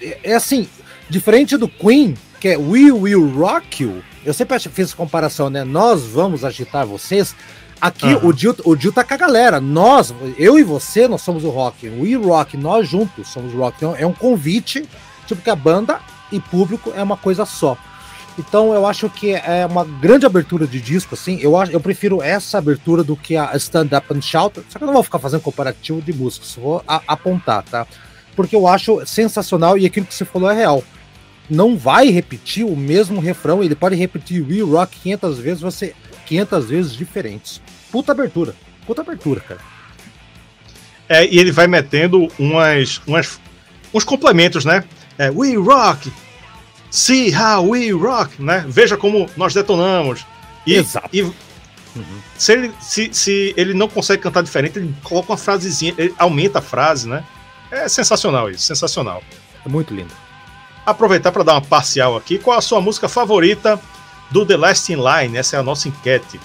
é, 0.00 0.18
é, 0.24 0.34
assim, 0.34 0.68
diferente 1.08 1.56
do 1.56 1.68
Queen, 1.68 2.14
que 2.40 2.48
é 2.48 2.56
We 2.56 2.90
Will 2.92 3.28
Rock 3.34 3.82
You. 3.82 4.02
Eu 4.24 4.32
sempre 4.34 4.58
fiz 4.58 4.88
essa 4.88 4.96
comparação, 4.96 5.50
né? 5.50 5.62
Nós 5.62 6.02
vamos 6.04 6.44
agitar 6.44 6.86
vocês. 6.86 7.34
Aqui 7.80 8.06
uhum. 8.06 8.28
o, 8.28 8.32
Dio, 8.32 8.56
o 8.64 8.74
Dio 8.74 8.90
tá 8.90 9.04
com 9.04 9.14
a 9.14 9.16
galera. 9.18 9.60
Nós, 9.60 10.14
eu 10.38 10.58
e 10.58 10.62
você, 10.62 11.06
nós 11.06 11.20
somos 11.20 11.44
o 11.44 11.50
rock. 11.50 11.88
We 11.88 12.14
Rock, 12.14 12.56
nós 12.56 12.88
juntos 12.88 13.28
somos 13.28 13.52
o 13.54 13.58
rock. 13.58 13.76
Então 13.76 13.94
é 13.94 14.06
um 14.06 14.12
convite, 14.12 14.88
tipo 15.26 15.42
que 15.42 15.50
a 15.50 15.56
banda 15.56 16.00
e 16.32 16.40
público 16.40 16.92
é 16.96 17.02
uma 17.02 17.16
coisa 17.16 17.44
só. 17.44 17.76
Então 18.38 18.74
eu 18.74 18.86
acho 18.86 19.08
que 19.08 19.32
é 19.32 19.64
uma 19.64 19.84
grande 19.84 20.26
abertura 20.26 20.66
de 20.66 20.80
disco, 20.80 21.14
assim. 21.14 21.38
Eu, 21.40 21.56
acho, 21.56 21.72
eu 21.72 21.80
prefiro 21.80 22.22
essa 22.22 22.58
abertura 22.58 23.02
do 23.02 23.16
que 23.16 23.36
a 23.36 23.56
Stand 23.56 23.88
Up 23.96 24.06
and 24.14 24.20
Shout. 24.20 24.60
Só 24.68 24.78
que 24.78 24.84
eu 24.84 24.86
não 24.86 24.94
vou 24.94 25.02
ficar 25.02 25.18
fazendo 25.18 25.40
comparativo 25.40 26.02
de 26.02 26.12
músicos, 26.12 26.56
vou 26.56 26.82
a, 26.86 27.00
apontar, 27.06 27.62
tá? 27.62 27.86
Porque 28.34 28.54
eu 28.54 28.66
acho 28.66 29.04
sensacional 29.06 29.78
e 29.78 29.86
aquilo 29.86 30.04
que 30.04 30.14
você 30.14 30.24
falou 30.24 30.50
é 30.50 30.54
real. 30.54 30.84
Não 31.48 31.76
vai 31.76 32.10
repetir 32.10 32.66
o 32.66 32.76
mesmo 32.76 33.20
refrão, 33.20 33.62
ele 33.62 33.74
pode 33.74 33.94
repetir 33.94 34.42
We 34.42 34.60
Rock 34.60 34.98
500 34.98 35.38
vezes, 35.38 35.60
você 35.60 35.94
500 36.26 36.66
vezes 36.66 36.92
diferentes. 36.92 37.62
Puta 37.90 38.12
abertura, 38.12 38.54
puta 38.84 39.00
abertura, 39.00 39.40
cara. 39.40 39.60
É, 41.08 41.24
e 41.24 41.38
ele 41.38 41.52
vai 41.52 41.68
metendo 41.68 42.28
umas, 42.38 43.00
umas 43.06 43.40
uns 43.94 44.04
complementos, 44.04 44.64
né? 44.64 44.84
É, 45.16 45.30
We 45.30 45.54
Rock, 45.54 46.12
See 46.96 47.30
how 47.30 47.62
we 47.62 47.90
rock, 47.90 48.42
né? 48.42 48.64
Veja 48.66 48.96
como 48.96 49.28
nós 49.36 49.52
detonamos. 49.52 50.24
E, 50.66 50.76
Exato. 50.76 51.10
E, 51.12 51.20
uhum. 51.20 51.34
se, 52.38 52.52
ele, 52.54 52.72
se, 52.80 53.10
se 53.12 53.54
ele 53.54 53.74
não 53.74 53.86
consegue 53.86 54.22
cantar 54.22 54.42
diferente, 54.42 54.78
ele 54.78 54.94
coloca 55.02 55.30
uma 55.30 55.36
frasezinha, 55.36 55.92
ele 55.98 56.14
aumenta 56.16 56.58
a 56.58 56.62
frase, 56.62 57.06
né? 57.06 57.22
É 57.70 57.86
sensacional 57.86 58.50
isso, 58.50 58.62
sensacional. 58.62 59.22
É 59.62 59.68
muito 59.68 59.92
lindo. 59.92 60.10
Aproveitar 60.86 61.32
para 61.32 61.42
dar 61.42 61.52
uma 61.52 61.60
parcial 61.60 62.16
aqui. 62.16 62.38
Qual 62.38 62.56
a 62.56 62.62
sua 62.62 62.80
música 62.80 63.10
favorita 63.10 63.78
do 64.30 64.46
The 64.46 64.56
Last 64.56 64.90
in 64.90 64.96
Line? 64.96 65.36
Essa 65.36 65.56
é 65.56 65.58
a 65.58 65.62
nossa 65.62 65.88
enquete. 65.88 66.40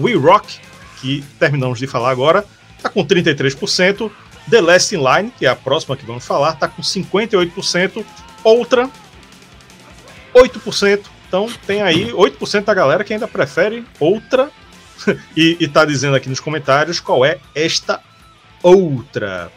We 0.00 0.14
Rock, 0.14 0.60
que 1.02 1.22
terminamos 1.38 1.78
de 1.78 1.86
falar 1.86 2.08
agora, 2.08 2.42
tá 2.80 2.88
com 2.88 3.04
33%. 3.04 4.10
The 4.48 4.62
Last 4.62 4.96
in 4.96 5.04
Line, 5.04 5.30
que 5.38 5.44
é 5.44 5.50
a 5.50 5.56
próxima 5.56 5.94
que 5.94 6.06
vamos 6.06 6.24
falar, 6.24 6.54
tá 6.54 6.66
com 6.68 6.80
58%. 6.80 8.02
Outra, 8.42 8.88
8%. 10.34 11.04
Então 11.26 11.48
tem 11.66 11.82
aí 11.82 12.10
8% 12.10 12.64
da 12.64 12.74
galera 12.74 13.04
que 13.04 13.12
ainda 13.12 13.28
prefere 13.28 13.84
outra. 14.00 14.50
e, 15.36 15.56
e 15.60 15.68
tá 15.68 15.84
dizendo 15.84 16.16
aqui 16.16 16.28
nos 16.28 16.40
comentários 16.40 17.00
qual 17.00 17.24
é 17.24 17.38
esta 17.54 18.00
outra. 18.62 19.50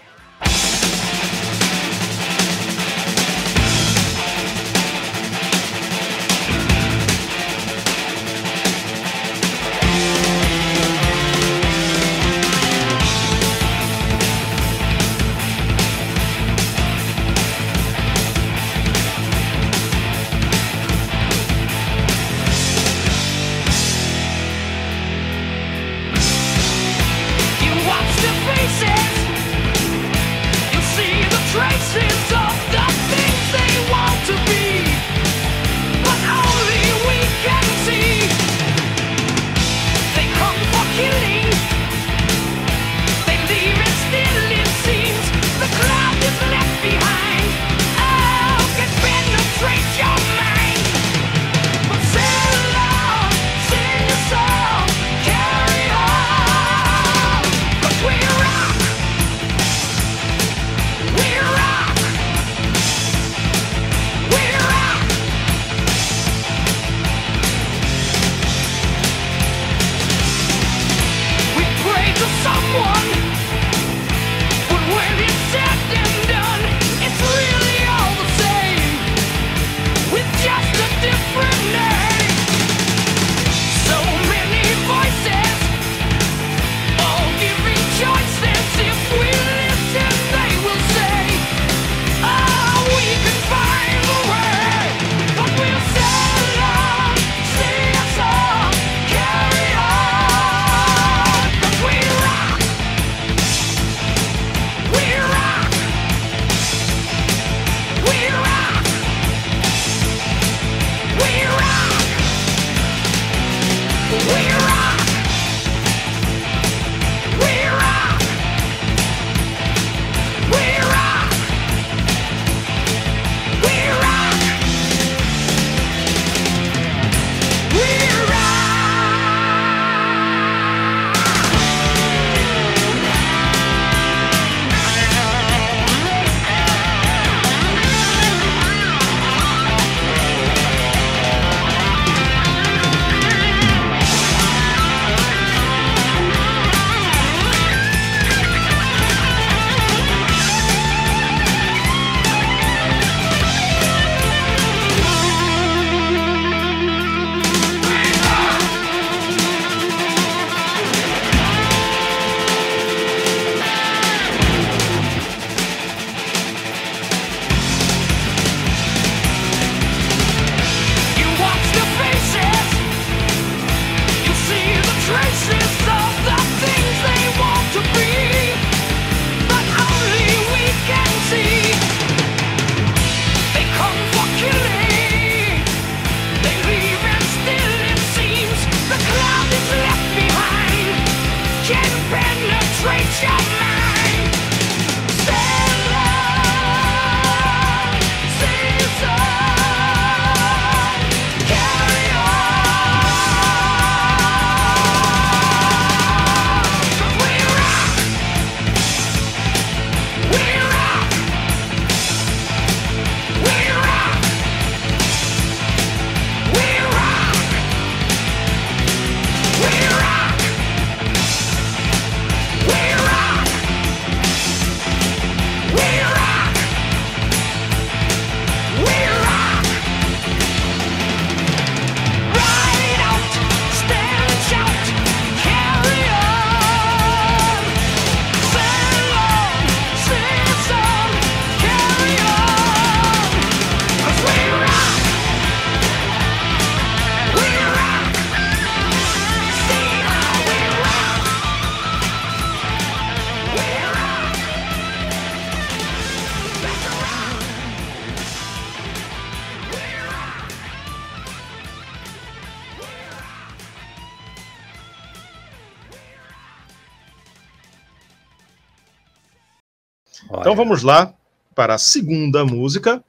Então 270.52 270.66
vamos 270.66 270.84
lá 270.84 271.14
para 271.56 271.76
a 271.76 271.78
segunda 271.78 272.44
música, 272.44 273.02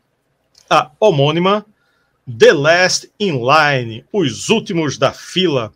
a 0.70 0.92
homônima 1.00 1.66
The 2.38 2.52
Last 2.52 3.10
in 3.18 3.32
Line, 3.32 4.04
Os 4.12 4.48
Últimos 4.48 4.96
da 4.96 5.10
Fila. 5.10 5.72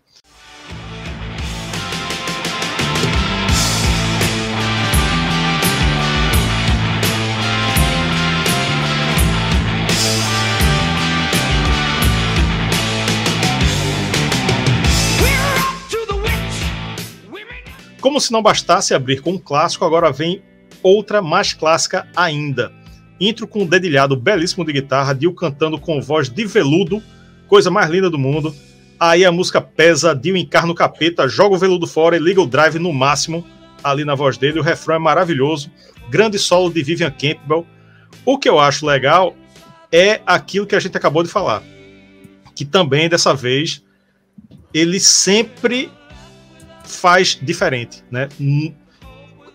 Como 18.01 18.21
se 18.21 18.31
não 18.31 18.41
bastasse 18.41 18.95
abrir 18.95 19.21
com 19.21 19.33
um 19.33 19.39
clássico, 19.39 19.85
agora 19.85 20.13
vem 20.13 20.45
outra 20.87 21.21
mais 21.21 21.53
clássica 21.53 22.07
ainda. 22.15 22.73
Intro 23.21 23.47
com 23.47 23.63
um 23.63 23.67
dedilhado 23.67 24.17
belíssimo 24.17 24.65
de 24.65 24.73
guitarra, 24.73 25.15
Dio 25.15 25.33
cantando 25.35 25.79
com 25.79 26.01
voz 26.01 26.29
de 26.29 26.45
veludo, 26.45 27.03
coisa 27.49 27.71
mais 27.71 27.91
linda 27.91 28.11
do 28.11 28.19
mundo. 28.19 28.55
Aí 28.99 29.25
a 29.25 29.33
música 29.33 29.61
pesa, 29.61 30.15
Dio 30.15 30.37
encarna 30.37 30.73
o 30.73 30.75
capeta, 30.75 31.29
joga 31.29 31.55
o 31.55 31.59
veludo 31.59 31.87
fora 31.87 32.17
e 32.17 32.21
liga 32.21 32.41
o 32.41 32.47
drive 32.47 32.79
no 32.79 32.93
máximo 32.93 33.45
ali 33.83 34.05
na 34.05 34.15
voz 34.15 34.39
dele. 34.39 34.61
O 34.61 34.63
refrão 34.63 34.97
é 34.97 34.99
maravilhoso, 34.99 35.71
grande 36.09 36.39
solo 36.39 36.73
de 36.73 36.83
Vivian 36.83 37.11
Campbell. 37.11 37.67
O 38.25 38.39
que 38.39 38.49
eu 38.49 38.59
acho 38.59 38.87
legal 38.87 39.35
é 39.91 40.21
aquilo 40.27 40.67
que 40.67 40.77
a 40.77 40.81
gente 40.81 40.97
acabou 40.97 41.23
de 41.23 41.29
falar, 41.29 41.63
que 42.55 42.65
também 42.65 43.09
dessa 43.09 43.35
vez 43.35 43.83
ele 44.73 45.01
sempre 45.01 45.91
faz 46.85 47.39
diferente, 47.41 48.05
né? 48.11 48.29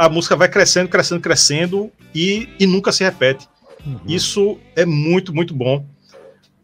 A 0.02 0.10
música 0.10 0.36
vai 0.36 0.49
crescendo, 0.49 0.89
crescendo, 0.89 1.22
crescendo 1.22 1.91
e, 2.14 2.49
e 2.60 2.66
nunca 2.66 2.91
se 2.91 3.04
repete. 3.04 3.47
Uhum. 3.86 3.99
Isso 4.08 4.58
é 4.76 4.84
muito, 4.84 5.32
muito 5.32 5.54
bom. 5.54 5.86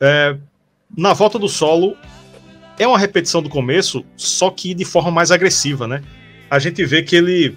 É, 0.02 0.36
na 0.98 1.14
volta 1.14 1.38
do 1.38 1.48
solo, 1.48 1.96
é 2.80 2.88
uma 2.88 2.98
repetição 2.98 3.40
do 3.40 3.48
começo, 3.48 4.04
só 4.16 4.50
que 4.50 4.74
de 4.74 4.84
forma 4.84 5.12
mais 5.12 5.30
agressiva, 5.30 5.88
né? 5.88 6.02
A 6.50 6.58
gente 6.58 6.84
vê 6.84 7.04
que 7.04 7.16
ele 7.16 7.56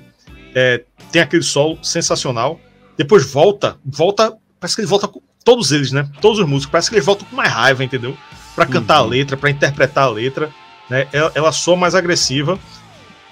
é, 0.55 0.85
tem 1.11 1.23
aquele 1.23 1.43
solo 1.43 1.83
sensacional, 1.83 2.61
depois 2.99 3.25
volta, 3.25 3.79
volta, 3.83 4.37
parece 4.61 4.77
que 4.77 4.83
ele 4.83 4.89
volta 4.89 5.09
com 5.09 5.23
todos 5.43 5.73
eles, 5.73 5.93
né? 5.93 6.11
Todos 6.21 6.41
os 6.41 6.47
músicos, 6.47 6.73
parece 6.73 6.91
que 6.91 6.97
eles 6.97 7.07
voltam 7.07 7.27
com 7.27 7.37
mais 7.37 7.51
raiva, 7.51 7.83
entendeu? 7.83 8.15
Para 8.55 8.67
cantar 8.67 9.01
uhum. 9.01 9.07
a 9.07 9.09
letra, 9.09 9.35
para 9.35 9.49
interpretar 9.49 10.05
a 10.05 10.11
letra, 10.11 10.53
né? 10.91 11.09
Ela, 11.11 11.33
ela 11.35 11.53
soa 11.53 11.77
mais 11.77 11.95
agressiva 11.95 12.59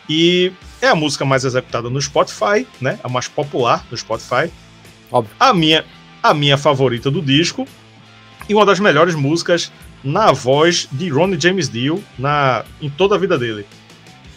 e 0.09 0.52
é 0.80 0.88
a 0.88 0.94
música 0.94 1.24
mais 1.24 1.44
executada 1.44 1.90
no 1.90 2.00
Spotify, 2.00 2.66
né? 2.80 2.98
A 3.02 3.09
mais 3.09 3.28
popular 3.28 3.84
no 3.90 3.96
Spotify. 3.96 4.50
Óbvio. 5.11 5.34
A 5.38 5.52
minha, 5.52 5.84
a 6.22 6.32
minha 6.32 6.56
favorita 6.56 7.11
do 7.11 7.20
disco. 7.20 7.66
E 8.48 8.54
uma 8.54 8.64
das 8.64 8.80
melhores 8.80 9.14
músicas 9.14 9.70
na 10.02 10.32
voz 10.32 10.88
de 10.90 11.09
Ronnie 11.11 11.38
James 11.38 11.68
Dio 11.68 12.02
na, 12.18 12.64
em 12.80 12.88
toda 12.88 13.14
a 13.14 13.18
vida 13.18 13.38
dele. 13.38 13.66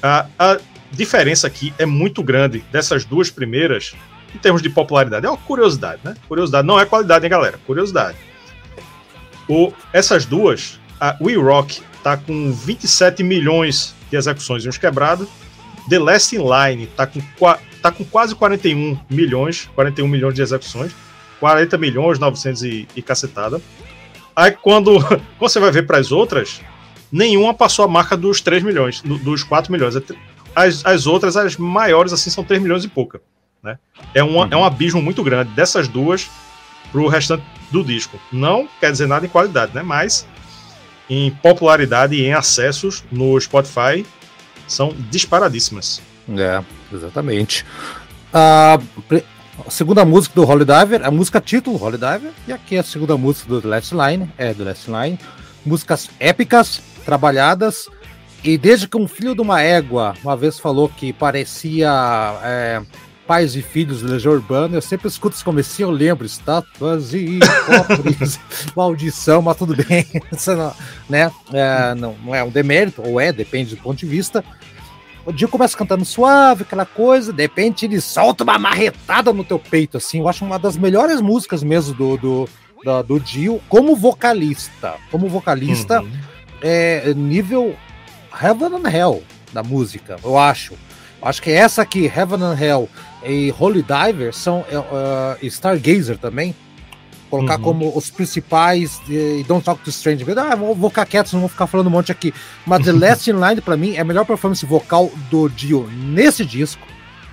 A, 0.04 0.26
a 0.38 0.60
diferença 0.92 1.48
aqui 1.48 1.74
é 1.78 1.86
muito 1.86 2.22
grande 2.22 2.60
dessas 2.72 3.06
duas 3.06 3.30
primeiras 3.30 3.94
em 4.36 4.38
termos 4.38 4.62
de 4.62 4.70
popularidade. 4.70 5.26
É 5.26 5.30
uma 5.30 5.38
curiosidade, 5.38 6.02
né? 6.04 6.16
Curiosidade. 6.28 6.68
Não 6.68 6.80
é 6.80 6.86
qualidade, 6.86 7.26
hein, 7.26 7.30
galera? 7.30 7.60
Curiosidade. 7.66 8.18
O, 9.48 9.72
essas 9.94 10.26
duas, 10.26 10.80
a 11.00 11.16
We 11.22 11.36
Rock 11.36 11.82
tá 12.04 12.18
com 12.18 12.52
27 12.52 13.24
milhões 13.24 13.96
de 14.10 14.18
execuções 14.18 14.66
e 14.66 14.70
uns 14.70 14.78
quebrados 14.78 15.30
The 15.90 16.00
Last 16.00 16.36
in 16.36 16.40
Line 16.40 16.88
tá 16.88 17.08
com, 17.08 17.22
tá 17.82 17.92
com 17.92 18.04
quase 18.06 18.36
41 18.36 19.00
milhões, 19.10 19.70
41 19.76 20.08
milhões 20.08 20.36
de 20.36 20.42
execuções, 20.42 20.94
40 21.40 21.78
milhões, 21.78 22.20
900 22.20 22.64
e, 22.64 22.88
e 22.96 23.02
cacetada. 23.02 23.62
Aí 24.36 24.52
quando, 24.52 25.00
quando 25.38 25.50
você 25.52 25.60
vai 25.60 25.72
ver 25.72 25.86
para 25.86 25.98
as 25.98 26.12
outras, 26.12 26.62
nenhuma 27.12 27.54
passou 27.54 27.86
a 27.86 27.88
marca 27.88 28.16
dos 28.16 28.42
3 28.42 28.64
milhões, 28.64 29.02
dos 29.02 29.44
4 29.44 29.72
milhões. 29.72 29.96
As, 30.56 30.86
as 30.86 31.08
outras, 31.08 31.36
as 31.36 31.58
maiores, 31.58 32.14
assim, 32.14 32.30
são 32.30 32.44
3 32.44 32.62
milhões 32.62 32.84
e 32.84 32.88
pouca. 32.88 33.22
Né? 33.64 33.78
É, 34.14 34.24
uma, 34.24 34.48
é 34.50 34.56
um 34.56 34.64
abismo 34.64 35.02
muito 35.02 35.24
grande 35.24 35.52
dessas 35.54 35.88
duas 35.88 36.30
pro 36.92 37.08
restante 37.08 37.44
do 37.72 37.84
disco. 37.84 38.20
Não 38.32 38.68
quer 38.80 38.92
dizer 38.92 39.08
nada 39.08 39.26
em 39.26 39.30
qualidade, 39.30 39.74
né? 39.74 39.82
Mas 39.82 40.28
em 41.10 41.32
popularidade 41.32 42.16
e 42.16 42.26
em 42.26 42.34
acessos 42.34 43.04
no 43.12 43.40
Spotify 43.40 44.06
são 44.72 44.94
disparadíssimas. 45.10 46.02
É, 46.30 46.64
exatamente. 46.94 47.66
A, 48.34 48.80
segunda 49.70 50.06
música 50.06 50.34
do 50.36 50.48
Holy 50.48 50.66
Diver, 50.66 51.06
a 51.06 51.12
música 51.12 51.42
título 51.42 51.82
Holy 51.82 51.98
Diver, 51.98 52.32
e 52.48 52.54
aqui 52.54 52.78
a 52.78 52.84
segunda 52.84 53.18
música 53.18 53.50
do 53.50 53.62
The 53.62 53.68
Last 53.68 53.94
Line, 53.94 54.32
é 54.38 54.54
do 54.54 54.64
Last 54.64 54.90
Line. 54.90 55.20
Músicas 55.66 56.10
épicas, 56.20 56.82
trabalhadas, 57.06 57.88
e 58.44 58.58
desde 58.58 58.88
que 58.88 58.98
um 58.98 59.08
filho 59.08 59.36
de 59.36 59.42
uma 59.42 59.62
égua 59.62 60.16
uma 60.24 60.36
vez 60.36 60.58
falou 60.58 60.90
que 60.90 61.14
parecia 61.14 61.92
é, 62.44 62.82
pais 63.32 63.56
e 63.56 63.62
filhos 63.62 64.00
de 64.00 64.08
Legião 64.08 64.34
Urbana, 64.34 64.76
eu 64.76 64.82
sempre 64.82 65.08
escuto 65.08 65.38
esse 65.38 65.44
comecinho, 65.46 65.88
eu 65.88 65.92
lembro, 65.92 66.26
estátuas 66.26 67.14
e 67.14 67.40
cofres, 67.66 68.38
maldição, 68.76 69.42
mas 69.42 69.56
tudo 69.56 69.74
bem, 69.74 70.06
não, 70.48 70.74
né? 71.10 71.32
É, 71.54 71.96
não, 71.96 72.14
não 72.26 72.36
é 72.36 72.44
um 72.44 72.50
demérito, 72.50 73.02
ou 73.02 73.22
é, 73.22 73.32
depende 73.32 73.74
do 73.74 73.82
ponto 73.82 74.00
de 74.00 74.06
vista. 74.06 74.44
O 75.26 75.32
Dio 75.32 75.48
começa 75.48 75.78
cantando 75.78 76.04
suave, 76.04 76.64
aquela 76.64 76.86
coisa, 76.86 77.32
de 77.32 77.42
repente 77.42 77.86
ele 77.86 78.02
solta 78.02 78.44
uma 78.44 78.60
marretada 78.60 79.32
no 79.32 79.46
teu 79.46 79.58
peito, 79.58 79.96
assim. 79.96 80.20
Eu 80.20 80.28
acho 80.28 80.44
uma 80.44 80.60
das 80.60 80.76
melhores 80.76 81.22
músicas 81.22 81.64
mesmo 81.64 81.94
do, 81.94 82.18
do, 82.18 82.50
do, 82.84 83.04
do 83.04 83.18
Dio, 83.22 83.62
como 83.70 83.96
vocalista. 83.96 84.96
Como 85.10 85.30
vocalista, 85.30 86.02
uhum. 86.02 86.12
é 86.62 87.14
nível 87.14 87.78
Heaven 88.44 88.76
and 88.76 88.90
Hell 88.90 89.24
da 89.54 89.64
música, 89.64 90.18
eu 90.22 90.38
acho. 90.38 90.74
Acho 91.22 91.42
que 91.42 91.52
essa 91.52 91.82
aqui, 91.84 92.06
Heaven 92.06 92.42
and 92.42 92.58
Hell 92.60 92.90
e 93.24 93.54
Holy 93.58 93.84
Diver, 93.84 94.34
são 94.34 94.62
uh, 94.62 95.46
Stargazer 95.46 96.18
também. 96.18 96.56
Colocar 97.30 97.58
uhum. 97.58 97.64
como 97.64 97.98
os 97.98 98.10
principais 98.10 99.00
e 99.08 99.46
Don't 99.48 99.64
Talk 99.64 99.82
to 99.84 99.90
Strange. 99.90 100.26
Ah, 100.36 100.56
vou, 100.56 100.76
vou 100.76 100.90
ficar 100.90 101.06
quieto, 101.06 101.32
não 101.32 101.42
vou 101.42 101.50
ficar 101.50 101.66
falando 101.68 101.88
um 101.88 101.92
monte 101.92 102.12
aqui. 102.12 102.34
Mas 102.66 102.84
The 102.84 102.92
Last 103.00 103.30
in 103.30 103.36
Line, 103.36 103.62
pra 103.62 103.78
mim, 103.78 103.96
é 103.96 104.02
a 104.02 104.04
melhor 104.04 104.26
performance 104.26 104.66
vocal 104.66 105.10
do 105.30 105.48
Dio 105.48 105.88
nesse 105.94 106.44
disco. 106.44 106.86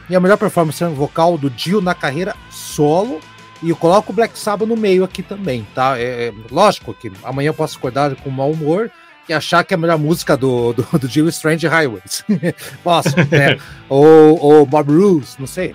E 0.08 0.14
a 0.14 0.20
melhor 0.20 0.36
performance 0.38 0.82
vocal 0.84 1.36
do 1.36 1.50
Dio 1.50 1.80
na 1.80 1.94
carreira 1.94 2.36
solo. 2.50 3.18
E 3.60 3.70
eu 3.70 3.76
coloco 3.76 4.12
o 4.12 4.14
Black 4.14 4.38
Sabbath 4.38 4.68
no 4.68 4.76
meio 4.76 5.02
aqui 5.02 5.20
também, 5.22 5.66
tá? 5.74 5.98
É, 5.98 6.28
é 6.28 6.32
lógico 6.48 6.94
que 6.94 7.10
amanhã 7.24 7.48
eu 7.48 7.54
posso 7.54 7.76
acordar 7.76 8.14
com 8.14 8.30
mau 8.30 8.52
humor 8.52 8.90
e 9.28 9.32
achar 9.32 9.64
que 9.64 9.74
é 9.74 9.76
a 9.76 9.78
melhor 9.78 9.98
música 9.98 10.36
do, 10.36 10.72
do, 10.72 10.98
do 10.98 11.08
Jill 11.08 11.28
Strange 11.28 11.66
Highways. 11.66 12.24
Posso, 12.82 13.14
né? 13.30 13.58
ou, 13.88 14.38
ou 14.40 14.66
Bob 14.66 14.90
Roos, 14.90 15.36
não 15.38 15.46
sei. 15.46 15.74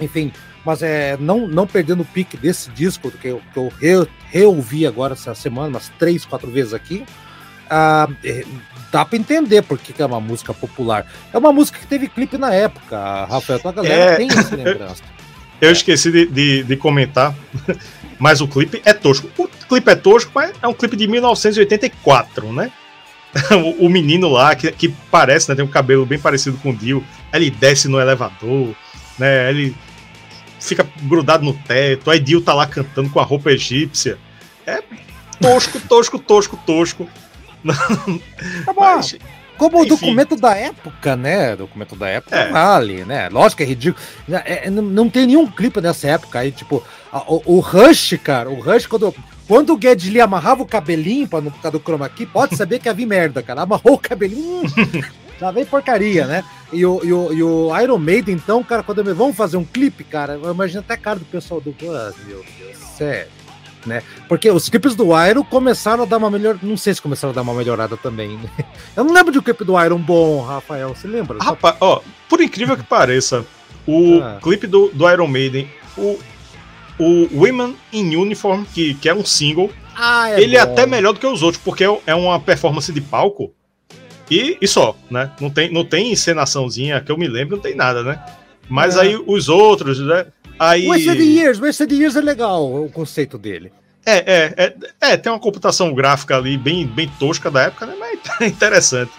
Enfim, 0.00 0.32
mas 0.64 0.82
é, 0.82 1.16
não, 1.18 1.46
não 1.46 1.66
perdendo 1.66 2.02
o 2.02 2.06
pique 2.06 2.36
desse 2.36 2.70
disco, 2.70 3.10
que 3.10 3.28
eu, 3.28 3.42
que 3.52 3.58
eu 3.58 3.72
re, 3.80 4.08
reouvi 4.30 4.86
agora 4.86 5.12
essa 5.12 5.34
semana, 5.34 5.68
umas 5.68 5.90
três, 5.98 6.24
quatro 6.24 6.50
vezes 6.50 6.72
aqui, 6.72 7.04
ah, 7.70 8.08
é, 8.22 8.44
dá 8.90 9.04
para 9.04 9.18
entender 9.18 9.62
porque 9.62 9.92
que 9.92 10.02
é 10.02 10.06
uma 10.06 10.20
música 10.20 10.54
popular. 10.54 11.06
É 11.32 11.38
uma 11.38 11.52
música 11.52 11.78
que 11.78 11.86
teve 11.86 12.08
clipe 12.08 12.38
na 12.38 12.52
época, 12.52 13.24
Rafael, 13.24 13.60
a 13.64 13.72
galera 13.72 14.12
é... 14.12 14.16
tem 14.16 14.28
essa 14.30 14.54
lembrança. 14.56 15.02
Eu 15.60 15.70
esqueci 15.70 16.10
de, 16.10 16.26
de, 16.26 16.62
de, 16.64 16.76
comentar, 16.76 17.34
mas 18.24 18.40
o 18.40 18.48
clipe 18.48 18.80
é 18.86 18.94
tosco. 18.94 19.28
O 19.36 19.46
clipe 19.46 19.90
é 19.90 19.94
tosco, 19.94 20.32
mas 20.34 20.54
é 20.62 20.66
um 20.66 20.72
clipe 20.72 20.96
de 20.96 21.06
1984, 21.06 22.50
né? 22.54 22.72
o, 23.52 23.84
o 23.84 23.88
menino 23.90 24.30
lá, 24.30 24.54
que, 24.54 24.72
que 24.72 24.88
parece, 25.10 25.50
né, 25.50 25.54
tem 25.54 25.62
um 25.62 25.68
cabelo 25.68 26.06
bem 26.06 26.18
parecido 26.18 26.56
com 26.56 26.70
o 26.70 26.74
Dio, 26.74 27.04
ele 27.30 27.50
desce 27.50 27.86
no 27.86 28.00
elevador, 28.00 28.74
né? 29.18 29.50
Ele 29.50 29.76
fica 30.58 30.88
grudado 31.02 31.44
no 31.44 31.52
teto, 31.52 32.10
aí 32.10 32.18
Dio 32.18 32.40
tá 32.40 32.54
lá 32.54 32.66
cantando 32.66 33.10
com 33.10 33.20
a 33.20 33.24
roupa 33.24 33.52
egípcia. 33.52 34.16
É 34.66 34.82
tosco, 35.38 35.78
tosco, 35.80 36.18
tosco, 36.18 36.56
tosco. 36.64 37.08
Tá 38.64 38.72
Mas, 38.74 39.18
como 39.56 39.80
o 39.80 39.86
documento 39.86 40.36
da 40.36 40.54
época, 40.56 41.16
né? 41.16 41.54
Documento 41.56 41.94
da 41.96 42.08
época 42.08 42.36
é. 42.36 42.50
vale, 42.50 43.04
né? 43.04 43.28
Lógico 43.28 43.58
que 43.58 43.62
é 43.62 43.66
ridículo. 43.66 44.04
É, 44.28 44.66
é, 44.66 44.70
não, 44.70 44.82
não 44.82 45.10
tem 45.10 45.26
nenhum 45.26 45.46
clipe 45.46 45.80
nessa 45.80 46.08
época 46.08 46.40
aí, 46.40 46.50
tipo, 46.50 46.82
a, 47.12 47.18
o, 47.32 47.42
o, 47.46 47.60
Rush, 47.60 48.18
cara, 48.22 48.50
o 48.50 48.60
Rush, 48.60 48.86
quando, 48.86 49.14
quando 49.46 49.74
o 49.74 49.80
Geddy 49.80 50.10
Lee 50.10 50.20
amarrava 50.20 50.62
o 50.62 50.66
cabelinho 50.66 51.28
pra 51.28 51.40
não 51.40 51.50
ficar 51.50 51.70
do 51.70 51.80
chroma 51.80 52.06
aqui, 52.06 52.26
pode 52.26 52.56
saber 52.56 52.78
que 52.78 52.88
havia 52.88 53.06
merda, 53.06 53.42
cara. 53.42 53.62
Amarrou 53.62 53.94
o 53.94 53.98
cabelinho. 53.98 54.62
Já 55.40 55.50
vem 55.50 55.64
porcaria, 55.64 56.26
né? 56.26 56.44
E 56.72 56.86
o, 56.86 57.00
e, 57.04 57.12
o, 57.12 57.32
e 57.32 57.42
o 57.42 57.80
Iron 57.80 57.98
Maiden, 57.98 58.34
então, 58.34 58.62
cara, 58.62 58.82
quando 58.82 58.98
eu, 58.98 59.14
vamos 59.14 59.36
fazer 59.36 59.56
um 59.56 59.64
clipe, 59.64 60.04
cara, 60.04 60.34
eu 60.34 60.52
imagino 60.52 60.80
até 60.80 60.94
a 60.94 60.98
cara 60.98 61.18
do 61.18 61.24
pessoal 61.24 61.60
do. 61.60 61.74
Ah, 61.90 62.12
meu 62.26 62.44
Deus, 62.58 62.78
sério. 62.96 63.43
Né? 63.86 64.02
Porque 64.28 64.50
os 64.50 64.68
clipes 64.68 64.94
do 64.94 65.08
Iron 65.26 65.44
começaram 65.44 66.04
a 66.04 66.06
dar 66.06 66.16
uma 66.16 66.30
melhor. 66.30 66.58
Não 66.62 66.76
sei 66.76 66.94
se 66.94 67.02
começaram 67.02 67.32
a 67.32 67.34
dar 67.34 67.42
uma 67.42 67.54
melhorada 67.54 67.96
também. 67.96 68.38
Né? 68.38 68.48
Eu 68.96 69.04
não 69.04 69.12
lembro 69.12 69.32
de 69.32 69.38
um 69.38 69.42
clipe 69.42 69.64
do 69.64 69.82
Iron 69.82 69.98
bom, 69.98 70.42
Rafael. 70.42 70.94
Você 70.94 71.06
lembra? 71.06 71.38
Rapaz, 71.42 71.76
ó, 71.80 72.00
por 72.28 72.40
incrível 72.40 72.76
que 72.76 72.82
pareça, 72.82 73.44
o 73.86 74.20
ah. 74.22 74.38
clipe 74.42 74.66
do, 74.66 74.88
do 74.88 75.10
Iron 75.10 75.28
Maiden, 75.28 75.68
o, 75.96 76.18
o 76.98 77.28
Women 77.32 77.76
in 77.92 78.16
Uniform, 78.16 78.64
que, 78.64 78.94
que 78.94 79.08
é 79.08 79.14
um 79.14 79.24
single, 79.24 79.70
ah, 79.96 80.30
é 80.30 80.40
ele 80.40 80.56
é 80.56 80.64
bom. 80.64 80.70
é 80.70 80.72
até 80.72 80.86
melhor 80.86 81.12
do 81.12 81.20
que 81.20 81.26
os 81.26 81.42
outros, 81.42 81.62
porque 81.62 81.84
é 81.84 82.14
uma 82.14 82.40
performance 82.40 82.92
de 82.92 83.00
palco 83.00 83.52
e, 84.30 84.56
e 84.60 84.66
só, 84.66 84.96
né? 85.10 85.30
Não 85.40 85.50
tem, 85.50 85.70
não 85.70 85.84
tem 85.84 86.12
encenaçãozinha 86.12 87.00
que 87.00 87.12
eu 87.12 87.18
me 87.18 87.28
lembro, 87.28 87.56
não 87.56 87.62
tem 87.62 87.74
nada, 87.74 88.02
né? 88.02 88.24
Mas 88.68 88.96
é. 88.96 89.02
aí 89.02 89.16
os 89.26 89.48
outros, 89.48 90.00
né? 90.00 90.26
Aí... 90.58 90.86
Wasted 90.86 91.20
Years, 91.20 91.58
Wasted 91.58 91.92
Years 91.92 92.16
é 92.16 92.20
legal 92.20 92.84
o 92.84 92.90
conceito 92.90 93.36
dele. 93.38 93.72
É, 94.06 94.16
é, 94.16 94.54
é, 94.56 94.74
é, 95.12 95.16
tem 95.16 95.32
uma 95.32 95.38
computação 95.38 95.94
gráfica 95.94 96.36
ali 96.36 96.58
bem, 96.58 96.86
bem 96.86 97.10
tosca 97.18 97.50
da 97.50 97.62
época, 97.62 97.86
né? 97.86 97.94
Mas 97.98 98.20
é 98.40 98.46
interessante. 98.46 99.12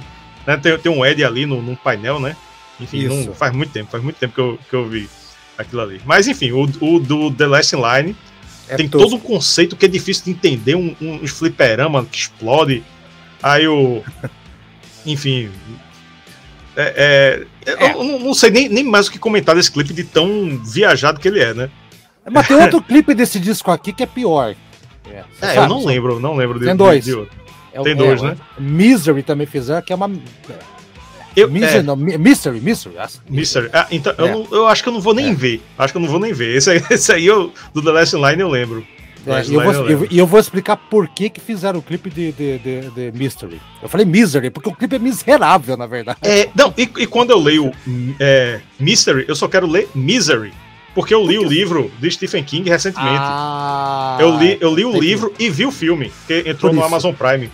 Né? 0.46 0.58
Tem, 0.58 0.78
tem 0.78 0.92
um 0.92 1.04
Ed 1.04 1.24
ali 1.24 1.46
no, 1.46 1.62
no 1.62 1.76
painel, 1.76 2.20
né? 2.20 2.36
Enfim, 2.80 3.08
não, 3.08 3.34
faz 3.34 3.54
muito 3.54 3.72
tempo, 3.72 3.90
faz 3.90 4.04
muito 4.04 4.18
tempo 4.18 4.34
que 4.34 4.42
eu, 4.42 4.60
que 4.70 4.76
eu 4.76 4.88
vi 4.88 5.10
aquilo 5.58 5.82
ali. 5.82 6.02
Mas 6.06 6.28
enfim, 6.28 6.52
o, 6.52 6.64
o 6.64 7.00
do 7.00 7.32
The 7.32 7.48
Last 7.48 7.76
Line 7.76 8.16
é 8.68 8.76
tem 8.76 8.88
tosco. 8.88 9.10
todo 9.10 9.18
um 9.18 9.20
conceito 9.20 9.76
que 9.76 9.86
é 9.86 9.90
difícil 9.90 10.26
de 10.26 10.32
entender, 10.32 10.76
um, 10.76 10.96
um 11.02 11.28
fliperama 11.28 12.06
que 12.06 12.18
explode. 12.18 12.84
Aí 13.42 13.68
o. 13.68 14.04
enfim. 15.06 15.50
É, 16.76 17.46
é, 17.66 17.72
é. 17.72 17.94
Eu 17.94 18.04
não, 18.04 18.20
não 18.20 18.34
sei 18.34 18.50
nem, 18.50 18.70
nem 18.70 18.84
mais 18.84 19.08
o 19.08 19.12
que 19.12 19.20
comentar 19.20 19.56
desse 19.56 19.72
clipe 19.72 19.94
de 19.94 20.04
tão 20.04 20.60
viajado 20.64 21.20
que 21.20 21.28
ele 21.28 21.40
é, 21.40 21.54
né? 21.54 21.70
Mas 22.30 22.48
tem 22.48 22.58
outro 22.62 22.82
clipe 22.82 23.14
desse 23.14 23.40
disco 23.40 23.72
aqui 23.72 23.94
que 23.94 24.04
é 24.04 24.06
pior. 24.06 24.56
É, 25.10 25.24
é 25.42 25.58
eu 25.58 25.68
não 25.68 25.86
lembro, 25.86 26.20
não 26.20 26.36
lembro 26.36 26.60
de, 26.60 26.66
tem 26.66 26.76
dois. 26.76 27.06
De, 27.06 27.12
de 27.12 27.28
é, 27.74 27.82
tem 27.82 27.96
dois, 27.96 28.22
é, 28.22 28.28
né? 28.28 28.38
Misery 28.58 29.24
também 29.24 29.48
fizeram, 29.48 29.82
que 29.82 29.94
é 29.94 29.96
uma. 29.96 30.12
Eu, 31.36 31.50
Misery, 31.50 31.80
é. 31.80 31.84
não, 31.84 31.96
Mystery, 31.96 32.62
Mystery. 32.62 32.96
Mystery. 33.30 33.70
Ah, 33.74 33.88
então, 33.92 34.14
eu, 34.18 34.28
não, 34.28 34.48
eu, 34.52 34.68
acho 34.68 34.82
que 34.82 34.88
eu 34.88 34.94
não 34.94 35.02
vou 35.02 35.14
nem 35.14 35.36
ver. 35.36 35.62
Acho 35.78 35.92
que 35.92 35.98
eu 35.98 36.02
não 36.02 36.10
vou 36.10 36.20
nem 36.20 36.32
ver. 36.32 36.56
Esse 36.56 36.72
aí, 36.72 36.84
esse 36.90 37.12
aí 37.12 37.26
eu, 37.26 37.54
do 37.74 37.82
The 37.82 37.92
Last 37.92 38.16
Line 38.16 38.42
eu 38.42 38.50
lembro. 38.50 38.88
É, 39.28 39.44
e 39.44 39.54
eu, 39.54 39.62
vou, 39.62 39.74
eu, 39.74 40.08
eu, 40.12 40.28
vou 40.28 40.40
explicar 40.40 40.78
por 40.78 41.08
que, 41.08 41.30
que 41.30 41.42
fizeram 41.42 41.80
o 41.80 41.82
clipe 41.82 42.10
de, 42.10 42.32
de, 42.32 42.60
de, 42.60 42.90
de, 42.92 43.12
Mystery. 43.18 43.60
Eu 43.82 43.90
falei 43.90 44.06
Misery, 44.06 44.52
porque 44.52 44.70
o 44.70 44.76
clipe 44.76 44.96
é 44.96 45.00
miserável, 45.00 45.76
na 45.76 45.88
verdade. 45.88 46.20
É, 46.22 46.50
não, 46.56 46.74
e, 46.78 46.84
e 46.84 47.08
quando 47.08 47.32
eu 47.32 47.40
leio 47.40 47.72
é, 48.20 48.60
Mystery, 48.80 49.26
eu 49.28 49.36
só 49.36 49.48
quero 49.48 49.68
ler 49.68 49.90
Misery. 49.96 50.54
Porque 50.94 51.14
eu 51.14 51.26
li 51.26 51.38
o 51.38 51.44
livro 51.44 51.92
de 52.00 52.10
Stephen 52.10 52.44
King 52.44 52.70
recentemente. 52.70 53.20
Ah, 53.20 54.18
eu 54.22 54.38
li, 54.38 54.58
eu 54.62 54.74
li 54.74 54.86
o 54.86 54.98
livro 54.98 55.30
que... 55.30 55.44
e 55.44 55.50
vi 55.50 55.66
o 55.66 55.72
filme, 55.72 56.10
que 56.26 56.44
entrou 56.48 56.72
no 56.72 56.82
Amazon 56.82 57.14
Prime. 57.14 57.52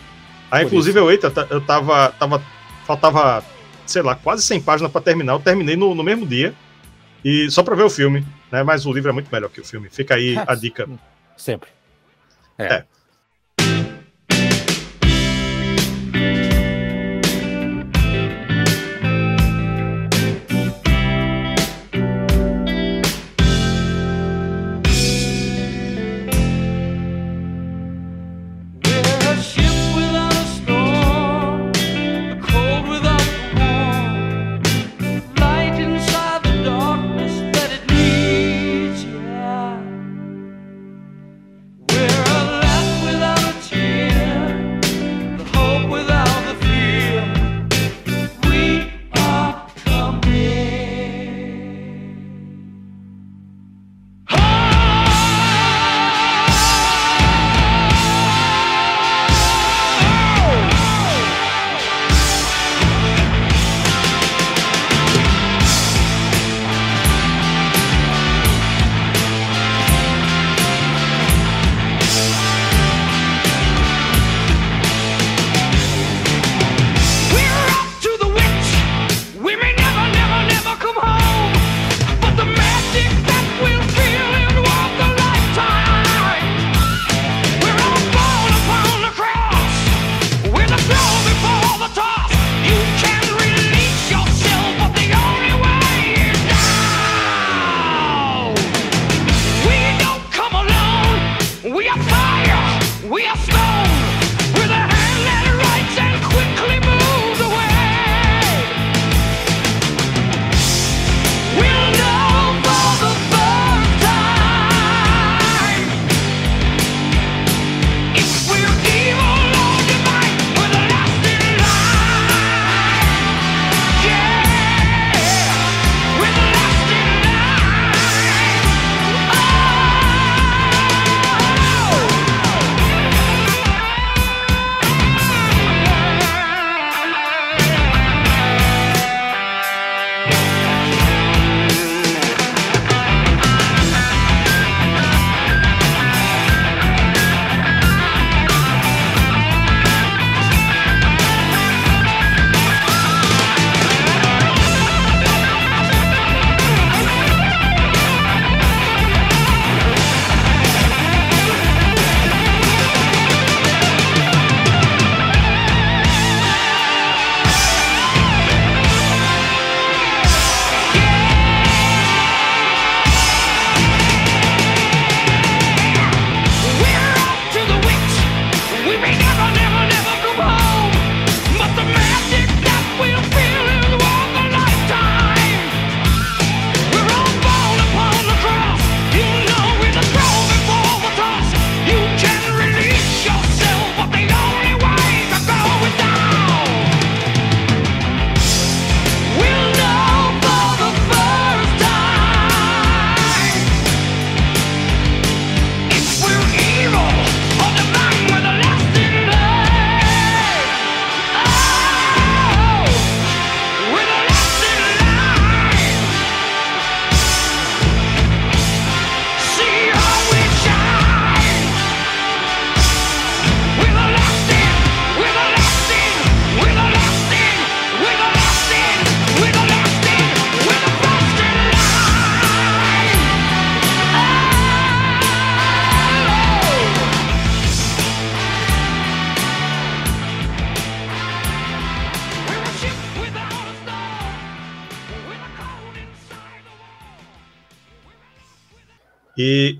Aí, 0.51 0.65
inclusive, 0.65 0.99
eu, 0.99 1.09
eita, 1.09 1.33
eu 1.49 1.59
tava, 1.59 2.13
tava. 2.19 2.43
Faltava, 2.85 3.43
sei 3.85 4.03
lá, 4.03 4.13
quase 4.13 4.43
100 4.43 4.61
páginas 4.61 4.91
para 4.91 5.01
terminar. 5.01 5.33
Eu 5.33 5.39
terminei 5.39 5.75
no, 5.75 5.95
no 5.95 6.03
mesmo 6.03 6.25
dia. 6.25 6.53
E 7.25 7.49
só 7.49 7.63
para 7.63 7.75
ver 7.75 7.83
o 7.83 7.89
filme, 7.89 8.23
né? 8.51 8.61
Mas 8.61 8.85
o 8.85 8.93
livro 8.93 9.09
é 9.09 9.13
muito 9.13 9.29
melhor 9.31 9.49
que 9.49 9.61
o 9.61 9.65
filme. 9.65 9.87
Fica 9.89 10.15
aí 10.15 10.35
a 10.37 10.53
dica. 10.53 10.87
Sempre. 11.41 11.71
É. 12.59 12.65
é. 12.65 12.85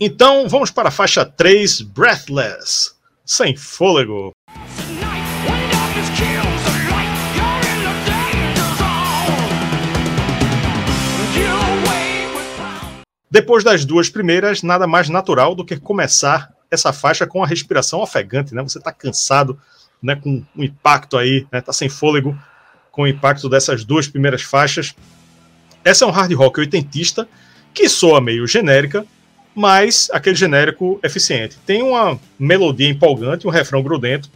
Então 0.03 0.49
vamos 0.49 0.71
para 0.71 0.87
a 0.87 0.91
faixa 0.91 1.23
3, 1.23 1.81
Breathless, 1.81 2.95
sem 3.23 3.55
fôlego. 3.55 4.31
Depois 13.29 13.63
das 13.63 13.85
duas 13.85 14.09
primeiras, 14.09 14.63
nada 14.63 14.87
mais 14.87 15.07
natural 15.07 15.53
do 15.53 15.63
que 15.63 15.79
começar 15.79 16.51
essa 16.71 16.91
faixa 16.91 17.27
com 17.27 17.43
a 17.43 17.47
respiração 17.47 18.01
ofegante, 18.01 18.55
né? 18.55 18.63
Você 18.63 18.79
está 18.79 18.91
cansado, 18.91 19.59
né? 20.01 20.15
Com 20.15 20.43
o 20.57 20.63
impacto 20.63 21.15
aí, 21.15 21.45
né? 21.51 21.61
Tá 21.61 21.71
sem 21.71 21.89
fôlego 21.89 22.35
com 22.91 23.03
o 23.03 23.07
impacto 23.07 23.47
dessas 23.47 23.85
duas 23.85 24.07
primeiras 24.07 24.41
faixas. 24.41 24.95
Essa 25.85 26.05
é 26.05 26.07
um 26.07 26.11
hard 26.11 26.33
rock 26.33 26.59
oitentista 26.59 27.29
que 27.71 27.87
soa 27.87 28.19
meio 28.19 28.47
genérica, 28.47 29.05
mas 29.55 30.09
aquele 30.13 30.35
genérico 30.35 30.99
eficiente. 31.03 31.57
Tem 31.65 31.81
uma 31.81 32.19
melodia 32.39 32.89
empolgante, 32.89 33.47
um 33.47 33.51
refrão 33.51 33.83
grudento 33.83 34.29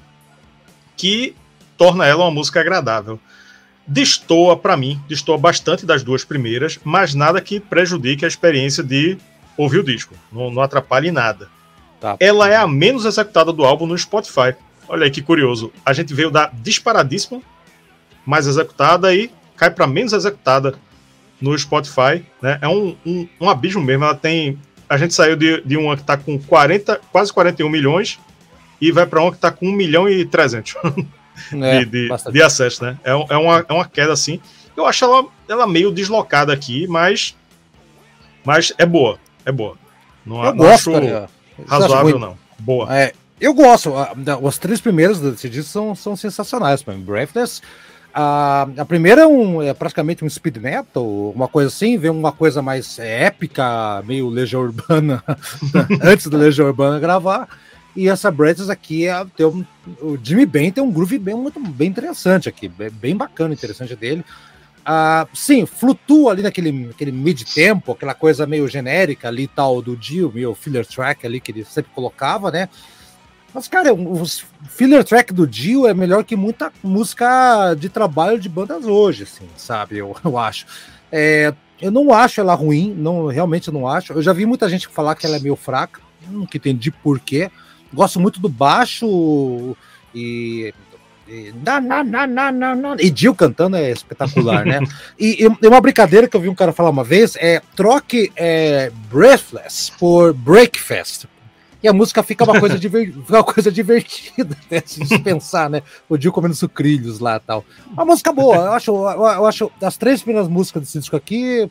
que 0.97 1.36
torna 1.78 2.05
ela 2.05 2.24
uma 2.24 2.32
música 2.32 2.59
agradável 2.59 3.20
destoa 3.88 4.57
para 4.57 4.76
mim, 4.76 4.99
destoa 5.07 5.38
bastante 5.38 5.86
das 5.86 6.03
duas 6.03 6.24
primeiras, 6.24 6.80
mas 6.84 7.13
nada 7.13 7.39
que 7.39 7.59
prejudique 7.59 8.26
a 8.26 8.28
experiência 8.28 8.84
de 8.84 9.18
ouvir 9.57 9.80
o 9.80 9.84
disco. 9.84 10.16
Não, 10.32 10.49
não 10.49 10.61
atrapalhe 10.61 11.11
nada. 11.11 11.49
Tá. 11.99 12.18
Ela 12.20 12.49
é 12.49 12.55
a 12.55 12.68
menos 12.68 13.05
executada 13.05 13.53
do 13.53 13.63
álbum 13.63 13.86
no 13.86 13.97
Spotify. 13.97 14.55
Olha 14.88 15.05
aí 15.05 15.11
que 15.11 15.22
curioso. 15.22 15.72
A 15.86 15.93
gente 15.93 16.13
veio 16.13 16.32
da 16.32 16.47
disparadíssima, 16.47 17.41
mais 18.26 18.47
executada 18.47 19.13
e 19.13 19.32
cai 19.55 19.70
para 19.70 19.88
menos 19.88 20.13
executada 20.13 20.76
no 21.39 21.57
Spotify. 21.57 22.24
Né? 22.41 22.57
É 22.61 22.68
um, 22.68 22.95
um, 23.05 23.28
um, 23.39 23.49
abismo 23.49 23.82
mesmo. 23.82 24.03
Ela 24.03 24.16
tem. 24.16 24.59
A 24.90 24.98
gente 24.98 25.14
saiu 25.14 25.36
de, 25.36 25.62
de 25.62 25.78
uma 25.78 25.96
que 25.96 26.02
está 26.02 26.18
com 26.18 26.40
40, 26.40 27.02
quase 27.12 27.34
41 27.34 27.70
milhões 27.70 28.20
e 28.80 28.92
vai 28.92 29.06
para 29.06 29.22
uma 29.22 29.32
que 29.32 29.38
está 29.38 29.52
com 29.52 29.68
1 29.68 29.72
milhão 29.72 30.08
e 30.08 30.26
300. 30.26 30.76
é, 31.62 31.86
de, 31.86 32.08
de, 32.08 32.32
de, 32.32 32.42
acesso, 32.42 32.84
né? 32.84 32.98
É, 33.04 33.12
é, 33.12 33.38
uma, 33.38 33.66
é 33.68 33.74
uma 33.74 33.86
queda 33.88 34.14
assim. 34.14 34.40
Eu 34.76 34.86
acho 34.86 35.06
ela, 35.06 35.26
ela 35.48 35.68
meio 35.68 35.92
deslocada 35.92 36.54
aqui, 36.54 36.88
mas, 36.88 37.36
mas 38.44 38.74
é 38.78 38.86
boa. 38.86 39.18
É 39.46 39.52
boa. 39.52 39.78
Não, 40.26 40.44
eu 40.44 40.56
não 40.56 40.58
gosto, 40.58 40.96
acho 40.96 41.30
razoável, 41.68 42.20
não. 42.20 42.38
Boa. 42.60 42.96
É, 42.96 43.14
eu 43.40 43.54
gosto. 43.54 43.94
Os 44.42 44.58
três 44.58 44.82
primeiros 44.82 45.20
desse 45.20 45.50
disco 45.50 45.72
são, 45.72 45.96
são 45.96 46.16
sensacionais 46.16 46.82
para 46.82 46.94
mim. 46.94 47.04
Breathless. 47.04 47.62
A, 48.18 48.66
a 48.78 48.86
primeira 48.86 49.24
é, 49.24 49.28
um, 49.28 49.61
é 49.61 49.74
praticamente 49.74 50.24
um 50.24 50.30
speed 50.30 50.55
metal, 50.55 51.05
uma 51.36 51.49
coisa 51.49 51.68
assim, 51.68 51.97
vem 51.97 52.09
uma 52.09 52.32
coisa 52.32 52.61
mais 52.61 52.97
épica, 52.97 54.01
meio 54.07 54.30
Legião 54.30 54.61
Urbana, 54.61 55.22
antes 56.01 56.28
do 56.28 56.38
Legião 56.38 56.66
Urbana 56.66 56.97
gravar. 56.97 57.49
E 57.93 58.07
essa 58.07 58.32
Breathless 58.32 58.70
aqui, 58.70 59.05
é, 59.05 59.26
tem 59.36 59.45
um, 59.45 59.66
o 60.01 60.18
Jimmy 60.24 60.45
Ben 60.45 60.72
tem 60.72 60.82
um 60.82 60.93
groove 60.93 61.20
bem, 61.20 61.36
muito, 61.36 61.59
bem 61.59 61.89
interessante 61.89 62.47
aqui, 62.47 62.70
bem 62.70 63.18
bacana, 63.18 63.53
interessante 63.53 63.97
dele. 63.97 64.24
Ah, 64.86 65.28
sim, 65.34 65.66
flutua 65.66 66.32
ali 66.32 66.41
naquele, 66.41 66.72
naquele 66.72 67.11
mid-tempo, 67.11 67.91
aquela 67.91 68.13
coisa 68.13 68.47
meio 68.47 68.66
genérica 68.70 69.28
ali 69.28 69.45
tal 69.45 69.82
do 69.82 69.97
Dio, 69.97 70.32
meio 70.34 70.55
filler 70.55 70.86
track 70.86 71.26
ali 71.26 71.41
que 71.41 71.51
ele 71.51 71.66
sempre 71.66 71.91
colocava, 71.93 72.49
né? 72.49 72.70
Mas, 73.56 73.70
cara, 73.70 73.93
o 73.93 74.26
filler 74.68 75.01
track 75.06 75.34
do 75.34 75.47
Dio 75.47 75.88
é 75.88 75.93
melhor 75.93 76.26
que 76.26 76.36
muita 76.36 76.74
música 76.84 77.74
de 77.74 77.88
trabalho 77.88 78.38
de 78.38 78.49
bandas 78.49 78.84
hoje, 78.84 79.24
assim, 79.24 79.47
sabe? 79.56 79.97
Eu, 79.97 80.14
eu 80.26 80.38
acho. 80.38 80.66
É, 81.10 81.53
eu 81.82 81.89
não 81.89 82.14
acho 82.14 82.41
ela 82.41 82.53
ruim, 82.53 82.93
não, 82.93 83.28
realmente 83.28 83.72
não 83.72 83.88
acho. 83.88 84.12
Eu 84.12 84.22
já 84.22 84.34
vi 84.34 84.45
muita 84.45 84.68
gente 84.68 84.89
falar 84.89 85.16
que 85.16 85.26
ela 85.26 85.38
é 85.38 85.39
meio 85.39 85.56
fraca, 85.56 86.01
nunca 86.30 86.58
entendi 86.58 86.91
porquê. 86.91 87.49
Gosto 87.93 88.20
muito 88.20 88.41
do 88.41 88.49
baixo 88.49 89.74
e. 90.14 90.74
E, 91.26 91.53
na, 91.64 91.80
na, 91.80 92.03
na, 92.03 92.28
na, 92.28 92.51
na, 92.51 92.95
e 92.99 93.12
Jill 93.16 93.34
cantando 93.34 93.78
é 93.78 93.89
espetacular, 93.89 94.66
né? 94.66 94.80
E, 95.18 95.43
e, 95.43 95.68
uma 95.68 95.82
brincadeira 95.82 96.28
que 96.28 96.36
eu 96.36 96.41
vi 96.41 96.49
um 96.49 96.53
cara 96.53 96.74
falar 96.74 96.89
uma 96.89 97.06
vez 97.06 97.38
é 97.38 97.62
troque 97.74 98.32
é, 98.36 98.91
Breathless 99.10 99.91
por 99.97 100.34
Breakfast. 100.34 101.26
E 101.86 101.88
a 101.88 101.94
música 101.94 102.24
fica 102.24 102.44
uma 102.44 102.60
coisa, 102.60 102.80
diver, 102.80 103.14
uma 103.30 103.44
coisa 103.44 103.72
divertida, 103.72 104.58
né? 104.72 104.82
Se 104.84 105.20
pensar, 105.20 105.70
né? 105.70 105.84
O 106.10 106.20
Jill 106.20 106.32
comendo 106.32 106.56
sucrilhos 106.56 107.20
lá 107.20 107.40
tal. 107.40 107.64
Uma 107.92 108.04
música 108.04 108.34
boa, 108.34 108.56
eu 108.56 108.72
acho, 108.72 108.92
eu 108.92 109.46
acho 109.46 109.72
as 109.80 109.96
três 109.96 110.24
primeiras 110.24 110.50
músicas 110.50 110.82
desse 110.82 110.98
disco 110.98 111.16
aqui, 111.16 111.70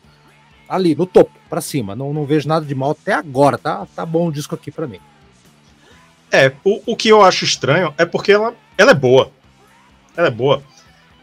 ali, 0.69 0.95
no 0.95 1.05
topo, 1.05 1.33
pra 1.49 1.59
cima. 1.59 1.97
Não, 1.97 2.13
não 2.13 2.25
vejo 2.25 2.47
nada 2.47 2.65
de 2.65 2.73
mal 2.73 2.91
até 2.91 3.11
agora, 3.11 3.57
tá? 3.57 3.85
Tá 3.93 4.05
bom 4.05 4.29
o 4.29 4.31
disco 4.31 4.55
aqui 4.55 4.71
pra 4.71 4.87
mim. 4.87 5.01
É, 6.31 6.49
o, 6.63 6.93
o 6.93 6.95
que 6.95 7.09
eu 7.09 7.21
acho 7.21 7.43
estranho 7.43 7.93
é 7.97 8.05
porque 8.05 8.31
ela, 8.31 8.55
ela 8.77 8.91
é 8.91 8.95
boa. 8.95 9.29
Ela 10.15 10.27
é 10.29 10.31
boa. 10.31 10.63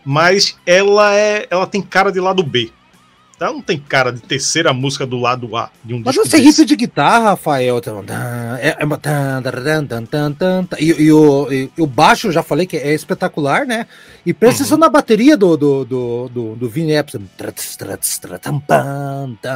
Mas 0.05 0.59
ela 0.67 1.15
é. 1.15 1.47
Ela 1.49 1.67
tem 1.67 1.81
cara 1.81 2.13
de 2.13 2.21
lado 2.21 2.43
B. 2.43 2.71
Ela 3.43 3.53
não 3.53 3.63
tem 3.63 3.79
cara 3.79 4.13
de 4.13 4.21
terceira 4.21 4.73
música 4.73 5.07
do 5.07 5.19
lado 5.19 5.57
A 5.57 5.71
de 5.85 5.95
um 5.95 6.03
Mas 6.05 6.17
você 6.17 6.39
riff 6.39 6.65
de 6.65 6.77
guitarra, 6.77 7.31
Rafael. 7.31 7.81
E, 10.79 11.05
e, 11.05 11.13
o, 11.13 11.53
e, 11.53 11.71
o 11.79 11.87
baixo, 11.87 12.31
já 12.31 12.43
falei 12.43 12.67
que 12.67 12.77
é 12.77 12.95
espetacular, 12.95 13.67
né? 13.67 13.87
E 14.25 14.33
presta 14.33 14.63
uhum. 14.73 14.79
na 14.79 14.89
bateria 14.89 15.37
do, 15.37 15.57
do, 15.57 15.85
do, 15.85 16.29
do, 16.29 16.57
do 16.57 16.69
Vini 16.69 16.93
Epson. 16.93 17.21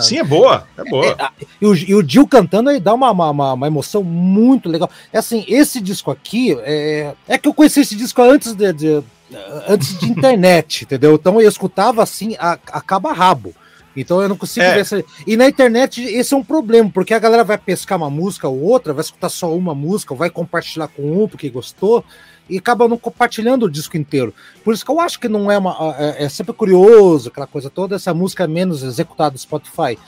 Sim, 0.00 0.18
é 0.18 0.24
boa. 0.24 0.66
É 0.76 0.84
boa. 0.84 1.06
É, 1.06 1.22
é, 1.22 1.46
e, 1.60 1.66
o, 1.66 1.74
e 1.74 1.94
o 1.94 2.06
Jill 2.06 2.26
cantando 2.26 2.70
aí 2.70 2.80
dá 2.80 2.92
uma, 2.92 3.10
uma, 3.10 3.52
uma, 3.52 3.66
emoção 3.66 4.02
muito 4.02 4.68
legal. 4.68 4.90
É 5.12 5.18
assim, 5.18 5.44
esse 5.48 5.80
disco 5.80 6.10
aqui. 6.10 6.56
É, 6.60 7.14
é 7.28 7.38
que 7.38 7.48
eu 7.48 7.54
conheci 7.54 7.80
esse 7.80 7.94
disco 7.94 8.20
antes 8.22 8.54
de, 8.54 8.72
de 8.72 9.04
antes 9.68 9.98
de 9.98 10.06
internet, 10.10 10.84
entendeu? 10.84 11.14
Então 11.14 11.40
eu 11.40 11.48
escutava 11.48 12.02
assim 12.02 12.36
a, 12.38 12.58
a 12.72 12.80
cabo 12.80 13.08
a 13.08 13.12
rabo. 13.12 13.54
Então 13.96 14.20
eu 14.20 14.28
não 14.28 14.36
consigo 14.36 14.66
é. 14.66 14.74
ver 14.74 14.80
essa. 14.80 15.04
E 15.26 15.36
na 15.36 15.48
internet 15.48 16.02
esse 16.02 16.34
é 16.34 16.36
um 16.36 16.44
problema, 16.44 16.90
porque 16.90 17.14
a 17.14 17.18
galera 17.18 17.42
vai 17.42 17.56
pescar 17.56 17.96
uma 17.96 18.10
música 18.10 18.46
ou 18.46 18.62
outra, 18.62 18.92
vai 18.92 19.02
escutar 19.02 19.28
só 19.28 19.54
uma 19.54 19.74
música, 19.74 20.14
vai 20.14 20.30
compartilhar 20.30 20.88
com 20.88 21.22
um 21.22 21.26
porque 21.26 21.48
gostou, 21.48 22.04
e 22.48 22.58
acaba 22.58 22.88
não 22.88 22.96
compartilhando 22.96 23.64
o 23.64 23.70
disco 23.70 23.96
inteiro. 23.96 24.32
Por 24.64 24.72
isso 24.72 24.84
que 24.84 24.90
eu 24.90 25.00
acho 25.00 25.18
que 25.18 25.28
não 25.28 25.50
é 25.50 25.58
uma. 25.58 25.94
É, 25.98 26.24
é 26.24 26.28
sempre 26.28 26.52
curioso, 26.52 27.28
aquela 27.28 27.46
coisa 27.46 27.68
toda, 27.68 27.96
essa 27.96 28.14
música 28.14 28.44
é 28.44 28.46
menos 28.46 28.82
executada 28.82 29.32
no 29.32 29.38
Spotify. 29.38 29.98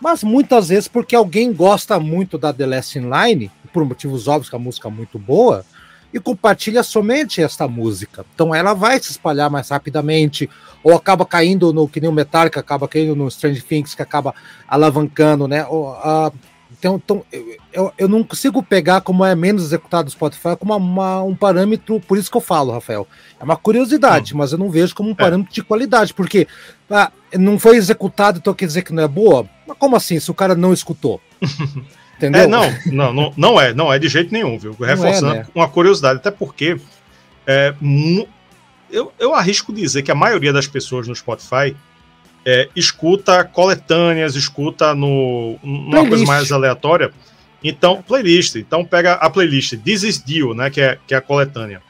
Mas 0.00 0.22
muitas 0.22 0.68
vezes 0.68 0.88
porque 0.88 1.14
alguém 1.14 1.52
gosta 1.52 1.98
muito 2.00 2.36
da 2.36 2.52
The 2.52 2.66
Last 2.66 2.98
in 2.98 3.10
Line, 3.10 3.50
por 3.72 3.84
motivos 3.84 4.28
óbvios 4.28 4.50
que 4.50 4.56
a 4.56 4.58
música 4.58 4.88
é 4.88 4.90
muito 4.90 5.18
boa, 5.18 5.64
e 6.12 6.20
compartilha 6.20 6.82
somente 6.82 7.42
esta 7.42 7.66
música. 7.66 8.24
Então 8.34 8.54
ela 8.54 8.74
vai 8.74 9.00
se 9.00 9.12
espalhar 9.12 9.50
mais 9.50 9.68
rapidamente, 9.68 10.48
ou 10.84 10.94
acaba 10.94 11.24
caindo 11.24 11.72
no 11.72 11.88
que 11.88 12.00
nem 12.00 12.10
o 12.10 12.12
Metallica, 12.12 12.60
acaba 12.60 12.86
caindo 12.86 13.16
no 13.16 13.26
Strange 13.28 13.62
Things, 13.62 13.94
que 13.94 14.02
acaba 14.02 14.34
alavancando, 14.68 15.48
né? 15.48 15.66
Ou, 15.66 15.90
uh, 15.92 16.30
então, 16.78 17.00
então 17.02 17.24
eu, 17.72 17.90
eu 17.96 18.06
não 18.06 18.22
consigo 18.22 18.62
pegar 18.62 19.00
como 19.00 19.24
é 19.24 19.34
menos 19.34 19.64
executado 19.64 20.04
no 20.04 20.10
Spotify 20.10 20.54
como 20.58 20.76
uma, 20.76 21.22
um 21.22 21.34
parâmetro, 21.34 21.98
por 22.00 22.18
isso 22.18 22.30
que 22.30 22.36
eu 22.36 22.42
falo, 22.42 22.72
Rafael. 22.72 23.08
É 23.40 23.44
uma 23.44 23.56
curiosidade, 23.56 24.34
hum. 24.34 24.38
mas 24.38 24.52
eu 24.52 24.58
não 24.58 24.70
vejo 24.70 24.94
como 24.94 25.08
um 25.08 25.12
é. 25.12 25.16
parâmetro 25.16 25.50
é. 25.50 25.54
de 25.54 25.62
qualidade, 25.62 26.12
porque 26.12 26.46
ah, 26.90 27.10
não 27.32 27.58
foi 27.58 27.76
executado, 27.76 28.38
então 28.38 28.52
quer 28.52 28.66
dizer 28.66 28.82
que 28.82 28.92
não 28.92 29.02
é 29.02 29.08
boa? 29.08 29.48
Mas 29.66 29.78
como 29.78 29.96
assim, 29.96 30.20
se 30.20 30.30
o 30.30 30.34
cara 30.34 30.54
não 30.54 30.74
escutou? 30.74 31.18
Entendeu? 32.18 32.42
É, 32.42 32.46
não, 32.46 32.62
não, 32.86 33.12
não, 33.12 33.32
não 33.36 33.60
é, 33.60 33.74
não 33.74 33.92
é 33.92 33.98
de 33.98 34.08
jeito 34.08 34.32
nenhum, 34.32 34.58
viu? 34.58 34.76
É, 34.82 34.86
Reforçando 34.86 35.32
é, 35.32 35.38
né? 35.38 35.46
uma 35.54 35.68
curiosidade, 35.68 36.18
até 36.18 36.30
porque 36.30 36.78
é, 37.46 37.74
eu, 38.90 39.12
eu 39.18 39.34
arrisco 39.34 39.72
dizer 39.72 40.02
que 40.02 40.10
a 40.10 40.14
maioria 40.14 40.52
das 40.52 40.66
pessoas 40.66 41.08
no 41.08 41.14
Spotify 41.14 41.76
é, 42.44 42.68
escuta 42.76 43.44
coletâneas, 43.44 44.34
escuta 44.34 44.94
no, 44.94 45.58
numa 45.62 45.90
playlist. 45.90 46.08
coisa 46.08 46.24
mais 46.26 46.52
aleatória. 46.52 47.12
Então, 47.62 48.02
playlist. 48.02 48.56
Então 48.56 48.84
pega 48.84 49.14
a 49.14 49.30
playlist 49.30 49.76
This 49.78 50.02
is 50.02 50.18
Deal, 50.18 50.54
né? 50.54 50.70
Que 50.70 50.80
é, 50.80 50.98
que 51.06 51.14
é 51.14 51.16
a 51.16 51.20
coletânea. 51.20 51.82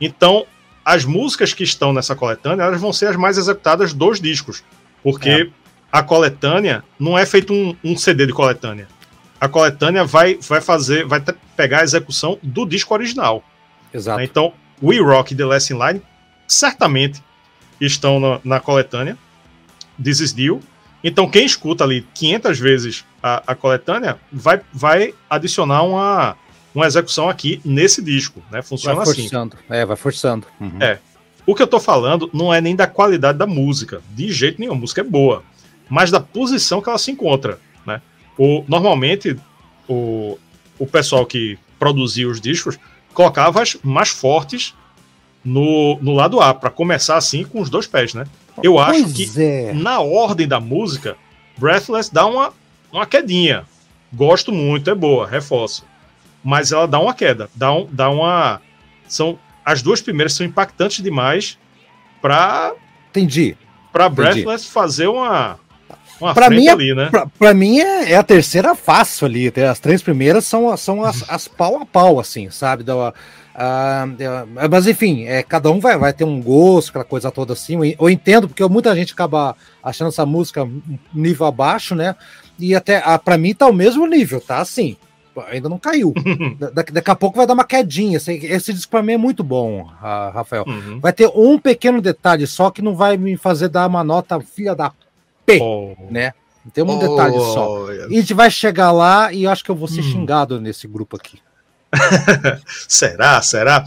Então, 0.00 0.46
as 0.84 1.04
músicas 1.04 1.52
que 1.52 1.62
estão 1.62 1.92
nessa 1.92 2.14
coletânea, 2.14 2.64
elas 2.64 2.80
vão 2.80 2.92
ser 2.92 3.06
as 3.06 3.16
mais 3.16 3.38
executadas 3.38 3.92
dos 3.92 4.20
discos. 4.20 4.64
Porque 5.02 5.28
é. 5.28 5.48
a 5.92 6.02
coletânea 6.02 6.82
não 6.98 7.16
é 7.16 7.24
feito 7.24 7.52
um, 7.52 7.76
um 7.84 7.96
CD 7.96 8.26
de 8.26 8.32
coletânea 8.32 8.88
a 9.44 9.48
coletânea 9.48 10.04
vai, 10.04 10.38
vai 10.40 10.62
fazer, 10.62 11.04
vai 11.04 11.22
pegar 11.54 11.80
a 11.80 11.84
execução 11.84 12.38
do 12.42 12.64
disco 12.64 12.94
original. 12.94 13.44
Exato. 13.92 14.22
Então, 14.22 14.54
We 14.82 14.98
Rock 14.98 15.34
The 15.34 15.44
Last 15.44 15.70
in 15.70 15.78
Line 15.78 16.02
certamente 16.46 17.22
estão 17.80 18.20
na, 18.20 18.40
na 18.44 18.60
coletânea. 18.60 19.16
This 20.02 20.20
is 20.20 20.32
Deal. 20.32 20.60
Então, 21.02 21.28
quem 21.28 21.44
escuta 21.44 21.84
ali 21.84 22.06
500 22.14 22.58
vezes 22.58 23.04
a, 23.22 23.42
a 23.52 23.54
coletânea 23.54 24.18
vai, 24.32 24.60
vai 24.72 25.14
adicionar 25.28 25.82
uma, 25.82 26.36
uma 26.74 26.86
execução 26.86 27.28
aqui 27.28 27.60
nesse 27.64 28.02
disco, 28.02 28.42
né? 28.50 28.62
Funciona 28.62 28.96
vai 28.96 29.04
assim. 29.04 29.22
forçando. 29.22 29.56
assim. 29.56 29.64
É, 29.68 29.84
vai 29.84 29.96
forçando. 29.96 30.46
Uhum. 30.58 30.78
É. 30.80 30.98
O 31.46 31.54
que 31.54 31.62
eu 31.62 31.66
tô 31.66 31.78
falando 31.78 32.30
não 32.32 32.52
é 32.52 32.60
nem 32.60 32.74
da 32.74 32.86
qualidade 32.86 33.36
da 33.36 33.46
música, 33.46 34.00
de 34.10 34.32
jeito 34.32 34.58
nenhum, 34.58 34.72
a 34.72 34.76
música 34.76 35.02
é 35.02 35.04
boa, 35.04 35.42
mas 35.90 36.10
da 36.10 36.18
posição 36.20 36.80
que 36.80 36.88
ela 36.88 36.96
se 36.96 37.10
encontra. 37.10 37.58
O, 38.36 38.64
normalmente, 38.66 39.36
o, 39.88 40.38
o 40.78 40.86
pessoal 40.86 41.24
que 41.24 41.58
produzia 41.78 42.28
os 42.28 42.40
discos 42.40 42.78
colocava 43.12 43.62
as 43.62 43.76
mais 43.82 44.08
fortes 44.08 44.74
no, 45.44 45.98
no 46.00 46.12
lado 46.14 46.40
A, 46.40 46.54
para 46.54 46.70
começar 46.70 47.16
assim 47.16 47.44
com 47.44 47.60
os 47.60 47.68
dois 47.68 47.86
pés, 47.86 48.14
né? 48.14 48.24
Eu 48.62 48.74
Pois 48.74 49.04
acho 49.04 49.14
que 49.14 49.42
é. 49.42 49.72
na 49.74 50.00
ordem 50.00 50.46
da 50.48 50.60
música, 50.60 51.16
Breathless 51.58 52.12
dá 52.12 52.24
uma, 52.26 52.52
uma 52.92 53.04
quedinha. 53.06 53.64
Gosto 54.12 54.52
muito, 54.52 54.88
é 54.90 54.94
boa, 54.94 55.26
reforço. 55.26 55.84
Mas 56.42 56.72
ela 56.72 56.86
dá 56.86 56.98
uma 57.00 57.12
queda, 57.14 57.48
dá, 57.54 57.72
um, 57.72 57.88
dá 57.90 58.08
uma. 58.10 58.60
São, 59.08 59.38
as 59.64 59.82
duas 59.82 60.00
primeiras 60.00 60.34
são 60.34 60.46
impactantes 60.46 61.02
demais 61.02 61.58
para 62.22 62.72
Entendi. 63.10 63.56
para. 63.92 64.08
Breathless 64.08 64.66
fazer 64.66 65.08
uma, 65.08 65.58
uma 66.20 66.32
Pra 66.34 66.48
mim, 66.50 66.66
é- 66.68 66.70
ali, 66.70 66.94
né? 66.94 67.08
Pra, 67.10 67.26
pra 67.26 67.54
mim 67.54 67.80
é, 67.80 68.12
é 68.12 68.16
a 68.16 68.22
terceira 68.22 68.74
fácil 68.74 69.26
ali. 69.26 69.52
As 69.68 69.80
três 69.80 70.00
primeiras 70.02 70.44
são, 70.44 70.76
são 70.76 71.02
as, 71.02 71.28
as 71.28 71.48
pau 71.48 71.80
a 71.82 71.86
pau, 71.86 72.20
assim, 72.20 72.50
sabe? 72.50 72.82
Da, 72.82 73.12
ah, 73.54 74.06
mas 74.70 74.86
enfim, 74.86 75.24
é, 75.24 75.42
cada 75.42 75.70
um 75.70 75.78
vai, 75.78 75.96
vai 75.96 76.12
ter 76.12 76.24
um 76.24 76.40
gosto, 76.42 76.88
aquela 76.90 77.04
coisa 77.04 77.30
toda 77.30 77.52
assim. 77.52 77.76
Eu, 77.98 78.10
entendo, 78.10 78.48
porque 78.48 78.64
muita 78.68 78.94
gente 78.94 79.12
acaba 79.12 79.56
achando 79.82 80.08
essa 80.08 80.26
música 80.26 80.68
nível 81.12 81.46
abaixo, 81.46 81.94
né? 81.94 82.16
E 82.58 82.74
até 82.74 83.02
ah, 83.04 83.18
pra 83.18 83.38
mim 83.38 83.54
tá 83.54 83.66
o 83.66 83.72
mesmo 83.72 84.06
nível, 84.06 84.40
tá 84.40 84.58
assim. 84.58 84.96
Ainda 85.50 85.68
não 85.68 85.78
caiu. 85.78 86.12
Da- 86.58 86.70
daqui, 86.92 87.10
a 87.10 87.14
pouco 87.16 87.36
vai 87.36 87.46
dar 87.46 87.54
uma 87.54 87.64
quedinha. 87.64 88.16
Esse, 88.18 88.32
esse 88.34 88.72
disco 88.72 88.90
pra 88.90 89.02
mim 89.02 89.12
é 89.14 89.16
muito 89.18 89.42
bom, 89.42 89.82
Rafael. 89.82 90.64
Uhum. 90.66 91.00
Vai 91.00 91.12
ter 91.12 91.28
um 91.34 91.58
pequeno 91.58 92.00
detalhe 92.00 92.46
só 92.46 92.70
que 92.70 92.80
não 92.82 92.94
vai 92.94 93.16
me 93.16 93.36
fazer 93.36 93.68
dar 93.68 93.88
uma 93.88 94.04
nota 94.04 94.38
filha 94.40 94.74
da 94.76 94.92
P, 95.44 95.58
Oh. 95.60 95.94
né? 96.10 96.32
Tem 96.72 96.82
um 96.82 96.98
detalhe 96.98 97.34
só. 97.34 97.82
Olha, 97.84 98.06
E 98.08 98.16
a 98.16 98.20
gente 98.20 98.32
vai 98.32 98.50
chegar 98.50 98.90
lá 98.92 99.32
e 99.32 99.46
acho 99.46 99.62
que 99.64 99.70
eu 99.70 99.74
vou 99.74 99.86
ser 99.88 100.00
Hum. 100.00 100.04
xingado 100.04 100.60
nesse 100.60 100.86
grupo 100.88 101.16
aqui. 101.16 101.38
Será? 102.88 103.40
Será? 103.42 103.84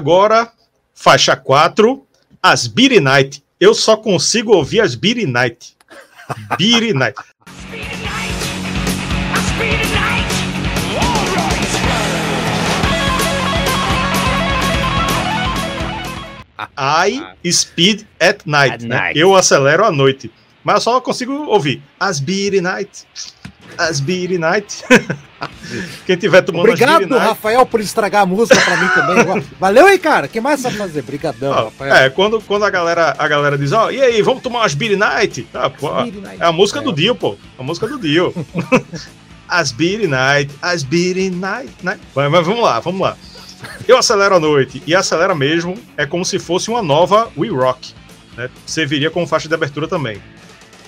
Agora, 0.00 0.50
Faixa 0.94 1.36
4, 1.36 2.02
As 2.42 2.66
Beaty 2.66 3.00
Night. 3.00 3.44
Eu 3.60 3.74
só 3.74 3.98
consigo 3.98 4.56
ouvir 4.56 4.80
as 4.80 4.94
Beaty 4.94 5.26
Night. 5.26 5.76
Beaty 6.56 6.94
Night. 6.94 7.18
I 16.78 17.52
speed 17.52 18.06
at 18.18 18.46
night. 18.46 18.72
At 18.72 18.80
né? 18.80 18.88
night. 18.88 19.18
Eu 19.18 19.36
acelero 19.36 19.84
à 19.84 19.92
noite. 19.92 20.32
Mas 20.64 20.76
eu 20.76 20.80
só 20.80 21.00
consigo 21.02 21.34
ouvir 21.44 21.82
as 22.00 22.18
Beaty 22.18 22.62
Night. 22.62 23.06
As 23.78 24.00
Beaty 24.00 24.38
Night. 24.38 24.82
Quem 26.06 26.16
tiver 26.16 26.42
tomando 26.42 26.68
Obrigado, 26.68 26.98
Beaty 26.98 27.10
Night. 27.12 27.26
Rafael, 27.26 27.64
por 27.64 27.80
estragar 27.80 28.22
a 28.22 28.26
música 28.26 28.60
pra 28.60 28.76
mim 28.76 28.88
também. 28.88 29.44
Valeu 29.58 29.86
aí, 29.86 29.98
cara. 29.98 30.26
O 30.26 30.28
que 30.28 30.40
mais 30.40 30.60
sabe 30.60 30.76
fazer? 30.76 31.02
Brigadão, 31.02 31.50
Ó, 31.52 31.64
Rafael. 31.64 31.94
é, 31.94 32.10
quando, 32.10 32.40
quando 32.42 32.64
a 32.64 32.70
galera, 32.70 33.14
a 33.18 33.28
galera 33.28 33.56
diz, 33.56 33.72
ó, 33.72 33.90
e 33.90 34.00
aí, 34.02 34.20
vamos 34.22 34.42
tomar 34.42 34.60
umas 34.60 34.74
Beaty 34.74 34.96
Night? 34.96 35.46
Ah, 35.54 35.70
pô, 35.70 35.88
é 36.38 36.44
a 36.44 36.52
música 36.52 36.80
do 36.80 36.90
É. 36.90 36.94
Dio, 36.94 37.14
pô. 37.14 37.36
A 37.58 37.62
música 37.62 37.86
do 37.88 37.98
Dio. 37.98 38.34
as 39.48 39.72
Beaty 39.72 40.06
Night, 40.06 40.54
as 40.60 40.82
Beaty 40.82 41.30
Night. 41.30 41.72
Night. 41.82 42.00
Mas, 42.14 42.30
mas 42.30 42.46
vamos 42.46 42.62
lá, 42.62 42.78
vamos 42.80 43.00
lá. 43.00 43.16
Eu 43.86 43.98
acelero 43.98 44.36
à 44.36 44.40
noite, 44.40 44.82
e 44.86 44.94
acelera 44.94 45.34
mesmo, 45.34 45.76
é 45.96 46.06
como 46.06 46.24
se 46.24 46.38
fosse 46.38 46.68
uma 46.70 46.82
nova 46.82 47.30
We 47.36 47.48
Rock. 47.48 47.92
Né? 48.36 48.48
Serviria 48.64 49.10
como 49.10 49.26
faixa 49.26 49.48
de 49.48 49.54
abertura 49.54 49.86
também. 49.88 50.20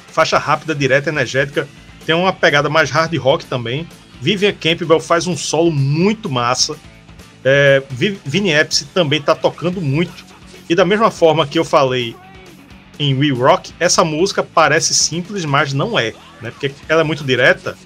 Faixa 0.09 0.39
rápida, 0.39 0.75
direta, 0.75 1.09
energética, 1.11 1.67
tem 2.07 2.15
uma 2.15 2.33
pegada 2.33 2.69
mais 2.69 2.91
hard 2.91 3.15
rock 3.19 3.45
também. 3.47 3.87
Vivian 4.21 4.53
Campbell 4.53 5.01
faz 5.01 5.27
um 5.27 5.37
solo 5.37 5.71
muito 5.73 6.31
massa. 6.31 6.77
É, 7.45 7.83
Vi- 7.91 8.19
Vini 8.25 8.55
Appice 8.55 8.85
também 8.87 9.21
tá 9.21 9.35
tocando 9.35 9.81
muito. 9.81 10.25
E 10.69 10.75
da 10.75 10.85
mesma 10.85 11.11
forma 11.11 11.47
que 11.47 11.59
eu 11.59 11.65
falei 11.65 12.15
em 12.99 13.15
We 13.15 13.31
Rock, 13.31 13.73
essa 13.81 14.05
música 14.05 14.43
parece 14.43 14.95
simples, 14.95 15.45
mas 15.45 15.73
não 15.73 15.99
é. 15.99 16.13
Né? 16.41 16.51
Porque 16.51 16.73
ela 16.89 17.01
é 17.01 17.05
muito 17.05 17.25
direta, 17.25 17.77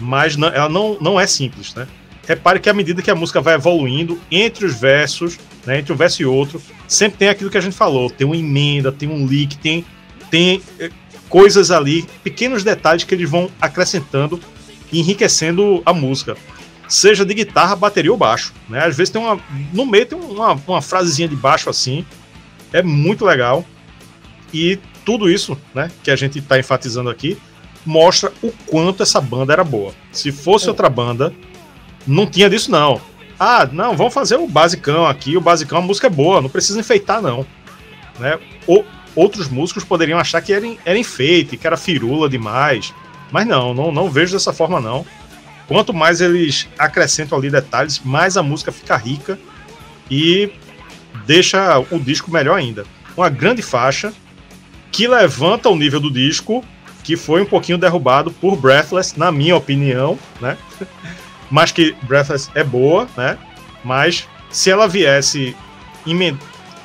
mas 0.00 0.36
não- 0.36 0.48
ela 0.48 0.68
não, 0.68 0.98
não 1.00 1.20
é 1.20 1.26
simples. 1.26 1.74
Né? 1.74 1.86
Repare 2.26 2.58
que 2.58 2.68
à 2.68 2.74
medida 2.74 3.02
que 3.02 3.10
a 3.10 3.14
música 3.14 3.40
vai 3.40 3.54
evoluindo, 3.54 4.18
entre 4.30 4.66
os 4.66 4.74
versos, 4.74 5.38
né, 5.64 5.78
entre 5.78 5.92
um 5.92 5.96
verso 5.96 6.22
e 6.22 6.26
outro, 6.26 6.60
sempre 6.88 7.18
tem 7.18 7.28
aquilo 7.28 7.50
que 7.50 7.58
a 7.58 7.60
gente 7.60 7.76
falou. 7.76 8.10
Tem 8.10 8.26
uma 8.26 8.36
emenda, 8.36 8.90
tem 8.90 9.08
um 9.08 9.26
leak, 9.26 9.56
tem, 9.58 9.84
tem 10.30 10.60
eh, 10.80 10.90
coisas 11.34 11.72
ali, 11.72 12.06
pequenos 12.22 12.62
detalhes 12.62 13.02
que 13.02 13.12
eles 13.12 13.28
vão 13.28 13.50
acrescentando 13.60 14.38
e 14.92 15.00
enriquecendo 15.00 15.82
a 15.84 15.92
música. 15.92 16.36
Seja 16.86 17.24
de 17.24 17.34
guitarra, 17.34 17.74
bateria 17.74 18.12
ou 18.12 18.16
baixo. 18.16 18.52
Né? 18.68 18.78
Às 18.86 18.96
vezes 18.96 19.10
tem 19.10 19.20
uma. 19.20 19.40
No 19.72 19.84
meio 19.84 20.06
tem 20.06 20.16
uma, 20.16 20.52
uma 20.64 20.80
frasezinha 20.80 21.26
de 21.26 21.34
baixo 21.34 21.68
assim. 21.68 22.06
É 22.72 22.84
muito 22.84 23.24
legal. 23.24 23.64
E 24.52 24.78
tudo 25.04 25.28
isso 25.28 25.58
né, 25.74 25.90
que 26.04 26.10
a 26.12 26.14
gente 26.14 26.38
está 26.38 26.56
enfatizando 26.56 27.10
aqui 27.10 27.36
mostra 27.84 28.32
o 28.40 28.52
quanto 28.66 29.02
essa 29.02 29.20
banda 29.20 29.52
era 29.52 29.64
boa. 29.64 29.92
Se 30.12 30.30
fosse 30.30 30.66
É. 30.66 30.68
outra 30.68 30.88
banda, 30.88 31.34
não 32.06 32.28
tinha 32.28 32.48
disso, 32.48 32.70
não. 32.70 33.00
Ah, 33.40 33.68
não, 33.72 33.96
vamos 33.96 34.14
fazer 34.14 34.36
o 34.36 34.46
basicão 34.46 35.04
aqui. 35.04 35.36
O 35.36 35.40
basicão, 35.40 35.78
a 35.78 35.82
música 35.82 36.06
é 36.06 36.10
boa, 36.10 36.40
não 36.40 36.48
precisa 36.48 36.78
enfeitar, 36.78 37.20
não. 37.20 37.44
Né? 38.20 38.38
O- 38.68 38.84
outros 39.14 39.48
músicos 39.48 39.84
poderiam 39.84 40.18
achar 40.18 40.40
que 40.40 40.52
era, 40.52 40.66
era 40.84 40.98
enfeite, 40.98 41.56
que 41.56 41.66
era 41.66 41.76
firula 41.76 42.28
demais. 42.28 42.92
Mas 43.30 43.46
não, 43.46 43.74
não, 43.74 43.90
não 43.90 44.10
vejo 44.10 44.32
dessa 44.32 44.52
forma, 44.52 44.80
não. 44.80 45.04
Quanto 45.66 45.94
mais 45.94 46.20
eles 46.20 46.68
acrescentam 46.78 47.38
ali 47.38 47.50
detalhes, 47.50 48.00
mais 48.00 48.36
a 48.36 48.42
música 48.42 48.70
fica 48.70 48.96
rica 48.96 49.38
e 50.10 50.52
deixa 51.26 51.78
o 51.90 51.98
disco 51.98 52.30
melhor 52.30 52.58
ainda. 52.58 52.84
Uma 53.16 53.28
grande 53.28 53.62
faixa 53.62 54.12
que 54.92 55.08
levanta 55.08 55.68
o 55.68 55.76
nível 55.76 56.00
do 56.00 56.10
disco, 56.10 56.64
que 57.02 57.16
foi 57.16 57.42
um 57.42 57.46
pouquinho 57.46 57.78
derrubado 57.78 58.30
por 58.30 58.56
Breathless, 58.56 59.18
na 59.18 59.32
minha 59.32 59.56
opinião, 59.56 60.18
né? 60.40 60.56
Mas 61.50 61.72
que 61.72 61.94
Breathless 62.02 62.50
é 62.54 62.62
boa, 62.62 63.08
né? 63.16 63.38
Mas 63.84 64.28
se 64.50 64.70
ela 64.70 64.86
viesse 64.86 65.56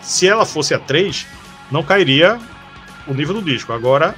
se 0.02 0.28
ela 0.28 0.46
fosse 0.46 0.74
a 0.74 0.80
3, 0.80 1.28
não 1.72 1.84
cairia 1.84 2.40
o 3.08 3.14
nível 3.14 3.34
do 3.36 3.42
disco. 3.42 3.72
Agora 3.74 4.16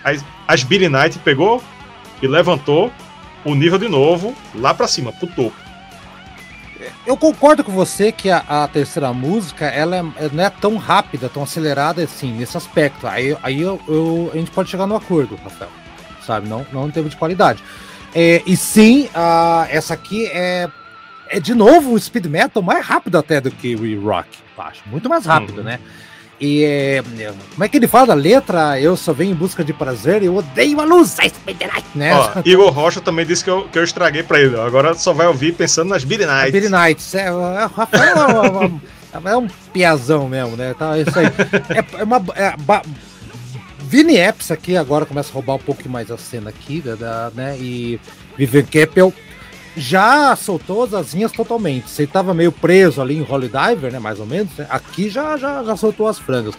as, 0.47 0.63
Billy 0.63 0.89
Knight 0.89 1.19
pegou 1.19 1.63
e 2.21 2.27
levantou 2.27 2.91
o 3.43 3.55
nível 3.55 3.77
de 3.79 3.87
novo 3.87 4.35
lá 4.55 4.73
pra 4.73 4.87
cima, 4.87 5.11
pro 5.11 5.27
topo. 5.27 5.55
Eu 7.05 7.15
concordo 7.15 7.63
com 7.63 7.71
você 7.71 8.11
que 8.11 8.29
a, 8.29 8.43
a 8.47 8.67
terceira 8.67 9.13
música 9.13 9.65
ela 9.65 9.97
é- 9.97 10.29
não 10.31 10.43
é 10.43 10.49
tão 10.49 10.77
rápida, 10.77 11.29
tão 11.29 11.43
acelerada 11.43 12.03
assim, 12.03 12.31
nesse 12.33 12.57
aspecto. 12.57 13.05
Aí, 13.07 13.37
aí 13.43 13.61
eu- 13.61 13.79
eu- 13.87 14.31
a 14.33 14.37
gente 14.37 14.49
pode 14.51 14.69
chegar 14.69 14.87
no 14.87 14.95
acordo, 14.95 15.35
Rafael. 15.43 15.69
Sabe? 16.25 16.47
Não, 16.49 16.65
não 16.71 16.87
em 16.87 16.91
termos 16.91 17.11
de 17.11 17.17
qualidade. 17.17 17.63
É, 18.15 18.41
e 18.45 18.57
sim, 18.57 19.09
a- 19.13 19.67
essa 19.69 19.93
aqui 19.93 20.25
é, 20.27 20.67
é 21.29 21.39
de 21.39 21.53
novo 21.53 21.93
o 21.93 21.99
speed 21.99 22.25
metal 22.25 22.61
mais 22.63 22.83
rápido 22.85 23.17
até 23.17 23.39
do 23.39 23.51
que 23.51 23.75
o 23.75 23.81
We 23.81 23.95
Rock, 23.95 24.29
acho. 24.57 24.81
Muito 24.87 25.07
mais 25.07 25.25
rápido, 25.25 25.59
Uhum. 25.59 25.63
né? 25.63 25.79
E 26.41 26.63
é, 26.63 27.03
é, 27.19 27.33
como 27.53 27.63
é 27.63 27.69
que 27.69 27.77
ele 27.77 27.87
fala 27.87 28.07
da 28.07 28.13
letra? 28.15 28.79
Eu 28.81 28.97
só 28.97 29.13
venho 29.13 29.29
em 29.31 29.35
busca 29.35 29.63
de 29.63 29.71
prazer, 29.73 30.23
eu 30.23 30.35
odeio 30.35 30.81
a 30.81 30.83
luz, 30.83 31.15
night, 31.15 31.35
né? 31.93 32.15
Ó, 32.15 32.31
Igor 32.43 32.71
Rocha 32.71 32.99
também 32.99 33.23
disse 33.27 33.43
que 33.43 33.49
eu, 33.51 33.67
que 33.67 33.77
eu 33.77 33.83
estraguei 33.83 34.23
pra 34.23 34.39
ele. 34.41 34.59
Agora 34.59 34.95
só 34.95 35.13
vai 35.13 35.27
ouvir 35.27 35.53
pensando 35.53 35.89
nas 35.89 36.03
Billy 36.03 36.23
A 36.23 36.41
Knight. 36.45 36.51
Billy 36.51 36.67
Knights. 36.69 37.13
É, 37.13 37.31
o 37.31 37.67
Rafael 37.67 38.81
é, 39.13 39.29
é 39.31 39.37
um 39.37 39.47
piazão 39.71 40.27
mesmo, 40.27 40.57
né? 40.57 40.73
Tá, 40.73 40.97
isso 40.97 41.11
aí. 41.19 41.27
É, 41.27 42.01
é 42.01 42.03
uma. 42.03 42.19
É, 42.35 42.55
ba- 42.57 42.81
Vini 43.79 44.15
Epps 44.17 44.49
aqui 44.51 44.75
agora 44.77 45.05
começa 45.05 45.29
a 45.29 45.33
roubar 45.33 45.55
um 45.55 45.59
pouco 45.59 45.87
mais 45.89 46.09
a 46.09 46.17
cena 46.17 46.49
aqui, 46.49 46.81
da- 46.81 47.29
né? 47.35 47.55
E 47.59 47.99
Vivian 48.37 48.63
Keppel 48.63 49.13
já 49.75 50.35
soltou 50.35 50.83
as 50.83 50.93
asinhas 50.93 51.31
totalmente. 51.31 51.89
Você 51.89 52.05
tava 52.05 52.33
meio 52.33 52.51
preso 52.51 53.01
ali 53.01 53.17
em 53.17 53.25
Holy 53.27 53.49
Diver, 53.49 53.91
né? 53.91 53.99
Mais 53.99 54.19
ou 54.19 54.25
menos. 54.25 54.55
né? 54.57 54.67
Aqui 54.69 55.09
já, 55.09 55.37
já, 55.37 55.63
já 55.63 55.75
soltou 55.75 56.07
as 56.07 56.19
frangas. 56.19 56.55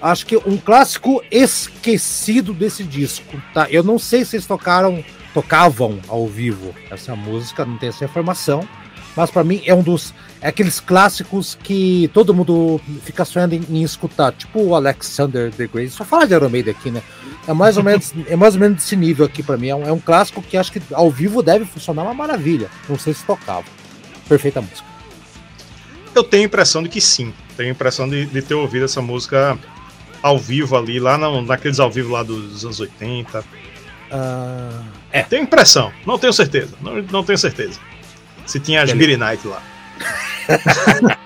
Acho 0.00 0.26
que 0.26 0.36
um 0.36 0.56
clássico 0.58 1.22
esquecido 1.30 2.52
desse 2.52 2.82
disco, 2.84 3.40
tá? 3.54 3.66
Eu 3.70 3.82
não 3.82 3.98
sei 3.98 4.24
se 4.24 4.36
eles 4.36 4.46
tocaram, 4.46 5.02
tocavam 5.32 5.98
ao 6.08 6.26
vivo 6.26 6.74
essa 6.90 7.16
música, 7.16 7.64
não 7.64 7.78
tenho 7.78 7.90
essa 7.90 8.04
informação, 8.04 8.68
mas 9.16 9.30
pra 9.30 9.42
mim 9.42 9.62
é 9.64 9.74
um 9.74 9.82
dos 9.82 10.12
é 10.40 10.48
aqueles 10.48 10.80
clássicos 10.80 11.56
que 11.62 12.10
todo 12.12 12.34
mundo 12.34 12.78
fica 13.02 13.24
sonhando 13.24 13.54
em, 13.54 13.64
em 13.70 13.82
escutar, 13.82 14.32
tipo 14.32 14.60
o 14.62 14.74
Alexander 14.74 15.50
the 15.50 15.66
Great. 15.66 15.90
Só 15.90 16.04
fala 16.04 16.26
de 16.26 16.34
Iron 16.34 16.50
Maiden 16.50 16.74
aqui, 16.78 16.90
né? 16.90 17.02
É 17.46 17.52
mais 17.52 17.76
ou 17.76 17.84
menos, 17.84 18.12
é 18.26 18.34
mais 18.34 18.54
ou 18.54 18.60
menos 18.60 18.78
desse 18.78 18.96
nível 18.96 19.24
aqui 19.24 19.42
pra 19.42 19.56
mim. 19.56 19.68
É 19.68 19.74
um, 19.74 19.88
é 19.88 19.92
um 19.92 20.00
clássico 20.00 20.42
que 20.42 20.56
acho 20.56 20.72
que 20.72 20.82
ao 20.92 21.10
vivo 21.10 21.42
deve 21.42 21.64
funcionar 21.64 22.02
uma 22.02 22.14
maravilha. 22.14 22.68
Não 22.88 22.98
sei 22.98 23.14
se 23.14 23.24
tocava. 23.24 23.64
Perfeita 24.28 24.60
música. 24.60 24.86
Eu 26.14 26.24
tenho 26.24 26.42
a 26.44 26.46
impressão 26.46 26.82
de 26.82 26.88
que 26.88 27.00
sim. 27.00 27.32
Tenho 27.56 27.68
a 27.68 27.72
impressão 27.72 28.08
de, 28.08 28.26
de 28.26 28.42
ter 28.42 28.54
ouvido 28.54 28.84
essa 28.84 29.00
música 29.00 29.56
ao 30.22 30.38
vivo 30.38 30.76
ali, 30.76 30.98
lá 30.98 31.16
na, 31.16 31.40
naqueles 31.42 31.78
ao 31.78 31.90
vivo 31.90 32.12
lá 32.12 32.22
dos 32.22 32.64
anos 32.64 32.80
80. 32.80 33.44
Ah, 34.10 34.82
Tenho 35.28 35.42
impressão, 35.42 35.92
não 36.06 36.18
tenho 36.18 36.32
certeza. 36.32 36.74
Não, 36.80 37.02
não 37.02 37.24
tenho 37.24 37.38
certeza. 37.38 37.78
Se 38.46 38.58
tinha 38.60 38.82
as. 38.82 38.92
Billy 38.92 39.16
Knight 39.16 39.46
lá. 39.46 39.62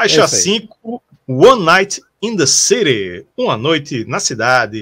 Faixa 0.00 0.22
É 0.22 0.24
isso 0.24 0.34
aí. 0.34 0.40
5, 0.40 1.02
One 1.28 1.62
Night 1.62 2.00
in 2.22 2.34
the 2.34 2.46
City. 2.46 3.26
Uma 3.36 3.54
noite 3.54 4.06
na 4.08 4.18
cidade. 4.18 4.80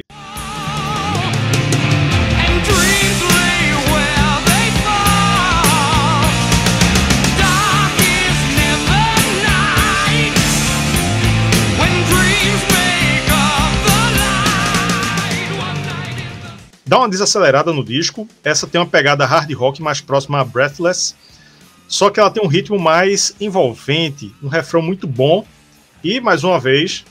Dá 16.86 16.99
uma 16.99 17.09
desacelerada 17.09 17.73
no 17.73 17.85
disco. 17.85 18.28
Essa 18.45 18.69
tem 18.69 18.81
uma 18.81 18.86
pegada 18.86 19.27
hard 19.27 19.53
rock 19.53 19.82
mais 19.82 20.01
próxima 20.01 20.39
a 20.40 20.45
Breathless. 20.45 21.16
Só 21.89 22.10
que 22.10 22.20
ela 22.20 22.31
tem 22.31 22.43
um 22.44 22.47
ritmo 22.47 22.78
mais 22.78 23.35
envolvente, 23.40 24.32
um 24.43 24.48
refrão 24.48 24.82
muito 24.82 25.06
bom. 25.06 25.44
E, 26.05 26.20
mais 26.20 26.44
uma 26.44 26.60
vez, 26.60 27.05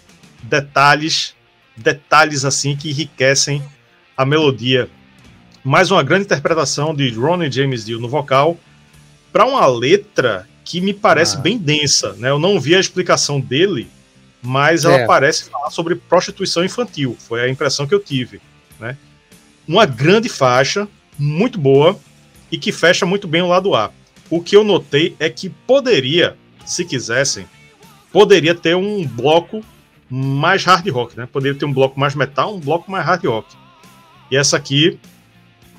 detalhes, 0.44 1.34
detalhes 1.76 2.46
assim 2.46 2.76
que 2.78 2.90
enriquecem 2.92 3.62
a 4.16 4.24
melodia. 4.24 4.88
Mais 5.64 5.90
uma 5.92 6.04
grande 6.04 6.26
interpretação 6.26 6.96
de 6.96 7.10
Ronnie 7.10 7.52
James 7.52 7.84
Dio 7.86 8.00
no 8.00 8.08
vocal, 8.08 8.58
para 9.34 9.46
uma 9.46 9.66
letra 9.66 10.48
que 10.64 10.80
me 10.80 10.94
parece 10.94 11.36
Ah. 11.38 11.40
bem 11.40 11.58
densa. 11.58 12.14
Né? 12.14 12.30
Eu 12.30 12.40
não 12.40 12.60
vi 12.60 12.76
a 12.76 12.80
explicação 12.80 13.40
dele, 13.40 13.88
mas 14.42 14.86
ela 14.86 15.00
É. 15.00 15.06
parece 15.08 15.50
falar 15.50 15.72
sobre 15.72 15.96
prostituição 15.96 16.64
infantil. 16.64 17.18
Foi 17.20 17.42
a 17.42 17.50
impressão 17.50 17.88
que 17.88 17.94
eu 17.96 18.00
tive. 18.00 18.40
Né? 18.80 18.96
Uma 19.68 19.86
grande 19.86 20.30
faixa, 20.30 20.88
muito 21.18 21.58
boa, 21.60 22.00
e 22.52 22.58
que 22.58 22.72
fecha 22.72 23.06
muito 23.06 23.28
bem 23.28 23.42
o 23.42 23.48
lado 23.48 23.76
A. 23.76 23.92
O 24.30 24.42
que 24.42 24.56
eu 24.56 24.64
notei 24.64 25.16
é 25.20 25.30
que 25.30 25.50
poderia, 25.50 26.36
se 26.66 26.84
quisessem, 26.84 27.48
poderia 28.12 28.54
ter 28.54 28.76
um 28.76 29.06
bloco 29.06 29.64
mais 30.10 30.64
hard 30.66 30.88
rock, 30.90 31.18
né? 31.18 31.28
Poderia 31.32 31.58
ter 31.58 31.66
um 31.66 31.74
bloco 31.74 32.00
mais 32.00 32.16
metal, 32.16 32.56
um 32.56 32.60
bloco 32.60 32.90
mais 32.92 33.06
hard 33.06 33.24
rock. 33.26 33.56
E 34.32 34.38
essa 34.38 34.58
aqui 34.58 35.00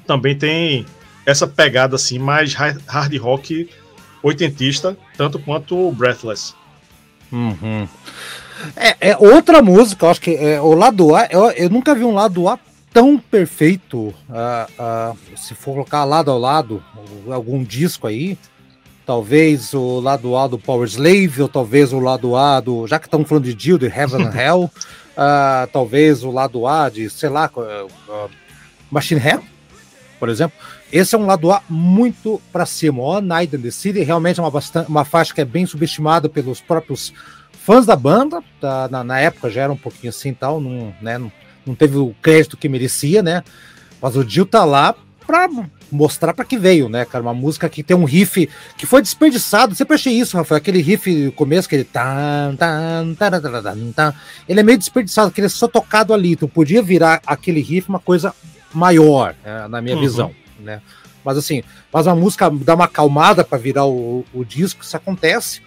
também 0.07 0.37
tem 0.37 0.87
essa 1.27 1.47
pegada 1.47 1.97
assim 1.97 2.19
mais 2.19 2.55
ha- 2.55 2.77
hard 2.87 3.15
rock 3.19 3.69
oitentista, 4.23 4.97
tanto 5.17 5.39
quanto 5.39 5.93
Breathless. 5.93 6.55
Uhum. 7.31 7.87
É, 8.75 9.11
é 9.11 9.17
outra 9.17 9.63
música, 9.63 10.09
acho 10.09 10.21
que 10.21 10.35
é, 10.35 10.61
o 10.61 10.75
lado 10.75 11.15
A, 11.15 11.27
eu, 11.31 11.51
eu 11.53 11.71
nunca 11.71 11.95
vi 11.95 12.03
um 12.05 12.15
lado 12.15 12.49
A 12.49 12.59
tão 12.99 13.17
perfeito. 13.17 14.13
ah, 14.29 14.67
ah, 14.77 15.15
se 15.37 15.55
for 15.55 15.73
colocar 15.75 16.03
lado 16.05 16.33
ao 16.33 16.39
lado, 16.39 16.83
algum 17.31 17.63
disco 17.63 18.09
aí, 18.09 18.37
talvez 19.07 19.73
o 19.73 20.01
lado 20.01 20.37
A 20.37 20.49
do 20.49 20.59
Power 20.59 20.89
Slave, 20.89 21.43
ou 21.43 21.49
talvez 21.49 21.93
o 21.93 22.01
lado 22.01 22.35
A 22.35 22.59
do. 22.61 22.89
Já 22.89 22.99
que 22.99 23.07
estamos 23.07 23.29
falando 23.29 23.45
de 23.45 23.55
Dio, 23.55 23.79
de 23.79 23.87
Heaven 23.87 24.27
and 24.27 24.35
Hell, 24.37 24.71
ah, 25.17 25.69
talvez 25.73 26.25
o 26.25 26.31
lado 26.33 26.67
A 26.67 26.89
de, 26.89 27.09
sei 27.09 27.29
lá, 27.29 27.49
Machine 28.91 29.21
Head, 29.21 29.43
por 30.19 30.29
exemplo. 30.29 30.59
Esse 30.91 31.15
é 31.15 31.19
um 31.19 31.27
lado 31.27 31.53
A 31.53 31.63
muito 31.69 32.43
para 32.51 32.67
cima. 32.67 33.01
All 33.03 33.21
Night 33.21 33.55
in 33.55 33.61
the 33.61 33.71
City 33.71 34.01
realmente 34.03 34.41
é 34.41 34.43
uma, 34.43 34.51
bastan- 34.51 34.87
uma 34.89 35.05
faixa 35.05 35.33
que 35.33 35.41
é 35.41 35.45
bem 35.45 35.67
subestimada 35.67 36.29
pelos 36.29 36.61
próprios 36.61 37.13
fãs 37.53 37.87
da 37.87 37.95
banda. 37.95 38.43
tá? 38.61 38.89
na, 38.91 39.05
na 39.05 39.21
época 39.21 39.51
já 39.51 39.63
era 39.63 39.73
um 39.73 39.77
pouquinho 39.77 40.09
assim 40.11 40.35
tal, 40.35 40.61
não, 40.61 40.93
né, 41.01 41.17
não, 41.19 41.31
não 41.69 41.75
teve 41.75 41.97
o 41.97 42.15
crédito 42.23 42.57
que 42.57 42.69
merecia, 42.69 43.23
né? 43.23 43.45
Mas 44.01 44.17
o 44.17 44.25
Dio 44.25 44.45
tá 44.47 44.65
lá 44.65 44.95
pra 45.27 45.49
mostrar 45.91 46.33
pra 46.35 46.45
que 46.45 46.57
veio, 46.59 46.89
né, 46.89 47.05
cara? 47.05 47.23
Uma 47.23 47.35
música 47.35 47.69
que 47.69 47.83
tem 47.83 47.97
um 47.97 48.05
riff 48.05 48.49
que 48.77 48.87
foi 48.87 49.01
desperdiçado. 49.03 49.75
Sempre 49.75 49.95
achei 49.95 50.13
isso, 50.13 50.37
Rafael. 50.37 50.59
Aquele 50.59 50.81
riff 50.81 51.11
no 51.15 51.33
começo, 51.33 51.69
tararararam, 53.17 53.93
tan. 53.93 54.15
Ele 54.49 54.61
é 54.61 54.63
meio 54.63 54.79
desperdiçado, 54.79 55.31
que 55.31 55.41
ele 55.41 55.47
é 55.47 55.51
só 55.51 55.69
tocado 55.69 56.13
ali. 56.15 56.37
Tu 56.37 56.49
podia 56.49 56.83
virar 56.83 57.21
aquele 57.27 57.61
riff 57.61 57.89
uma 57.89 57.99
coisa 58.01 58.35
maior, 58.73 59.35
né, 59.45 59.67
na 59.69 59.81
minha 59.81 59.97
Uhum. 59.97 60.01
visão, 60.03 60.35
né? 60.61 60.81
Mas 61.25 61.37
assim, 61.37 61.63
mas 61.93 62.07
a 62.07 62.15
música 62.15 62.51
dá 62.51 62.75
uma 62.75 62.85
acalmada 62.85 63.45
pra 63.45 63.59
virar 63.59 63.87
o, 63.87 64.25
o 64.33 64.45
disco, 64.45 64.83
isso 64.83 64.97
acontece. 64.97 65.61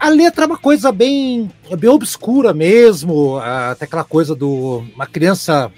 A 0.00 0.08
letra 0.08 0.44
é 0.44 0.46
uma 0.46 0.56
coisa 0.58 0.90
bem, 0.90 1.50
bem 1.78 1.90
obscura 1.90 2.54
mesmo, 2.54 3.36
até 3.38 3.84
aquela 3.84 4.02
coisa 4.04 4.34
do 4.34 4.82
uma 4.94 5.06
criança 5.06 5.70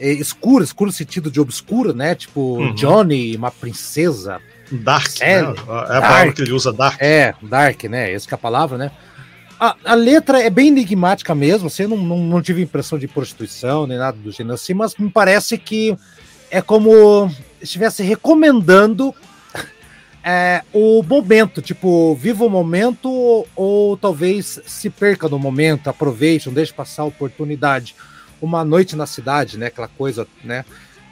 é, 0.00 0.10
escura, 0.12 0.64
escuro 0.64 0.88
no 0.90 0.92
sentido 0.96 1.30
de 1.30 1.40
obscura, 1.40 1.92
né? 1.92 2.14
Tipo 2.16 2.58
Uhum. 2.58 2.74
Johnny, 2.74 3.36
uma 3.36 3.52
princesa, 3.52 4.40
Dark, 4.72 5.06
Sério? 5.08 5.50
né? 5.50 5.56
É 5.56 5.62
a 5.62 5.64
palavra 5.66 6.00
Dark. 6.00 6.34
que 6.34 6.42
ele 6.42 6.52
usa, 6.52 6.72
Dark. 6.72 6.96
é, 7.00 7.32
Dark, 7.40 7.84
né? 7.84 8.12
Essa 8.12 8.26
que 8.26 8.34
é 8.34 8.36
a 8.36 8.38
palavra, 8.38 8.76
né? 8.76 8.90
A, 9.60 9.74
a 9.84 9.94
letra 9.94 10.40
é 10.42 10.50
bem 10.50 10.68
enigmática 10.68 11.34
mesmo, 11.34 11.68
assim, 11.68 11.86
não, 11.86 11.96
não, 11.96 12.18
não 12.18 12.42
tive 12.42 12.62
impressão 12.62 12.98
de 12.98 13.08
prostituição 13.08 13.86
nem 13.86 13.98
nada 13.98 14.16
do 14.16 14.30
gênero 14.32 14.54
assim, 14.54 14.74
mas 14.74 14.94
me 14.96 15.10
parece 15.10 15.56
que 15.58 15.96
é 16.50 16.60
como 16.62 17.30
estivesse 17.60 18.02
recomendando 18.02 19.12
é, 20.30 20.62
o 20.74 21.02
momento, 21.02 21.62
tipo, 21.62 22.14
viva 22.14 22.44
o 22.44 22.50
momento 22.50 23.46
ou, 23.56 23.96
talvez 23.96 24.60
se 24.66 24.90
perca 24.90 25.26
no 25.26 25.38
momento, 25.38 25.88
aproveite, 25.88 26.48
não 26.48 26.54
deixe 26.54 26.70
passar 26.70 27.00
a 27.00 27.06
oportunidade. 27.06 27.96
Uma 28.40 28.62
noite 28.62 28.94
na 28.94 29.06
cidade, 29.06 29.56
né? 29.56 29.68
Aquela 29.68 29.88
coisa, 29.88 30.26
né? 30.44 30.66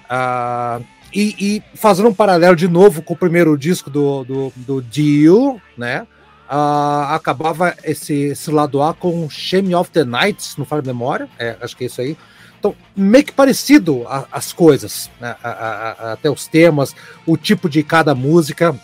Ah, 0.06 0.80
e, 1.14 1.34
e 1.38 1.62
fazendo 1.74 2.10
um 2.10 2.14
paralelo 2.14 2.54
de 2.54 2.68
novo 2.68 3.00
com 3.00 3.14
o 3.14 3.16
primeiro 3.16 3.56
disco 3.56 3.88
do, 3.88 4.22
do, 4.22 4.52
do 4.54 4.82
Dio, 4.82 5.58
né? 5.78 6.06
Ah, 6.46 7.14
acabava 7.14 7.74
esse, 7.84 8.12
esse 8.12 8.50
lado 8.50 8.82
A 8.82 8.92
com 8.92 9.30
Shame 9.30 9.74
of 9.74 9.90
the 9.92 10.04
Night, 10.04 10.42
se 10.42 10.58
não 10.58 10.66
falo 10.66 10.82
memória, 10.84 11.26
é, 11.38 11.56
acho 11.62 11.74
que 11.74 11.84
é 11.84 11.86
isso 11.86 12.02
aí. 12.02 12.18
Então, 12.58 12.74
meio 12.94 13.24
que 13.24 13.32
parecido 13.32 14.06
a- 14.08 14.26
as 14.30 14.52
coisas, 14.52 15.10
né? 15.18 15.36
A- 15.42 15.50
a- 15.50 16.12
até 16.12 16.28
os 16.30 16.46
temas, 16.46 16.94
o 17.24 17.34
tipo 17.38 17.66
de 17.66 17.82
cada 17.82 18.14
música. 18.14 18.78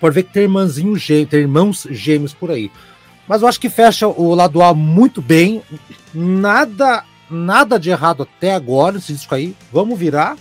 Pode 0.00 0.14
ver 0.14 0.22
que 0.24 0.32
tem 0.32 0.44
irmãzinho 0.44 0.96
gê- 0.96 1.26
tem 1.26 1.40
irmãos 1.40 1.86
gêmeos 1.90 2.32
por 2.32 2.50
aí. 2.50 2.70
Mas 3.26 3.42
eu 3.42 3.48
acho 3.48 3.60
que 3.60 3.68
fecha 3.68 4.06
o 4.08 4.34
lado 4.34 4.62
A 4.62 4.72
muito 4.72 5.20
bem. 5.20 5.62
Nada, 6.14 7.04
nada 7.30 7.78
de 7.78 7.90
errado 7.90 8.22
até 8.22 8.54
agora 8.54 8.92
nesse 8.94 9.12
disco 9.12 9.34
aí. 9.34 9.54
Vamos 9.72 9.98
virar. 9.98 10.36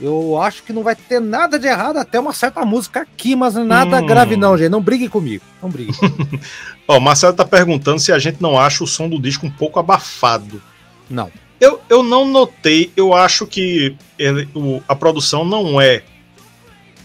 Eu 0.00 0.40
acho 0.40 0.62
que 0.62 0.72
não 0.72 0.84
vai 0.84 0.94
ter 0.94 1.20
nada 1.20 1.58
de 1.58 1.66
errado 1.66 1.96
até 1.96 2.20
uma 2.20 2.32
certa 2.32 2.64
música 2.64 3.00
aqui, 3.00 3.34
mas 3.34 3.54
nada 3.54 4.00
Hum. 4.00 4.06
grave 4.06 4.36
não, 4.36 4.56
gente. 4.56 4.68
Não 4.70 4.80
brigue 4.80 5.08
comigo. 5.08 5.42
Não 5.60 5.68
brigue. 5.68 5.92
Ó, 6.86 6.98
o 6.98 7.00
Marcelo 7.00 7.34
tá 7.34 7.44
perguntando 7.44 7.98
se 7.98 8.12
a 8.12 8.18
gente 8.18 8.40
não 8.40 8.56
acha 8.58 8.84
o 8.84 8.86
som 8.86 9.08
do 9.08 9.18
disco 9.20 9.44
um 9.46 9.50
pouco 9.50 9.78
abafado. 9.80 10.62
não. 11.10 11.30
Eu, 11.60 11.80
eu 11.88 12.04
não 12.04 12.24
notei, 12.24 12.92
eu 12.96 13.12
acho 13.12 13.44
que 13.44 13.96
ele- 14.16 14.48
o- 14.54 14.80
a 14.86 14.94
produção 14.94 15.44
não 15.44 15.80
é, 15.80 16.04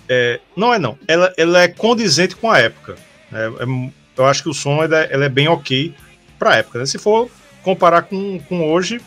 é, 0.10 0.40
Não 0.56 0.74
é 0.74 0.80
não. 0.80 0.98
Ela, 1.08 1.34
ela 1.38 1.62
é 1.62 1.68
condizente 1.68 2.36
com 2.36 2.50
a 2.50 2.60
época. 2.60 2.96
É, 3.32 3.46
é- 3.48 3.92
eu 4.18 4.26
acho 4.26 4.44
que 4.44 4.50
o 4.50 4.54
som 4.54 4.84
ela 4.84 5.00
é, 5.04 5.10
ela 5.12 5.26
é 5.26 5.30
bem 5.30 5.48
ok 5.48 5.94
pra 6.38 6.56
época. 6.58 6.80
né? 6.80 6.86
Se 6.86 6.98
for 7.00 7.30
comparar 7.64 8.04
com, 8.04 8.40
com 8.48 8.72
hoje, 8.72 9.02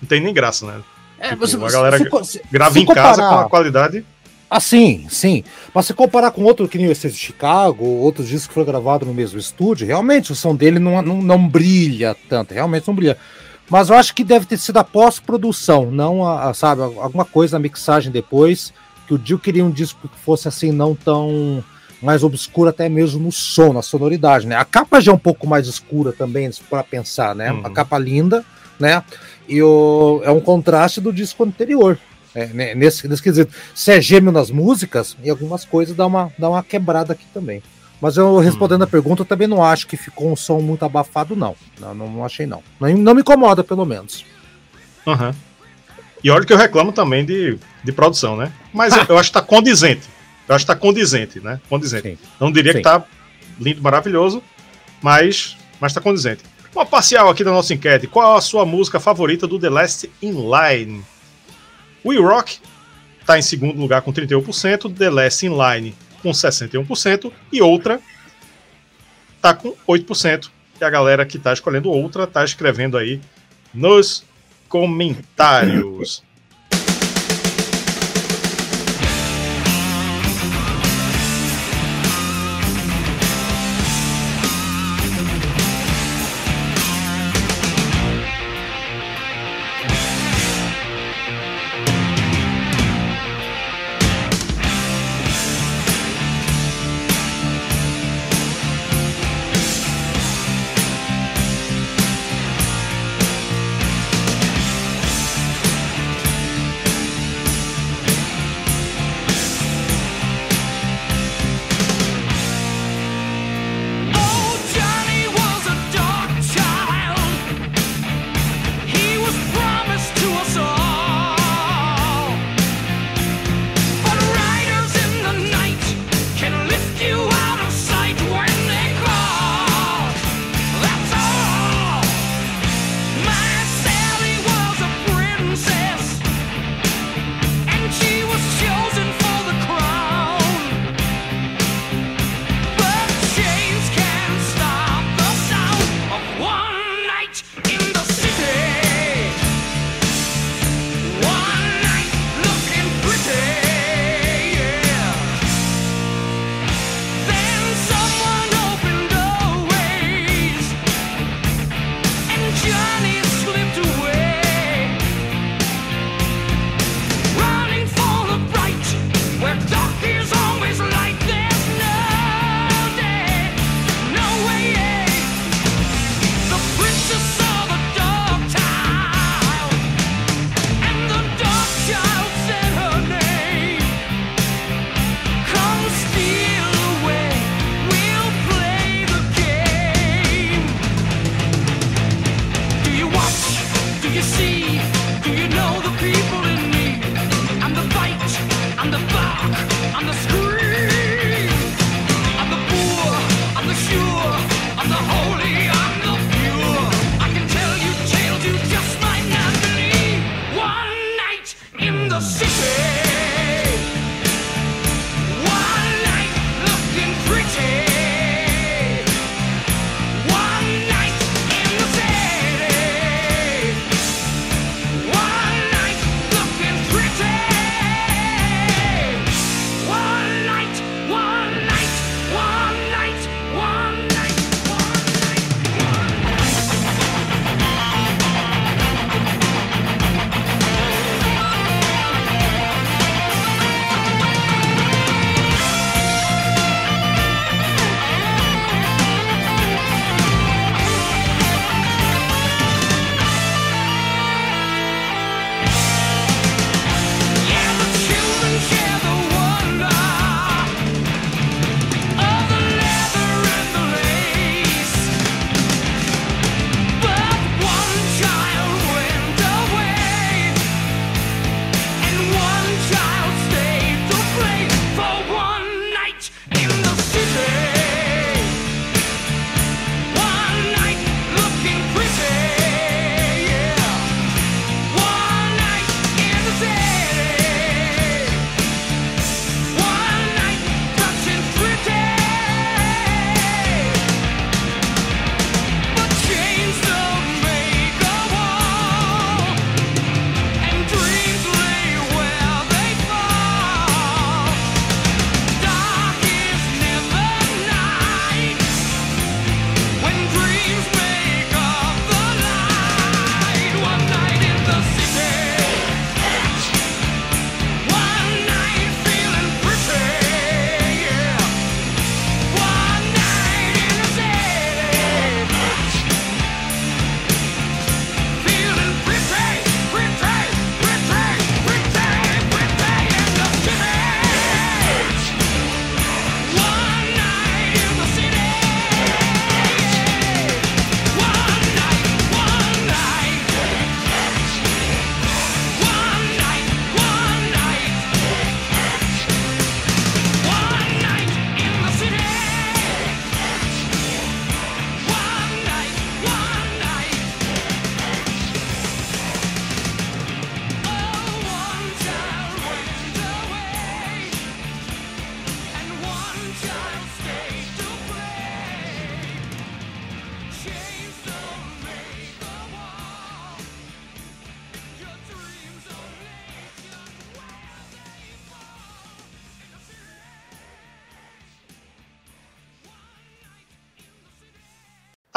não 0.00 0.08
tem 0.08 0.20
nem 0.20 0.32
graça, 0.34 0.66
né? 0.66 0.80
É, 1.20 1.28
Tipo, 1.30 1.46
você- 1.46 1.56
a 1.56 1.70
galera 1.70 1.98
se 1.98 2.04
se- 2.24 2.42
Grava 2.50 2.72
se 2.74 2.80
em 2.80 2.86
casa 2.86 3.22
comparar- 3.22 3.28
com 3.40 3.46
a 3.46 3.48
qualidade. 3.50 4.04
Ah, 4.50 4.60
sim, 4.60 5.06
sim. 5.10 5.44
Mas 5.74 5.84
se 5.86 5.92
comparar 5.92 6.30
com 6.30 6.42
outro 6.42 6.66
que 6.66 6.78
nem 6.78 6.90
esse 6.90 7.10
de 7.10 7.16
Chicago, 7.18 7.84
outros 7.84 8.26
discos 8.28 8.46
que 8.48 8.54
foram 8.54 8.66
gravados 8.66 9.06
no 9.06 9.12
mesmo 9.12 9.38
estúdio, 9.38 9.86
realmente 9.86 10.32
o 10.32 10.34
som 10.34 10.56
dele 10.56 10.78
não, 10.78 11.02
não, 11.02 11.20
não 11.20 11.46
brilha 11.48 12.16
tanto, 12.30 12.54
realmente 12.54 12.88
não 12.88 12.94
brilha. 12.94 13.18
Mas 13.68 13.90
eu 13.90 13.96
acho 13.96 14.14
que 14.14 14.24
deve 14.24 14.46
ter 14.46 14.56
sido 14.56 14.78
a 14.78 14.84
pós-produção, 14.84 15.90
não 15.90 16.24
a, 16.26 16.48
a, 16.48 16.54
sabe, 16.54 16.80
alguma 16.80 17.26
coisa 17.26 17.58
na 17.58 17.62
mixagem 17.62 18.10
depois, 18.10 18.72
que 19.08 19.14
o 19.14 19.18
Dio 19.18 19.38
queria 19.38 19.64
um 19.64 19.70
disco 19.70 20.06
que 20.06 20.18
fosse 20.18 20.46
assim, 20.46 20.70
não 20.70 20.94
tão 20.94 21.64
mais 22.02 22.22
obscuro 22.22 22.68
até 22.68 22.88
mesmo 22.88 23.18
no 23.18 23.32
som, 23.32 23.72
na 23.72 23.80
sonoridade, 23.80 24.46
né? 24.46 24.54
A 24.54 24.64
capa 24.64 25.00
já 25.00 25.10
é 25.10 25.14
um 25.14 25.18
pouco 25.18 25.46
mais 25.46 25.66
escura 25.66 26.12
também, 26.12 26.48
para 26.68 26.84
pensar, 26.84 27.34
né? 27.34 27.50
Uhum. 27.50 27.66
A 27.66 27.70
capa 27.70 27.98
linda, 27.98 28.44
né? 28.78 29.02
E 29.48 29.60
o, 29.62 30.20
é 30.22 30.30
um 30.30 30.40
contraste 30.40 31.00
do 31.00 31.12
disco 31.12 31.42
anterior. 31.42 31.98
É, 32.34 32.46
né, 32.48 32.74
nesse, 32.74 33.08
nesse 33.08 33.22
quesito. 33.22 33.52
Se 33.74 33.90
é 33.90 34.00
gêmeo 34.00 34.30
nas 34.30 34.50
músicas, 34.50 35.16
e 35.24 35.30
algumas 35.30 35.64
coisas 35.64 35.96
dá 35.96 36.06
uma, 36.06 36.30
dá 36.38 36.50
uma 36.50 36.62
quebrada 36.62 37.14
aqui 37.14 37.24
também. 37.32 37.62
Mas 38.00 38.16
eu 38.16 38.38
respondendo 38.38 38.82
a 38.82 38.86
pergunta, 38.86 39.22
eu 39.22 39.26
também 39.26 39.48
não 39.48 39.64
acho 39.64 39.86
que 39.86 39.96
ficou 39.96 40.30
um 40.30 40.36
som 40.36 40.60
muito 40.60 40.84
abafado, 40.84 41.34
não. 41.34 41.56
Não, 41.80 41.94
não, 41.94 42.08
não 42.08 42.24
achei, 42.24 42.46
não. 42.46 42.62
não. 42.78 42.96
Não 42.96 43.14
me 43.14 43.22
incomoda, 43.22 43.64
pelo 43.64 43.86
menos. 43.86 44.24
Aham. 45.06 45.34
E 46.22 46.30
olha 46.30 46.44
que 46.44 46.52
eu 46.52 46.56
reclamo 46.56 46.92
também 46.92 47.24
de, 47.24 47.58
de 47.84 47.92
produção, 47.92 48.36
né? 48.36 48.52
Mas 48.72 48.96
eu, 48.96 49.04
eu 49.08 49.18
acho 49.18 49.30
que 49.30 49.34
tá 49.34 49.42
condizente. 49.42 50.08
Eu 50.48 50.54
acho 50.54 50.64
que 50.64 50.72
tá 50.72 50.76
condizente, 50.76 51.40
né? 51.40 51.60
Condizente. 51.68 52.08
Sim. 52.08 52.18
Não 52.40 52.50
diria 52.50 52.72
Sim. 52.72 52.78
que 52.78 52.84
tá 52.84 53.04
lindo, 53.60 53.82
maravilhoso, 53.82 54.42
mas, 55.02 55.56
mas 55.80 55.92
tá 55.92 56.00
condizente. 56.00 56.42
Uma 56.74 56.86
parcial 56.86 57.28
aqui 57.28 57.44
da 57.44 57.50
nossa 57.50 57.74
enquete. 57.74 58.06
Qual 58.06 58.36
a 58.36 58.40
sua 58.40 58.64
música 58.64 58.98
favorita 58.98 59.46
do 59.46 59.58
The 59.58 59.68
Last 59.68 60.10
in 60.22 60.32
Line? 60.32 61.04
We 62.04 62.16
Rock 62.18 62.58
tá 63.26 63.38
em 63.38 63.42
segundo 63.42 63.78
lugar 63.78 64.02
com 64.02 64.12
31%, 64.12 64.94
The 64.96 65.10
Last 65.10 65.46
in 65.46 65.50
Line 65.50 65.94
com 66.22 66.30
61% 66.30 67.32
e 67.52 67.62
outra 67.62 68.00
tá 69.40 69.54
com 69.54 69.74
8%. 69.88 70.50
E 70.80 70.84
a 70.84 70.90
galera 70.90 71.26
que 71.26 71.38
tá 71.38 71.52
escolhendo 71.52 71.90
outra 71.90 72.26
tá 72.26 72.44
escrevendo 72.44 72.96
aí 72.96 73.20
nos 73.74 74.24
comentários. 74.68 76.22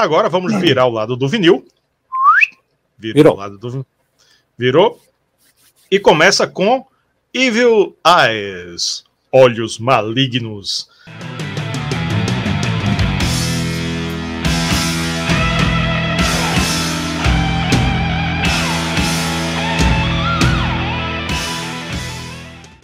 Agora 0.01 0.29
vamos 0.29 0.59
virar 0.59 0.87
o 0.87 0.89
lado 0.89 1.15
do 1.15 1.29
vinil. 1.29 1.63
Virou, 2.97 3.13
Virou. 3.13 3.33
o 3.35 3.37
lado 3.37 3.57
do 3.59 3.69
vinil. 3.69 3.85
Virou. 4.57 4.99
E 5.91 5.99
começa 5.99 6.47
com 6.47 6.87
Evil 7.31 7.95
Eyes, 8.03 9.03
Olhos 9.31 9.77
Malignos. 9.77 10.89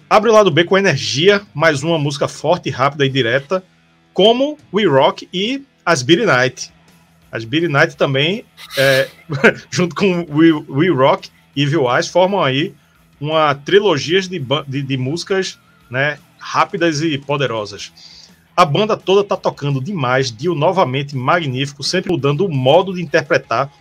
Abre 0.08 0.30
o 0.30 0.34
lado 0.34 0.52
B 0.52 0.66
com 0.66 0.78
energia, 0.78 1.42
mais 1.52 1.82
uma 1.82 1.98
música 1.98 2.28
forte, 2.28 2.70
rápida 2.70 3.08
e 3.08 3.10
direta, 3.10 3.64
como 4.14 4.56
We 4.72 4.86
Rock 4.86 5.28
e 5.34 5.66
as 5.84 6.04
Beat 6.04 6.24
Night. 6.24 6.77
As 7.32 7.44
Beat 7.44 7.70
Night 7.70 7.98
também, 7.98 8.46
é, 8.78 9.10
junto 9.70 9.96
com 9.96 10.26
We, 10.30 10.52
We 10.70 10.90
Rock 10.90 11.30
e 11.56 11.64
Evil 11.64 11.94
Eyes, 11.94 12.08
formam 12.08 12.44
aí 12.44 12.74
uma 13.20 13.54
trilogia 13.56 14.22
de, 14.22 14.42
de, 14.68 14.82
de 14.82 14.98
músicas 14.98 15.60
né, 15.90 16.20
rápidas 16.40 17.02
e 17.02 17.18
poderosas. 17.18 17.92
A 18.56 18.66
banda 18.66 18.98
toda 18.98 19.24
tá 19.24 19.36
tocando 19.36 19.80
demais, 19.82 20.32
Dio 20.32 20.56
novamente 20.56 21.16
magnífico, 21.16 21.84
sempre 21.84 22.12
mudando 22.12 22.46
o 22.46 22.50
modo 22.50 22.94
de 22.94 23.02
interpretar 23.02 23.72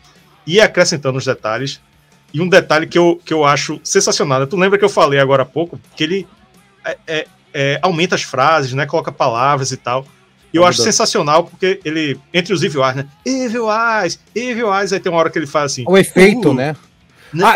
e 0.46 0.60
acrescentando 0.60 1.18
os 1.18 1.24
detalhes. 1.24 1.80
E 2.32 2.40
um 2.40 2.48
detalhe 2.48 2.86
que 2.86 2.98
eu, 2.98 3.20
que 3.24 3.32
eu 3.32 3.44
acho 3.44 3.80
sensacional, 3.82 4.40
né? 4.40 4.46
tu 4.46 4.56
lembra 4.56 4.78
que 4.78 4.84
eu 4.84 4.90
falei 4.90 5.18
agora 5.18 5.44
há 5.44 5.46
pouco, 5.46 5.80
que 5.96 6.04
ele 6.04 6.28
é, 6.84 6.98
é, 7.06 7.26
é, 7.54 7.78
aumenta 7.80 8.14
as 8.14 8.22
frases, 8.22 8.74
né? 8.74 8.84
Coloca 8.84 9.10
palavras 9.10 9.72
e 9.72 9.76
tal. 9.78 10.06
E 10.52 10.56
eu 10.56 10.64
É 10.64 10.68
acho 10.68 10.80
sensacional 10.82 11.44
porque 11.44 11.80
ele, 11.84 12.18
entre 12.32 12.52
os 12.54 12.62
Evil 12.62 12.82
Eyes, 12.82 12.96
né? 12.96 13.06
Evil 13.24 13.66
Eyes, 13.70 14.18
Evil 14.34 14.72
Eyes, 14.74 14.92
aí 14.92 15.00
tem 15.00 15.10
uma 15.12 15.18
hora 15.18 15.30
que 15.30 15.38
ele 15.38 15.46
fala 15.46 15.66
assim. 15.66 15.84
O 15.86 15.96
efeito, 15.98 16.50
"Uh", 16.50 16.54
né? 16.54 16.76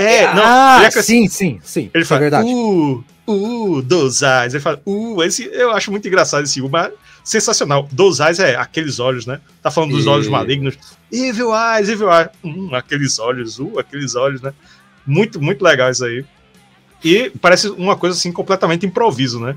é, 0.00 0.34
não, 0.34 0.42
ah, 0.44 0.76
acrescenta- 0.78 1.02
sim, 1.02 1.28
sim, 1.28 1.60
sim. 1.62 1.90
ele 1.94 2.02
é 2.02 2.06
fala, 2.06 2.20
verdade. 2.20 2.48
uh, 2.48 3.04
uh, 3.26 3.82
dos 3.82 4.20
eyes. 4.22 4.52
Ele 4.52 4.62
fala, 4.62 4.82
uh, 4.84 5.22
esse, 5.22 5.44
eu 5.52 5.70
acho 5.70 5.90
muito 5.90 6.06
engraçado 6.06 6.42
esse 6.44 6.60
mas 6.62 6.92
sensacional. 7.24 7.88
Dos 7.90 8.18
eyes 8.20 8.38
é 8.40 8.56
aqueles 8.56 8.98
olhos, 8.98 9.24
né? 9.26 9.40
Tá 9.62 9.70
falando 9.70 9.92
dos 9.92 10.04
E- 10.04 10.08
olhos 10.08 10.28
malignos. 10.28 10.76
Evil 11.10 11.50
eyes, 11.54 11.88
evil 11.88 12.10
eyes. 12.12 12.28
Hum, 12.44 12.74
aqueles 12.74 13.18
olhos, 13.18 13.58
uh, 13.58 13.78
aqueles 13.78 14.14
olhos, 14.16 14.42
né? 14.42 14.52
Muito, 15.06 15.40
muito 15.40 15.62
legal 15.62 15.90
isso 15.90 16.04
aí. 16.04 16.24
E 17.02 17.30
parece 17.40 17.68
uma 17.68 17.96
coisa 17.96 18.16
assim 18.16 18.30
completamente 18.32 18.84
improviso, 18.84 19.40
né? 19.40 19.56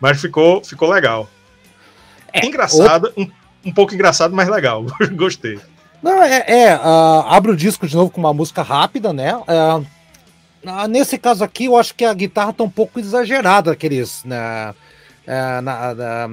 Mas 0.00 0.20
ficou, 0.20 0.62
ficou 0.62 0.88
legal. 0.90 1.28
É, 2.42 2.46
engraçado, 2.46 3.12
um, 3.16 3.28
um 3.64 3.72
pouco 3.72 3.94
engraçado, 3.94 4.34
mas 4.34 4.48
legal. 4.48 4.84
Gostei. 5.12 5.58
Não, 6.02 6.22
é, 6.22 6.44
é, 6.46 6.72
ah, 6.72 7.24
abre 7.28 7.50
o 7.52 7.56
disco 7.56 7.86
de 7.86 7.96
novo 7.96 8.10
com 8.10 8.20
uma 8.20 8.34
música 8.34 8.62
rápida, 8.62 9.12
né? 9.12 9.32
Ah, 10.66 10.86
nesse 10.88 11.16
caso 11.18 11.42
aqui, 11.44 11.66
eu 11.66 11.76
acho 11.76 11.94
que 11.94 12.04
a 12.04 12.12
guitarra 12.12 12.52
tá 12.52 12.62
um 12.64 12.70
pouco 12.70 12.98
exagerada, 12.98 13.70
aqueles. 13.72 14.24
né, 14.24 14.74
ah, 15.26 15.60
na- 15.62 15.94
na- 15.94 16.30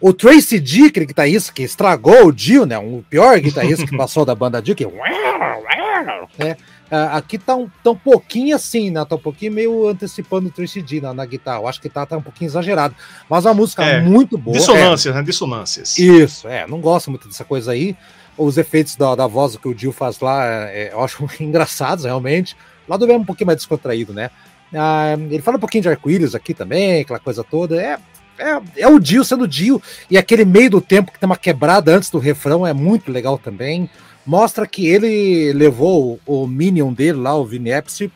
o 0.00 0.12
Tracy 0.12 0.60
D, 0.60 0.86
aquele 0.86 1.06
guitarrista 1.06 1.52
que 1.52 1.62
estragou 1.62 2.26
o 2.26 2.32
Dio, 2.32 2.66
né? 2.66 2.76
O 2.78 3.02
pior 3.08 3.38
guitarrista 3.40 3.86
que 3.86 3.96
passou 3.96 4.24
da 4.26 4.34
banda 4.34 4.60
Dio, 4.60 4.74
que 4.76 4.84
né? 4.84 6.56
Ah, 6.90 7.16
aqui 7.16 7.36
tá 7.36 7.56
um, 7.56 7.68
tá 7.82 7.90
um 7.90 7.96
pouquinho 7.96 8.54
assim, 8.54 8.90
né? 8.90 9.04
Tá 9.04 9.16
um 9.16 9.20
pouquinho 9.20 9.52
meio 9.52 9.88
antecipando 9.88 10.48
o 10.48 10.50
Tracy 10.50 10.80
D 10.80 11.00
na, 11.00 11.12
na 11.12 11.26
guitarra. 11.26 11.58
Eu 11.58 11.68
acho 11.68 11.80
que 11.80 11.88
tá, 11.88 12.06
tá 12.06 12.16
um 12.16 12.22
pouquinho 12.22 12.48
exagerado. 12.48 12.94
Mas 13.28 13.44
a 13.44 13.52
música 13.52 13.84
É, 13.84 14.00
muito 14.00 14.38
boa. 14.38 14.56
é. 14.56 14.60
Dissonâncias, 14.60 15.14
né? 15.14 15.22
Dissonâncias. 15.22 15.98
Isso, 15.98 16.46
é, 16.46 16.66
não 16.66 16.80
gosto 16.80 17.10
muito 17.10 17.26
dessa 17.26 17.44
coisa 17.44 17.72
aí. 17.72 17.96
Os 18.38 18.56
efeitos 18.58 18.96
da, 18.96 19.14
da 19.14 19.26
voz 19.26 19.56
que 19.56 19.66
o 19.66 19.74
Dio 19.74 19.92
faz 19.92 20.20
lá, 20.20 20.44
é, 20.46 20.92
eu 20.92 21.02
acho 21.02 21.26
engraçados, 21.40 22.04
realmente. 22.04 22.56
Lá 22.88 22.96
do 22.96 23.10
é 23.10 23.16
um 23.16 23.24
pouquinho 23.24 23.48
mais 23.48 23.58
descontraído, 23.58 24.12
né? 24.12 24.30
Ah, 24.74 25.14
ele 25.30 25.42
fala 25.42 25.56
um 25.56 25.60
pouquinho 25.60 25.82
de 25.82 25.88
arco-íris 25.88 26.34
aqui 26.34 26.54
também, 26.54 27.00
aquela 27.00 27.18
coisa 27.18 27.42
toda. 27.42 27.80
É, 27.80 27.98
é, 28.38 28.82
é 28.82 28.88
o 28.88 28.98
Dio 29.00 29.24
sendo 29.24 29.44
o 29.44 29.48
Dio. 29.48 29.82
E 30.10 30.16
aquele 30.16 30.44
meio 30.44 30.70
do 30.70 30.80
tempo 30.80 31.10
que 31.10 31.18
tem 31.18 31.26
uma 31.26 31.36
quebrada 31.36 31.96
antes 31.96 32.10
do 32.10 32.18
refrão 32.18 32.66
é 32.66 32.72
muito 32.72 33.10
legal 33.10 33.38
também. 33.38 33.90
Mostra 34.26 34.66
que 34.66 34.86
ele 34.88 35.52
levou 35.52 36.18
o, 36.26 36.46
Minion 36.48 36.92
dele 36.92 37.18
lá, 37.18 37.36
o 37.36 37.44
Vini 37.44 37.72
Appice, 37.72 38.10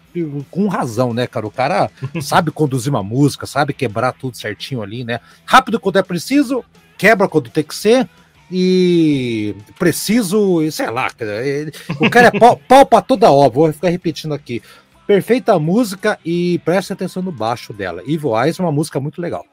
com 0.51 0.67
razão, 0.67 1.15
né, 1.15 1.27
cara? 1.27 1.47
O 1.47 1.51
cara 1.51 1.89
sabe 2.21 2.51
conduzir 2.51 2.91
uma 2.93 3.03
música, 3.03 3.47
sabe 3.47 3.73
quebrar 3.73 4.13
tudo 4.13 4.37
certinho 4.37 4.83
ali, 4.83 5.05
né? 5.05 5.21
Rápido 5.45 5.79
quando 5.79 5.99
é 5.99 6.03
preciso, 6.03 6.65
quebra 6.99 7.29
quando 7.29 7.49
tem 7.49 7.63
que 7.63 7.75
ser 7.77 8.09
e 8.51 9.55
preciso, 9.79 10.61
e 10.63 10.73
sei 10.73 10.91
lá, 10.91 11.09
cara, 11.11 11.47
ele- 11.47 11.73
o 12.01 12.11
cara 12.11 12.29
é 12.35 12.39
pau, 12.39 12.57
pau 12.69 12.85
pra 12.85 13.01
toda 13.01 13.31
obra, 13.31 13.51
vou 13.61 13.73
ficar 13.73 13.89
repetindo 13.91 14.35
aqui. 14.35 14.61
Perfeita 15.07 15.59
música 15.59 16.19
e 16.25 16.61
preste 16.65 16.93
atenção 16.93 17.23
no 17.23 17.33
baixo 17.33 17.73
dela. 17.73 18.03
Evil 18.07 18.37
Eyes 18.41 18.59
é 18.59 18.63
uma 18.63 18.73
música 18.73 18.99
muito 19.01 19.21
legal. 19.21 19.45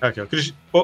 Aqui, 0.00 0.20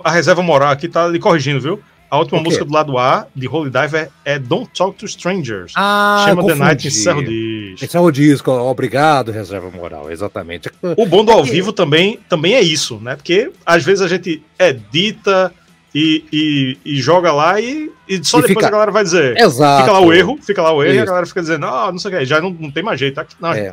A 0.05 0.11
reserva 0.11 0.43
moral 0.43 0.71
aqui 0.71 0.89
tá 0.89 1.07
lhe 1.07 1.19
corrigindo, 1.19 1.61
viu? 1.61 1.81
A 2.13 2.19
última 2.19 2.43
música 2.43 2.63
do 2.63 2.71
lado 2.75 2.99
A 2.99 3.27
de 3.35 3.49
Holy 3.49 3.71
Dive 3.71 4.09
é, 4.23 4.39
Don't 4.39 4.69
Talk 4.77 4.99
to 4.99 5.07
Strangers. 5.07 5.73
Ah, 5.75 6.27
Chama 6.29 6.43
eu 6.43 6.47
The 6.49 6.55
Night 6.57 6.87
e 6.87 6.91
confundi. 6.91 6.99
encerra 7.01 7.19
o 7.19 7.25
disco. 7.25 7.97
É 7.97 8.01
o 8.01 8.11
disco, 8.11 8.51
obrigado, 8.51 9.33
reserva 9.33 9.71
moral, 9.71 10.11
exatamente. 10.13 10.71
O 10.83 11.07
bom 11.07 11.25
do 11.25 11.33
ao 11.33 11.43
vivo 11.43 11.73
também, 11.73 12.21
também 12.29 12.53
é 12.55 12.61
isso, 12.61 12.99
né? 13.01 13.17
Porque 13.17 13.51
às 13.65 13.83
vezes 13.83 14.03
a 14.03 14.09
gente 14.09 14.43
edita 14.59 15.51
e, 15.95 16.23
e, 16.31 16.79
e 16.85 17.01
joga 17.01 17.33
lá 17.33 17.59
e, 17.59 17.91
e 18.07 18.23
só 18.23 18.41
E 18.41 18.43
depois 18.43 18.57
fica- 18.57 18.67
a 18.67 18.71
galera 18.71 18.91
vai 18.91 19.05
dizer. 19.05 19.35
Exato. 19.39 19.81
Fica 19.85 19.93
lá 19.93 20.01
o 20.01 20.13
erro, 20.13 20.39
fica 20.43 20.61
lá 20.63 20.73
o 20.75 20.83
erro 20.83 20.93
e 20.93 20.99
a 20.99 21.01
Isso. 21.01 21.07
galera 21.07 21.27
fica 21.27 21.41
dizendo, 21.41 21.65
ah, 21.65 21.91
não 21.91 21.99
sei 21.99 22.15
o 22.15 22.19
que, 22.19 22.25
já 22.27 22.43
não, 22.43 22.51
não 22.51 22.71
tem 22.71 22.83
mais 22.83 23.01
jeito. 23.01 23.19
Aqui, 23.19 23.35
não, 23.41 23.55
É, 23.55 23.73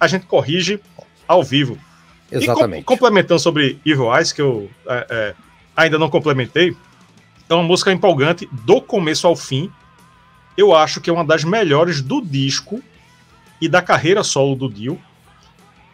a 0.00 0.06
gente 0.06 0.24
corrige 0.24 0.80
ao 1.28 1.42
vivo. 1.44 1.76
E 2.32 2.36
exatamente. 2.36 2.84
com- 2.84 2.94
complementando 2.94 3.38
sobre 3.40 3.78
Evil 3.84 4.10
Eyes, 4.16 4.32
que 4.32 4.40
eu 4.40 4.70
é, 4.88 5.06
é, 5.10 5.34
ainda 5.76 5.98
não 5.98 6.08
complementei, 6.08 6.74
é 7.48 7.54
uma 7.54 7.62
música 7.62 7.92
empolgante 7.92 8.48
do 8.50 8.80
começo 8.80 9.26
ao 9.26 9.36
fim. 9.36 9.70
Eu 10.56 10.74
acho 10.74 11.00
que 11.00 11.10
é 11.10 11.12
uma 11.12 11.24
das 11.24 11.44
melhores 11.44 12.00
do 12.00 12.20
disco 12.20 12.82
e 13.60 13.68
da 13.68 13.82
carreira 13.82 14.22
solo 14.22 14.54
do 14.54 14.68
Dio. 14.68 15.00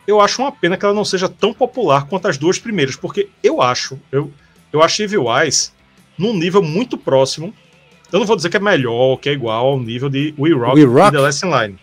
Eu 0.06 0.20
acho 0.20 0.42
uma 0.42 0.52
pena 0.52 0.76
que 0.76 0.84
ela 0.84 0.94
não 0.94 1.04
seja 1.04 1.28
tão 1.28 1.52
popular 1.52 2.06
quanto 2.06 2.28
as 2.28 2.36
duas 2.36 2.58
primeiras, 2.58 2.96
porque 2.96 3.28
eu 3.42 3.62
acho, 3.62 3.98
eu, 4.10 4.32
eu 4.72 4.82
acho 4.82 5.02
Evil 5.02 5.26
Eyes 5.34 5.72
num 6.18 6.34
nível 6.34 6.62
muito 6.62 6.98
próximo. 6.98 7.54
Eu 8.12 8.18
não 8.18 8.26
vou 8.26 8.36
dizer 8.36 8.50
que 8.50 8.56
é 8.56 8.60
melhor, 8.60 9.16
que 9.16 9.28
é 9.28 9.32
igual 9.32 9.68
ao 9.68 9.80
nível 9.80 10.08
de 10.08 10.34
We 10.38 10.50
Rock, 10.52 10.80
We 10.80 10.84
Rock? 10.84 11.08
e 11.08 11.12
The 11.12 11.18
Last 11.18 11.46
in 11.46 11.50
Line. 11.50 11.78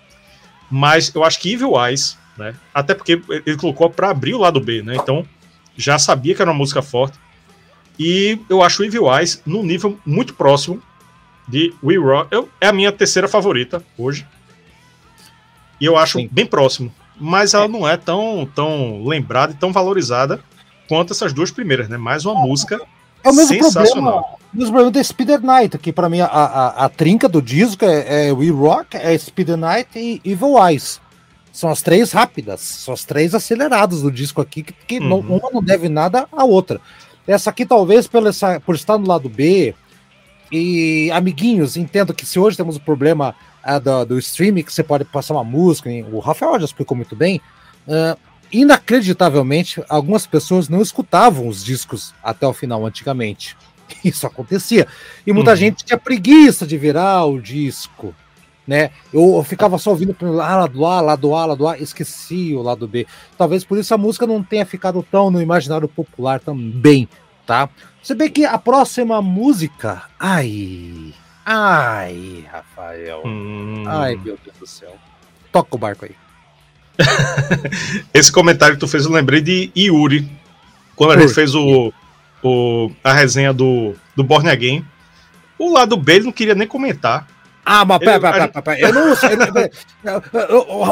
Mas 0.70 1.14
eu 1.16 1.24
acho 1.24 1.40
que 1.40 1.54
Evil 1.54 1.74
Eyes, 1.82 2.18
né? 2.38 2.54
Até 2.74 2.94
porque 2.94 3.22
ele 3.46 3.58
colocou 3.58 3.90
para 3.90 4.10
abrir 4.10 4.34
o 4.34 4.40
lado 4.40 4.60
B, 4.60 4.82
né? 4.82 4.96
Então 4.96 5.26
já 5.76 5.98
sabia 5.98 6.36
que 6.36 6.42
era 6.42 6.52
uma 6.52 6.58
música 6.58 6.82
forte. 6.82 7.18
E 8.00 8.40
eu 8.50 8.62
acho 8.62 8.84
Evil 8.84 9.12
Eyes 9.14 9.42
num 9.46 9.64
nível 9.64 9.98
muito 10.06 10.34
próximo 10.34 10.82
de 11.48 11.74
We 11.84 11.96
Rock. 11.98 12.28
Eu, 12.32 12.50
é 12.62 12.68
a 12.68 12.74
minha 12.74 12.92
terceira 12.92 13.28
favorita 13.28 13.84
hoje. 13.98 14.26
E 15.80 15.86
eu 15.86 15.98
acho 15.98 16.20
Sim. 16.20 16.30
bem 16.32 16.46
próximo. 16.46 16.92
Mas 17.20 17.54
ela 17.54 17.68
não 17.68 17.88
é 17.88 17.98
tão, 17.98 18.48
tão 18.54 19.04
lembrada 19.06 19.54
e 19.54 19.56
tão 19.56 19.72
valorizada 19.72 20.40
quanto 20.88 21.14
essas 21.14 21.34
duas 21.34 21.50
primeiras, 21.52 21.90
né? 21.90 21.98
Mais 21.98 22.26
uma 22.26 22.36
música 22.40 22.80
É 23.24 23.30
o 23.30 23.34
mesmo 23.34 23.58
problema, 23.58 23.72
sensacional. 23.72 24.40
o 24.54 24.58
mesmo 24.58 24.72
problema 24.72 24.92
da 24.92 25.04
Speeder 25.04 25.42
Night, 25.42 25.78
que 25.80 25.92
pra 25.92 26.08
mim 26.10 26.22
a, 26.22 26.28
a, 26.28 26.86
a 26.86 26.90
trinca 26.90 27.28
do 27.28 27.42
disco 27.42 27.84
é, 27.86 28.28
é 28.28 28.32
We 28.34 28.50
Rock, 28.52 28.96
é 28.96 29.18
Speeder 29.18 29.58
Night 29.58 29.90
e 29.98 30.22
Evil 30.24 30.56
Eyes. 30.64 31.02
São 31.52 31.72
as 31.72 31.82
três 31.82 32.12
rápidas, 32.12 32.62
são 32.62 32.94
as 32.94 33.04
três 33.04 33.34
aceleradas 33.34 34.04
do 34.04 34.12
disco 34.12 34.40
aqui, 34.40 34.62
que, 34.62 34.74
que 34.74 35.00
não- 35.00 35.20
Uhum. 35.22 35.38
uma 35.38 35.50
não 35.52 35.64
deve 35.64 35.90
nada 35.90 36.28
à 36.32 36.44
outra. 36.44 36.80
Essa 37.28 37.50
aqui, 37.50 37.66
talvez, 37.66 38.08
pela 38.08 38.30
essa, 38.30 38.60
por 38.60 38.76
estar 38.76 38.98
no 38.98 39.08
lado 39.08 39.28
B, 39.28 39.76
e 40.52 41.12
amiguinhos, 41.12 41.76
entendo 41.76 42.14
que 42.14 42.26
se 42.26 42.40
hoje 42.40 42.56
temos 42.56 42.78
o 42.78 42.80
problema 42.80 43.36
ah, 43.62 43.80
do, 43.80 44.06
do 44.06 44.18
streaming, 44.20 44.64
que 44.64 44.72
você 44.74 44.82
pode 44.84 45.04
passar 45.06 45.34
uma 45.34 45.44
música, 45.44 45.92
e 45.92 46.04
o 46.04 46.20
Rafael 46.20 46.58
já 46.60 46.66
explicou 46.66 46.96
muito 46.96 47.16
bem, 47.16 47.42
ah, 47.88 48.18
inacreditavelmente, 48.52 49.84
algumas 49.90 50.26
pessoas 50.26 50.70
não 50.70 50.82
escutavam 50.82 51.48
os 51.48 51.64
discos 51.64 52.14
até 52.24 52.48
o 52.48 52.54
final 52.54 52.86
antigamente. 52.86 53.58
Isso 54.04 54.26
acontecia. 54.26 54.88
E 55.26 55.34
muita 55.34 55.52
Uhum. 55.52 55.58
gente 55.58 55.84
tinha 55.84 55.98
preguiça 55.98 56.66
de 56.66 56.78
virar 56.78 57.26
o 57.26 57.42
disco. 57.42 58.16
Né? 58.68 58.92
Eu, 59.14 59.38
eu 59.38 59.44
ficava 59.44 59.78
só 59.78 59.92
ouvindo 59.92 60.14
pelo 60.14 60.42
ah, 60.42 60.58
lado 60.58 60.86
A, 60.86 61.00
lado 61.00 61.34
A, 61.34 61.46
lado 61.46 61.68
A, 61.68 61.78
esqueci 61.78 62.54
o 62.54 62.62
lado 62.62 62.88
B. 62.88 63.08
Talvez 63.38 63.64
por 63.64 63.78
isso 63.78 63.94
a 63.94 63.98
música 63.98 64.28
não 64.28 64.44
tenha 64.44 64.66
ficado 64.66 65.06
tão 65.10 65.32
no 65.32 65.42
imaginário 65.42 65.88
popular 65.88 66.42
também, 66.42 67.08
tá? 67.46 67.70
Se 68.04 68.14
bem 68.14 68.30
que 68.30 68.46
a 68.46 68.58
próxima 68.58 69.22
música. 69.22 70.04
Ai. 70.20 71.14
Ai, 71.46 72.46
Rafael. 72.52 73.24
Hum. 73.26 73.84
Ai, 73.88 74.16
meu 74.16 74.38
Deus 74.44 74.58
do 74.60 74.68
céu. 74.68 74.96
Toca 75.52 75.76
o 75.76 75.80
barco 75.80 76.04
aí. 76.06 76.16
Esse 78.14 78.32
comentário 78.32 78.76
que 78.76 78.80
tu 78.82 78.88
fez, 78.88 79.06
eu 79.06 79.12
lembrei 79.12 79.40
de 79.40 79.72
Yuri. 79.78 80.30
Quando 80.96 81.12
a 81.12 81.20
gente 81.20 81.34
fez 81.34 81.56
o, 81.56 81.94
o, 82.44 82.92
a 83.04 83.14
resenha 83.14 83.54
do, 83.54 83.94
do 84.16 84.24
Born 84.24 84.50
Again. 84.50 84.86
O 85.60 85.72
lado 85.74 85.98
B 85.98 86.16
ele 86.16 86.26
não 86.26 86.32
queria 86.32 86.56
nem 86.56 86.68
comentar. 86.68 87.28
Ah, 87.70 87.84
mas 87.84 88.00
pera, 88.00 88.12
Ele- 88.14 88.22
pera, 88.22 88.48
pera, 88.48 88.62
pera. 88.62 88.80
Eu 88.80 88.94
não 88.94 89.16
sei. 89.16 89.30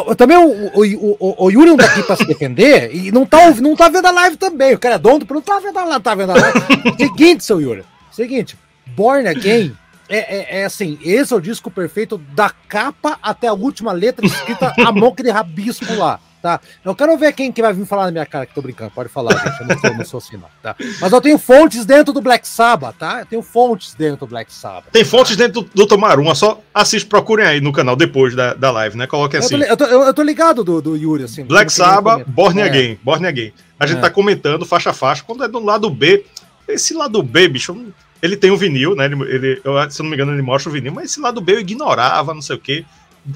eu 0.09 0.15
Também 0.15 0.37
o, 0.37 0.71
o, 0.73 1.17
o, 1.19 1.45
o 1.45 1.49
Yuri 1.49 1.69
não 1.69 1.77
tá 1.77 1.85
aqui 1.85 2.03
pra 2.03 2.17
se 2.17 2.25
defender 2.25 2.93
e 2.93 3.11
não 3.11 3.25
tá, 3.25 3.49
não 3.51 3.75
tá 3.75 3.87
vendo 3.87 4.05
a 4.05 4.11
live 4.11 4.35
também. 4.35 4.73
O 4.73 4.79
cara 4.79 4.95
é 4.95 4.99
dono, 4.99 5.25
não 5.29 5.41
tá 5.41 5.59
vendo 5.59 5.79
a 5.79 5.85
live, 5.85 6.03
tá 6.03 6.15
vendo 6.15 6.31
a 6.31 6.35
live. 6.35 6.59
Seguinte, 6.99 7.43
seu 7.45 7.61
Yuri. 7.61 7.85
Seguinte, 8.11 8.57
Born 8.87 9.27
Again 9.27 9.75
é, 10.09 10.17
é, 10.17 10.61
é 10.61 10.65
assim, 10.65 10.99
esse 11.01 11.33
é 11.33 11.35
o 11.35 11.41
disco 11.41 11.71
perfeito 11.71 12.17
da 12.17 12.49
capa 12.49 13.17
até 13.21 13.47
a 13.47 13.53
última 13.53 13.91
letra 13.91 14.25
escrita 14.25 14.73
a 14.77 14.91
mão 14.91 15.13
que 15.13 15.23
de 15.23 15.31
rabisco 15.31 15.93
lá. 15.95 16.19
Tá? 16.45 16.61
Eu 16.83 16.93
quero 16.93 17.17
ver 17.17 17.33
quem 17.33 17.51
que 17.51 17.59
vai 17.59 17.73
vir 17.73 17.87
falar 17.87 18.05
na 18.05 18.11
minha 18.11 18.25
cara 18.27 18.45
que 18.45 18.53
tô 18.53 18.61
brincando. 18.61 18.91
Pode 18.91 19.09
falar, 19.09 19.31
gente. 19.35 19.61
Eu 19.61 19.67
não 19.67 19.79
sou, 19.79 19.93
não 19.97 20.05
sou 20.05 20.17
assim, 20.19 20.37
não. 20.37 20.47
Tá? 20.61 20.75
Mas 21.01 21.11
eu 21.11 21.19
tenho 21.19 21.39
fontes 21.39 21.85
dentro 21.87 22.13
do 22.13 22.21
Black 22.21 22.47
Sabbath, 22.47 22.95
tá? 22.99 23.21
Eu 23.21 23.25
tenho 23.25 23.41
fontes 23.41 23.95
dentro 23.95 24.27
do 24.27 24.27
Black 24.27 24.53
Sabbath. 24.53 24.91
Tem 24.91 25.03
fontes 25.03 25.35
dentro 25.35 25.61
do, 25.63 25.69
do 25.73 25.87
Tomaruma, 25.87 26.35
só 26.35 26.61
assiste, 26.71 27.07
procurem 27.07 27.47
aí 27.47 27.59
no 27.59 27.73
canal 27.73 27.95
depois 27.95 28.35
da, 28.35 28.53
da 28.53 28.69
live, 28.69 28.95
né? 28.95 29.07
Coloquem 29.07 29.39
assim. 29.39 29.55
eu, 29.55 29.75
tô, 29.75 29.85
eu- 29.85 30.03
eu 30.03 30.13
tô 30.13 30.21
ligado 30.21 30.63
do, 30.63 30.79
do 30.83 30.95
Yuri, 30.95 31.23
assim. 31.23 31.43
Black 31.45 31.73
Sabbath. 31.73 32.23
Born 32.27 32.61
É. 32.61 32.63
Again, 32.65 32.99
Born 33.03 33.25
Again. 33.25 33.51
A 33.79 33.87
gente 33.87 33.97
É. 33.97 34.01
tá 34.01 34.11
comentando 34.11 34.67
faixa 34.67 34.91
a 34.91 34.93
faixa. 34.93 35.23
Quando 35.25 35.43
é 35.43 35.47
do 35.47 35.57
lado 35.57 35.89
B, 35.89 36.23
esse 36.67 36.93
lado 36.93 37.23
B, 37.23 37.47
bicho, 37.47 37.75
ele 38.21 38.37
tem 38.37 38.51
um 38.51 38.55
vinil, 38.57 38.95
né? 38.95 39.05
Ele, 39.05 39.15
ele- 39.33 39.61
eu, 39.63 39.89
se 39.89 39.99
eu 39.99 40.03
não 40.03 40.11
me 40.11 40.15
engano, 40.15 40.31
ele 40.31 40.43
mostra 40.43 40.69
o 40.69 40.73
vinil, 40.73 40.93
mas 40.93 41.05
esse 41.05 41.19
lado 41.19 41.41
B 41.41 41.53
eu 41.55 41.59
ignorava, 41.61 42.35
não 42.35 42.41
sei 42.43 42.55
o 42.55 42.59
quê. 42.59 42.85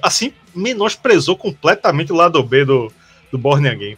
Assim, 0.03 0.31
menosprezou 0.53 1.35
completamente 1.35 2.13
o 2.13 2.15
lado 2.15 2.43
B 2.43 2.63
do, 2.63 2.91
do 3.31 3.37
Born 3.37 3.67
Again. 3.67 3.97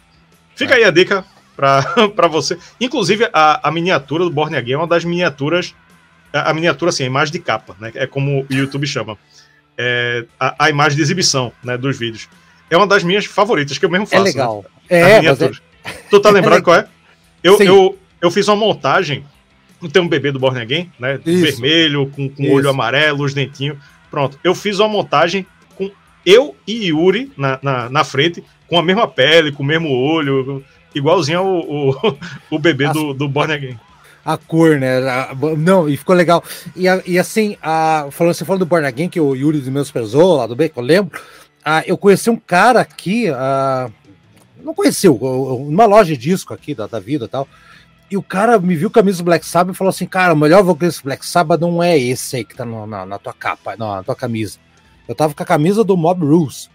Fica 0.54 0.74
aí 0.74 0.84
a 0.84 0.90
dica 0.90 1.24
pra, 1.56 1.82
pra 2.14 2.28
você. 2.28 2.58
Inclusive, 2.80 3.28
a, 3.32 3.68
a 3.68 3.72
miniatura 3.72 4.24
do 4.24 4.30
Born 4.30 4.56
Again 4.56 4.72
é 4.74 4.76
uma 4.78 4.86
das 4.86 5.04
miniaturas. 5.04 5.74
A, 6.32 6.50
a 6.50 6.54
miniatura, 6.54 6.90
assim, 6.90 7.02
a 7.04 7.06
imagem 7.06 7.32
de 7.32 7.38
capa, 7.38 7.76
né? 7.80 7.90
É 7.94 8.06
como 8.06 8.46
o 8.48 8.54
YouTube 8.54 8.86
chama. 8.86 9.16
É, 9.76 10.24
a, 10.38 10.66
a 10.66 10.70
imagem 10.70 10.96
de 10.96 11.02
exibição 11.02 11.52
né, 11.64 11.76
dos 11.78 11.98
vídeos. 11.98 12.28
É 12.70 12.76
uma 12.76 12.86
das 12.86 13.02
minhas 13.02 13.24
favoritas, 13.24 13.78
que 13.78 13.84
eu 13.84 13.90
mesmo 13.90 14.04
É 14.04 14.08
faço. 14.08 14.22
né? 14.24 14.30
legal. 14.30 14.64
As 14.84 14.90
É, 14.90 15.02
mas 15.02 15.12
é, 15.12 15.16
miniaturas. 15.20 15.62
Tu 16.10 16.20
tá 16.20 16.30
lembrando 16.30 16.62
qual 16.62 16.76
é? 16.76 16.86
Eu, 17.42 17.56
Sim. 17.56 17.64
eu, 17.64 17.98
eu 18.20 18.30
fiz 18.30 18.46
uma 18.48 18.56
montagem. 18.56 19.24
Tem 19.92 20.00
um 20.00 20.08
bebê 20.08 20.30
do 20.30 20.38
Born 20.38 20.60
Again, 20.60 20.92
né? 20.98 21.18
Isso. 21.26 21.40
Vermelho, 21.60 22.08
com, 22.10 22.28
com 22.28 22.42
Isso. 22.44 22.52
olho 22.52 22.68
amarelo, 22.70 23.24
os 23.24 23.34
dentinhos. 23.34 23.78
Pronto. 24.10 24.38
Eu 24.44 24.54
fiz 24.54 24.78
uma 24.78 24.88
montagem 24.88 25.44
com 25.74 25.90
eu 26.24 26.54
e 26.66 26.86
Yuri 26.88 27.32
na, 27.36 27.58
na, 27.60 27.88
na 27.90 28.04
frente, 28.04 28.44
com 28.72 28.78
a 28.78 28.82
mesma 28.82 29.06
pele, 29.06 29.52
com 29.52 29.62
o 29.62 29.66
mesmo 29.66 29.90
olho, 29.90 30.64
igualzinho 30.94 31.40
ao, 31.40 31.46
o, 31.46 32.16
o 32.50 32.58
bebê 32.58 32.88
do, 32.90 33.12
do 33.12 33.28
Born 33.28 33.52
Again. 33.52 33.78
a 34.24 34.38
cor, 34.38 34.78
né? 34.80 34.98
não, 35.58 35.90
e 35.90 35.94
ficou 35.98 36.16
legal. 36.16 36.42
E, 36.74 36.84
e 37.04 37.18
assim, 37.18 37.54
a, 37.62 38.06
falando, 38.10 38.32
você 38.32 38.46
falando 38.46 38.60
do 38.60 38.66
Born 38.66 38.86
Again, 38.86 39.10
que 39.10 39.20
o 39.20 39.34
Yuri 39.34 39.58
dos 39.58 39.68
meus 39.68 39.90
pesou 39.90 40.38
lá 40.38 40.46
do 40.46 40.56
bem, 40.56 40.70
que 40.70 40.78
eu 40.78 40.82
lembro. 40.82 41.20
ah, 41.62 41.82
eu 41.86 41.98
conheci 41.98 42.30
um 42.30 42.36
cara 42.36 42.80
aqui, 42.80 43.28
ah, 43.28 43.90
não 44.64 44.72
conheceu, 44.72 45.18
numa 45.68 45.84
loja 45.84 46.14
de 46.14 46.16
disco 46.16 46.54
aqui 46.54 46.74
da, 46.74 46.86
da 46.86 46.98
vida 46.98 47.26
e 47.26 47.28
tal. 47.28 47.46
E 48.10 48.16
o 48.16 48.22
cara 48.22 48.58
me 48.58 48.74
viu 48.74 48.90
camisa 48.90 49.18
do 49.18 49.24
Black 49.24 49.44
Sabbath 49.44 49.74
e 49.74 49.76
falou 49.76 49.90
assim: 49.90 50.06
Cara, 50.06 50.32
o 50.32 50.36
melhor 50.36 50.62
vocalista 50.62 51.02
do 51.02 51.04
Black 51.04 51.26
Sabbath 51.26 51.60
não 51.60 51.82
é 51.82 51.98
esse 51.98 52.36
aí 52.36 52.44
que 52.44 52.54
tá 52.56 52.64
no- 52.64 52.86
na, 52.86 53.04
na 53.04 53.18
tua 53.18 53.34
capa, 53.34 53.74
não, 53.78 53.94
na 53.94 54.02
tua 54.02 54.16
camisa. 54.16 54.58
Eu 55.06 55.14
tava 55.14 55.34
com 55.34 55.42
a 55.42 55.46
camisa 55.46 55.84
do 55.84 55.94
Mob 55.94 56.24
Rules. 56.24 56.70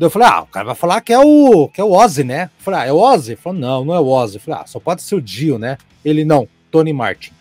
Daí 0.00 0.06
eu 0.06 0.10
falei: 0.10 0.28
Ah, 0.28 0.40
o 0.40 0.46
cara 0.46 0.64
vai 0.64 0.74
falar 0.74 1.02
que 1.02 1.12
é 1.12 1.18
o, 1.18 1.68
que 1.68 1.78
é 1.78 1.84
o 1.84 1.92
Ozzy, 1.92 2.24
né? 2.24 2.44
Eu 2.44 2.64
falei: 2.64 2.80
Ah, 2.80 2.86
é 2.86 2.92
o 2.92 2.96
Ozzy? 2.96 3.32
Ele 3.32 3.40
falou: 3.40 3.58
Não, 3.58 3.84
não 3.84 3.94
é 3.94 4.00
o 4.00 4.06
Ozzy. 4.06 4.36
Eu 4.36 4.40
falei: 4.40 4.60
Ah, 4.62 4.66
só 4.66 4.80
pode 4.80 5.02
ser 5.02 5.14
o 5.14 5.20
Dio, 5.20 5.58
né? 5.58 5.76
Ele 6.02 6.24
não, 6.24 6.48
Tony 6.70 6.90
Martin. 6.90 7.32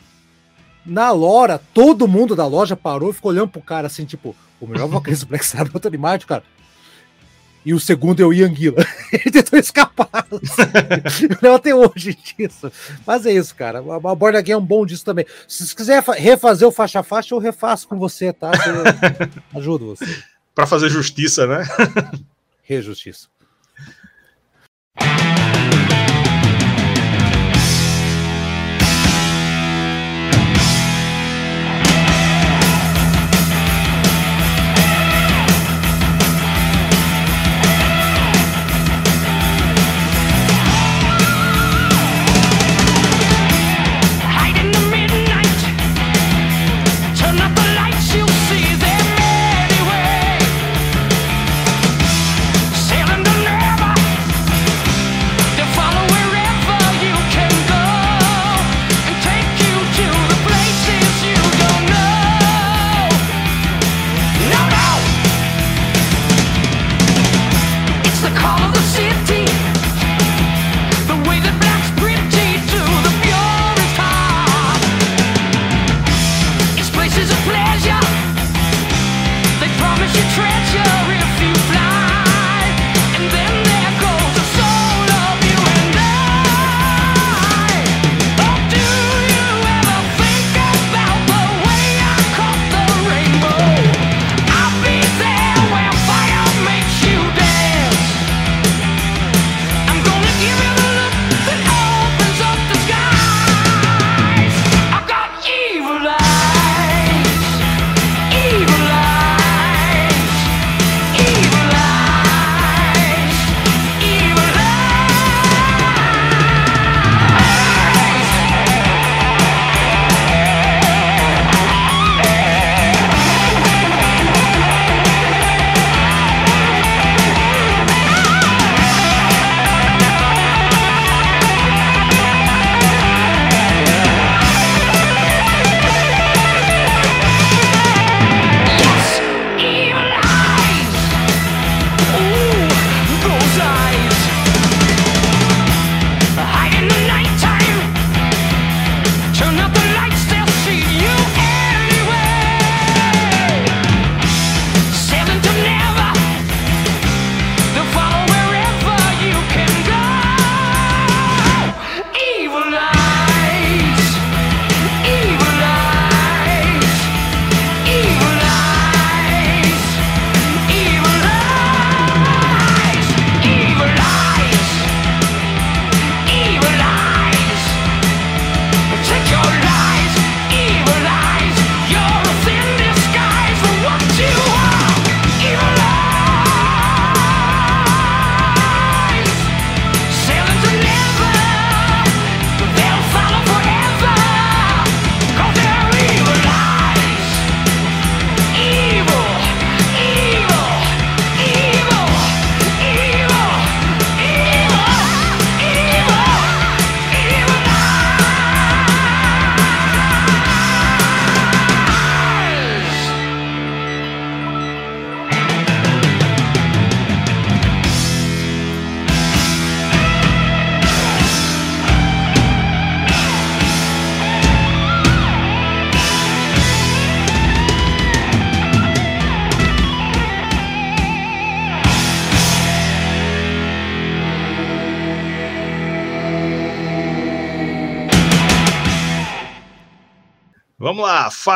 Na 0.85 1.09
Lora, 1.11 1.61
todo 1.73 2.05
mundo 2.07 2.35
da 2.35 2.45
loja 2.45 2.75
parou 2.75 3.11
e 3.11 3.13
ficou 3.13 3.31
olhando 3.31 3.47
pro 3.47 3.61
cara 3.61 3.87
assim, 3.87 4.03
tipo, 4.03 4.35
o 4.59 4.67
melhor 4.67 4.87
vocalista 4.91 5.25
do 5.25 5.29
Black 5.29 5.45
Sabbath 5.45 5.73
é 5.73 5.77
o 5.77 5.79
Tony 5.79 5.97
Martin, 5.97 6.27
cara. 6.27 6.43
E 7.65 7.73
o 7.73 7.79
segundo 7.79 8.21
é 8.21 8.25
o 8.25 8.33
Ian 8.33 8.53
Gillan. 8.53 8.83
Ele 9.13 9.31
tentou 9.31 9.57
escapar. 9.57 10.09
lembro 11.21 11.53
até 11.55 11.73
hoje 11.73 12.13
disso. 12.37 12.69
Mas 13.05 13.25
é 13.25 13.31
isso, 13.31 13.55
cara. 13.55 13.79
A 13.79 14.15
Born 14.15 14.37
Again 14.37 14.53
é 14.53 14.57
um 14.57 14.65
bom 14.65 14.85
disso 14.85 15.05
também. 15.05 15.25
Se 15.47 15.65
você 15.67 15.75
quiser 15.75 16.01
fa- 16.03 16.13
refazer 16.13 16.67
o 16.67 16.71
faixa 16.71 16.99
a 16.99 17.03
faixa, 17.03 17.33
eu 17.35 17.39
refaço 17.39 17.87
com 17.87 17.97
você, 17.97 18.31
tá? 18.33 18.51
Eu 19.53 19.59
ajudo 19.59 19.87
você. 19.95 20.05
Pra 20.55 20.65
fazer 20.65 20.89
justiça, 20.89 21.45
né? 21.45 21.63
Rejustiça. 22.69 23.27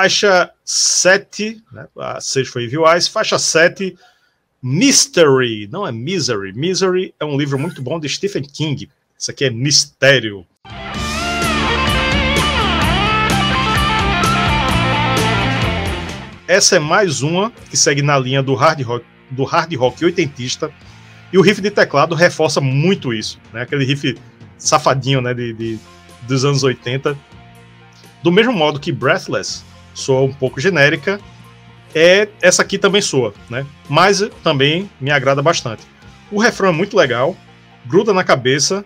Faixa 0.04 0.52
7, 0.66 1.64
né? 1.72 1.88
A 1.98 2.20
6 2.20 2.50
foi 2.50 2.66
Evil 2.66 2.86
Eyes, 2.86 3.08
faixa 3.08 3.40
7, 3.40 3.96
Mystery, 4.62 5.70
não 5.72 5.88
é 5.88 5.94
Misery. 5.94 6.52
Misery 6.52 7.16
é 7.18 7.24
um 7.24 7.38
livro 7.38 7.58
muito 7.58 7.82
bom 7.82 7.98
de 8.02 8.10
Stephen 8.10 8.44
King. 8.44 8.90
Isso 9.18 9.32
aqui 9.32 9.46
é 9.46 9.50
Mistério. 9.50 10.46
Essa 16.50 16.76
é 16.76 16.80
mais 16.80 17.22
uma 17.22 17.50
que 17.70 17.78
segue 17.78 18.02
na 18.02 18.20
linha 18.20 18.44
do 18.44 18.54
hard 18.56 18.82
rock, 18.82 19.06
do 19.32 19.46
hard 19.46 19.74
rock 19.76 20.04
oitentista. 20.04 20.70
E 21.32 21.38
o 21.38 21.42
riff 21.42 21.62
de 21.62 21.72
teclado 21.72 22.14
reforça 22.14 22.60
muito 22.60 23.14
isso, 23.14 23.40
né? 23.54 23.62
Aquele 23.62 23.86
riff 23.86 24.18
safadinho, 24.58 25.22
né, 25.22 25.34
de, 25.34 25.54
de- 25.54 25.80
dos 26.28 26.44
anos 26.44 26.62
80. 26.62 27.18
Do 28.22 28.32
mesmo 28.32 28.52
modo 28.52 28.80
que 28.82 28.92
Breathless 28.92 29.64
soa 29.94 30.22
um 30.22 30.34
pouco 30.34 30.60
genérica, 30.60 31.20
é 31.96 32.28
essa 32.42 32.62
aqui 32.62 32.78
também 32.78 33.02
soa, 33.02 33.34
né? 33.50 33.66
Mas 33.88 34.28
também 34.44 34.90
me 35.00 35.12
agrada 35.12 35.42
bastante. 35.42 35.84
O 36.32 36.40
refrão 36.40 36.70
é 36.70 36.74
muito 36.74 36.98
legal, 36.98 37.36
gruda 37.86 38.14
na 38.14 38.24
cabeça. 38.24 38.84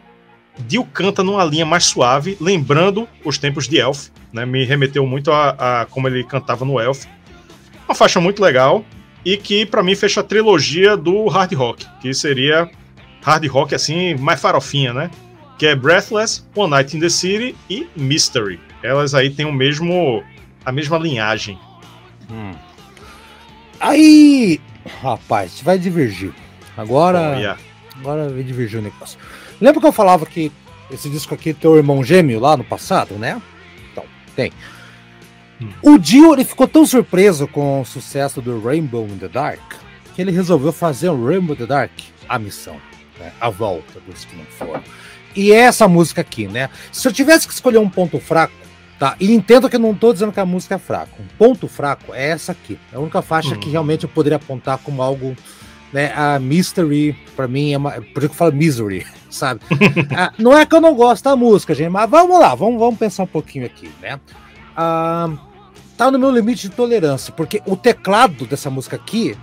Dio 0.59 0.83
canta 0.83 1.23
numa 1.23 1.43
linha 1.45 1.65
mais 1.65 1.85
suave, 1.85 2.35
lembrando 2.41 3.07
os 3.23 3.37
tempos 3.37 3.67
de 3.67 3.77
Elf, 3.77 4.09
né? 4.33 4.45
Me 4.45 4.65
remeteu 4.65 5.05
muito 5.05 5.31
a, 5.31 5.81
a 5.81 5.85
como 5.85 6.07
ele 6.07 6.23
cantava 6.23 6.65
no 6.65 6.79
Elf. 6.79 7.05
Uma 7.87 7.95
faixa 7.95 8.19
muito 8.19 8.41
legal 8.41 8.83
e 9.23 9.37
que 9.37 9.65
pra 9.65 9.83
mim 9.83 9.95
fecha 9.95 10.21
a 10.21 10.23
trilogia 10.23 10.97
do 10.97 11.27
hard 11.27 11.53
rock, 11.53 11.85
que 12.01 12.13
seria 12.13 12.69
hard 13.23 13.45
rock 13.47 13.75
assim, 13.75 14.15
mais 14.15 14.41
farofinha, 14.41 14.93
né? 14.93 15.11
Que 15.57 15.67
é 15.67 15.75
Breathless, 15.75 16.45
One 16.55 16.71
Night 16.71 16.95
in 16.95 16.99
the 16.99 17.09
City 17.09 17.55
e 17.69 17.87
Mystery. 17.95 18.59
Elas 18.83 19.13
aí 19.13 19.29
têm 19.29 19.45
o 19.45 19.51
mesmo 19.51 20.23
a 20.67 20.71
mesma 20.73 20.97
linhagem. 20.97 21.57
Aí, 23.79 24.59
rapaz, 25.01 25.61
vai 25.61 25.79
divergir. 25.79 26.33
Agora, 26.75 27.19
Olha, 27.37 27.57
agora 27.95 28.27
vai 28.27 28.43
divergir 28.43 28.77
o 28.77 28.83
negócio. 28.83 29.17
Lembra 29.61 29.79
que 29.79 29.87
eu 29.87 29.93
falava 29.93 30.25
que 30.25 30.51
esse 30.91 31.09
disco 31.09 31.33
aqui 31.33 31.53
tem 31.53 31.71
o 31.71 31.77
irmão 31.77 32.03
gêmeo 32.03 32.37
lá 32.41 32.57
no 32.57 32.65
passado, 32.65 33.13
né? 33.15 33.41
Então, 33.89 34.03
tem. 34.35 34.51
Hum. 35.61 35.69
O 35.81 35.97
Dio 35.97 36.33
ele 36.33 36.43
ficou 36.43 36.67
tão 36.67 36.85
surpreso 36.85 37.47
com 37.47 37.79
o 37.79 37.85
sucesso 37.85 38.41
do 38.41 38.59
Rainbow 38.59 39.07
in 39.07 39.17
the 39.19 39.29
Dark 39.29 39.75
que 40.13 40.21
ele 40.21 40.31
resolveu 40.31 40.73
fazer 40.73 41.07
o 41.07 41.27
Rainbow 41.27 41.55
in 41.55 41.59
the 41.59 41.65
Dark 41.65 41.91
a 42.27 42.37
missão, 42.37 42.75
né? 43.17 43.31
a 43.39 43.49
volta 43.49 44.01
dos 44.01 44.25
que 44.25 44.35
não 44.35 44.45
foram. 44.45 44.83
E 45.33 45.53
é 45.53 45.59
essa 45.59 45.87
música 45.87 46.19
aqui, 46.19 46.45
né? 46.45 46.69
Se 46.91 47.07
eu 47.07 47.13
tivesse 47.13 47.47
que 47.47 47.53
escolher 47.53 47.77
um 47.77 47.89
ponto 47.89 48.19
fraco, 48.19 48.66
tá? 48.99 49.15
E 49.19 49.31
entendo 49.33 49.69
que 49.69 49.75
eu 49.75 49.79
não 49.79 49.93
tô 49.93 50.11
dizendo 50.13 50.31
que 50.31 50.39
a 50.39 50.45
música 50.45 50.75
é 50.75 50.77
fraca. 50.77 51.11
Um 51.19 51.27
ponto 51.37 51.67
fraco 51.67 52.13
é 52.13 52.29
essa 52.29 52.51
aqui. 52.51 52.79
É 52.91 52.95
a 52.97 52.99
única 52.99 53.21
faixa 53.21 53.55
Hum. 53.55 53.59
que 53.59 53.69
realmente 53.69 54.03
eu 54.03 54.09
poderia 54.09 54.37
apontar 54.37 54.77
como 54.79 55.01
algo 55.01 55.35
né, 55.93 56.11
a 56.15 56.37
Mystery, 56.37 57.13
pra 57.35 57.47
mim, 57.47 57.71
é 57.73 57.77
uma, 57.77 57.91
por 57.91 58.01
isso 58.01 58.19
que 58.19 58.25
eu 58.25 58.29
falo 58.33 58.51
Misery, 58.51 59.05
sabe? 59.31 59.61
Ah, 60.15 60.33
não 60.37 60.57
é 60.57 60.65
que 60.65 60.75
eu 60.75 60.81
não 60.81 60.93
gosto 60.93 61.23
da 61.23 61.35
música, 61.35 61.73
gente, 61.73 61.89
mas 61.89 62.09
vamos 62.09 62.37
lá, 62.39 62.53
vamos, 62.55 62.77
vamos 62.77 62.99
pensar 62.99 63.23
um 63.23 63.27
pouquinho 63.27 63.65
aqui, 63.65 63.89
né? 64.01 64.19
Ah, 64.75 65.29
tá 65.95 66.11
no 66.11 66.19
meu 66.19 66.29
limite 66.29 66.67
de 66.69 66.75
tolerância, 66.75 67.31
porque 67.31 67.61
o 67.65 67.77
teclado 67.77 68.45
dessa 68.45 68.69
música 68.69 68.97
aqui, 68.97 69.37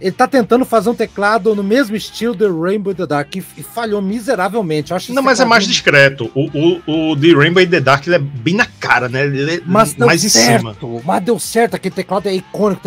ele 0.00 0.12
tá 0.12 0.26
tentando 0.26 0.64
fazer 0.64 0.88
um 0.88 0.94
teclado 0.94 1.54
no 1.54 1.62
mesmo 1.62 1.94
estilo 1.94 2.34
do 2.34 2.60
Rainbow 2.62 2.92
in 2.92 2.96
the 2.96 3.06
Dark 3.06 3.36
e, 3.36 3.40
falhou 3.40 4.00
miseravelmente. 4.00 4.90
Eu 4.92 4.96
acho 4.96 5.12
Não, 5.12 5.22
mas 5.22 5.40
é 5.40 5.44
mais 5.44 5.66
discreto. 5.66 6.30
O, 6.34 6.46
o, 6.86 7.10
o 7.12 7.16
The 7.16 7.32
Rainbow 7.34 7.62
in 7.62 7.66
the 7.68 7.80
Dark 7.80 8.06
ele 8.06 8.16
é 8.16 8.18
bem 8.18 8.54
na 8.54 8.66
cara, 8.66 9.08
né? 9.08 9.24
Ele 9.26 9.56
é 9.56 9.60
Mas 9.66 9.92
deu 9.92 10.06
mais 10.06 10.24
em 10.24 10.28
cima. 10.28 10.72
certo, 10.72 11.02
mas 11.04 11.22
deu 11.22 11.38
certo, 11.38 11.74
aquele 11.74 11.94
teclado 11.94 12.28
é 12.28 12.34
icônico. 12.34 12.80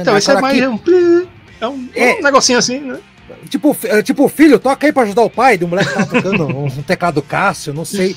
Então, 0.00 0.16
esse 0.16 0.30
é 0.30 0.40
mais 0.40 0.56
que- 0.56 0.66
um, 0.66 0.78
é 1.60 1.68
um, 1.68 1.88
É. 1.94 2.14
um 2.18 2.22
negocinho 2.22 2.58
assim, 2.58 2.78
né? 2.80 2.98
Tipo, 3.48 3.76
eh, 3.84 4.02
tipo, 4.02 4.28
filho, 4.28 4.58
toca 4.58 4.86
aí 4.86 4.92
pra 4.92 5.02
ajudar 5.04 5.22
o 5.22 5.30
pai. 5.30 5.56
Do 5.56 5.66
moleque 5.66 5.88
que 5.88 5.94
tava 5.94 6.10
tocando 6.22 6.46
um 6.46 6.68
teclado 6.82 7.22
Cássio, 7.22 7.72
não 7.72 7.84
sei. 7.84 8.14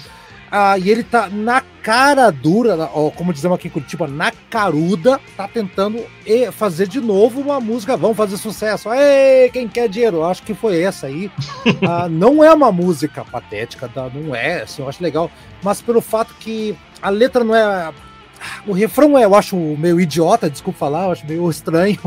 Ah, 0.52 0.78
e 0.78 0.90
ele 0.90 1.03
tá 1.03 1.30
na 1.30 1.61
cara 1.82 2.30
dura, 2.32 2.90
ó, 2.94 3.10
como 3.10 3.34
dizemos 3.34 3.56
aqui 3.56 3.68
em 3.68 3.72
Curitiba, 3.72 4.07
na 4.07 4.32
caruda, 4.49 5.19
tá 5.36 5.48
tentando 5.48 6.03
fazer 6.52 6.88
de 6.88 6.99
novo 6.99 7.41
uma 7.41 7.60
música. 7.60 7.98
Vamos 7.98 8.18
fazer 8.18 8.38
sucesso. 8.38 8.90
Ei, 8.94 9.49
quem 9.49 9.68
quer 9.68 9.90
dinheiro? 9.90 10.24
Acho 10.24 10.44
que 10.44 10.53
foi 10.53 10.82
essa 10.82 11.07
aí. 11.07 11.32
Ah, 11.88 12.10
não 12.10 12.44
é 12.44 12.52
uma 12.52 12.72
música 12.72 13.24
patética, 13.24 13.88
tá? 13.88 14.10
não 14.14 14.36
é, 14.36 14.64
assim, 14.64 14.82
eu 14.82 14.90
acho 14.90 15.02
legal. 15.02 15.32
Mas 15.64 15.82
pelo 15.82 16.02
fato 16.02 16.34
que 16.40 16.76
a 17.02 17.10
letra 17.10 17.44
não 17.44 17.56
é. 17.56 17.94
O 18.65 18.74
refrão 18.74 19.18
é, 19.18 19.26
eu 19.26 19.34
acho 19.36 19.56
meio 19.56 19.99
idiota, 19.99 20.49
desculpa 20.49 20.80
falar, 20.80 21.06
eu 21.06 21.11
acho 21.11 21.26
meio 21.26 21.49
estranho. 21.49 21.99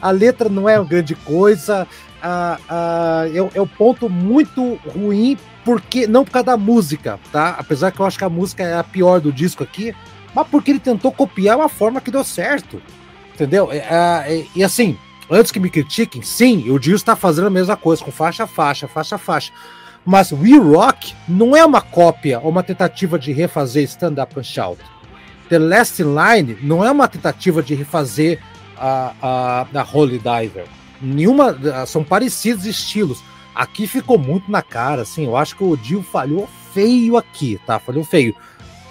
A 0.00 0.10
letra 0.10 0.48
não 0.48 0.68
é 0.68 0.78
uma 0.78 0.88
grande 0.88 1.14
coisa 1.14 1.86
ah, 2.22 2.58
ah, 2.68 3.24
é, 3.28 3.58
é 3.58 3.62
um 3.62 3.66
ponto 3.66 4.08
muito 4.08 4.74
ruim, 4.94 5.36
porque 5.68 6.06
não 6.06 6.24
por 6.24 6.30
causa 6.30 6.46
da 6.46 6.56
música, 6.56 7.20
tá? 7.30 7.56
Apesar 7.58 7.92
que 7.92 8.00
eu 8.00 8.06
acho 8.06 8.16
que 8.16 8.24
a 8.24 8.30
música 8.30 8.62
é 8.62 8.78
a 8.78 8.82
pior 8.82 9.20
do 9.20 9.30
disco 9.30 9.62
aqui, 9.62 9.94
mas 10.34 10.48
porque 10.48 10.70
ele 10.70 10.80
tentou 10.80 11.12
copiar 11.12 11.58
uma 11.58 11.68
forma 11.68 12.00
que 12.00 12.10
deu 12.10 12.24
certo, 12.24 12.80
entendeu? 13.34 13.70
É, 13.70 13.86
ah, 13.90 14.24
é, 14.26 14.46
e 14.56 14.64
assim, 14.64 14.96
antes 15.30 15.52
que 15.52 15.60
me 15.60 15.68
critiquem, 15.68 16.22
sim, 16.22 16.70
o 16.70 16.78
Dio 16.78 16.96
está 16.96 17.14
fazendo 17.14 17.48
a 17.48 17.50
mesma 17.50 17.76
coisa, 17.76 18.02
com 18.02 18.10
faixa 18.10 18.46
faixa, 18.46 18.88
faixa 18.88 19.18
faixa. 19.18 19.52
Mas 20.06 20.32
We 20.32 20.56
Rock 20.56 21.14
não 21.28 21.54
é 21.54 21.62
uma 21.62 21.82
cópia 21.82 22.40
ou 22.40 22.48
uma 22.48 22.62
tentativa 22.62 23.18
de 23.18 23.30
refazer 23.34 23.84
Stand 23.84 24.14
Up 24.22 24.40
and 24.40 24.44
Shout. 24.44 24.82
The 25.50 25.58
Last 25.58 26.02
Line 26.02 26.56
não 26.62 26.82
é 26.82 26.90
uma 26.90 27.06
tentativa 27.08 27.62
de 27.62 27.74
refazer 27.74 28.40
a, 28.74 29.12
a, 29.20 29.66
a 29.78 29.86
Holy 29.92 30.18
Diver 30.18 30.64
nenhuma 31.00 31.56
são 31.86 32.02
parecidos 32.02 32.66
estilos. 32.66 33.22
Aqui 33.58 33.88
ficou 33.88 34.16
muito 34.16 34.48
na 34.52 34.62
cara, 34.62 35.02
assim. 35.02 35.24
Eu 35.24 35.36
acho 35.36 35.56
que 35.56 35.64
o 35.64 35.76
Dio 35.76 36.00
falhou 36.00 36.48
feio 36.72 37.16
aqui, 37.16 37.60
tá? 37.66 37.80
Falhou 37.80 38.04
feio. 38.04 38.32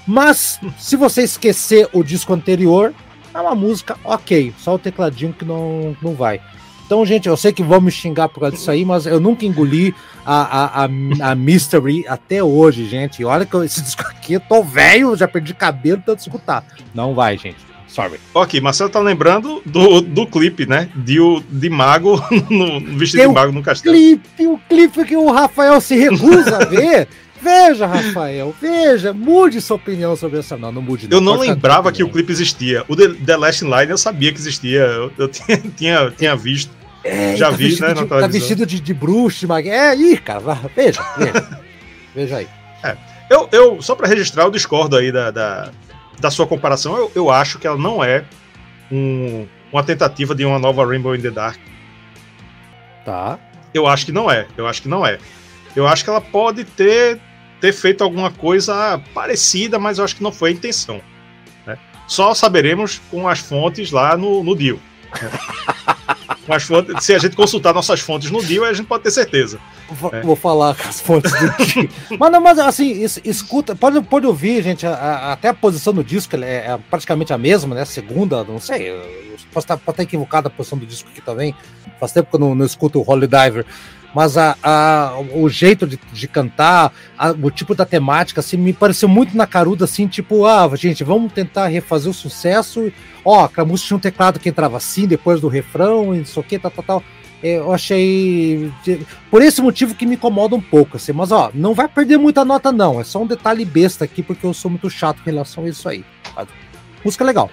Mas 0.05 0.59
se 0.77 0.97
você 0.97 1.23
esquecer 1.23 1.87
o 1.93 2.03
disco 2.03 2.33
anterior, 2.33 2.93
é 3.33 3.39
uma 3.39 3.55
música 3.55 3.97
ok, 4.03 4.53
só 4.57 4.75
o 4.75 4.79
tecladinho 4.79 5.31
que 5.31 5.45
não, 5.45 5.95
não 6.01 6.13
vai. 6.13 6.41
Então, 6.85 7.05
gente, 7.05 7.29
eu 7.29 7.37
sei 7.37 7.53
que 7.53 7.63
vão 7.63 7.79
me 7.79 7.91
xingar 7.91 8.27
por 8.27 8.41
causa 8.41 8.57
disso 8.57 8.69
aí, 8.69 8.83
mas 8.83 9.05
eu 9.05 9.21
nunca 9.21 9.45
engoli 9.45 9.95
a, 10.25 10.41
a, 10.41 10.83
a, 10.83 11.31
a 11.31 11.35
Mystery 11.35 12.05
até 12.05 12.43
hoje, 12.43 12.89
gente. 12.89 13.21
E 13.21 13.25
olha 13.25 13.45
que 13.45 13.55
esse 13.57 13.81
disco 13.83 14.01
aqui, 14.03 14.33
eu 14.33 14.41
tô 14.41 14.63
velho, 14.63 15.15
já 15.15 15.29
perdi 15.29 15.53
cabelo 15.53 16.03
tanto 16.05 16.19
escutar. 16.19 16.65
Não 16.93 17.13
vai, 17.13 17.37
gente. 17.37 17.66
Sorry. 17.97 18.19
Ok, 18.31 18.61
Marcelo 18.61 18.91
tá 18.91 18.99
lembrando 18.99 19.59
do, 19.65 20.01
do 20.01 20.27
clipe, 20.27 20.67
né? 20.67 20.87
De, 20.95 21.19
o- 21.19 21.41
de 21.49 21.67
mago 21.67 22.23
no 22.47 22.79
vestido 22.95 23.21
Tem 23.21 23.27
de 23.27 23.33
mago 23.33 23.51
no 23.51 23.63
castelo. 23.63 23.95
clipe, 23.95 24.45
o 24.45 24.59
clipe 24.69 25.03
que 25.03 25.15
o 25.17 25.31
Rafael 25.31 25.81
se 25.81 25.95
recusa 25.95 26.57
a 26.57 26.65
ver. 26.65 27.07
Veja, 27.39 27.85
Rafael, 27.85 28.53
veja, 28.59 29.13
mude 29.13 29.61
sua 29.61 29.75
opinião 29.75 30.15
sobre 30.15 30.39
essa. 30.39 30.57
Não, 30.57 30.71
não 30.71 30.81
mude. 30.81 31.07
Eu 31.09 31.21
não 31.21 31.33
pode 31.33 31.43
ficar 31.43 31.53
lembrava 31.53 31.91
que 31.91 32.03
o 32.03 32.09
clipe 32.09 32.31
existia. 32.31 32.83
O 32.87 32.95
The, 32.95 33.09
The 33.09 33.37
Last 33.37 33.63
Line 33.63 33.89
eu 33.91 33.97
sabia 33.97 34.33
que 34.33 34.39
existia. 34.39 34.79
Eu, 34.79 35.11
eu 35.17 35.27
tinha, 35.27 35.57
tinha, 35.77 36.11
tinha 36.17 36.35
visto. 36.35 36.71
É, 37.03 37.35
já 37.37 37.51
tá 37.51 37.55
vi, 37.55 37.79
né, 37.79 37.93
de- 37.93 38.01
na 38.01 38.05
Tá 38.07 38.27
vestido 38.27 38.65
de, 38.65 38.79
de 38.79 38.93
bruxo, 38.93 39.39
de 39.41 39.47
magia. 39.47 39.71
É, 39.71 39.95
ih, 39.95 40.17
cara, 40.17 40.41
veja, 40.75 40.99
veja. 41.15 41.59
veja 42.15 42.37
aí. 42.37 42.47
Eu, 43.29 43.47
eu 43.51 43.81
só 43.83 43.93
pra 43.93 44.07
registrar, 44.07 44.43
eu 44.45 44.51
discordo 44.51 44.95
aí 44.97 45.11
da, 45.11 45.29
da, 45.29 45.69
da 46.19 46.29
sua 46.31 46.47
comparação. 46.47 46.95
Eu, 46.97 47.11
eu 47.15 47.29
acho 47.29 47.59
que 47.59 47.67
ela 47.67 47.77
não 47.77 48.03
é 48.03 48.23
um- 48.91 49.47
uma 49.71 49.83
tentativa 49.83 50.33
de 50.33 50.45
uma 50.45 50.57
nova 50.59 50.85
Rainbow 50.85 51.15
in 51.15 51.21
the 51.21 51.29
Dark. 51.31 51.59
Tá. 53.05 53.39
Eu 53.73 53.87
acho 53.87 54.05
que 54.05 54.11
não 54.11 54.29
é. 54.29 54.47
Eu 54.57 54.67
acho 54.67 54.81
que 54.81 54.87
não 54.89 55.05
é. 55.05 55.17
Eu 55.75 55.87
acho 55.87 56.03
que 56.03 56.09
ela 56.09 56.21
pode 56.21 56.63
ter, 56.63 57.19
ter 57.61 57.71
feito 57.73 58.03
alguma 58.03 58.31
coisa 58.31 58.99
parecida, 59.13 59.77
mas 59.77 59.97
eu 59.97 60.05
acho 60.05 60.15
que 60.15 60.23
não 60.23 60.31
foi 60.31 60.49
a 60.49 60.53
intenção. 60.53 61.01
né? 61.65 61.77
Só 62.07 62.33
saberemos 62.33 62.99
com 63.11 63.27
as 63.27 63.39
fontes 63.39 63.91
lá 63.91 64.17
no, 64.17 64.43
no 64.43 64.55
Dio. 64.55 64.79
né? 66.47 66.59
Fontes, 66.59 67.03
se 67.03 67.13
a 67.13 67.19
gente 67.19 67.35
consultar 67.35 67.73
nossas 67.73 67.99
fontes 67.99 68.31
no 68.31 68.43
Dio, 68.43 68.63
a 68.65 68.73
gente 68.73 68.87
pode 68.87 69.03
ter 69.03 69.11
certeza. 69.11 69.59
Vou, 69.89 70.13
É. 70.13 70.21
vou 70.21 70.35
falar 70.35 70.75
com 70.75 70.87
as 70.87 70.99
fontes 70.99 71.31
do 71.31 71.47
mas 72.19 72.31
não, 72.31 72.41
mas 72.41 72.59
assim, 72.59 72.91
es- 73.03 73.21
escuta, 73.23 73.75
pode, 73.75 74.01
pode 74.01 74.25
ouvir, 74.27 74.61
gente, 74.63 74.85
a- 74.85 74.93
a- 74.93 75.33
até 75.33 75.47
a 75.49 75.53
posição 75.53 75.93
do 75.93 76.03
disco 76.03 76.35
é, 76.35 76.39
é 76.67 76.79
praticamente 76.89 77.31
a 77.31 77.37
mesma, 77.37 77.73
né? 77.73 77.85
Segunda, 77.85 78.43
não 78.43 78.59
sei, 78.59 78.89
eu 78.89 79.01
posso 79.53 79.63
estar, 79.65 79.77
pode 79.77 79.91
estar 79.93 80.03
equivocada 80.03 80.47
a 80.47 80.51
posição 80.51 80.77
do 80.77 80.85
disco 80.85 81.09
aqui 81.09 81.21
também. 81.21 81.55
Faz 81.99 82.11
tempo 82.11 82.29
que 82.29 82.35
eu 82.35 82.39
não, 82.39 82.53
não 82.53 82.65
escuto 82.65 82.99
o 82.99 83.09
Holy 83.09 83.27
Diver. 83.27 83.65
Mas 84.15 84.37
a, 84.37 84.57
a- 84.63 85.13
o 85.35 85.47
jeito 85.47 85.85
de, 85.85 85.99
de 86.11 86.27
cantar, 86.27 86.91
a- 87.17 87.31
o 87.31 87.51
tipo 87.51 87.75
da 87.75 87.85
temática, 87.85 88.39
assim, 88.39 88.57
me 88.57 88.73
pareceu 88.73 89.07
muito 89.07 89.35
na 89.37 89.45
caruda, 89.45 89.85
assim, 89.85 90.07
tipo, 90.07 90.45
ah, 90.45 90.69
gente, 90.75 91.03
vamos 91.03 91.31
tentar 91.33 91.67
refazer 91.67 92.09
o 92.09 92.13
sucesso. 92.13 92.91
Ó, 93.23 93.47
a 93.55 93.65
música 93.65 93.87
tinha 93.87 93.97
um 93.97 94.01
teclado 94.01 94.39
que 94.39 94.49
entrava 94.49 94.77
assim, 94.77 95.05
depois 95.05 95.39
do 95.41 95.47
refrão, 95.47 96.15
e 96.15 96.19
não 96.19 96.25
sei 96.25 96.41
o 96.41 96.43
que, 96.45 96.57
tal, 96.57 96.71
tal, 96.71 96.83
tal. 96.83 97.03
Eu 97.43 97.71
achei. 97.73 98.71
Por 99.29 99.41
esse 99.41 99.61
motivo 99.61 99.93
que 99.95 100.05
me 100.05 100.15
incomoda 100.15 100.55
um 100.55 100.61
pouco, 100.61 100.97
assim. 100.97 101.11
Mas, 101.13 101.31
ó, 101.31 101.51
não 101.53 101.73
vai 101.73 101.87
perder 101.87 102.17
muita 102.17 102.43
nota, 102.43 102.71
não. 102.71 102.99
É 102.99 103.03
só 103.03 103.21
um 103.21 103.27
detalhe 103.27 103.63
besta 103.65 104.05
aqui, 104.05 104.23
porque 104.23 104.45
eu 104.45 104.53
sou 104.53 104.71
muito 104.71 104.89
chato 104.89 105.19
em 105.21 105.25
relação 105.25 105.65
a 105.65 105.69
isso 105.69 105.87
aí. 105.87 106.03
Música 107.03 107.23
legal. 107.23 107.49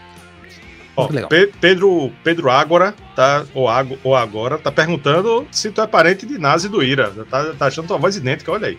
Ó, 0.97 1.09
legal. 1.11 1.29
Pe- 1.29 1.51
Pedro, 1.61 2.13
Pedro 2.23 2.51
Ágora, 2.51 2.95
tá, 3.17 3.45
ou, 3.53 3.69
Ago- 3.69 3.99
ou 4.05 4.15
agora, 4.15 4.59
tá 4.59 4.71
perguntando 4.71 5.47
se 5.51 5.71
tu 5.71 5.81
é 5.81 5.87
parente 5.87 6.25
de 6.25 6.39
Nazi 6.39 6.69
do 6.69 6.83
Ira. 6.83 7.11
Tá, 7.29 7.53
tá 7.59 7.67
achando 7.67 7.89
tua 7.89 7.99
voz 7.99 8.17
idêntica, 8.17 8.53
olha 8.53 8.69
aí. 8.69 8.79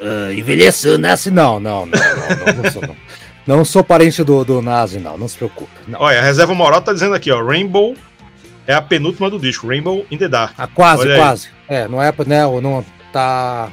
Ah, 0.00 0.32
envelheceu, 0.32 0.96
nasce 0.98 1.30
não, 1.30 1.58
não, 1.60 1.86
não, 1.86 1.98
não, 1.98 2.54
não, 2.54 2.62
não 2.62 2.70
sou, 2.70 2.82
não. 2.82 2.96
Não 3.46 3.64
sou 3.64 3.84
parente 3.84 4.24
do, 4.24 4.42
do 4.44 4.62
Nazi, 4.62 4.98
não, 4.98 5.18
não 5.18 5.28
se 5.28 5.36
preocupe. 5.36 5.70
Não. 5.86 6.00
Olha, 6.00 6.18
a 6.18 6.22
reserva 6.22 6.54
moral 6.54 6.80
tá 6.80 6.92
dizendo 6.92 7.14
aqui, 7.14 7.30
ó. 7.30 7.44
Rainbow 7.44 7.94
é 8.66 8.74
a 8.74 8.82
penúltima 8.82 9.28
do 9.30 9.38
disco. 9.38 9.66
Rainbow 9.66 10.06
in 10.10 10.18
the 10.18 10.28
Dark. 10.28 10.54
Ah, 10.56 10.66
quase, 10.66 11.02
Olha 11.02 11.14
aí. 11.14 11.20
quase. 11.20 11.48
É, 11.68 11.88
não 11.88 12.02
é, 12.02 12.12
né, 12.26 12.46
ou 12.46 12.60
não 12.60 12.84
tá... 13.12 13.70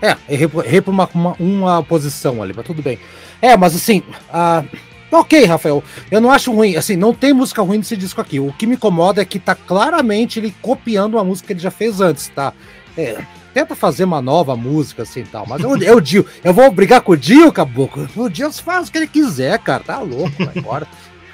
É, 0.00 0.16
errei, 0.28 0.48
por- 0.48 0.64
errei 0.66 0.80
por 0.80 0.90
uma, 0.90 1.08
uma, 1.14 1.32
uma 1.38 1.82
posição 1.82 2.42
ali, 2.42 2.52
mas 2.56 2.66
tudo 2.66 2.82
bem. 2.82 2.98
É, 3.40 3.56
mas 3.56 3.74
assim, 3.74 4.02
ah, 4.32 4.64
ok, 5.10 5.44
Rafael, 5.44 5.82
eu 6.10 6.20
não 6.20 6.30
acho 6.30 6.52
ruim, 6.52 6.76
assim, 6.76 6.96
não 6.96 7.14
tem 7.14 7.32
música 7.32 7.62
ruim 7.62 7.78
nesse 7.78 7.96
disco 7.96 8.20
aqui. 8.20 8.40
O 8.40 8.52
que 8.52 8.66
me 8.66 8.74
incomoda 8.74 9.22
é 9.22 9.24
que 9.24 9.38
tá 9.38 9.54
claramente 9.54 10.40
ele 10.40 10.54
copiando 10.60 11.14
uma 11.14 11.24
música 11.24 11.46
que 11.48 11.52
ele 11.52 11.60
já 11.60 11.70
fez 11.70 12.00
antes, 12.00 12.28
tá? 12.28 12.52
É, 12.96 13.22
tenta 13.54 13.76
fazer 13.76 14.04
uma 14.04 14.20
nova 14.20 14.56
música, 14.56 15.02
assim, 15.02 15.22
tal, 15.24 15.46
mas 15.46 15.62
eu, 15.62 15.76
eu, 15.76 16.00
Dio, 16.00 16.26
eu 16.42 16.52
vou 16.52 16.70
brigar 16.72 17.00
com 17.00 17.12
o 17.12 17.16
Dio, 17.16 17.52
caboclo? 17.52 18.08
O 18.16 18.28
Dio 18.28 18.52
faz 18.52 18.88
o 18.88 18.92
que 18.92 18.98
ele 18.98 19.06
quiser, 19.06 19.56
cara, 19.60 19.84
tá 19.84 19.98
louco, 20.00 20.32
vai 20.44 20.52
embora. 20.56 20.86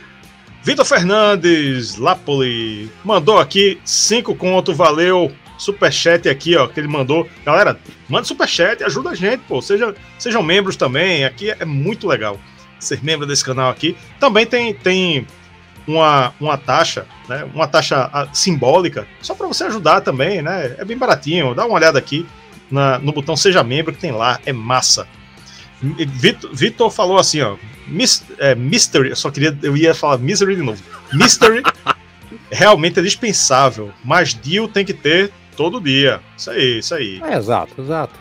Vitor 0.68 0.84
Fernandes, 0.84 1.96
Lapoli, 1.96 2.90
mandou 3.02 3.38
aqui 3.38 3.80
cinco 3.86 4.34
conto, 4.34 4.74
valeu. 4.74 5.32
Superchat 5.56 6.28
aqui, 6.28 6.54
ó, 6.56 6.66
que 6.66 6.78
ele 6.78 6.86
mandou. 6.86 7.26
Galera, 7.42 7.80
manda 8.06 8.26
superchat, 8.26 8.84
ajuda 8.84 9.08
a 9.08 9.14
gente, 9.14 9.40
pô. 9.48 9.62
Seja, 9.62 9.94
sejam 10.18 10.42
membros 10.42 10.76
também. 10.76 11.24
Aqui 11.24 11.50
é 11.50 11.64
muito 11.64 12.06
legal 12.06 12.38
ser 12.78 13.02
membro 13.02 13.26
desse 13.26 13.42
canal 13.42 13.70
aqui. 13.70 13.96
Também 14.20 14.44
tem, 14.44 14.74
tem 14.74 15.26
uma, 15.86 16.34
uma 16.38 16.58
taxa, 16.58 17.06
né? 17.26 17.48
Uma 17.54 17.66
taxa 17.66 18.10
ah, 18.12 18.28
simbólica, 18.34 19.08
só 19.22 19.34
para 19.34 19.46
você 19.46 19.64
ajudar 19.64 20.02
também, 20.02 20.42
né? 20.42 20.76
É 20.76 20.84
bem 20.84 20.98
baratinho. 20.98 21.54
Dá 21.54 21.64
uma 21.64 21.76
olhada 21.76 21.98
aqui 21.98 22.26
na- 22.70 22.98
no 22.98 23.10
botão 23.10 23.34
Seja 23.34 23.64
Membro 23.64 23.94
que 23.94 24.00
tem 24.00 24.12
lá, 24.12 24.38
é 24.44 24.52
massa. 24.52 25.08
Vitor, 25.80 26.50
Vitor 26.52 26.90
falou 26.90 27.18
assim, 27.18 27.40
ó. 27.40 27.56
Mis, 27.86 28.22
é, 28.38 28.54
mystery, 28.54 29.10
eu 29.10 29.16
só 29.16 29.30
queria, 29.30 29.56
eu 29.62 29.76
ia 29.76 29.94
falar 29.94 30.18
Misery 30.18 30.56
de 30.56 30.62
novo. 30.62 30.82
Mystery 31.12 31.62
realmente 32.50 32.98
é 32.98 33.02
dispensável, 33.02 33.92
mas 34.04 34.34
Dio 34.34 34.68
tem 34.68 34.84
que 34.84 34.92
ter 34.92 35.32
todo 35.56 35.80
dia. 35.80 36.20
Isso 36.36 36.50
aí, 36.50 36.78
isso 36.78 36.94
aí. 36.94 37.20
É, 37.22 37.36
exato, 37.36 37.80
exato. 37.80 38.14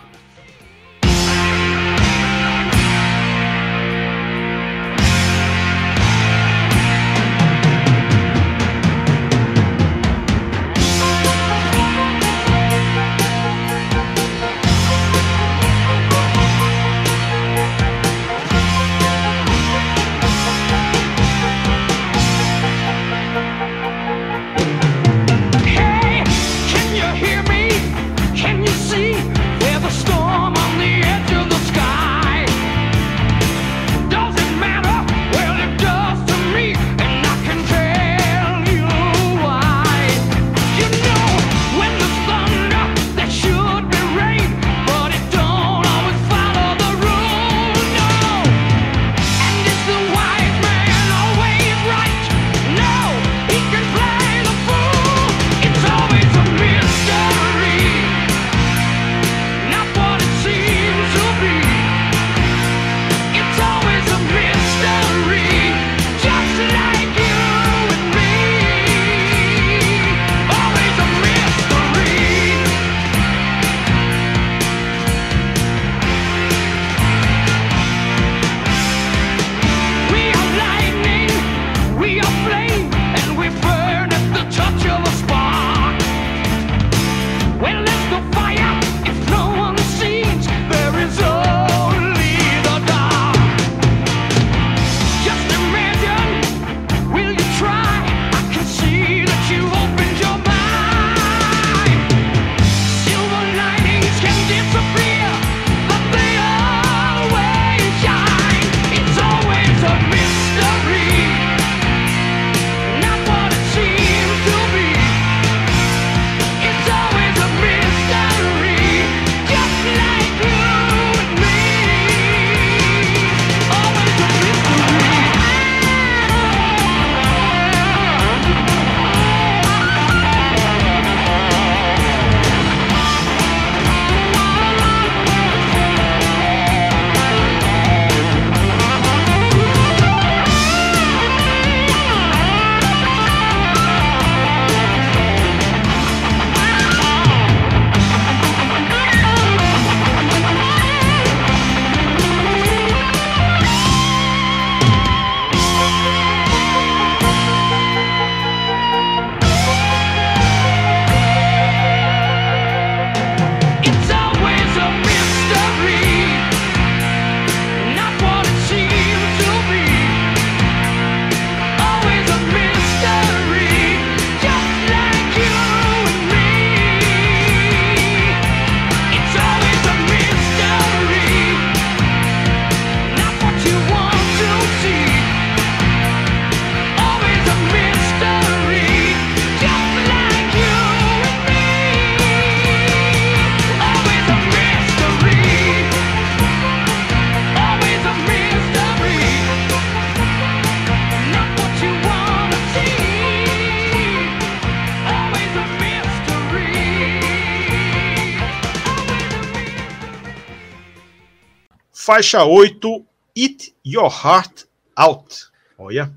Faixa 212.07 212.41
8, 212.45 213.05
Eat 213.35 213.75
Your 213.85 214.09
Heart 214.09 214.63
Out. 214.95 215.47
Olha. 215.77 216.09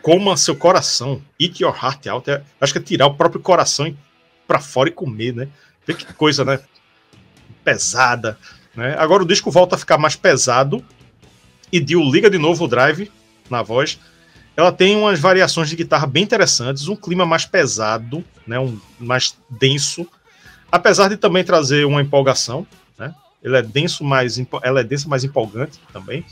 Coma 0.00 0.36
seu 0.36 0.54
coração. 0.54 1.20
Eat 1.36 1.60
your 1.60 1.74
heart 1.74 2.06
out. 2.06 2.30
É, 2.30 2.44
acho 2.60 2.72
que 2.72 2.78
é 2.78 2.82
tirar 2.82 3.06
o 3.08 3.14
próprio 3.14 3.42
coração 3.42 3.92
pra 4.46 4.60
fora 4.60 4.88
e 4.88 4.92
comer, 4.92 5.34
né? 5.34 5.48
Vê 5.84 5.94
que 5.94 6.12
coisa, 6.14 6.44
né? 6.44 6.60
Pesada. 7.64 8.38
Né? 8.76 8.94
Agora 8.96 9.24
o 9.24 9.26
disco 9.26 9.50
volta 9.50 9.74
a 9.74 9.78
ficar 9.78 9.98
mais 9.98 10.14
pesado. 10.14 10.86
E 11.72 11.80
Dio 11.80 12.08
liga 12.08 12.30
de 12.30 12.38
novo 12.38 12.66
o 12.66 12.68
drive 12.68 13.10
na 13.50 13.62
voz. 13.62 13.98
Ela 14.56 14.70
tem 14.72 14.96
umas 14.96 15.18
variações 15.18 15.68
de 15.68 15.76
guitarra 15.76 16.06
bem 16.06 16.22
interessantes, 16.22 16.88
um 16.88 16.96
clima 16.96 17.24
mais 17.24 17.44
pesado, 17.46 18.22
né? 18.46 18.58
um, 18.58 18.78
mais 18.98 19.36
denso. 19.48 20.06
Apesar 20.70 21.08
de 21.08 21.16
também 21.16 21.42
trazer 21.44 21.84
uma 21.86 22.02
empolgação. 22.02 22.66
Né? 22.98 23.14
Ele 23.42 23.56
é 23.56 23.62
denso, 23.62 24.04
mais, 24.04 24.38
ela 24.62 24.80
é 24.80 24.84
densa, 24.84 25.08
mais 25.08 25.24
empolgante 25.24 25.78
também 25.92 26.24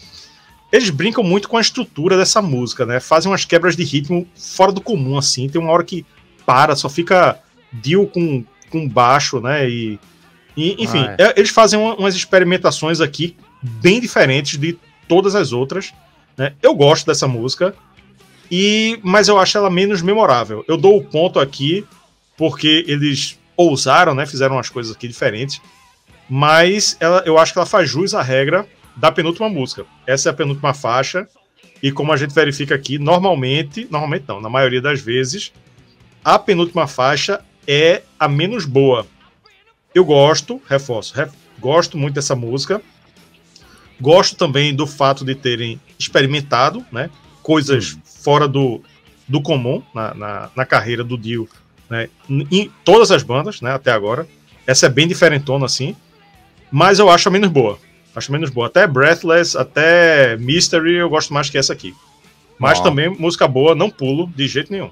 eles 0.73 0.89
brincam 0.89 1.25
muito 1.25 1.49
com 1.49 1.57
a 1.57 1.61
estrutura 1.61 2.17
dessa 2.17 2.41
música, 2.41 2.87
né? 2.87 3.01
Fazem 3.01 3.29
umas 3.29 3.45
quebras 3.45 3.75
de 3.75 3.83
ritmo 3.83 4.25
fora 4.37 4.71
do 4.71 4.81
comum, 4.81 5.19
assim. 5.19 5.49
Tem 5.49 5.61
uma 5.61 5.73
hora 5.73 5.83
que 5.83 6.07
para, 6.47 6.77
só 6.77 6.89
fica 6.89 7.41
Dio 7.73 8.07
com, 8.07 8.45
com 8.71 8.89
baixo, 8.89 9.41
né? 9.41 9.69
E, 9.69 9.99
e, 10.57 10.81
enfim, 10.81 11.01
Ah, 11.09 11.17
é- 11.19 11.35
eles 11.37 11.51
fazem 11.51 11.77
uma- 11.77 11.97
umas 11.97 12.15
experimentações 12.15 13.01
aqui 13.01 13.37
bem 13.61 14.01
diferentes 14.01 14.61
de 14.61 14.79
todas 15.09 15.35
as 15.35 15.51
outras. 15.51 15.93
Né? 16.39 16.55
Eu 16.63 16.73
gosto 16.73 17.05
dessa 17.05 17.27
música, 17.27 17.75
e 18.51 18.99
mas 19.03 19.29
eu 19.29 19.39
acho 19.39 19.57
ela 19.57 19.71
menos 19.71 20.03
memorável. 20.03 20.65
Eu 20.67 20.77
dou 20.77 20.97
o 20.97 21.05
ponto 21.05 21.39
aqui 21.39 21.87
porque 22.37 22.85
eles 22.89 23.39
ousaram, 23.57 24.15
né? 24.15 24.27
Fizeram 24.27 24.57
umas 24.57 24.69
coisas 24.69 24.95
aqui 24.95 25.07
diferentes. 25.07 25.61
Mas 26.29 26.97
ela, 27.01 27.23
eu 27.27 27.39
acho 27.39 27.53
que 27.53 27.59
ela 27.59 27.67
faz 27.67 27.89
jus 27.91 28.15
à 28.15 28.23
regra 28.23 28.67
da 28.97 29.11
penúltima 29.13 29.49
música. 29.49 29.85
Essa 30.07 30.29
é 30.29 30.31
a 30.31 30.35
penúltima 30.35 30.73
faixa. 30.73 31.29
E 31.83 31.91
como 31.91 32.13
a 32.13 32.17
gente 32.17 32.35
verifica 32.35 32.75
aqui, 32.75 32.99
normalmente, 32.99 33.87
normalmente 33.91 34.25
não, 34.29 34.41
na 34.41 34.51
maioria 34.51 34.83
das 34.83 35.01
vezes, 35.01 35.53
a 36.25 36.39
penúltima 36.39 36.87
faixa 36.87 37.41
é 37.67 38.03
a 38.19 38.29
menos 38.29 38.65
boa. 38.67 39.07
Eu 39.95 40.05
gosto, 40.05 40.61
reforço, 40.69 41.15
re- 41.15 41.31
gosto 41.59 41.97
muito 41.97 42.15
dessa 42.15 42.37
música. 42.37 42.83
Gosto 44.01 44.37
também 44.37 44.75
do 44.75 44.87
fato 44.87 45.25
de 45.25 45.35
terem 45.35 45.81
experimentado, 45.99 46.85
né, 46.93 47.11
coisas 47.43 47.99
fora 48.23 48.47
do, 48.47 48.81
do 49.27 49.41
comum 49.41 49.83
na, 49.95 50.15
na, 50.15 50.51
na 50.55 50.67
carreira 50.67 51.03
do 51.03 51.17
Dio, 51.17 51.49
né, 51.89 52.09
em 52.29 52.71
todas 52.85 53.11
as 53.11 53.23
bandas, 53.23 53.61
né, 53.61 53.73
até 53.73 53.91
agora. 53.91 54.27
Essa 54.67 54.87
é 54.87 54.89
bem 54.89 55.09
diferentona 55.09 55.67
assim, 55.67 55.97
mas 56.71 56.99
eu 56.99 57.11
acho 57.11 57.29
a 57.29 57.33
menos 57.33 57.51
boa. 57.51 57.79
Acho 58.15 58.33
menos 58.33 58.51
boa. 58.51 58.67
Até 58.67 58.87
Breathless, 58.87 59.57
até 59.57 60.37
Mystery, 60.37 60.97
eu 60.97 61.09
gosto 61.09 61.33
mais 61.33 61.49
que 61.49 61.59
essa 61.59 61.73
aqui. 61.73 61.95
Mas 62.59 62.79
também 62.81 63.09
música 63.09 63.49
boa, 63.49 63.75
não 63.75 63.89
pulo 63.89 64.27
de 64.37 64.47
jeito 64.47 64.71
nenhum. 64.71 64.91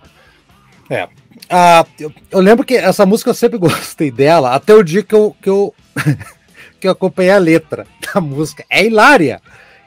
Ah, 1.50 1.84
eu, 2.00 2.12
eu 2.30 2.40
lembro 2.40 2.64
que 2.64 2.74
essa 2.74 3.04
música 3.04 3.30
eu 3.30 3.34
sempre 3.34 3.58
gostei 3.60 4.10
dela, 4.10 4.54
até 4.54 4.74
o 4.74 4.82
dia 4.82 5.02
que 5.02 5.14
eu, 5.14 5.36
que 5.42 5.50
eu, 5.50 5.74
que 6.80 6.86
eu 6.86 6.92
acompanhei 6.92 7.32
a 7.32 7.38
letra 7.38 7.86
da 8.14 8.20
música. 8.20 8.64
É 8.70 8.84
hilária. 8.84 9.42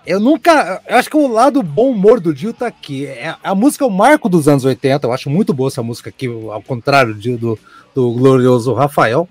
Eu 0.05 0.19
nunca. 0.19 0.81
Eu 0.87 0.97
acho 0.97 1.09
que 1.09 1.17
o 1.17 1.27
lado 1.27 1.61
bom 1.61 1.91
humor 1.91 2.19
do 2.19 2.33
Dio 2.33 2.53
tá 2.53 2.67
aqui. 2.67 3.05
É, 3.05 3.35
a 3.43 3.53
música 3.53 3.83
é 3.83 3.87
o 3.87 3.91
marco 3.91 4.27
dos 4.27 4.47
anos 4.47 4.65
80. 4.65 5.05
Eu 5.05 5.13
acho 5.13 5.29
muito 5.29 5.53
boa 5.53 5.67
essa 5.67 5.83
música 5.83 6.09
aqui, 6.09 6.27
ao 6.27 6.61
contrário 6.61 7.13
do, 7.13 7.59
do, 7.93 8.13
glorioso 8.13 8.73
Rafael. 8.73 9.27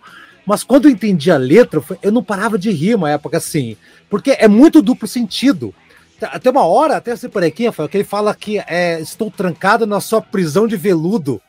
Mas 0.47 0.63
quando 0.63 0.87
eu 0.87 0.91
entendi 0.91 1.31
a 1.31 1.37
letra, 1.37 1.83
eu 2.03 2.13
não 2.13 2.23
parava 2.23 2.59
de 2.59 2.71
rir 2.71 2.95
uma 2.95 3.11
época 3.11 3.37
assim. 3.37 3.77
Porque 4.09 4.37
é 4.39 4.49
muito 4.49 4.83
duplo 4.83 5.07
sentido. 5.07 5.75
Até 6.23 6.51
uma 6.51 6.65
hora, 6.65 6.97
até 6.97 7.17
você 7.17 7.29
por 7.29 7.43
aqui, 7.43 7.67
Rafael, 7.67 7.89
que 7.89 7.97
ele 7.97 8.05
fala 8.05 8.35
que 8.35 8.59
é, 8.59 9.01
estou 9.01 9.31
trancado 9.31 9.87
na 9.87 10.01
sua 10.01 10.21
prisão 10.21 10.67
de 10.67 10.77
veludo. 10.77 11.41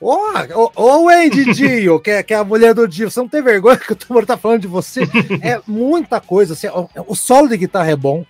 Ô, 0.00 0.16
ô, 0.54 0.70
ô, 1.04 1.10
ei, 1.10 1.28
Didinho, 1.28 2.00
que, 2.00 2.10
é- 2.10 2.22
que 2.22 2.32
é 2.32 2.38
a 2.38 2.44
mulher 2.44 2.72
do 2.72 2.88
Dio, 2.88 3.10
você 3.10 3.20
não 3.20 3.28
tem 3.28 3.42
vergonha 3.42 3.76
que 3.76 3.92
o 3.92 3.96
Tomor 3.96 4.24
tá 4.24 4.36
falando 4.36 4.62
de 4.62 4.66
você? 4.66 5.02
É 5.42 5.60
muita 5.66 6.20
coisa. 6.20 6.54
assim, 6.54 6.68
o, 6.68 6.88
o 7.08 7.14
solo 7.14 7.48
de 7.48 7.56
guitarra 7.58 7.90
é 7.90 7.96
bom. 7.96 8.24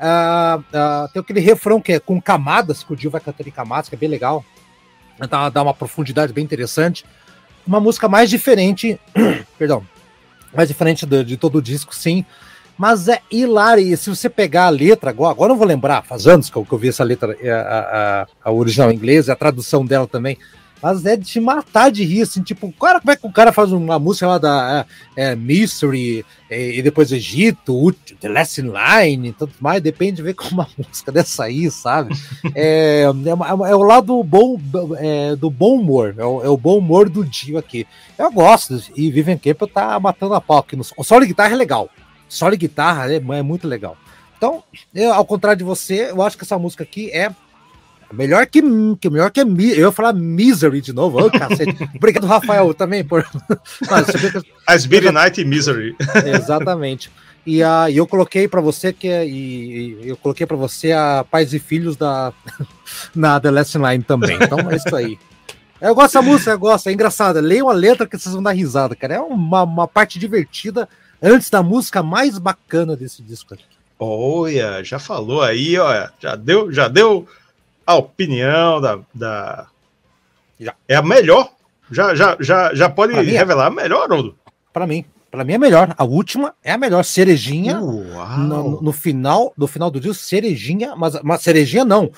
Ah, 0.00 0.58
ah, 0.72 1.08
tem 1.12 1.20
aquele 1.20 1.40
refrão 1.40 1.80
que 1.80 1.92
é 1.92 2.00
com 2.00 2.20
camadas, 2.20 2.82
que 2.82 2.92
o 2.92 2.96
Dio 2.96 3.10
vai 3.10 3.20
cantando 3.20 3.48
em 3.48 3.52
camadas, 3.52 3.88
que 3.88 3.94
é 3.94 3.98
bem 3.98 4.08
legal. 4.08 4.42
Dá, 5.28 5.50
dá 5.50 5.62
uma 5.62 5.74
profundidade 5.74 6.32
bem 6.32 6.42
interessante. 6.42 7.04
Uma 7.66 7.78
música 7.78 8.08
mais 8.08 8.30
diferente, 8.30 8.98
perdão, 9.58 9.86
mais 10.54 10.68
diferente 10.68 11.04
do- 11.04 11.22
de 11.24 11.36
todo 11.36 11.58
o 11.58 11.62
disco, 11.62 11.94
sim. 11.94 12.24
Mas 12.78 13.08
é 13.08 13.20
hilário. 13.30 13.84
E 13.84 13.94
se 13.94 14.08
você 14.08 14.30
pegar 14.30 14.64
a 14.66 14.70
letra 14.70 15.10
agora, 15.10 15.32
agora 15.32 15.48
eu 15.50 15.52
não 15.52 15.58
vou 15.58 15.66
lembrar, 15.66 16.02
faz 16.02 16.26
anos 16.26 16.48
que 16.48 16.56
eu, 16.56 16.64
que 16.64 16.72
eu 16.72 16.78
vi 16.78 16.88
essa 16.88 17.04
letra, 17.04 17.36
é, 17.38 17.50
a, 17.52 18.26
a, 18.42 18.48
a 18.48 18.50
original 18.50 18.90
em 18.90 18.94
inglês, 18.94 19.28
a 19.28 19.36
tradução 19.36 19.84
dela 19.84 20.06
também. 20.06 20.38
Mas 20.82 21.04
é 21.04 21.14
de 21.16 21.24
te 21.24 21.40
matar 21.40 21.90
de 21.90 22.04
rir, 22.04 22.22
assim, 22.22 22.42
tipo, 22.42 22.72
cara, 22.72 23.00
como 23.00 23.10
é 23.12 23.16
que 23.16 23.26
o 23.26 23.32
cara 23.32 23.52
faz 23.52 23.70
uma 23.70 23.98
música 23.98 24.26
lá 24.26 24.38
da 24.38 24.86
é, 25.16 25.32
é, 25.32 25.36
Mystery, 25.36 26.24
é, 26.48 26.76
e 26.76 26.82
depois 26.82 27.12
Egito, 27.12 27.92
The 28.20 28.28
Last 28.28 28.60
in 28.60 28.70
Line, 28.72 29.28
e 29.28 29.32
tanto 29.32 29.54
mais, 29.60 29.82
depende 29.82 30.16
de 30.16 30.22
ver 30.22 30.34
como 30.34 30.52
uma 30.52 30.68
música 30.78 31.12
dessa 31.12 31.44
aí, 31.44 31.70
sabe? 31.70 32.14
É, 32.54 33.02
é, 33.02 33.34
uma- 33.34 33.68
é 33.68 33.74
o 33.74 33.82
lado 33.82 34.22
bom 34.24 34.58
é, 34.98 35.36
do 35.36 35.50
bom 35.50 35.74
humor, 35.80 36.14
é 36.16 36.24
o, 36.24 36.42
é 36.44 36.48
o 36.48 36.56
bom 36.56 36.78
humor 36.78 37.10
do 37.10 37.24
Dio 37.24 37.58
aqui. 37.58 37.86
Eu 38.18 38.32
gosto, 38.32 38.82
e 38.96 39.10
Vivian 39.10 39.36
Campbell 39.36 39.68
tá 39.68 40.00
matando 40.00 40.34
a 40.34 40.40
pau 40.40 40.58
aqui. 40.58 40.76
No, 40.76 40.84
o 40.96 41.04
solo 41.04 41.20
de 41.22 41.28
guitarra 41.28 41.52
é 41.52 41.56
legal, 41.56 41.90
solo 42.28 42.52
de 42.52 42.56
guitarra 42.56 43.12
é, 43.12 43.16
é 43.16 43.42
muito 43.42 43.68
legal. 43.68 43.96
Então, 44.36 44.64
eu, 44.94 45.12
ao 45.12 45.26
contrário 45.26 45.58
de 45.58 45.64
você, 45.64 46.10
eu 46.10 46.22
acho 46.22 46.38
que 46.38 46.44
essa 46.44 46.58
música 46.58 46.82
aqui 46.82 47.10
é 47.10 47.30
melhor 48.12 48.46
que, 48.46 48.60
que 49.00 49.10
melhor 49.10 49.30
que 49.30 49.44
Mi- 49.44 49.70
eu 49.72 49.86
ia 49.88 49.92
falar 49.92 50.12
Misery 50.12 50.80
de 50.80 50.92
novo. 50.92 51.20
Ô, 51.24 51.30
cacete. 51.30 51.76
Obrigado, 51.96 52.26
Rafael, 52.26 52.72
também 52.74 53.04
por. 53.04 53.24
Mas 53.90 54.06
você 54.06 54.18
vê 54.18 54.30
que- 54.40 54.52
As 54.66 54.86
Beat 54.86 55.04
Night 55.12 55.40
e 55.40 55.44
Misery. 55.44 55.94
Exatamente. 56.26 57.10
E 57.46 57.62
a, 57.62 57.88
e 57.88 57.96
eu 57.96 58.06
coloquei 58.06 58.46
para 58.46 58.60
você 58.60 58.92
que 58.92 59.08
é- 59.08 59.26
e, 59.26 59.98
e 60.04 60.08
eu 60.08 60.16
coloquei 60.16 60.46
para 60.46 60.56
você 60.56 60.92
a 60.92 61.24
Pais 61.30 61.54
e 61.54 61.58
Filhos 61.58 61.96
da 61.96 62.32
na 63.14 63.40
The 63.40 63.50
Last 63.50 63.78
Line 63.78 64.02
também. 64.02 64.36
Então 64.40 64.58
é 64.70 64.76
isso 64.76 64.94
aí. 64.94 65.18
Eu 65.80 65.94
gosto 65.94 66.12
dessa 66.12 66.22
música, 66.22 66.50
eu 66.50 66.58
gosto, 66.58 66.88
é 66.88 66.92
engraçada. 66.92 67.40
Leiam 67.40 67.70
a 67.70 67.72
letra 67.72 68.06
que 68.06 68.18
vocês 68.18 68.34
vão 68.34 68.42
dar 68.42 68.52
risada, 68.52 68.94
cara. 68.94 69.14
É 69.14 69.20
uma, 69.20 69.62
uma 69.62 69.88
parte 69.88 70.18
divertida 70.18 70.86
antes 71.22 71.48
da 71.48 71.62
música 71.62 72.02
mais 72.02 72.38
bacana 72.38 72.94
desse 72.94 73.22
disco 73.22 73.54
aqui. 73.54 73.64
Olha, 73.98 74.82
já 74.84 74.98
falou 74.98 75.42
aí, 75.42 75.78
olha, 75.78 76.10
já 76.20 76.36
deu, 76.36 76.70
já 76.72 76.88
deu 76.88 77.26
a 77.86 77.94
opinião 77.96 78.80
da, 78.80 79.00
da... 79.14 79.66
Já. 80.58 80.74
é 80.88 80.94
a 80.96 81.02
melhor. 81.02 81.50
Já, 81.90 82.14
já, 82.14 82.36
já, 82.40 82.74
já 82.74 82.88
pode 82.88 83.12
Pra 83.12 83.22
é. 83.22 83.26
revelar 83.26 83.66
a 83.66 83.70
melhor, 83.70 84.04
Haroldo. 84.04 84.36
Para 84.72 84.86
mim, 84.86 85.04
para 85.30 85.44
mim 85.44 85.54
é 85.54 85.58
melhor. 85.58 85.94
A 85.98 86.04
última 86.04 86.54
é 86.62 86.72
a 86.72 86.78
melhor 86.78 87.04
cerejinha. 87.04 87.80
No, 87.80 88.80
no 88.80 88.92
final 88.92 89.52
no 89.56 89.66
final 89.66 89.90
do 89.90 89.98
dia, 90.00 90.14
cerejinha, 90.14 90.94
mas 90.94 91.14
uma 91.16 91.38
cerejinha 91.38 91.84
não, 91.84 92.10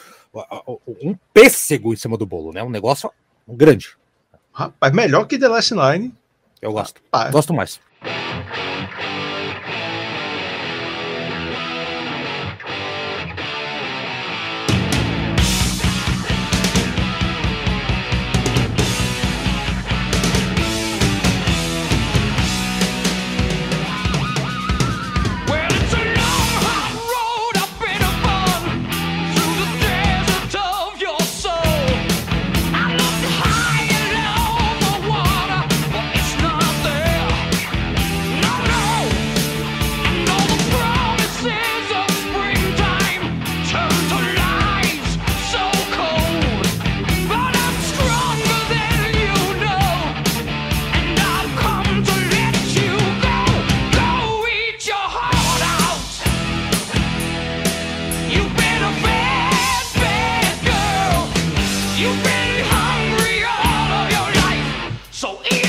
um 1.03 1.17
pêssego 1.33 1.93
em 1.93 1.97
cima 1.97 2.17
do 2.19 2.27
bolo, 2.27 2.53
né? 2.53 2.63
Um 2.63 2.71
negócio 2.71 3.11
grande. 3.49 3.97
Rapaz, 4.53 4.93
melhor 4.93 5.27
que 5.27 5.39
The 5.39 5.49
Last 5.49 5.75
Nine. 5.75 6.15
Eu 6.61 6.73
gosto. 6.73 7.01
Ah, 7.11 7.31
Gosto 7.31 7.53
mais. 7.55 7.81
Hungry 62.75 63.45
all 63.45 63.91
of 64.01 64.07
your 64.17 64.29
life. 64.43 65.09
So 65.11 65.41
eat 65.51 65.62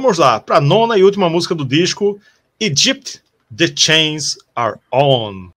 vamos 0.00 0.16
lá, 0.16 0.40
para 0.40 0.56
a 0.56 0.60
nona 0.62 0.96
e 0.96 1.04
última 1.04 1.28
música 1.28 1.54
do 1.54 1.62
disco, 1.62 2.18
Egypt, 2.58 3.22
The 3.54 3.70
Chains 3.76 4.38
Are 4.56 4.78
On. 4.90 5.50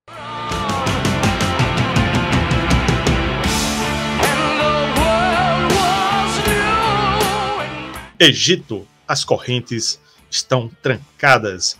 Egito, 8.20 8.86
as 9.08 9.24
correntes 9.24 9.98
estão 10.30 10.70
trancadas. 10.82 11.78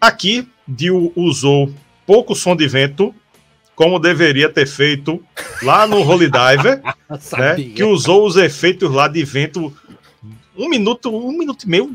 Aqui, 0.00 0.48
Dio 0.66 1.12
usou 1.14 1.70
pouco 2.06 2.34
som 2.34 2.56
de 2.56 2.66
vento, 2.66 3.14
como 3.74 3.98
deveria 3.98 4.48
ter 4.48 4.66
feito 4.66 5.22
lá 5.62 5.86
no 5.86 6.00
Holy 6.00 6.30
Diver, 6.30 6.80
né, 7.36 7.56
que 7.74 7.84
usou 7.84 8.26
os 8.26 8.36
efeitos 8.36 8.90
lá 8.90 9.06
de 9.06 9.22
vento 9.22 9.70
um 10.56 10.68
minuto, 10.68 11.14
um 11.14 11.36
minuto 11.36 11.64
e 11.64 11.68
meio, 11.68 11.94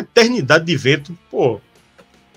uma 0.00 0.02
eternidade 0.02 0.64
de 0.64 0.76
vento. 0.76 1.16
Pô, 1.30 1.60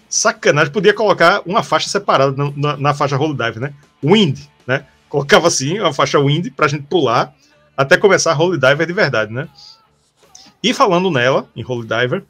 sacanagem. 0.09 0.71
Podia 0.71 0.93
colocar 0.93 1.41
uma 1.45 1.63
faixa 1.63 1.89
separada 1.89 2.35
na, 2.35 2.51
na, 2.55 2.77
na 2.77 2.93
faixa 2.93 3.17
Holy 3.17 3.33
Diver, 3.33 3.59
né? 3.59 3.73
Wind, 4.03 4.39
né? 4.67 4.85
Colocava 5.09 5.47
assim, 5.47 5.79
uma 5.79 5.93
faixa 5.93 6.19
Wind 6.19 6.51
pra 6.55 6.67
gente 6.67 6.83
pular 6.83 7.33
até 7.75 7.97
começar 7.97 8.33
a 8.33 8.37
Holy 8.37 8.59
Diver 8.59 8.85
de 8.85 8.93
verdade, 8.93 9.33
né? 9.33 9.47
E 10.61 10.73
falando 10.73 11.09
nela, 11.09 11.49
em 11.55 11.63
Holy 11.65 11.87
Diver, 11.87 12.23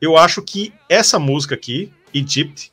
eu 0.00 0.16
acho 0.16 0.42
que 0.42 0.72
essa 0.88 1.18
música 1.18 1.54
aqui, 1.54 1.92
Egypt, 2.12 2.72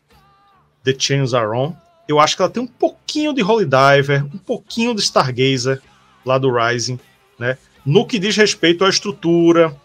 The 0.83 0.95
Chains 0.97 1.33
Are 1.33 1.55
On, 1.55 1.73
eu 2.07 2.19
acho 2.19 2.35
que 2.35 2.41
ela 2.41 2.51
tem 2.51 2.61
um 2.61 2.67
pouquinho 2.67 3.33
de 3.33 3.41
Holy 3.41 3.65
Diver, 3.65 4.25
um 4.25 4.37
pouquinho 4.37 4.93
de 4.93 5.01
Stargazer 5.01 5.81
lá 6.25 6.37
do 6.37 6.53
Rising, 6.53 6.99
né? 7.37 7.57
No 7.85 8.05
que 8.05 8.17
diz 8.17 8.35
respeito 8.35 8.85
à 8.85 8.89
estrutura, 8.89 9.75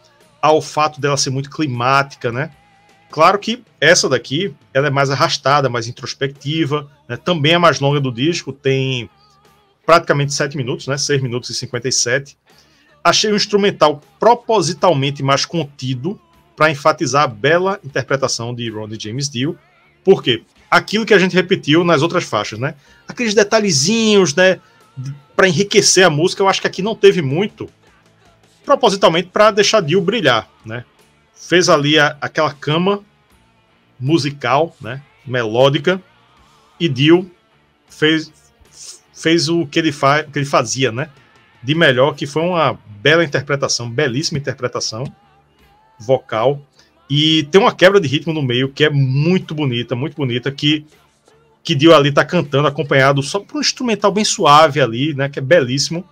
ao 0.40 0.60
fato 0.62 1.00
dela 1.00 1.16
ser 1.16 1.30
muito 1.30 1.50
climática, 1.50 2.30
né? 2.30 2.50
Claro 3.10 3.38
que 3.38 3.62
essa 3.80 4.08
daqui 4.08 4.54
ela 4.72 4.88
é 4.88 4.90
mais 4.90 5.10
arrastada, 5.10 5.68
mais 5.68 5.86
introspectiva, 5.86 6.90
né? 7.08 7.16
também 7.16 7.54
é 7.54 7.58
mais 7.58 7.80
longa 7.80 8.00
do 8.00 8.12
disco, 8.12 8.52
tem 8.52 9.08
praticamente 9.86 10.34
7 10.34 10.56
minutos, 10.56 10.86
né? 10.86 10.98
6 10.98 11.22
minutos 11.22 11.48
e 11.48 11.54
57. 11.54 12.36
Achei 13.02 13.32
o 13.32 13.36
instrumental 13.36 14.02
propositalmente 14.20 15.22
mais 15.22 15.46
contido 15.46 16.20
para 16.54 16.70
enfatizar 16.70 17.22
a 17.22 17.28
bela 17.28 17.80
interpretação 17.82 18.54
de 18.54 18.68
Ron 18.68 18.88
e 18.90 19.00
James 19.00 19.30
Dio. 19.30 19.58
Por 20.04 20.22
quê? 20.22 20.42
Aquilo 20.70 21.06
que 21.06 21.14
a 21.14 21.18
gente 21.18 21.34
repetiu 21.34 21.84
nas 21.84 22.02
outras 22.02 22.24
faixas, 22.24 22.58
né? 22.58 22.74
Aqueles 23.06 23.32
detalhezinhos, 23.32 24.34
né? 24.34 24.60
Para 25.34 25.48
enriquecer 25.48 26.04
a 26.04 26.10
música, 26.10 26.42
eu 26.42 26.48
acho 26.48 26.60
que 26.60 26.66
aqui 26.66 26.82
não 26.82 26.94
teve 26.94 27.22
muito, 27.22 27.70
propositalmente 28.68 29.30
para 29.30 29.50
deixar 29.50 29.80
Dio 29.80 29.98
brilhar, 30.02 30.46
né? 30.62 30.84
Fez 31.34 31.70
ali 31.70 31.98
a, 31.98 32.18
aquela 32.20 32.52
cama 32.52 33.02
musical, 33.98 34.76
né? 34.78 35.00
Melódica, 35.26 36.02
e 36.78 36.86
Dio 36.86 37.30
fez, 37.88 38.30
fez 39.14 39.48
o 39.48 39.66
que 39.66 39.78
ele, 39.78 39.90
que 39.90 40.38
ele 40.38 40.44
fazia, 40.44 40.92
né? 40.92 41.08
De 41.62 41.74
melhor, 41.74 42.14
que 42.14 42.26
foi 42.26 42.42
uma 42.42 42.78
bela 43.00 43.24
interpretação, 43.24 43.90
belíssima 43.90 44.38
interpretação 44.38 45.04
vocal. 45.98 46.60
E 47.08 47.44
tem 47.44 47.58
uma 47.58 47.74
quebra 47.74 47.98
de 47.98 48.06
ritmo 48.06 48.34
no 48.34 48.42
meio 48.42 48.68
que 48.68 48.84
é 48.84 48.90
muito 48.90 49.54
bonita, 49.54 49.96
muito 49.96 50.14
bonita, 50.14 50.52
que, 50.52 50.84
que 51.64 51.74
Dio 51.74 51.94
ali 51.94 52.12
tá 52.12 52.22
cantando, 52.22 52.68
acompanhado 52.68 53.22
só 53.22 53.40
por 53.40 53.56
um 53.56 53.60
instrumental 53.60 54.12
bem 54.12 54.26
suave 54.26 54.78
ali, 54.78 55.14
né? 55.14 55.30
Que 55.30 55.38
é 55.38 55.42
belíssimo. 55.42 56.04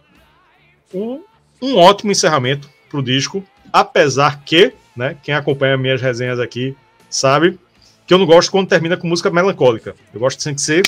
Um, 0.94 1.22
um 1.60 1.76
ótimo 1.76 2.12
encerramento 2.12 2.68
pro 2.88 3.02
disco, 3.02 3.44
apesar 3.72 4.42
que, 4.44 4.72
né? 4.96 5.16
Quem 5.22 5.34
acompanha 5.34 5.76
minhas 5.76 6.00
resenhas 6.00 6.38
aqui 6.38 6.76
sabe 7.10 7.58
que 8.06 8.14
eu 8.14 8.18
não 8.18 8.26
gosto 8.26 8.50
quando 8.50 8.68
termina 8.68 8.96
com 8.96 9.06
música 9.06 9.30
melancólica. 9.30 9.94
Eu 10.12 10.20
gosto 10.20 10.38
de 10.38 10.60
ser 10.60 10.82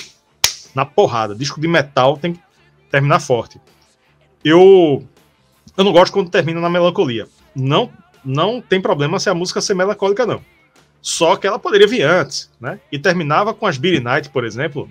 na 0.74 0.84
porrada. 0.84 1.34
Disco 1.34 1.60
de 1.60 1.66
metal 1.66 2.16
tem 2.16 2.34
que 2.34 2.40
terminar 2.90 3.20
forte. 3.20 3.60
Eu 4.44 5.04
eu 5.76 5.84
não 5.84 5.92
gosto 5.92 6.12
quando 6.12 6.30
termina 6.30 6.60
na 6.60 6.70
melancolia. 6.70 7.26
Não 7.54 7.90
não 8.24 8.60
tem 8.60 8.80
problema 8.80 9.18
se 9.18 9.28
a 9.30 9.34
música 9.34 9.60
ser 9.60 9.74
melancólica 9.74 10.26
não. 10.26 10.42
Só 11.00 11.36
que 11.36 11.46
ela 11.46 11.58
poderia 11.58 11.86
vir 11.86 12.02
antes, 12.02 12.50
né? 12.60 12.80
E 12.90 12.98
terminava 12.98 13.54
com 13.54 13.66
as 13.66 13.78
Beery 13.78 14.00
Night, 14.00 14.30
por 14.30 14.44
exemplo. 14.44 14.88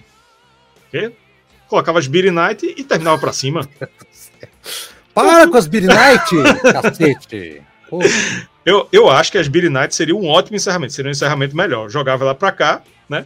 Que 0.89 1.11
colocava 1.67 1.99
as 1.99 2.07
Beery 2.07 2.31
Night 2.31 2.65
e 2.65 2.83
terminava 2.83 3.19
pra 3.19 3.33
cima. 3.33 3.67
Para 5.25 5.47
com 5.49 5.57
as 5.57 5.67
Beer 5.67 5.85
Night, 5.85 6.29
cacete. 6.71 7.63
Pô, 7.89 7.99
Eu, 8.65 8.87
eu 8.91 9.09
acho 9.09 9.31
que 9.31 9.37
as 9.37 9.47
Beery 9.47 9.69
Night 9.69 9.95
seria 9.95 10.15
um 10.15 10.27
ótimo 10.27 10.57
encerramento, 10.57 10.93
seria 10.93 11.09
um 11.09 11.11
encerramento 11.11 11.55
melhor. 11.55 11.89
Jogava 11.89 12.23
ela 12.23 12.35
pra 12.35 12.51
cá, 12.51 12.81
né? 13.09 13.25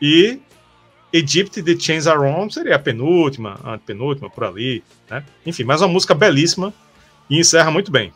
E 0.00 0.40
Egypt 1.12 1.62
The 1.62 1.78
Chains 1.78 2.06
Are 2.06 2.18
On 2.18 2.50
seria 2.50 2.74
a 2.74 2.78
penúltima, 2.78 3.60
a 3.62 3.78
penúltima, 3.78 4.28
por 4.28 4.44
ali, 4.44 4.82
né? 5.08 5.24
Enfim, 5.46 5.62
mas 5.64 5.80
uma 5.80 5.88
música 5.88 6.14
belíssima 6.14 6.74
e 7.30 7.38
encerra 7.38 7.70
muito 7.70 7.92
bem. 7.92 8.12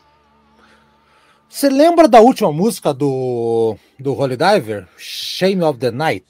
Você 1.49 1.69
lembra 1.69 2.07
da 2.07 2.19
última 2.19 2.51
música 2.51 2.93
do, 2.93 3.77
do 3.97 4.13
Holy 4.13 4.35
Diver? 4.35 4.87
Shame 4.97 5.63
of 5.63 5.79
the 5.79 5.89
Night? 5.89 6.27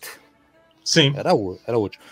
Sim, 0.86 1.14
Era, 1.18 1.32
era 1.66 1.76
a 1.76 1.80
última. 1.80 2.04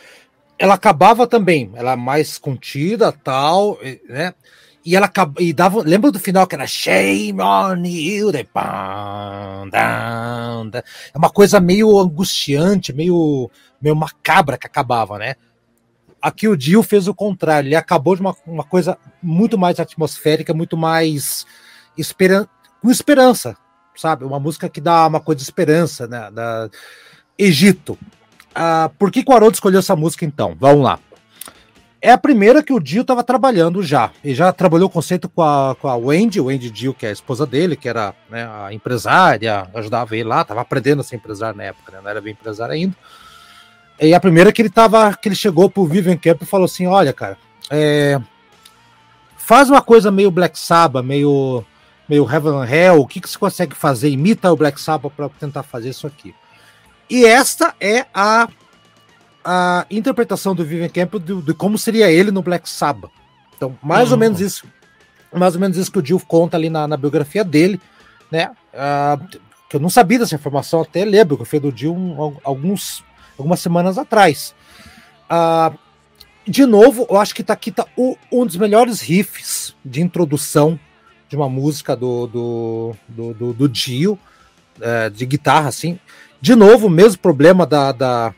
Ela 0.58 0.74
acabava 0.74 1.28
também, 1.28 1.72
ela 1.76 1.92
é 1.92 1.96
mais 1.96 2.38
contida, 2.38 3.12
tal, 3.12 3.78
né? 4.10 4.34
E 4.86 4.96
ela 4.96 5.12
e 5.40 5.52
dava, 5.52 5.82
lembra 5.82 6.12
do 6.12 6.20
final 6.20 6.46
que 6.46 6.54
era 6.54 6.68
Shame 6.68 7.42
on 7.42 7.84
you, 7.84 8.32
daí, 8.32 8.44
pam, 8.44 9.68
é 9.74 11.18
uma 11.18 11.32
coisa 11.32 11.60
meio 11.60 11.98
angustiante, 11.98 12.94
meio, 12.94 13.50
meio 13.82 13.96
macabra 13.96 14.60
que 14.60 14.68
acabava, 14.68 15.18
né? 15.18 15.36
Aqui 16.22 16.48
o 16.48 16.56
Dio 16.56 16.84
fez 16.84 17.08
o 17.08 17.16
contrário, 17.16 17.68
ele 17.68 17.76
acabou 17.76 18.16
de 18.16 18.22
uma, 18.22 18.36
uma 18.46 18.64
coisa 18.64 18.96
muito 19.24 19.58
mais 19.58 19.80
atmosférica, 19.80 20.54
muito 20.54 20.78
mais 20.78 21.48
esperan 21.98 22.48
com 22.80 22.92
esperança, 22.92 23.58
sabe? 23.96 24.24
Uma 24.24 24.40
música 24.40 24.70
que 24.70 24.80
dá 24.80 25.08
uma 25.08 25.20
coisa 25.20 25.38
de 25.38 25.44
esperança, 25.46 26.06
né? 26.06 26.30
Da 26.30 26.70
Egito. 27.38 27.98
Ah, 28.54 28.92
por 29.00 29.12
que, 29.12 29.24
que 29.24 29.32
o 29.32 29.36
Haroldo 29.36 29.56
escolheu 29.56 29.80
essa 29.80 29.96
música 29.96 30.24
então? 30.26 30.56
Vamos 30.60 30.84
lá. 30.84 31.00
É 32.06 32.12
a 32.12 32.20
primeira 32.20 32.62
que 32.62 32.72
o 32.72 32.80
Dio 32.80 33.02
estava 33.02 33.24
trabalhando 33.24 33.82
já. 33.82 34.12
Ele 34.24 34.36
já 34.36 34.54
trabalhou 34.54 34.88
o 34.88 34.92
conceito 34.92 35.28
com 35.28 35.42
a, 35.42 35.76
com 35.82 35.88
a 35.88 35.96
Wendy, 35.96 36.40
Wendy 36.40 36.70
Dio, 36.70 36.94
que 36.94 37.04
é 37.04 37.10
a 37.10 37.12
esposa 37.12 37.48
dele, 37.48 37.76
que 37.76 37.90
era 37.90 38.14
né, 38.30 38.48
a 38.48 38.72
empresária, 38.72 39.68
ajudava 39.74 40.16
ele 40.16 40.26
lá, 40.26 40.44
estava 40.44 40.62
aprendendo 40.62 41.00
a 41.00 41.04
ser 41.04 41.16
empresário 41.16 41.58
na 41.58 41.64
época, 41.64 41.92
né, 41.92 42.00
não 42.04 42.08
era 42.08 42.22
bem 42.22 42.34
empresário 42.34 42.76
ainda. 42.76 42.96
E 44.00 44.14
a 44.14 44.20
primeira 44.20 44.52
que 44.52 44.62
ele 44.62 44.70
tava, 44.70 45.16
que 45.16 45.28
ele 45.28 45.36
chegou 45.36 45.68
pro 45.68 45.88
Vivian 45.88 46.16
Camp 46.16 46.44
e 46.44 46.46
falou 46.46 46.66
assim: 46.66 46.86
olha, 46.86 47.12
cara, 47.12 47.40
é, 47.72 48.22
faz 49.36 49.72
uma 49.72 49.82
coisa 49.82 50.12
meio 50.12 50.30
Black 50.30 50.60
Sabbath, 50.60 51.04
meio, 51.04 51.66
meio 52.08 52.32
Heaven 52.32 52.58
and 52.58 52.70
Hell, 52.70 53.02
o 53.02 53.08
que, 53.08 53.20
que 53.20 53.28
você 53.28 53.40
consegue 53.40 53.76
fazer? 53.76 54.10
Imita 54.10 54.54
o 54.54 54.56
Black 54.56 54.80
Sabbath 54.80 55.12
para 55.12 55.28
tentar 55.30 55.64
fazer 55.64 55.90
isso 55.90 56.06
aqui. 56.06 56.36
E 57.10 57.26
esta 57.26 57.74
é 57.80 58.06
a, 58.14 58.48
a 59.46 59.86
interpretação 59.92 60.56
do 60.56 60.66
Vivian 60.66 60.90
Campbell 60.90 61.20
de, 61.20 61.42
de 61.42 61.54
como 61.54 61.78
seria 61.78 62.12
ele 62.12 62.32
no 62.32 62.42
Black 62.42 62.68
Sabbath. 62.70 63.12
Então, 63.56 63.78
mais 63.82 64.10
ou 64.12 64.18
Hum. 64.18 64.20
menos 64.22 64.42
isso, 64.42 64.66
mais 65.32 65.54
ou 65.56 65.62
menos 65.62 65.78
isso 65.78 65.92
que 65.92 66.00
o 66.00 66.02
Dio 66.02 66.20
conta 66.20 66.58
ali 66.58 66.70
na, 66.70 66.88
na 66.88 66.98
biografia 66.98 67.44
dele, 67.44 67.80
né? 68.32 68.50
Ah, 68.74 69.20
que 69.70 69.76
eu 69.76 69.80
não 69.80 69.90
sabia 69.90 70.20
dessa 70.20 70.36
informação 70.36 70.82
até 70.82 71.06
ler 71.06 71.20
a 71.22 71.26
biografia 71.26 71.60
do 71.60 71.72
Dio 71.72 71.94
um- 71.94 72.20
al- 72.22 72.42
alguns, 72.44 73.04
algumas 73.38 73.60
semanas 73.60 73.98
atrás. 73.98 74.54
Ah, 75.30 75.72
de 76.48 76.66
novo, 76.66 77.08
eu 77.10 77.18
acho 77.20 77.34
que 77.34 77.44
tá 77.44 77.54
aqui 77.54 77.72
tá 77.72 77.86
o- 77.98 78.18
um 78.32 78.46
dos 78.46 78.56
melhores 78.58 79.00
riffs 79.02 79.76
de 79.84 80.02
introdução 80.02 80.80
de 81.30 81.36
uma 81.36 81.50
música 81.50 81.96
do, 81.96 82.28
do, 82.28 82.96
do, 83.08 83.34
do, 83.34 83.54
do 83.54 83.70
Dio, 83.70 84.18
é, 84.80 85.10
de 85.10 85.26
guitarra, 85.26 85.70
assim. 85.70 85.98
De 86.40 86.54
novo, 86.56 86.86
o 86.88 86.90
mesmo 86.90 87.18
problema 87.20 87.66
da, 87.66 87.92
da, 87.92 88.34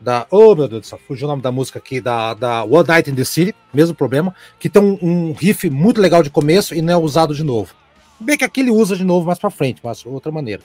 da. 0.00 0.26
Oh, 0.30 0.54
meu 0.54 0.66
Deus 0.68 0.82
do 0.82 0.86
céu, 0.86 1.00
fugiu 1.06 1.26
o 1.26 1.30
nome 1.30 1.42
da 1.42 1.52
música 1.52 1.78
aqui, 1.78 2.00
da, 2.00 2.34
da 2.34 2.64
One 2.64 2.88
Night 2.88 3.10
in 3.10 3.14
the 3.14 3.24
City, 3.24 3.54
mesmo 3.72 3.94
problema, 3.94 4.34
que 4.58 4.68
tem 4.68 4.82
um, 4.82 4.98
um 5.02 5.32
riff 5.32 5.68
muito 5.68 6.00
legal 6.00 6.22
de 6.22 6.30
começo 6.30 6.74
e 6.74 6.82
não 6.82 6.94
é 6.94 6.96
usado 6.96 7.34
de 7.34 7.44
novo. 7.44 7.74
Bem 8.18 8.36
que 8.36 8.44
aqui 8.44 8.60
ele 8.60 8.70
usa 8.70 8.96
de 8.96 9.04
novo 9.04 9.26
mais 9.26 9.38
pra 9.38 9.50
frente, 9.50 9.80
mas 9.82 10.04
outra 10.04 10.30
maneira. 10.32 10.62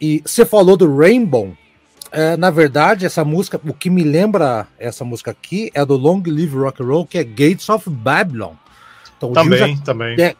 E 0.00 0.22
você 0.24 0.44
falou 0.44 0.76
do 0.76 0.96
Rainbow. 0.96 1.56
é, 2.12 2.36
na 2.36 2.50
verdade, 2.50 3.04
essa 3.04 3.24
música, 3.24 3.60
o 3.64 3.74
que 3.74 3.90
me 3.90 4.04
lembra 4.04 4.68
essa 4.78 5.04
música 5.04 5.32
aqui 5.32 5.70
é 5.74 5.84
do 5.84 5.96
Long 5.96 6.22
Live 6.24 6.56
Rock 6.56 6.82
and 6.82 6.86
Roll, 6.86 7.06
que 7.06 7.18
é 7.18 7.24
Gates 7.24 7.68
of 7.68 7.90
Babylon. 7.90 8.52
Então, 9.16 9.32
Dio 9.32 9.56
já 9.56 9.66
também, 9.66 9.78
também. 9.78 10.16
é. 10.20 10.36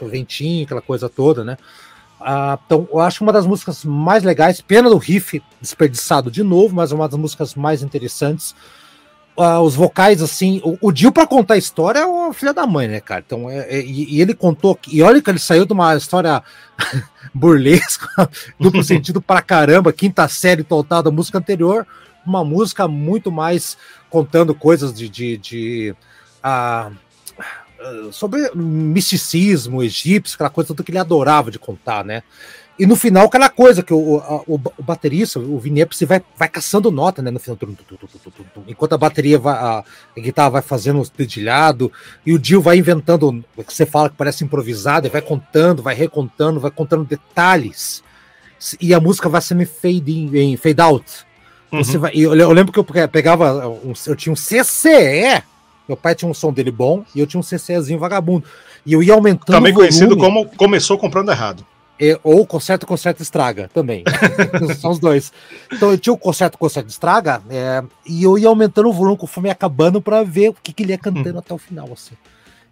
O 0.00 0.08
ventinho, 0.08 0.64
aquela 0.64 0.82
coisa 0.82 1.08
toda, 1.08 1.44
né? 1.44 1.56
Ah, 2.20 2.58
então, 2.66 2.86
eu 2.92 3.00
acho 3.00 3.24
uma 3.24 3.32
das 3.32 3.46
músicas 3.46 3.84
mais 3.84 4.22
legais. 4.22 4.60
Pena 4.60 4.90
do 4.90 4.98
riff 4.98 5.42
desperdiçado 5.60 6.30
de 6.30 6.42
novo, 6.42 6.74
mas 6.74 6.92
uma 6.92 7.08
das 7.08 7.18
músicas 7.18 7.54
mais 7.54 7.82
interessantes. 7.82 8.54
ah, 9.38 9.60
os 9.62 9.74
vocais, 9.74 10.20
assim, 10.20 10.60
o, 10.82 10.92
Dio 10.92 11.10
pra 11.10 11.26
contar 11.26 11.54
a 11.54 11.56
história 11.58 12.00
é 12.00 12.04
o 12.06 12.30
filho 12.32 12.52
da 12.52 12.66
mãe, 12.66 12.86
né, 12.86 13.00
cara? 13.00 13.22
Então, 13.26 13.48
é- 13.48 13.78
é- 13.78 13.82
e, 13.82 14.20
ele 14.20 14.34
contou, 14.34 14.78
e 14.88 15.00
olha 15.02 15.22
que 15.22 15.30
ele 15.30 15.38
saiu 15.38 15.64
de 15.64 15.72
uma 15.72 15.96
história 15.96 16.42
burlesca, 17.34 18.06
duplo 18.60 18.82
sentido 18.84 19.22
pra 19.22 19.40
caramba, 19.40 19.92
quinta 19.94 20.28
série 20.28 20.62
total 20.62 21.02
da 21.02 21.10
música 21.10 21.38
anterior, 21.38 21.86
uma 22.26 22.44
música 22.44 22.86
muito 22.86 23.32
mais 23.32 23.78
contando 24.10 24.54
coisas 24.54 24.92
de, 24.92 25.08
de, 25.08 25.36
de, 25.38 25.94
ah, 26.42 26.90
sobre 28.12 28.50
misticismo 28.54 29.82
egípcio, 29.82 30.34
aquela 30.34 30.50
coisa 30.50 30.68
tudo 30.68 30.84
que 30.84 30.90
ele 30.90 30.98
adorava 30.98 31.50
de 31.50 31.58
contar, 31.58 32.04
né? 32.04 32.22
E 32.78 32.86
no 32.86 32.96
final, 32.96 33.26
aquela 33.26 33.50
coisa 33.50 33.82
que 33.82 33.92
o, 33.92 34.18
a- 34.20 34.42
o, 34.46 34.54
o 34.78 34.82
baterista, 34.82 35.38
o 35.38 35.58
Vinepsi, 35.58 36.06
vai, 36.06 36.22
vai 36.36 36.48
caçando 36.48 36.90
nota, 36.90 37.20
né? 37.20 37.30
No 37.30 37.38
final, 37.38 37.56
tum, 37.56 37.74
tum, 37.74 37.96
tum, 38.54 38.62
enquanto 38.66 38.94
a 38.94 38.98
bateria 38.98 39.38
vai, 39.38 39.54
a, 39.54 39.84
a 40.16 40.20
guitarra 40.20 40.48
vai 40.50 40.62
fazendo 40.62 40.98
os 40.98 41.10
dedilhado, 41.10 41.92
e 42.24 42.32
o 42.32 42.38
Dio 42.38 42.62
vai 42.62 42.78
inventando, 42.78 43.44
o 43.54 43.62
que 43.64 43.74
você 43.74 43.84
fala 43.84 44.08
que 44.08 44.16
parece 44.16 44.44
improvisado, 44.44 45.06
e 45.06 45.10
vai 45.10 45.20
contando, 45.20 45.82
vai 45.82 45.94
recontando, 45.94 46.58
vai 46.58 46.70
contando 46.70 47.04
detalhes. 47.04 48.02
E 48.80 48.94
a 48.94 49.00
música 49.00 49.28
vai 49.28 49.42
sendo 49.42 49.66
fade, 49.66 50.10
in, 50.12 50.34
em 50.36 50.56
fade 50.56 50.80
out. 50.80 51.04
Você 51.72 51.96
Uhum. 51.96 52.00
vai, 52.00 52.12
e 52.14 52.22
eu, 52.22 52.34
eu 52.34 52.52
lembro 52.52 52.72
que 52.72 52.78
eu 52.78 52.84
pe- 52.84 53.06
pegava, 53.08 53.62
eu 54.06 54.16
tinha 54.16 54.32
um 54.32 54.36
CCE, 54.36 55.42
meu 55.90 55.96
pai 55.96 56.14
tinha 56.14 56.30
um 56.30 56.34
som 56.34 56.52
dele 56.52 56.70
bom, 56.70 57.04
e 57.14 57.18
eu 57.18 57.26
tinha 57.26 57.40
um 57.40 57.42
CCEzinho 57.42 57.98
vagabundo. 57.98 58.46
E 58.86 58.92
eu 58.92 59.02
ia 59.02 59.12
aumentando 59.12 59.56
Também 59.56 59.74
conhecido 59.74 60.16
como 60.16 60.46
começou 60.56 60.96
comprando 60.96 61.30
errado. 61.30 61.66
É, 62.00 62.18
ou 62.22 62.46
conserta, 62.46 62.86
conserta, 62.86 63.22
estraga 63.22 63.68
também. 63.74 64.04
São 64.80 64.92
os 64.92 64.98
dois. 64.98 65.32
Então 65.70 65.90
eu 65.90 65.98
tinha 65.98 66.14
o 66.14 66.16
conserta, 66.16 66.56
conserta, 66.56 66.88
estraga, 66.88 67.42
é, 67.50 67.82
e 68.06 68.22
eu 68.22 68.38
ia 68.38 68.48
aumentando 68.48 68.88
o 68.88 68.92
volume 68.92 69.18
conforme 69.18 69.48
ia 69.48 69.52
acabando 69.52 70.00
para 70.00 70.22
ver 70.22 70.50
o 70.50 70.54
que, 70.54 70.72
que 70.72 70.84
ele 70.84 70.92
ia 70.92 70.98
cantando 70.98 71.38
até 71.40 71.52
o 71.52 71.58
final. 71.58 71.88
Assim. 71.92 72.14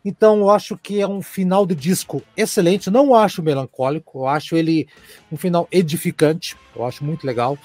Então 0.05 0.39
eu 0.39 0.51
acho 0.51 0.79
que 0.79 1.01
é 1.01 1.07
um 1.07 1.21
final 1.21 1.67
de 1.67 1.75
disco 1.75 2.23
excelente. 2.37 2.89
Não 2.89 3.15
acho 3.15 3.43
melancólico, 3.43 4.21
eu 4.21 4.29
acho 4.29 4.57
ele 4.57 4.87
um 5.31 5.37
final 5.37 5.69
edificante. 5.73 6.57
Eu 6.75 6.87
acho 6.87 7.05
muito 7.05 7.27
legal. 7.27 7.59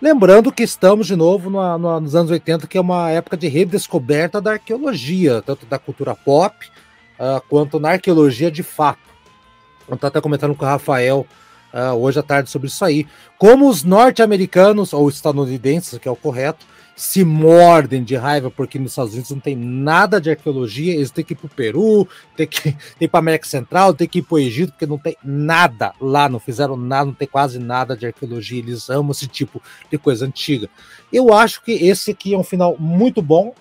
Lembrando 0.00 0.52
que 0.52 0.62
estamos 0.62 1.06
de 1.06 1.16
novo 1.16 1.48
no- 1.48 1.78
no- 1.78 2.00
nos 2.00 2.14
anos 2.14 2.30
80, 2.30 2.66
que 2.66 2.76
é 2.76 2.80
uma 2.80 3.10
época 3.10 3.36
de 3.36 3.48
redescoberta 3.48 4.40
da 4.40 4.52
arqueologia, 4.52 5.40
tanto 5.42 5.64
da 5.66 5.78
cultura 5.78 6.14
pop 6.14 6.54
ah, 7.18 7.40
quanto 7.48 7.78
na 7.78 7.90
arqueologia 7.90 8.50
de 8.50 8.62
fato. 8.62 8.98
Eu 9.88 9.96
tô 9.96 10.06
até 10.06 10.20
comentando 10.20 10.54
com 10.54 10.64
o 10.64 10.68
Rafael 10.68 11.26
ah, 11.72 11.94
hoje 11.94 12.18
à 12.18 12.22
tarde 12.22 12.50
sobre 12.50 12.68
isso 12.68 12.84
aí. 12.84 13.06
Como 13.38 13.68
os 13.68 13.82
norte-americanos, 13.84 14.92
ou 14.92 15.08
estadunidenses, 15.08 15.98
que 15.98 16.08
é 16.08 16.10
o 16.10 16.16
correto, 16.16 16.66
se 16.96 17.24
mordem 17.24 18.04
de 18.04 18.14
raiva 18.14 18.50
porque 18.50 18.78
nos 18.78 18.92
Estados 18.92 19.12
Unidos 19.12 19.30
não 19.30 19.40
tem 19.40 19.56
nada 19.56 20.20
de 20.20 20.30
arqueologia, 20.30 20.94
eles 20.94 21.10
têm 21.10 21.24
que 21.24 21.32
ir 21.32 21.36
pro 21.36 21.48
Peru, 21.48 22.06
tem 22.36 22.46
que 22.46 22.76
ir 23.00 23.08
para 23.08 23.18
América 23.18 23.46
Central, 23.46 23.94
tem 23.94 24.06
que 24.06 24.20
ir 24.20 24.22
pro 24.22 24.38
Egito, 24.38 24.72
porque 24.72 24.86
não 24.86 24.98
tem 24.98 25.16
nada 25.24 25.92
lá, 26.00 26.28
não 26.28 26.38
fizeram 26.38 26.76
nada, 26.76 27.06
não 27.06 27.14
tem 27.14 27.26
quase 27.26 27.58
nada 27.58 27.96
de 27.96 28.06
arqueologia, 28.06 28.60
eles 28.60 28.88
amam 28.88 29.10
esse 29.10 29.26
tipo 29.26 29.60
de 29.90 29.98
coisa 29.98 30.24
antiga. 30.24 30.68
Eu 31.12 31.32
acho 31.32 31.62
que 31.62 31.72
esse 31.72 32.12
aqui 32.12 32.34
é 32.34 32.38
um 32.38 32.44
final 32.44 32.76
muito 32.78 33.20
bom. 33.20 33.54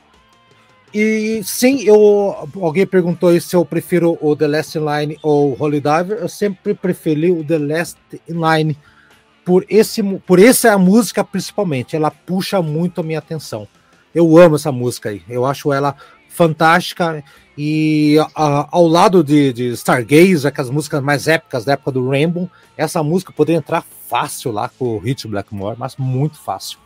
E 0.93 1.41
sim, 1.43 1.81
eu 1.81 2.47
alguém 2.61 2.85
perguntou 2.85 3.29
aí 3.29 3.41
se 3.41 3.55
eu 3.55 3.65
prefiro 3.65 4.15
o 4.21 4.35
The 4.35 4.47
Last 4.47 4.77
in 4.77 4.81
Line 4.81 5.19
ou 5.23 5.57
Holy 5.59 5.81
Diver. 5.81 6.19
Eu 6.19 6.29
sempre 6.29 6.75
preferi 6.75 7.31
o 7.31 7.43
The 7.43 7.57
Last 7.57 7.97
in 8.29 8.33
Line 8.33 8.77
por 9.45 9.65
esse 9.69 10.01
por 10.19 10.39
essa 10.39 10.77
música 10.77 11.23
principalmente. 11.23 11.95
Ela 11.95 12.11
puxa 12.11 12.61
muito 12.61 13.01
a 13.01 13.03
minha 13.03 13.19
atenção. 13.19 13.67
Eu 14.13 14.37
amo 14.37 14.55
essa 14.55 14.71
música 14.71 15.09
aí. 15.09 15.21
Eu 15.27 15.45
acho 15.45 15.71
ela 15.73 15.95
fantástica 16.29 17.23
e 17.57 18.17
a- 18.35 18.67
ao 18.71 18.87
lado 18.87 19.23
de, 19.23 19.53
de 19.53 19.67
Stargaze, 19.73 20.47
aquelas 20.47 20.69
músicas 20.71 21.01
mais 21.03 21.27
épicas 21.27 21.63
da 21.65 21.73
época 21.73 21.91
do 21.91 22.09
Rainbow, 22.09 22.49
essa 22.75 23.03
música 23.03 23.31
poderia 23.31 23.59
entrar 23.59 23.83
fácil 24.07 24.51
lá 24.51 24.69
com 24.77 24.95
o 24.95 24.99
Hit 24.99 25.27
Blackmore, 25.27 25.75
mas 25.77 25.95
muito 25.97 26.37
fácil. 26.39 26.79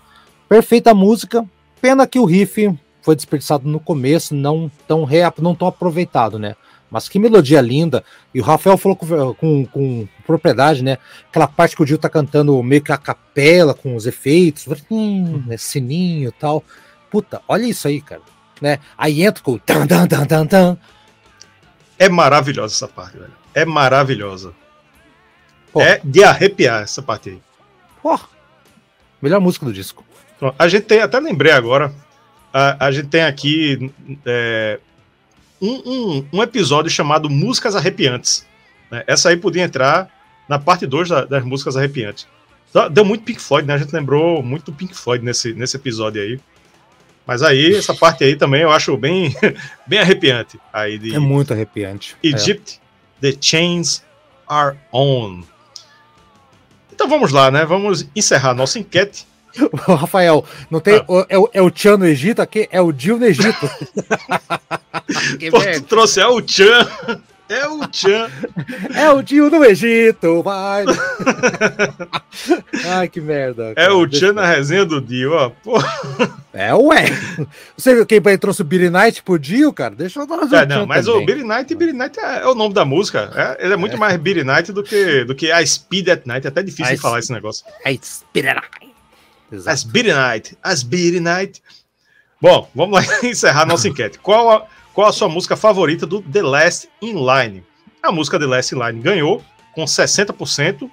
Perfeita 0.48 0.94
música. 0.94 1.46
Pena 1.82 2.06
que 2.08 2.20
o 2.20 2.26
riff 2.26 2.78
foi 3.02 3.16
desperdiçado 3.16 3.68
no 3.68 3.80
começo, 3.80 4.36
não 4.36 4.70
tão, 4.88 5.08
não 5.42 5.56
tão 5.56 5.68
aproveitado, 5.68 6.38
né? 6.38 6.56
Mas 6.90 7.10
que 7.10 7.20
melodia 7.20 7.60
linda. 7.62 8.04
E 8.34 8.40
o 8.40 8.44
Rafael 8.44 8.78
falou 8.78 8.96
com, 8.96 9.34
com, 9.34 9.66
com 9.66 10.08
propriedade, 10.26 10.84
né? 10.84 10.98
Aquela 11.30 11.48
parte 11.48 11.76
que 11.76 11.82
o 11.82 11.86
Dio 11.86 11.98
tá 11.98 12.10
cantando 12.10 12.62
meio 12.64 12.82
que 12.82 12.92
a 12.92 12.98
capela, 12.98 13.74
com 13.74 13.96
os 13.96 14.06
efeitos, 14.06 14.66
hum, 14.90 15.44
né, 15.46 15.58
sininho 15.58 16.30
e 16.30 16.32
tal. 16.32 16.64
Puta, 17.12 17.42
olha 17.48 17.66
isso 17.66 17.88
aí, 17.88 18.02
cara. 18.02 18.22
Né? 18.62 18.80
Aí 18.98 19.22
entra 19.22 19.44
com 19.44 19.54
o 19.54 19.60
tan, 19.60 19.86
tan, 19.86 20.08
tan, 20.08 20.26
tan, 20.26 20.46
tan. 20.46 20.78
É 22.00 22.10
maravilhosa 22.10 22.74
essa 22.74 22.88
parte, 22.88 23.18
velho. 23.18 23.34
É 23.54 23.66
maravilhosa. 23.66 24.54
Pô. 25.72 25.82
É 25.82 26.00
de 26.04 26.24
arrepiar 26.24 26.84
essa 26.84 27.02
parte 27.02 27.30
aí. 27.30 27.42
Pô, 28.02 28.18
melhor 29.22 29.42
música 29.42 29.66
do 29.66 29.74
disco. 29.74 30.06
A 30.58 30.68
gente 30.68 30.86
tem, 30.86 31.02
até 31.02 31.20
lembrei 31.20 31.52
agora, 31.52 31.94
a, 32.54 32.88
a 32.88 32.92
gente 32.92 33.08
tem 33.08 33.24
aqui 33.24 33.92
é, 34.26 34.80
um, 35.62 35.82
um- 35.86 36.28
um 36.34 36.44
episódio 36.44 36.90
chamado 36.92 37.30
Músicas 37.30 37.76
Arrepiantes. 37.76 38.46
né? 38.92 39.04
Essa 39.08 39.30
aí 39.30 39.38
podia 39.38 39.64
entrar 39.64 40.10
na 40.48 40.58
parte 40.60 40.86
2 40.88 41.10
das 41.10 41.44
músicas 41.44 41.76
arrepiantes. 41.76 42.28
Dá- 42.74 42.88
Deu 42.88 43.04
muito 43.04 43.24
Pink 43.24 43.42
Floyd, 43.42 43.68
né? 43.68 43.74
A 43.74 43.78
gente 43.78 43.92
lembrou 43.94 44.42
muito 44.44 44.72
do 44.72 44.74
Pink 44.78 44.94
Floyd 44.96 45.24
nesse, 45.26 45.54
nesse 45.54 45.76
episódio 45.78 46.22
aí. 46.22 46.40
Mas 47.26 47.42
aí, 47.44 47.76
essa 47.76 47.94
parte 47.94 48.24
aí 48.24 48.36
também 48.38 48.62
eu 48.62 48.72
acho 48.72 48.96
bem, 48.96 49.36
bem 49.86 50.00
arrepiante. 50.00 50.58
Aí 50.72 50.98
de 50.98 51.14
É 51.16 51.20
muito 51.20 51.52
arrepiante. 51.54 52.16
É. 52.24 52.28
Egypt, 52.30 52.80
The 53.20 53.36
Chains 53.42 54.02
Are 54.48 54.78
On. 54.94 55.42
Então 56.92 57.08
vamos 57.10 57.32
lá, 57.32 57.52
né? 57.52 57.66
Vamos 57.66 58.08
encerrar 58.16 58.54
nossa 58.54 58.80
enquete. 58.80 59.28
Rafael, 59.88 60.44
não 60.70 60.80
tem. 60.80 60.98
Ah. 60.98 61.06
o- 61.08 61.26
É, 61.30 61.38
o, 61.38 61.50
é 61.54 61.62
o 61.62 61.72
Tchan 61.72 61.98
no 61.98 62.06
Egito 62.08 62.42
aqui? 62.42 62.68
É 62.72 62.82
o 62.82 62.92
Dio 62.92 63.18
no 63.18 63.26
Egito. 63.26 63.70
que 65.40 65.50
Pô, 65.52 65.60
tu 65.62 65.82
trouxe 65.84 66.20
é 66.20 66.28
o 66.28 66.46
Chan. 66.46 66.88
É 67.50 67.66
o 67.68 67.80
Chan. 67.92 68.30
É 68.94 69.10
o 69.12 69.22
Dio 69.22 69.50
no 69.50 69.64
Egito, 69.64 70.44
vai. 70.44 70.84
Ai, 72.86 73.08
que 73.08 73.22
merda. 73.22 73.72
É 73.72 73.76
cara. 73.76 73.96
o 73.96 74.06
Deixa- 74.06 74.28
Chan 74.28 74.34
na 74.34 74.46
resenha 74.46 74.86
do 74.86 75.00
Dio, 75.00 75.32
ó. 75.34 75.50
Pô, 75.64 75.78
É, 76.54 76.74
ué. 76.74 77.06
Você 77.78 77.94
viu 77.96 78.06
quem 78.06 78.22
trouxe 78.38 78.62
o 78.62 78.66
Billy 78.66 78.90
Knight 78.90 79.22
pro 79.24 79.38
Dio, 79.40 79.72
cara? 79.72 79.96
Deixa 79.96 80.20
eu 80.20 80.28
dar 80.28 80.64
é, 80.64 80.66
não, 80.66 80.86
mas 80.86 81.08
o 81.08 81.24
Billy 81.24 81.44
Knight, 81.44 81.74
Billy 81.76 81.94
Knight 81.94 82.20
é, 82.20 82.42
é 82.42 82.48
o 82.48 82.56
nome 82.56 82.74
da 82.74 82.84
música. 82.84 83.32
É, 83.36 83.64
ele 83.66 83.74
é 83.74 83.78
muito 83.78 83.98
mais 83.98 84.18
Billy 84.18 84.44
Knight 84.44 84.72
do 84.74 84.84
que, 84.84 85.24
do 85.24 85.34
que 85.36 85.52
a 85.52 85.66
Speed 85.66 86.10
at 86.10 86.22
Night. 86.26 86.46
É 86.46 86.50
até 86.50 86.62
difícil 86.64 86.92
A 86.92 86.96
de 86.96 87.02
falar 87.02 87.20
esse 87.20 87.32
negócio. 87.32 87.66
É 87.86 87.94
Spirit 88.02 88.60
Exato. 89.52 89.70
As 89.70 89.84
Billy 89.84 90.14
Knight. 90.14 90.58
As 90.64 90.84
Billy 90.84 91.20
Knight. 91.20 91.62
Bom, 92.42 92.70
vamos 92.76 93.00
lá 93.00 93.06
encerrar 93.28 93.66
nossa 93.66 93.88
enquete. 93.88 94.20
Qual 94.20 94.52
a, 94.52 94.68
qual 94.94 95.08
a 95.08 95.14
sua 95.14 95.28
música 95.28 95.56
favorita 95.56 96.06
do 96.06 96.22
The 96.22 96.42
Last 96.42 96.90
in 97.02 97.14
Line? 97.14 97.64
A 98.02 98.12
música 98.12 98.40
The 98.40 98.46
Last 98.46 98.76
in 98.76 98.80
Line 98.80 99.02
ganhou 99.02 99.44
com 99.74 99.86
60% 99.86 100.90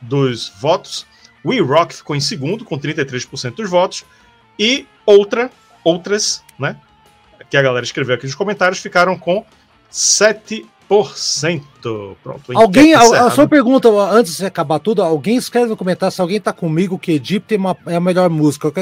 dos 0.00 0.52
votos. 0.60 1.06
We 1.44 1.60
Rock 1.60 1.94
ficou 1.94 2.16
em 2.16 2.20
segundo 2.20 2.64
com 2.64 2.78
33% 2.78 3.54
dos 3.54 3.70
votos. 3.70 4.04
E 4.58 4.86
outra, 5.06 5.50
outras, 5.84 6.42
né? 6.58 6.76
Que 7.48 7.56
a 7.56 7.62
galera 7.62 7.84
escreveu 7.84 8.14
aqui 8.14 8.26
nos 8.26 8.34
comentários, 8.34 8.80
ficaram 8.80 9.16
com 9.18 9.44
7%. 9.90 10.66
Pronto. 12.22 12.40
Alguém, 12.54 12.94
a, 12.94 13.00
a 13.26 13.30
sua 13.30 13.46
pergunta, 13.46 13.88
antes 13.88 14.38
de 14.38 14.46
acabar 14.46 14.78
tudo, 14.78 15.02
alguém 15.02 15.36
escreve 15.36 15.66
no 15.68 15.76
comentário 15.76 16.12
se 16.14 16.20
alguém 16.20 16.40
tá 16.40 16.52
comigo 16.52 16.98
que 16.98 17.12
Egypt 17.12 17.54
é, 17.54 17.58
uma- 17.58 17.76
é 17.86 17.96
a 17.96 18.00
melhor 18.00 18.30
música. 18.30 18.72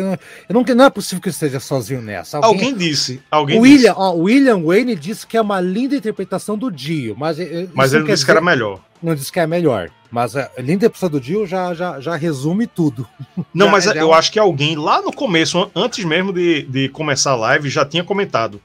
Eu, 0.48 0.54
não, 0.54 0.62
não 0.62 0.84
é 0.84 0.90
possível 0.90 1.20
que 1.20 1.28
eu 1.28 1.32
esteja 1.32 1.58
sozinho 1.58 2.00
nessa. 2.00 2.38
Alguém 2.38 2.74
disse. 2.74 3.20
Alguém 3.30 3.58
o 3.58 3.62
disse. 3.62 3.74
William, 3.74 3.94
ó, 3.96 4.12
William 4.12 4.62
Wayne 4.62 4.94
disse 4.94 5.26
que 5.26 5.36
é 5.36 5.40
uma 5.40 5.60
linda 5.60 5.96
interpretação 5.96 6.56
do 6.56 6.70
Dio, 6.70 7.14
mas, 7.18 7.38
eh, 7.40 7.66
Mas 7.74 7.88
isso 7.88 7.96
ele 7.96 8.06
quer 8.06 8.12
disse 8.14 8.24
que 8.24 8.30
era 8.30 8.40
dizer- 8.40 8.50
melhor. 8.52 8.80
não 9.02 9.14
disse 9.14 9.32
que 9.32 9.40
é 9.40 9.46
melhor. 9.46 9.90
Mas 10.08 10.36
a 10.36 10.48
linda 10.58 10.72
interpretação 10.74 11.10
do 11.10 11.20
Dio 11.20 11.44
já, 11.46 11.74
já, 11.74 12.00
já 12.00 12.14
resume 12.16 12.66
tudo. 12.66 13.06
Não, 13.52 13.66
Já- 13.66 13.72
mas 13.72 13.84
já- 13.84 13.94
eu 13.96 14.14
acho 14.14 14.30
que 14.30 14.38
alguém 14.38 14.76
lá 14.76 15.02
no 15.02 15.12
começo, 15.12 15.58
an- 15.60 15.68
antes 15.74 16.04
mesmo 16.04 16.32
de, 16.32 16.62
de 16.62 16.88
começar 16.88 17.32
a 17.32 17.36
live, 17.36 17.68
já 17.68 17.84
tinha 17.84 18.04
comentado. 18.04 18.60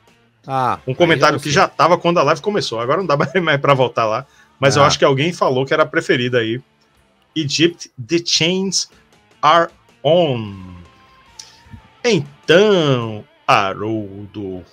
Ah, 0.48 0.80
Um 0.88 0.94
comentário 0.96 1.36
eu 1.38 1.40
que 1.42 1.52
já 1.52 1.68
tava 1.68 1.98
quando 1.98 2.20
a 2.20 2.24
live 2.24 2.42
começou. 2.42 2.80
Agora 2.80 3.00
não 3.00 3.06
dá 3.06 3.16
mais 3.42 3.62
pra 3.62 3.74
voltar 3.74 4.06
lá. 4.06 4.26
Mas 4.60 4.76
eu 4.76 4.84
Ah. 4.84 4.88
acho 4.88 4.98
que 5.00 5.06
alguém 5.06 5.32
falou 5.34 5.66
que 5.66 5.74
era 5.74 5.84
a 5.84 5.88
preferida 5.88 6.40
aí. 6.40 6.62
Egypt, 7.36 7.92
The 8.08 8.18
Chains 8.26 8.90
Are 9.42 9.72
On. 10.04 10.54
Então, 12.04 13.24
Haroldo, 13.48 14.64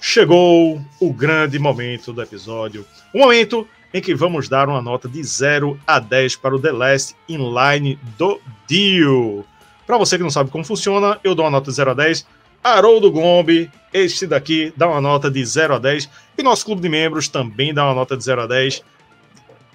chegou 0.00 0.80
o 1.00 1.12
grande 1.12 1.58
momento 1.58 2.12
do 2.12 2.22
episódio. 2.22 2.84
O 3.14 3.18
momento 3.18 3.66
em 3.94 4.00
que 4.00 4.14
vamos 4.14 4.48
dar 4.48 4.68
uma 4.68 4.82
nota 4.82 5.08
de 5.08 5.22
0 5.22 5.78
a 5.86 5.98
10 5.98 6.36
para 6.36 6.54
o 6.54 6.58
The 6.60 6.72
Last 6.72 7.16
Inline 7.28 7.98
do 8.18 8.40
Dio. 8.66 9.44
Para 9.86 9.96
você 9.96 10.16
que 10.18 10.22
não 10.22 10.30
sabe 10.30 10.50
como 10.50 10.64
funciona, 10.64 11.18
eu 11.24 11.34
dou 11.34 11.44
uma 11.44 11.50
nota 11.50 11.70
de 11.70 11.76
0 11.76 11.92
a 11.92 11.94
10 11.94 12.26
Haroldo 12.62 13.10
Gombe, 13.10 13.70
este 13.92 14.26
daqui 14.26 14.72
dá 14.76 14.88
uma 14.88 15.00
nota 15.00 15.30
de 15.30 15.44
0 15.44 15.74
a 15.74 15.78
10. 15.78 16.08
E 16.36 16.42
nosso 16.42 16.64
clube 16.64 16.82
de 16.82 16.88
membros 16.88 17.28
também 17.28 17.72
dá 17.72 17.84
uma 17.84 17.94
nota 17.94 18.16
de 18.16 18.24
0 18.24 18.42
a 18.42 18.46
10. 18.46 18.82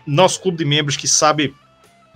Nosso 0.05 0.41
clube 0.41 0.57
de 0.57 0.65
membros 0.65 0.97
que 0.97 1.07
sabe 1.07 1.55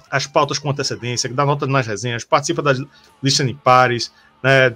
as 0.10 0.26
pautas 0.26 0.58
com 0.58 0.70
antecedência, 0.70 1.28
que 1.30 1.36
dá 1.36 1.46
nota 1.46 1.68
nas 1.68 1.86
resenhas, 1.86 2.24
participa 2.24 2.62
das 2.62 2.82
listas 3.22 3.46
de 3.46 3.54
pares, 3.54 4.12
né? 4.42 4.76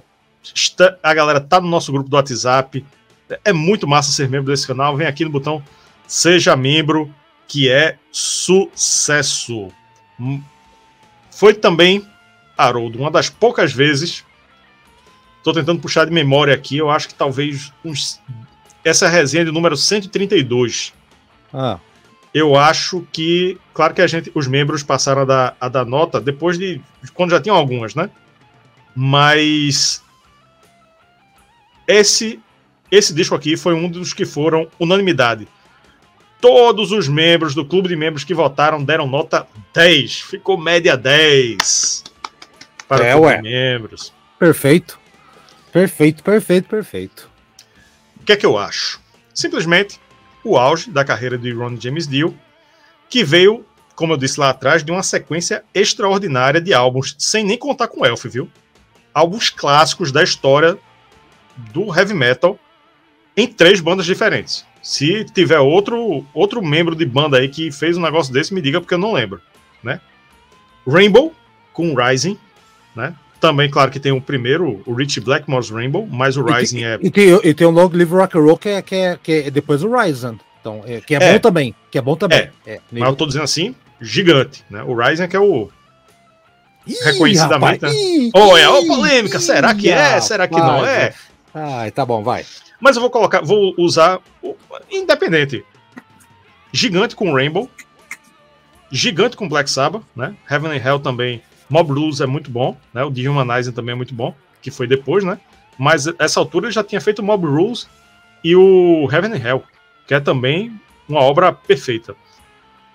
A 1.02 1.14
galera 1.14 1.40
tá 1.40 1.60
no 1.60 1.68
nosso 1.68 1.92
grupo 1.92 2.08
do 2.08 2.16
WhatsApp. 2.16 2.84
É 3.44 3.52
muito 3.52 3.86
massa 3.86 4.10
ser 4.10 4.28
membro 4.28 4.50
desse 4.50 4.66
canal. 4.66 4.96
Vem 4.96 5.06
aqui 5.06 5.24
no 5.24 5.30
botão 5.30 5.62
Seja 6.06 6.56
Membro, 6.56 7.14
que 7.48 7.70
é 7.70 7.96
sucesso. 8.10 9.68
Hum, 10.18 10.42
Foi 11.30 11.54
também, 11.54 12.06
Haroldo, 12.56 12.98
uma 12.98 13.10
das 13.10 13.30
poucas 13.30 13.72
vezes. 13.72 14.24
Tô 15.42 15.52
tentando 15.52 15.80
puxar 15.80 16.04
de 16.06 16.12
memória 16.12 16.54
aqui. 16.54 16.76
Eu 16.76 16.90
acho 16.90 17.08
que 17.08 17.14
talvez 17.14 17.72
uns. 17.84 18.20
Essa 18.84 19.08
resenha 19.08 19.44
de 19.44 19.52
número 19.52 19.76
132 19.76 20.92
Ah, 21.52 21.78
eu 22.34 22.56
acho 22.56 23.06
que, 23.12 23.56
claro 23.74 23.94
que 23.94 24.00
a 24.02 24.06
gente, 24.06 24.32
os 24.34 24.46
membros 24.48 24.82
passaram 24.82 25.22
a 25.22 25.24
dar, 25.24 25.56
a 25.60 25.68
dar 25.68 25.84
nota 25.84 26.20
depois 26.20 26.58
de 26.58 26.80
quando 27.14 27.30
já 27.30 27.40
tinham 27.40 27.54
algumas, 27.56 27.94
né? 27.94 28.10
Mas 28.94 30.02
esse 31.86 32.40
esse 32.90 33.14
disco 33.14 33.34
aqui 33.34 33.56
foi 33.56 33.74
um 33.74 33.88
dos 33.88 34.12
que 34.12 34.26
foram 34.26 34.68
unanimidade. 34.78 35.48
Todos 36.40 36.90
os 36.92 37.08
membros 37.08 37.54
do 37.54 37.64
clube 37.64 37.88
de 37.88 37.96
membros 37.96 38.24
que 38.24 38.34
votaram 38.34 38.82
deram 38.82 39.06
nota 39.06 39.46
10. 39.72 40.20
Ficou 40.20 40.58
média 40.58 40.96
10 40.96 42.04
para 42.88 43.06
É, 43.06 43.16
ué. 43.16 43.40
membros. 43.40 44.12
perfeito. 44.38 45.00
Perfeito, 45.72 46.22
perfeito, 46.22 46.68
perfeito. 46.68 47.30
O 48.20 48.24
que 48.24 48.32
é 48.32 48.36
que 48.36 48.44
eu 48.44 48.58
acho? 48.58 49.00
Simplesmente 49.34 49.98
o 50.44 50.58
auge 50.58 50.90
da 50.90 51.04
carreira 51.04 51.38
de 51.38 51.50
Ron 51.52 51.80
James 51.80 52.06
Dio, 52.06 52.36
que 53.08 53.24
veio, 53.24 53.64
como 53.94 54.12
eu 54.12 54.16
disse 54.16 54.38
lá 54.38 54.50
atrás, 54.50 54.84
de 54.84 54.92
uma 54.92 55.02
sequência 55.02 55.64
extraordinária 55.74 56.60
de 56.60 56.74
álbuns, 56.74 57.16
sem 57.18 57.44
nem 57.44 57.56
contar 57.56 57.88
com 57.88 58.04
Elf, 58.04 58.24
viu? 58.26 58.50
Álbuns 59.14 59.48
clássicos 59.50 60.12
da 60.12 60.22
história 60.22 60.78
do 61.56 61.94
heavy 61.94 62.14
metal 62.14 62.58
em 63.36 63.46
três 63.46 63.80
bandas 63.80 64.04
diferentes. 64.04 64.66
Se 64.82 65.24
tiver 65.24 65.60
outro, 65.60 66.26
outro 66.34 66.62
membro 66.62 66.94
de 66.94 67.06
banda 67.06 67.38
aí 67.38 67.48
que 67.48 67.70
fez 67.70 67.96
um 67.96 68.02
negócio 68.02 68.32
desse, 68.32 68.52
me 68.52 68.60
diga 68.60 68.80
porque 68.80 68.94
eu 68.94 68.98
não 68.98 69.12
lembro, 69.12 69.40
né? 69.82 70.00
Rainbow 70.86 71.32
com 71.72 71.94
Rising, 71.94 72.36
né? 72.94 73.14
Também, 73.42 73.68
claro 73.68 73.90
que 73.90 73.98
tem 73.98 74.12
o 74.12 74.20
primeiro, 74.20 74.84
o 74.86 74.94
Rich 74.94 75.18
Blackmore's 75.20 75.68
Rainbow, 75.68 76.06
mas 76.08 76.36
o 76.36 76.44
Rising 76.44 76.84
é 76.84 76.96
E 77.02 77.10
tem, 77.10 77.28
e 77.42 77.52
tem 77.52 77.66
o 77.66 77.70
Long 77.70 77.90
Live 77.92 78.12
Rock 78.14 78.38
and 78.38 78.40
Roll 78.40 78.56
que 78.56 78.68
é, 78.68 78.80
que 78.80 78.94
é, 78.94 79.18
que 79.20 79.32
é 79.32 79.50
depois 79.50 79.80
do 79.80 79.90
Ryzen. 79.92 80.38
Então, 80.60 80.80
é, 80.86 81.00
que 81.00 81.12
é, 81.16 81.18
É. 81.20 81.32
bom 81.32 81.38
também. 81.40 81.74
Que 81.90 81.98
é 81.98 82.00
bom 82.00 82.14
também. 82.14 82.48
É. 82.64 82.78
Mas 82.92 83.02
eu 83.08 83.16
tô 83.16 83.26
dizendo 83.26 83.42
assim, 83.42 83.74
gigante, 84.00 84.64
né? 84.70 84.84
O 84.84 84.94
Ryzen 84.94 85.26
que 85.28 85.34
é 85.34 85.40
o. 85.40 85.68
Ih, 86.86 86.94
reconhecidamente, 87.04 87.84
rapaz, 87.84 87.92
né? 87.96 88.00
ih, 88.00 88.30
Oh, 88.32 88.56
é, 88.56 88.80
ih, 88.80 88.86
polêmica, 88.86 89.40
será 89.40 89.74
que 89.74 89.88
ih, 89.88 89.90
é? 89.90 90.20
Será 90.20 90.46
que 90.46 90.54
não 90.54 90.86
é? 90.86 91.12
Ai, 91.52 91.90
tá 91.90 92.06
bom, 92.06 92.22
vai. 92.22 92.46
Mas 92.80 92.94
eu 92.94 93.02
vou 93.02 93.10
colocar, 93.10 93.40
vou 93.40 93.74
usar 93.76 94.20
o- 94.40 94.54
independente. 94.88 95.64
Gigante 96.72 97.16
com 97.16 97.32
Rainbow. 97.34 97.68
Gigante 98.88 99.36
com 99.36 99.48
Black 99.48 99.68
Sabbath, 99.68 100.02
né? 100.14 100.36
Heaven 100.48 100.70
and 100.70 100.76
Hell 100.86 101.00
também. 101.00 101.42
Mob 101.68 101.88
Blues 101.88 102.20
é 102.20 102.26
muito 102.26 102.50
bom, 102.50 102.76
né? 102.92 103.02
O 103.04 103.10
Dehumanizing 103.10 103.72
também 103.72 103.92
é 103.92 103.96
muito 103.96 104.14
bom, 104.14 104.34
que 104.60 104.70
foi 104.70 104.86
depois, 104.86 105.24
né? 105.24 105.38
Mas 105.78 106.06
essa 106.18 106.38
altura 106.38 106.66
ele 106.66 106.72
já 106.72 106.84
tinha 106.84 107.00
feito 107.00 107.22
Mob 107.22 107.46
Rules 107.46 107.88
e 108.44 108.54
o 108.54 109.08
Heaven 109.10 109.32
and 109.32 109.46
Hell, 109.46 109.64
que 110.06 110.14
é 110.14 110.20
também 110.20 110.78
uma 111.08 111.20
obra 111.20 111.52
perfeita. 111.52 112.14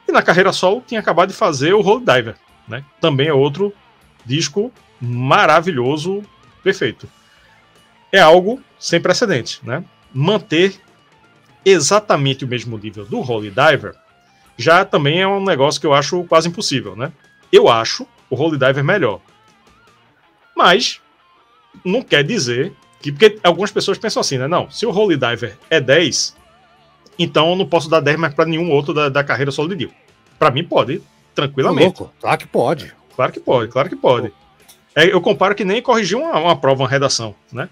E 0.08 0.12
na 0.12 0.22
carreira 0.22 0.54
solo 0.54 0.84
tinha 0.86 1.00
acabado 1.00 1.30
de 1.30 1.36
fazer 1.36 1.74
o 1.74 1.82
Holy 1.82 2.06
Diver, 2.06 2.36
né? 2.68 2.84
Também 3.02 3.28
é 3.28 3.34
outro 3.34 3.74
disco 4.26 4.72
maravilhoso, 5.02 6.24
perfeito. 6.64 7.10
É 8.12 8.20
algo 8.20 8.62
sem 8.80 9.02
precedentes, 9.02 9.62
né? 9.64 9.84
Manter 10.14 10.80
exatamente 11.66 12.46
o 12.46 12.48
mesmo 12.48 12.78
nível 12.78 13.06
do 13.06 13.20
Holy 13.20 13.50
Diver 13.50 13.94
já 14.58 14.84
também 14.86 15.22
é 15.22 15.28
um 15.28 15.44
negócio 15.44 15.80
que 15.80 15.86
eu 15.86 15.94
acho 15.94 16.24
quase 16.24 16.48
impossível, 16.48 16.96
né? 16.96 17.12
Eu 17.52 17.70
acho 17.70 18.08
o 18.30 18.36
Holy 18.36 18.58
Diver 18.58 18.84
melhor. 18.84 19.20
Mas 20.56 21.00
não 21.84 22.02
quer 22.02 22.24
dizer 22.24 22.74
que 23.02 23.12
porque 23.12 23.40
algumas 23.44 23.72
pessoas 23.72 23.98
pensam 23.98 24.22
assim, 24.22 24.38
né? 24.38 24.48
Não, 24.48 24.70
se 24.72 24.86
o 24.86 24.92
Holy 24.92 25.16
Diver 25.18 25.58
é 25.70 25.80
10, 25.80 26.36
então 27.20 27.52
eu 27.52 27.56
não 27.56 27.66
posso 27.66 27.90
dar 27.90 28.00
10 28.00 28.18
mais 28.18 28.34
para 28.34 28.46
nenhum 28.46 28.72
outro 28.72 28.94
da, 28.94 29.10
da 29.10 29.24
carreira 29.24 29.52
solo 29.52 29.70
de 29.70 29.76
Dio. 29.76 29.92
Para 30.40 30.52
mim 30.52 30.64
pode, 30.64 31.02
tranquilamente. 31.36 31.94
Claro 32.20 32.38
que 32.40 32.48
pode. 32.48 32.94
Claro 33.16 33.32
que 33.32 33.40
pode, 33.40 33.72
claro 33.72 33.90
que 33.90 33.96
pode. 33.96 34.32
É, 34.96 35.06
eu 35.12 35.22
comparo 35.22 35.54
que 35.56 35.64
nem 35.64 35.82
corrigir 35.82 36.18
uma, 36.18 36.38
uma 36.40 36.56
prova, 36.56 36.84
uma 36.84 36.90
redação, 36.90 37.36
né? 37.52 37.70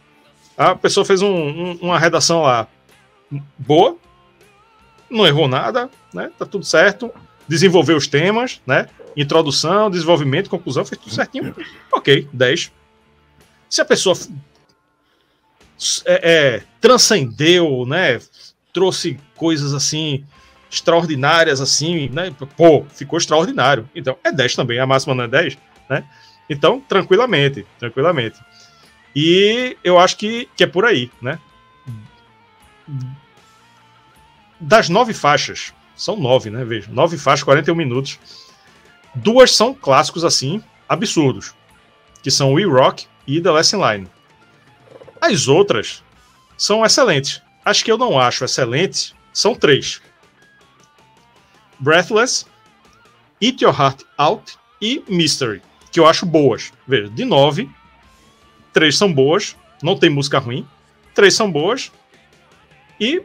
A 0.57 0.73
pessoa 0.76 1.03
fez 1.06 1.22
um- 1.22 1.27
um- 1.27 1.77
uma 1.82 1.99
redação 1.99 2.44
lá 2.44 2.68
boa, 3.57 3.98
não 5.10 5.26
errou 5.26 5.48
nada, 5.48 5.90
né? 6.14 6.32
Tá 6.38 6.45
tudo 6.45 6.64
certo. 6.65 7.11
Desenvolveu 7.48 7.98
os 7.98 8.07
temas, 8.07 8.61
né? 8.65 8.88
Introdução, 9.16 9.90
desenvolvimento, 9.90 10.50
conclusão, 10.50 10.86
fez 10.86 11.02
tudo 11.02 11.14
certinho. 11.14 11.56
Ok, 11.92 12.28
10. 12.34 12.72
Se 13.70 13.82
a 13.82 13.86
pessoa 13.86 14.16
é, 16.06 16.32
é, 16.32 16.64
transcendeu, 16.80 17.86
né? 17.86 18.20
Trouxe 18.74 19.20
coisas 19.36 19.74
assim 19.74 20.26
extraordinárias, 20.70 21.62
assim, 21.62 22.10
né? 22.10 22.34
Pô, 22.58 22.86
ficou 22.90 23.18
extraordinário. 23.18 23.90
Então, 23.96 24.18
é 24.24 24.32
10 24.32 24.56
também, 24.56 24.80
a 24.80 24.86
máxima 24.86 25.16
não 25.16 25.24
é 25.24 25.28
10, 25.28 25.58
né? 25.90 26.04
Então, 26.50 26.80
tranquilamente, 26.82 27.66
tranquilamente. 27.80 28.40
E 29.16 29.78
eu 29.84 29.98
acho 29.98 30.18
que, 30.18 30.50
que 30.56 30.64
é 30.64 30.68
por 30.68 30.86
aí, 30.86 31.10
né? 31.22 31.40
Das 34.60 34.90
nove 34.90 35.14
faixas, 35.14 35.74
são 35.96 36.18
nove, 36.18 36.50
né? 36.50 36.66
Veja, 36.66 36.92
nove 36.92 37.18
faixas, 37.18 37.44
41 37.44 37.76
minutos. 37.76 38.20
Duas 39.16 39.56
são 39.56 39.74
clássicos, 39.74 40.24
assim, 40.24 40.62
absurdos, 40.88 41.54
que 42.22 42.30
são 42.30 42.54
We 42.54 42.64
Rock 42.64 43.08
e 43.26 43.42
The 43.42 43.52
Last 43.52 43.76
in 43.76 43.80
Line. 43.80 44.08
As 45.22 45.48
outras 45.48 46.04
são 46.58 46.86
excelentes. 46.86 47.42
As 47.64 47.82
que 47.82 47.92
eu 47.92 47.98
não 47.98 48.20
acho 48.20 48.44
excelentes 48.44 49.16
são 49.34 49.56
três. 49.56 50.02
Breathless, 51.80 52.46
Eat 53.42 53.64
Your 53.64 53.80
Heart 53.80 54.04
Out 54.18 54.58
e 54.82 55.04
Mystery, 55.08 55.62
que 55.92 56.00
eu 56.00 56.06
acho 56.06 56.26
boas. 56.26 56.72
Veja, 56.88 57.10
de 57.10 57.26
nove, 57.26 57.70
três 58.72 58.98
são 58.98 59.12
boas, 59.12 59.56
não 59.82 59.98
tem 59.98 60.10
música 60.10 60.40
ruim, 60.40 60.68
três 61.14 61.34
são 61.34 61.52
boas 61.52 61.92
e 63.00 63.24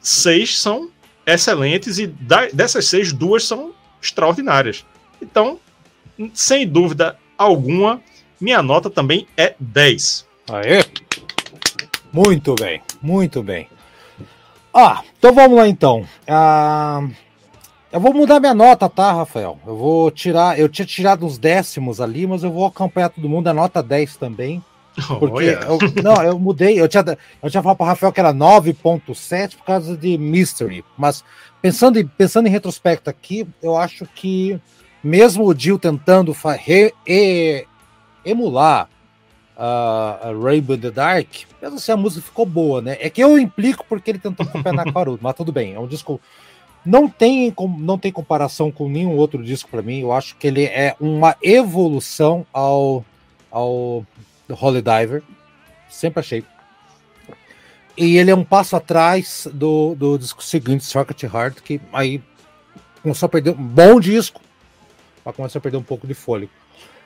seis 0.00 0.58
são 0.58 0.90
excelentes 1.26 1.98
e 1.98 2.06
dessas 2.52 2.86
seis, 2.86 3.12
duas 3.12 3.44
são 3.44 3.74
extraordinárias. 4.00 4.84
Então, 5.20 5.58
sem 6.34 6.66
dúvida 6.66 7.16
alguma, 7.36 8.00
minha 8.40 8.62
nota 8.62 8.88
também 8.90 9.26
é 9.36 9.54
10. 9.58 10.26
Aê! 10.50 10.84
Muito 12.12 12.54
bem, 12.54 12.82
muito 13.00 13.42
bem. 13.42 13.68
Ah, 14.74 15.02
então 15.18 15.32
vamos 15.32 15.56
lá 15.56 15.68
então. 15.68 16.04
Ah, 16.26 17.06
eu 17.92 18.00
vou 18.00 18.14
mudar 18.14 18.40
minha 18.40 18.54
nota, 18.54 18.88
tá, 18.88 19.12
Rafael? 19.12 19.58
Eu 19.66 19.76
vou 19.76 20.10
tirar. 20.10 20.58
Eu 20.58 20.68
tinha 20.68 20.86
tirado 20.86 21.26
uns 21.26 21.38
décimos 21.38 22.00
ali, 22.00 22.26
mas 22.26 22.42
eu 22.42 22.50
vou 22.50 22.66
acompanhar 22.66 23.10
todo 23.10 23.28
mundo, 23.28 23.48
a 23.48 23.54
nota 23.54 23.82
10 23.82 24.16
também. 24.16 24.62
Porque 25.18 25.56
Olha, 25.56 25.66
eu, 25.66 25.78
não, 26.02 26.22
eu 26.22 26.38
mudei, 26.38 26.80
eu 26.80 26.88
tinha, 26.88 27.16
eu 27.42 27.50
tinha 27.50 27.62
falado 27.62 27.76
para 27.76 27.86
Rafael 27.86 28.12
que 28.12 28.20
era 28.20 28.34
9.7 28.34 29.56
por 29.56 29.64
causa 29.64 29.96
de 29.96 30.18
Mystery, 30.18 30.84
mas 30.98 31.24
pensando 31.62 31.98
em, 31.98 32.06
pensando 32.06 32.48
em 32.48 32.50
retrospecto 32.50 33.08
aqui, 33.08 33.46
eu 33.62 33.76
acho 33.76 34.04
que 34.14 34.60
mesmo 35.02 35.44
o 35.44 35.54
Jill 35.58 35.78
tentando 35.78 36.34
re- 36.58 36.94
e- 37.06 37.66
emular 38.24 38.88
a 39.56 40.18
a 40.22 40.32
Rainbow 40.32 40.74
in 40.76 40.80
the 40.80 40.90
Dark, 40.90 41.28
mesmo 41.60 41.76
assim 41.76 41.92
a 41.92 41.96
música 41.96 42.24
ficou 42.26 42.46
boa, 42.46 42.80
né? 42.80 42.96
É 43.00 43.10
que 43.10 43.22
eu 43.22 43.38
implico 43.38 43.84
porque 43.88 44.10
ele 44.10 44.18
tentou 44.18 44.46
copiar 44.46 44.74
na 44.74 44.84
Caruso, 44.92 45.18
mas 45.20 45.34
tudo 45.34 45.52
bem, 45.52 45.74
é 45.74 45.78
um 45.80 45.86
disco 45.86 46.20
não 46.84 47.08
tem, 47.08 47.54
não 47.78 47.98
tem 47.98 48.10
comparação 48.10 48.72
com 48.72 48.88
nenhum 48.88 49.14
outro 49.16 49.42
disco 49.44 49.68
para 49.70 49.82
mim. 49.82 50.00
Eu 50.00 50.12
acho 50.12 50.34
que 50.36 50.46
ele 50.46 50.64
é 50.64 50.96
uma 50.98 51.36
evolução 51.42 52.46
ao, 52.52 53.04
ao 53.50 54.06
Holy 54.48 54.80
Diver. 54.80 55.22
Sempre 55.90 56.20
achei. 56.20 56.44
E 57.96 58.16
ele 58.16 58.30
é 58.30 58.34
um 58.34 58.44
passo 58.44 58.76
atrás 58.76 59.46
do, 59.52 59.94
do 59.94 60.18
disco 60.18 60.42
seguinte, 60.42 60.84
Circuit 60.84 61.22
Heart, 61.24 61.60
que 61.60 61.78
aí 61.92 62.22
começou 63.02 63.26
a 63.26 63.28
perder 63.28 63.50
um 63.50 63.62
bom 63.62 64.00
disco, 64.00 64.40
mas 65.24 65.34
começou 65.36 65.58
a 65.58 65.62
perder 65.62 65.78
um 65.78 65.82
pouco 65.82 66.06
de 66.06 66.14
fôlego. 66.14 66.50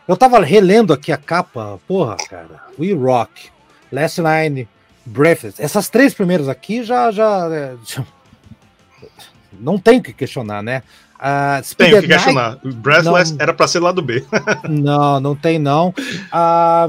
Eu 0.07 0.17
tava 0.17 0.39
relendo 0.45 0.93
aqui 0.93 1.11
a 1.13 1.17
capa, 1.17 1.81
porra, 1.89 2.17
cara, 2.29 2.63
We 2.79 2.93
Rock, 2.93 3.49
Last 3.91 4.21
Line, 4.21 4.69
Breathless. 5.07 5.61
Essas 5.61 5.89
três 5.89 6.13
primeiras 6.15 6.49
aqui 6.49 6.83
já. 6.83 7.11
já, 7.11 7.49
é, 7.51 7.75
já- 7.87 8.05
não 9.53 9.79
tem 9.79 10.01
que 10.03 10.13
questionar, 10.13 10.63
né? 10.63 10.83
Ah, 11.27 11.59
Speed 11.65 11.91
Tem 11.91 12.01
que 12.03 12.09
questionar. 12.09 12.59
Breathless 12.63 13.33
Não. 13.33 13.39
era 13.41 13.55
pra 13.55 13.67
ser 13.67 13.81
lá 13.81 13.91
do 13.93 14.03
B. 14.03 14.23
Não, 14.69 15.19
não 15.21 15.35
tem 15.35 15.59
não. 15.59 15.95
Ah, 16.31 16.87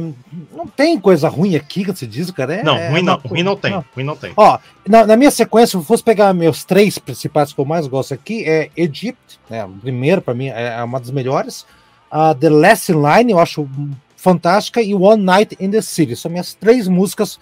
não 0.51 0.67
tem 0.67 0.99
coisa 0.99 1.29
ruim 1.29 1.55
aqui 1.55 1.85
que 1.85 1.91
você 1.93 2.05
diz, 2.05 2.29
cara. 2.31 2.55
É- 2.55 2.63
não, 2.63 2.75
é 2.75 2.89
ruim 2.89 3.01
não, 3.01 3.15
ruim 3.15 3.43
não 3.43 3.55
tem. 3.55 3.81
Ruim 3.95 4.03
não 4.03 4.17
tem. 4.17 4.33
Ó, 4.35 4.59
na, 4.85 5.07
na 5.07 5.15
minha 5.15 5.31
sequência, 5.31 5.67
se 5.67 5.77
eu 5.77 5.83
fosse 5.83 6.03
pegar 6.03 6.33
meus 6.33 6.65
três 6.65 6.97
principais 6.97 7.53
que 7.53 7.59
eu 7.61 7.63
mais 7.63 7.87
gosto 7.87 8.13
aqui, 8.13 8.43
é 8.43 8.69
Egypt, 8.75 9.39
né? 9.49 9.63
O 9.63 9.69
primeiro, 9.69 10.21
para 10.21 10.33
mim, 10.33 10.47
é 10.49 10.83
uma 10.83 10.99
das 10.99 11.11
melhores. 11.11 11.65
Ah, 12.11 12.35
The 12.35 12.49
Last 12.49 12.91
in 12.91 12.95
Line, 13.01 13.31
eu 13.31 13.39
acho 13.39 13.69
fantástica, 14.17 14.81
e 14.81 14.93
One 14.93 15.23
Night 15.23 15.55
in 15.61 15.71
the 15.71 15.81
City. 15.81 16.13
São 16.13 16.29
minhas 16.29 16.53
três 16.53 16.89
músicas 16.89 17.39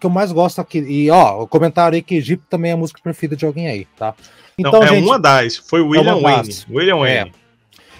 que 0.00 0.06
eu 0.06 0.10
mais 0.10 0.32
gosto 0.32 0.60
aqui. 0.60 0.78
E, 0.80 1.10
ó, 1.10 1.42
o 1.42 1.46
comentário 1.46 1.94
aí 1.94 2.02
que 2.02 2.16
Egypt 2.16 2.44
também 2.50 2.72
é 2.72 2.74
a 2.74 2.76
música 2.76 3.00
preferida 3.00 3.36
de 3.36 3.46
alguém 3.46 3.68
aí, 3.68 3.86
tá? 3.96 4.14
Não, 4.58 4.82
é 4.82 4.90
uma 4.92 5.18
das. 5.18 5.56
Foi 5.56 5.80
o 5.80 5.88
William 5.88 6.16
uma 6.16 6.30
Wayne. 6.36 6.54
William 6.70 6.96
É. 6.96 6.98
Wayne. 7.20 7.32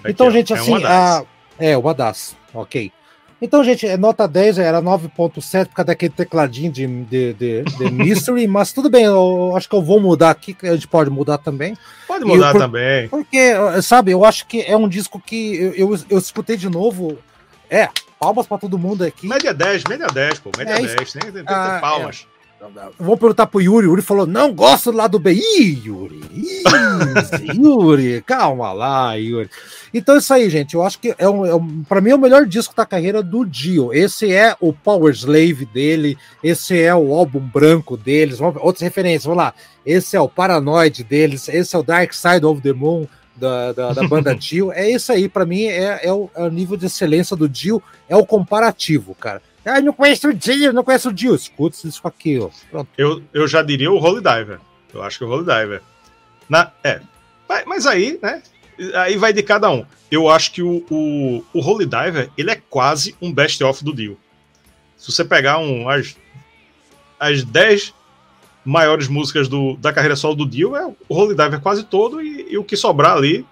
Aqui, 0.03 0.11
Então, 0.11 0.27
ó, 0.27 0.31
gente, 0.31 0.53
é 0.53 0.55
assim, 0.57 0.71
uma 0.75 0.87
a- 0.87 1.23
é, 1.57 1.77
uma 1.77 1.93
das, 1.93 2.35
ok. 2.53 2.91
Então, 3.41 3.63
gente, 3.63 3.87
é 3.87 3.95
nota 3.95 4.27
10 4.27 4.57
era 4.59 4.81
9.7 4.81 5.67
por 5.69 5.75
causa 5.75 5.87
daquele 5.87 6.11
tecladinho 6.11 6.69
de, 6.71 6.85
de, 7.05 7.33
de, 7.33 7.63
de 7.63 7.85
Mystery, 7.91 8.47
mas 8.47 8.73
tudo 8.73 8.89
bem, 8.89 9.05
eu 9.05 9.53
acho 9.55 9.69
que 9.69 9.75
eu 9.75 9.81
vou 9.81 9.97
mudar 9.99 10.29
aqui, 10.29 10.55
a 10.63 10.73
gente 10.73 10.87
pode 10.89 11.09
mudar 11.09 11.37
também. 11.37 11.77
Pode 12.05 12.25
mudar 12.25 12.51
também. 12.53 13.07
Porque, 13.07 13.53
sabe, 13.81 14.11
eu 14.11 14.25
acho 14.25 14.45
que 14.45 14.61
é 14.61 14.75
um 14.75 14.89
disco 14.89 15.21
que 15.25 15.55
eu, 15.55 15.73
eu, 15.73 15.99
eu 16.09 16.17
escutei 16.17 16.57
de 16.57 16.69
novo. 16.69 17.17
É, 17.69 17.87
palmas 18.19 18.45
pra 18.47 18.57
todo 18.57 18.77
mundo 18.77 19.03
aqui. 19.05 19.27
Média 19.27 19.53
10, 19.53 19.83
média 19.85 20.07
10, 20.07 20.39
pô. 20.39 20.51
Média 20.57 20.73
É 20.73 20.81
isso. 20.81 20.95
10. 20.97 21.13
Tem, 21.13 21.21
tem, 21.21 21.31
tem 21.31 21.45
que 21.45 21.53
Ah, 21.53 21.75
ter 21.75 21.81
palmas. 21.81 22.27
Vamos 22.99 23.19
perguntar 23.19 23.47
pro 23.47 23.61
Yuri. 23.61 23.87
O 23.87 23.91
Yuri 23.91 24.01
falou: 24.01 24.27
não 24.27 24.53
gosto 24.53 24.91
do 24.91 24.97
lado 24.97 25.17
B. 25.17 25.33
Ih, 25.33 25.81
Yuri! 25.85 26.21
Ih, 26.33 26.63
Yuri, 27.55 28.21
calma 28.21 28.73
lá, 28.73 29.13
Yuri. 29.13 29.49
Então, 29.93 30.17
isso 30.17 30.33
aí, 30.33 30.49
gente. 30.49 30.75
Eu 30.75 30.83
acho 30.83 30.99
que 30.99 31.15
é 31.17 31.29
um, 31.29 31.45
é 31.45 31.55
um, 31.55 31.83
pra 31.83 32.01
mim 32.01 32.11
é 32.11 32.15
o 32.15 32.19
melhor 32.19 32.45
disco 32.45 32.75
da 32.75 32.85
carreira 32.85 33.23
do 33.23 33.45
Dio. 33.45 33.93
Esse 33.93 34.31
é 34.31 34.55
o 34.59 34.73
Power 34.73 35.13
Slave 35.13 35.65
dele. 35.65 36.17
Esse 36.43 36.79
é 36.79 36.93
o 36.93 37.13
álbum 37.13 37.39
branco 37.39 37.95
deles. 37.95 38.39
Outras 38.41 38.81
referências, 38.81 39.23
vamos 39.23 39.37
lá. 39.37 39.53
Esse 39.85 40.17
é 40.17 40.21
o 40.21 40.29
Paranoid 40.29 41.03
deles. 41.03 41.47
Esse 41.47 41.75
é 41.75 41.79
o 41.79 41.83
Dark 41.83 42.13
Side 42.13 42.45
of 42.45 42.61
the 42.61 42.73
Moon. 42.73 43.07
Da, 43.35 43.71
da, 43.71 43.93
da 43.93 44.05
banda 44.05 44.35
Dio, 44.37 44.69
é 44.69 44.89
isso 44.89 45.13
aí, 45.13 45.29
pra 45.29 45.45
mim 45.45 45.63
é, 45.63 46.01
é, 46.03 46.11
o, 46.11 46.29
é 46.35 46.43
o 46.43 46.49
nível 46.49 46.75
de 46.75 46.87
excelência 46.87 47.37
do 47.37 47.47
Dio, 47.47 47.81
é 48.09 48.13
o 48.13 48.25
comparativo, 48.25 49.15
cara. 49.15 49.41
Ah, 49.69 49.81
não 49.81 49.93
conheço 49.93 50.27
o 50.27 50.33
Dio, 50.33 50.73
não 50.73 50.83
conheço 50.83 51.09
o 51.09 51.13
Dio. 51.13 51.35
Escuta 51.35 51.77
disco 51.83 52.07
aqui, 52.07 52.39
ó. 52.39 52.49
Pronto. 52.71 52.89
Eu, 52.97 53.21
eu 53.33 53.47
já 53.47 53.61
diria 53.61 53.91
o 53.91 53.97
Holy 53.97 54.21
Diver. 54.21 54.59
Eu 54.93 55.03
acho 55.03 55.17
que 55.17 55.23
o 55.23 55.29
Holy 55.29 55.45
Diver. 55.45 55.81
Na, 56.49 56.71
é. 56.83 57.01
Mas, 57.47 57.65
mas 57.65 57.85
aí, 57.85 58.19
né? 58.21 58.41
Aí 58.95 59.17
vai 59.17 59.33
de 59.33 59.43
cada 59.43 59.69
um. 59.69 59.85
Eu 60.09 60.29
acho 60.29 60.51
que 60.51 60.63
o, 60.63 60.83
o, 60.89 61.43
o 61.53 61.59
Holy 61.59 61.85
Diver, 61.85 62.29
ele 62.37 62.51
é 62.51 62.61
quase 62.69 63.15
um 63.21 63.31
best-of 63.31 63.83
do 63.83 63.93
Dio. 63.93 64.17
Se 64.97 65.11
você 65.11 65.23
pegar 65.23 65.59
um, 65.59 65.87
as, 65.87 66.15
as 67.19 67.43
10 67.43 67.93
maiores 68.65 69.07
músicas 69.07 69.47
do, 69.47 69.75
da 69.77 69.93
carreira 69.93 70.15
solo 70.15 70.35
do 70.35 70.47
Dio, 70.47 70.75
é 70.75 70.85
o 70.85 70.95
Holy 71.09 71.35
Diver 71.35 71.59
quase 71.59 71.83
todo 71.83 72.21
e, 72.21 72.47
e 72.51 72.57
o 72.57 72.63
que 72.63 72.75
sobrar 72.75 73.15
ali. 73.15 73.45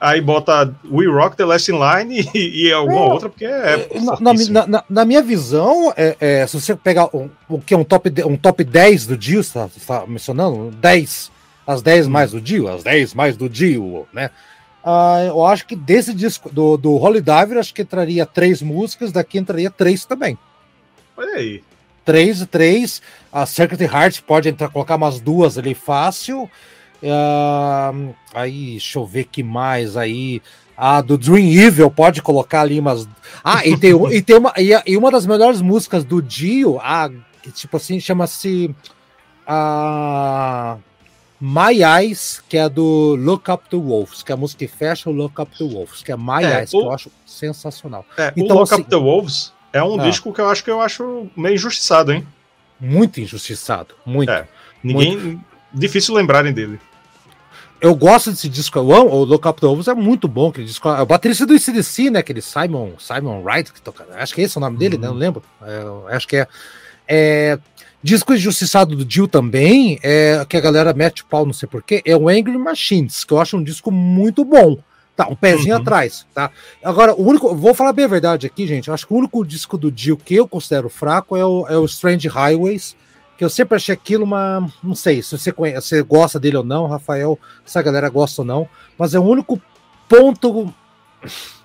Aí 0.00 0.20
bota 0.20 0.74
We 0.90 1.06
Rock, 1.06 1.36
The 1.36 1.44
Last 1.44 1.70
in 1.70 1.74
Line 1.78 2.26
e, 2.34 2.68
e 2.68 2.72
alguma 2.72 3.00
É, 3.00 3.12
outra, 3.12 3.28
porque 3.28 3.44
é. 3.44 3.86
na, 4.00 4.18
na, 4.20 4.32
na- 4.50 4.66
na- 4.66 4.84
na 4.88 5.04
minha 5.04 5.20
visão, 5.22 5.92
é, 5.94 6.16
é, 6.18 6.46
se 6.46 6.58
você 6.58 6.74
pegar 6.74 7.14
um, 7.14 7.28
o 7.48 7.60
que 7.60 7.74
é 7.74 7.76
um 7.76 7.84
top, 7.84 8.10
um 8.24 8.36
top 8.36 8.64
10 8.64 9.06
do 9.06 9.16
Dio, 9.16 9.44
você 9.44 9.58
está 9.76 10.06
mencionando? 10.06 10.70
10. 10.70 11.30
As 11.66 11.82
10 11.82 12.06
Hum. 12.06 12.10
mais 12.10 12.30
do 12.32 12.40
Dio, 12.40 12.66
as 12.68 12.82
10 12.82 13.12
mais 13.14 13.36
do 13.36 13.46
Dio, 13.48 14.06
né? 14.12 14.30
Ah, 14.82 15.22
eu 15.26 15.44
acho 15.44 15.66
que 15.66 15.76
desse 15.76 16.14
disco, 16.14 16.48
do, 16.50 16.78
do 16.78 16.94
Holy 16.96 17.20
Diver, 17.20 17.58
acho 17.58 17.74
que 17.74 17.82
entraria 17.82 18.24
três 18.24 18.62
músicas, 18.62 19.12
daqui 19.12 19.36
entraria 19.36 19.70
três 19.70 20.06
também. 20.06 20.38
Olha 21.14 21.34
aí. 21.34 21.62
Três, 22.06 22.44
três. 22.50 23.02
A 23.30 23.44
Circuit 23.44 23.82
Heart 23.82 24.22
pode 24.22 24.48
entrar, 24.48 24.70
colocar 24.70 24.96
umas 24.96 25.20
duas 25.20 25.58
ali 25.58 25.74
fácil. 25.74 26.50
Ah, 27.04 27.92
aí, 28.34 28.72
deixa 28.72 28.98
eu 28.98 29.06
ver 29.06 29.24
que 29.24 29.42
mais 29.42 29.96
aí. 29.96 30.42
A 30.76 31.00
do 31.02 31.18
Dream 31.18 31.46
Evil 31.52 31.90
pode 31.90 32.22
colocar 32.22 32.62
ali 32.62 32.78
umas. 32.80 33.06
Ah, 33.44 33.66
e 33.66 33.76
tem, 33.76 33.92
e 34.12 34.22
tem 34.22 34.36
uma, 34.38 34.52
e, 34.56 34.96
uma 34.96 35.10
das 35.10 35.26
melhores 35.26 35.60
músicas 35.60 36.04
do 36.04 36.22
Dio, 36.22 36.78
a, 36.80 37.10
que, 37.42 37.50
tipo 37.52 37.76
assim, 37.76 38.00
chama-se. 38.00 38.74
A. 39.46 40.76
My 41.42 41.82
Eyes, 41.82 42.42
que 42.50 42.58
é 42.58 42.68
do 42.68 43.14
Look 43.18 43.50
Up 43.50 43.66
to 43.70 43.80
Wolves, 43.80 44.22
que 44.22 44.30
é 44.30 44.34
a 44.34 44.36
música 44.36 44.58
que 44.58 44.68
fecha 44.70 45.08
o 45.08 45.12
Look 45.12 45.40
Up 45.40 45.56
to 45.56 45.66
Wolves, 45.68 46.02
que 46.02 46.12
é 46.12 46.16
My 46.16 46.42
É, 46.44 46.58
Eyes, 46.60 46.70
que 46.70 46.76
o- 46.76 46.82
eu 46.82 46.92
acho 46.92 47.10
sensacional. 47.24 48.04
É, 48.18 48.30
Então, 48.36 48.56
o 48.56 48.60
Lock 48.60 48.72
assim- 48.74 48.82
Up 48.82 48.90
the 48.90 48.96
Wolves 48.96 49.50
é 49.72 49.82
um 49.82 49.98
Ah. 49.98 50.04
disco 50.04 50.32
que 50.34 50.40
eu 50.40 50.48
acho 50.50 50.62
que 50.62 50.70
eu 50.70 50.82
acho 50.82 51.28
meio 51.34 51.54
injustiçado, 51.54 52.12
hein? 52.12 52.26
Muito 52.78 53.20
injustiçado, 53.22 53.94
muito. 54.04 54.30
É. 54.30 54.46
Ninguém. 54.84 55.40
Difícil 55.72 56.14
lembrarem 56.14 56.52
dele. 56.52 56.78
Eu 57.80 57.94
gosto 57.94 58.30
desse 58.30 58.48
disco, 58.48 58.78
eu 58.78 58.92
amo, 58.94 59.10
o 59.10 59.24
Look 59.24 59.48
Up 59.48 59.58
the 59.60 59.66
Wolves 59.66 59.88
é 59.88 59.94
muito 59.94 60.28
bom, 60.28 60.50
aquele 60.50 60.66
disco, 60.66 60.86
é 60.88 61.00
o 61.00 61.06
baterista 61.06 61.46
do 61.46 61.54
ICDC, 61.54 62.10
né, 62.10 62.18
aquele 62.18 62.42
Simon, 62.42 62.92
Simon 62.98 63.42
Wright, 63.42 63.72
que 63.72 63.80
toca, 63.80 64.06
acho 64.16 64.34
que 64.34 64.42
esse 64.42 64.56
é 64.56 64.58
o 64.58 64.60
nome 64.60 64.76
dele, 64.76 64.98
né, 64.98 65.08
não 65.08 65.14
lembro, 65.14 65.42
É, 65.62 66.14
acho 66.14 66.28
que 66.28 66.36
é, 66.36 66.46
é 67.08 67.58
disco 68.02 68.34
injustiçado 68.34 68.94
do 68.94 69.04
Dio 69.04 69.26
também, 69.26 69.98
é, 70.02 70.44
que 70.46 70.58
a 70.58 70.60
galera 70.60 70.92
mete 70.92 71.22
o 71.22 71.26
pau, 71.26 71.46
não 71.46 71.54
sei 71.54 71.66
porquê, 71.68 72.02
é 72.04 72.14
o 72.14 72.28
Angry 72.28 72.58
Machines, 72.58 73.24
que 73.24 73.32
eu 73.32 73.40
acho 73.40 73.56
um 73.56 73.62
disco 73.64 73.90
muito 73.90 74.44
bom, 74.44 74.76
tá, 75.16 75.26
um 75.28 75.34
pezinho 75.34 75.74
Uhum. 75.74 75.80
atrás, 75.80 76.26
tá, 76.34 76.50
agora, 76.84 77.14
o 77.14 77.26
único, 77.26 77.54
vou 77.56 77.72
falar 77.72 77.94
bem 77.94 78.04
a 78.04 78.08
verdade 78.08 78.46
aqui, 78.46 78.66
gente, 78.66 78.88
eu 78.88 78.94
acho 78.94 79.06
que 79.06 79.14
o 79.14 79.16
único 79.16 79.42
disco 79.42 79.78
do 79.78 79.90
Dio 79.90 80.18
que 80.18 80.34
eu 80.34 80.46
considero 80.46 80.90
fraco 80.90 81.34
é 81.34 81.46
o, 81.46 81.66
é 81.66 81.78
o 81.78 81.86
Strange 81.86 82.28
Highways, 82.28 82.94
que 83.40 83.44
eu 83.46 83.48
sempre 83.48 83.74
achei 83.74 83.94
aquilo 83.94 84.22
uma. 84.22 84.70
Não 84.84 84.94
sei 84.94 85.22
se 85.22 85.38
você, 85.38 85.50
conhece, 85.50 85.88
você 85.88 86.02
gosta 86.02 86.38
dele 86.38 86.58
ou 86.58 86.62
não, 86.62 86.86
Rafael, 86.86 87.38
se 87.64 87.78
a 87.78 87.80
galera 87.80 88.10
gosta 88.10 88.42
ou 88.42 88.46
não, 88.46 88.68
mas 88.98 89.14
é 89.14 89.18
o 89.18 89.22
único 89.22 89.58
ponto 90.06 90.70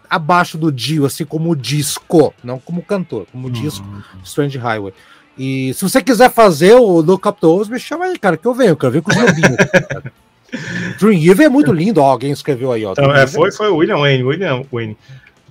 abaixo 0.09 0.57
do 0.57 0.71
Dio, 0.71 1.05
assim 1.05 1.25
como 1.25 1.51
o 1.51 1.55
disco, 1.55 2.33
não 2.41 2.59
como 2.59 2.81
cantor, 2.81 3.27
como 3.29 3.51
disco, 3.51 3.85
Strange 4.23 4.57
Highway. 4.57 4.93
E 5.37 5.73
se 5.73 5.81
você 5.81 6.01
quiser 6.01 6.31
fazer 6.31 6.75
o 6.75 7.01
Look 7.01 7.27
Up 7.27 7.45
me 7.69 7.77
chama 7.77 8.05
aí, 8.05 8.17
cara, 8.17 8.37
que 8.37 8.47
eu 8.47 8.53
venho, 8.53 8.69
eu 8.69 8.77
quero 8.77 8.93
ver 8.93 9.01
com 9.01 9.11
lobinhos. 9.11 9.57
cara. 9.89 10.13
Dream 10.97 11.29
Evil 11.29 11.45
é 11.45 11.49
muito 11.49 11.73
lindo, 11.73 11.99
ó, 11.99 12.09
alguém 12.09 12.31
escreveu 12.31 12.71
aí, 12.71 12.85
ó. 12.85 12.93
Então, 12.93 13.13
é, 13.13 13.23
Evil 13.23 13.33
foi, 13.33 13.51
foi 13.51 13.67
o 13.67 13.75
William 13.75 13.97
Wayne. 13.97 14.23
William 14.23 14.63
Wayne. 14.71 14.97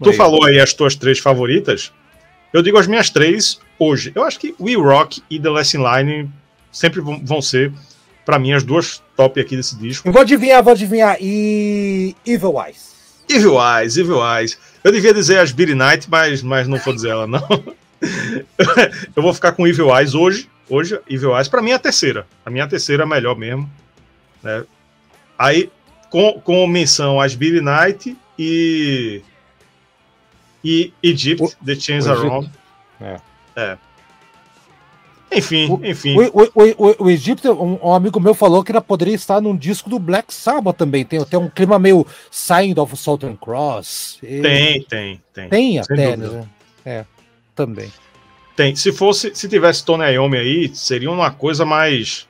Tu 0.02 0.10
falou 0.14 0.42
aí 0.46 0.59
as 0.59 0.72
tuas 0.72 0.96
três 0.96 1.18
favoritas. 1.18 1.92
Eu 2.55 2.62
digo 2.62 2.78
as 2.78 2.86
minhas 2.86 3.10
três 3.10 3.59
hoje. 3.76 4.12
Eu 4.14 4.22
acho 4.22 4.39
que 4.39 4.55
We 4.60 4.76
Rock 4.76 5.20
e 5.28 5.40
The 5.40 5.51
Last 5.51 5.76
in 5.76 5.81
Line 5.82 6.31
sempre 6.70 7.01
vão, 7.01 7.43
ser, 7.43 7.72
pra 8.24 8.39
mim, 8.39 8.52
as 8.52 8.62
duas 8.62 9.02
top 9.16 9.40
aqui 9.40 9.56
desse 9.56 9.76
disco. 9.76 10.06
Eu 10.06 10.12
vou 10.12 10.22
adivinhar, 10.22 10.62
vou 10.62 10.72
adivinhar. 10.72 11.16
E 11.20 12.14
Evil 12.24 12.55
Eyes. 12.64 12.94
Evil 13.28 13.56
Eyes, 13.60 13.97
Evil 13.97 14.20
Eyes. 14.24 14.56
Eu 14.85 14.93
devia 14.93 15.12
dizer 15.12 15.40
as 15.40 15.51
Beat 15.51 15.70
Night, 15.70 16.09
mas, 16.09 16.43
mas 16.43 16.68
não 16.68 16.78
vou 16.78 16.94
dizer 16.94 17.09
ela, 17.09 17.26
não. 17.26 17.43
Eu 19.16 19.22
vou 19.22 19.35
ficar 19.35 19.52
com 19.52 19.66
Evil 19.66 19.93
Eyes 19.97 20.14
hoje. 20.14 20.48
Hoje, 20.70 20.98
Evil 21.10 21.36
Eyes, 21.36 21.48
pra 21.48 21.60
mim 21.60 21.72
é 21.72 21.74
a 21.74 21.78
terceira. 21.78 22.24
Mim 22.48 22.60
a 22.60 22.68
terceira 22.68 23.02
é 23.02 23.05
a 23.05 23.09
melhor 23.09 23.36
mesmo. 23.36 23.68
né? 24.43 24.64
Aí, 25.36 25.70
com, 26.09 26.40
com 26.40 26.66
menção 26.68 27.20
às 27.20 27.35
Billy 27.35 27.60
Knight 27.60 28.16
e. 28.39 29.22
E 30.64 30.92
Egypt, 31.02 31.42
O- 31.44 31.64
The 31.64 31.74
Chains 31.74 32.06
Are. 32.06 32.26
On. 32.26 32.48
É. 33.00 33.16
É. 33.54 33.78
Enfim, 35.32 35.68
O- 35.70 35.84
enfim. 35.84 36.16
O, 36.16 37.04
o, 37.04 37.10
Egito, 37.10 37.50
um, 37.52 37.78
um 37.88 37.92
amigo 37.92 38.20
meu 38.20 38.34
falou 38.34 38.62
que 38.62 38.70
ela 38.70 38.80
poderia 38.80 39.14
estar 39.14 39.40
num 39.40 39.56
disco 39.56 39.90
do 39.90 39.98
Black 39.98 40.32
Sabbath 40.32 40.76
também. 40.76 41.04
Tem, 41.04 41.22
tem 41.24 41.38
um 41.38 41.48
clima 41.50 41.78
meio 41.78 42.06
Sign 42.30 42.78
of 42.78 42.96
Southern 42.96 43.36
Cross. 43.36 44.18
E- 44.22 44.40
Tem, 44.40 44.82
tem, 44.82 45.20
tem. 45.32 45.48
Tem 45.48 45.78
até, 45.80 46.16
né? 46.16 46.46
É, 46.86 47.04
também. 47.54 47.92
Tem. 48.54 48.76
Se 48.76 48.92
fosse, 48.92 49.34
se 49.34 49.48
tivesse 49.48 49.84
Tony 49.84 50.04
Iommi 50.12 50.38
aí, 50.38 50.74
seria 50.74 51.10
uma 51.10 51.30
coisa 51.32 51.64
mais. 51.64 52.28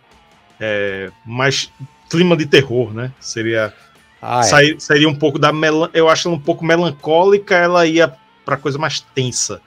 é, 0.58 1.10
mais 1.26 1.70
clima 2.08 2.34
de 2.36 2.46
terror, 2.46 2.92
né? 2.94 3.12
Seria. 3.20 3.74
Ah, 4.22 4.40
é. 4.40 4.42
sair- 4.44 4.80
Seria 4.80 5.08
um 5.08 5.14
pouco 5.14 5.38
da. 5.38 5.52
melan- 5.52 5.90
Eu 5.92 6.08
acho 6.08 6.28
ela 6.28 6.36
um 6.36 6.40
pouco 6.40 6.64
melancólica, 6.64 7.54
ela 7.54 7.84
ia 7.86 8.14
para 8.44 8.56
coisa 8.56 8.78
mais 8.78 9.00
tensa. 9.00 9.60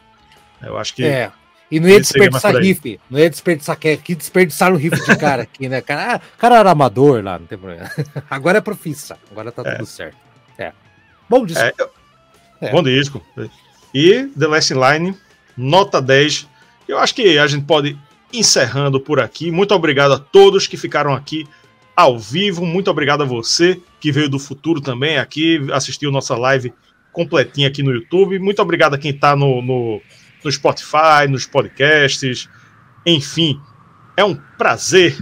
Eu 0.62 0.78
acho 0.78 0.94
que. 0.94 1.04
É. 1.04 1.32
E 1.70 1.80
não 1.80 1.90
ia 1.90 2.00
desperdiçar 2.00 2.56
riff. 2.56 3.00
Não 3.10 3.20
ia 3.20 3.30
desperdiçar 3.30 3.78
que 3.78 4.16
desperdiçaram 4.16 4.78
riff 4.78 4.96
de 5.06 5.18
cara 5.18 5.44
aqui, 5.44 5.68
né? 5.68 5.82
Cara, 5.82 6.16
ah, 6.16 6.22
cara 6.38 6.60
era 6.60 6.72
amador 6.72 7.22
lá, 7.22 7.38
não 7.38 7.46
tem 7.46 7.58
problema. 7.58 7.92
Agora 8.30 8.60
é 8.60 8.62
profissa. 8.62 9.18
Agora 9.30 9.52
tá 9.52 9.64
é. 9.66 9.76
tudo 9.76 9.86
certo. 9.86 10.18
É. 10.58 10.72
Bom 11.30 11.46
disco. 11.46 11.62
É, 12.62 12.68
é. 12.68 12.72
Bom 12.72 12.82
disco. 12.82 13.22
E 13.94 14.30
The 14.40 14.48
Last 14.48 14.74
Line, 14.74 15.18
nota 15.58 16.02
10. 16.02 16.48
Eu 16.88 16.98
acho 17.00 17.14
que 17.14 17.38
a 17.38 17.46
gente 17.48 17.66
pode 17.66 18.00
encerrando 18.32 19.00
por 19.00 19.20
aqui. 19.20 19.52
Muito 19.52 19.74
obrigado 19.74 20.14
a 20.14 20.20
todos 20.20 20.68
que 20.68 20.78
ficaram 20.78 21.14
aqui 21.14 21.46
ao 21.94 22.18
vivo. 22.18 22.66
Muito 22.66 22.90
obrigado 22.90 23.24
a 23.24 23.26
você 23.26 23.82
que 24.00 24.12
veio 24.12 24.30
do 24.30 24.40
futuro 24.40 24.80
também 24.80 25.18
aqui, 25.18 25.60
assistiu 25.74 26.12
nossa 26.12 26.36
live 26.38 26.74
completinha 27.18 27.68
aqui 27.68 27.82
no 27.82 27.92
YouTube. 27.92 28.38
Muito 28.38 28.62
obrigado 28.62 28.94
a 28.94 28.98
quem 28.98 29.10
está 29.10 29.36
no, 29.36 29.60
no, 29.60 30.00
no 30.44 30.52
Spotify, 30.52 31.28
nos 31.28 31.48
podcasts. 31.48 32.48
Enfim, 33.04 33.60
é 34.16 34.24
um 34.24 34.36
prazer 34.56 35.18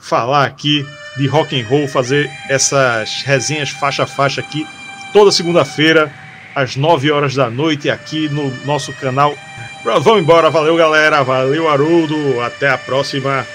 falar 0.00 0.46
aqui 0.46 0.84
de 1.16 1.28
rock 1.28 1.58
and 1.58 1.64
roll, 1.66 1.86
fazer 1.86 2.28
essas 2.48 3.22
resenhas 3.22 3.70
faixa 3.70 4.02
a 4.02 4.06
faixa 4.06 4.40
aqui 4.40 4.66
toda 5.12 5.30
segunda-feira 5.30 6.12
às 6.54 6.74
9 6.74 7.10
horas 7.12 7.36
da 7.36 7.48
noite 7.48 7.88
aqui 7.88 8.28
no 8.28 8.50
nosso 8.66 8.92
canal. 8.94 9.32
Vamos 9.84 10.20
embora, 10.20 10.50
valeu 10.50 10.76
galera, 10.76 11.22
valeu 11.22 11.68
Haroldo, 11.68 12.40
até 12.40 12.68
a 12.68 12.76
próxima. 12.76 13.46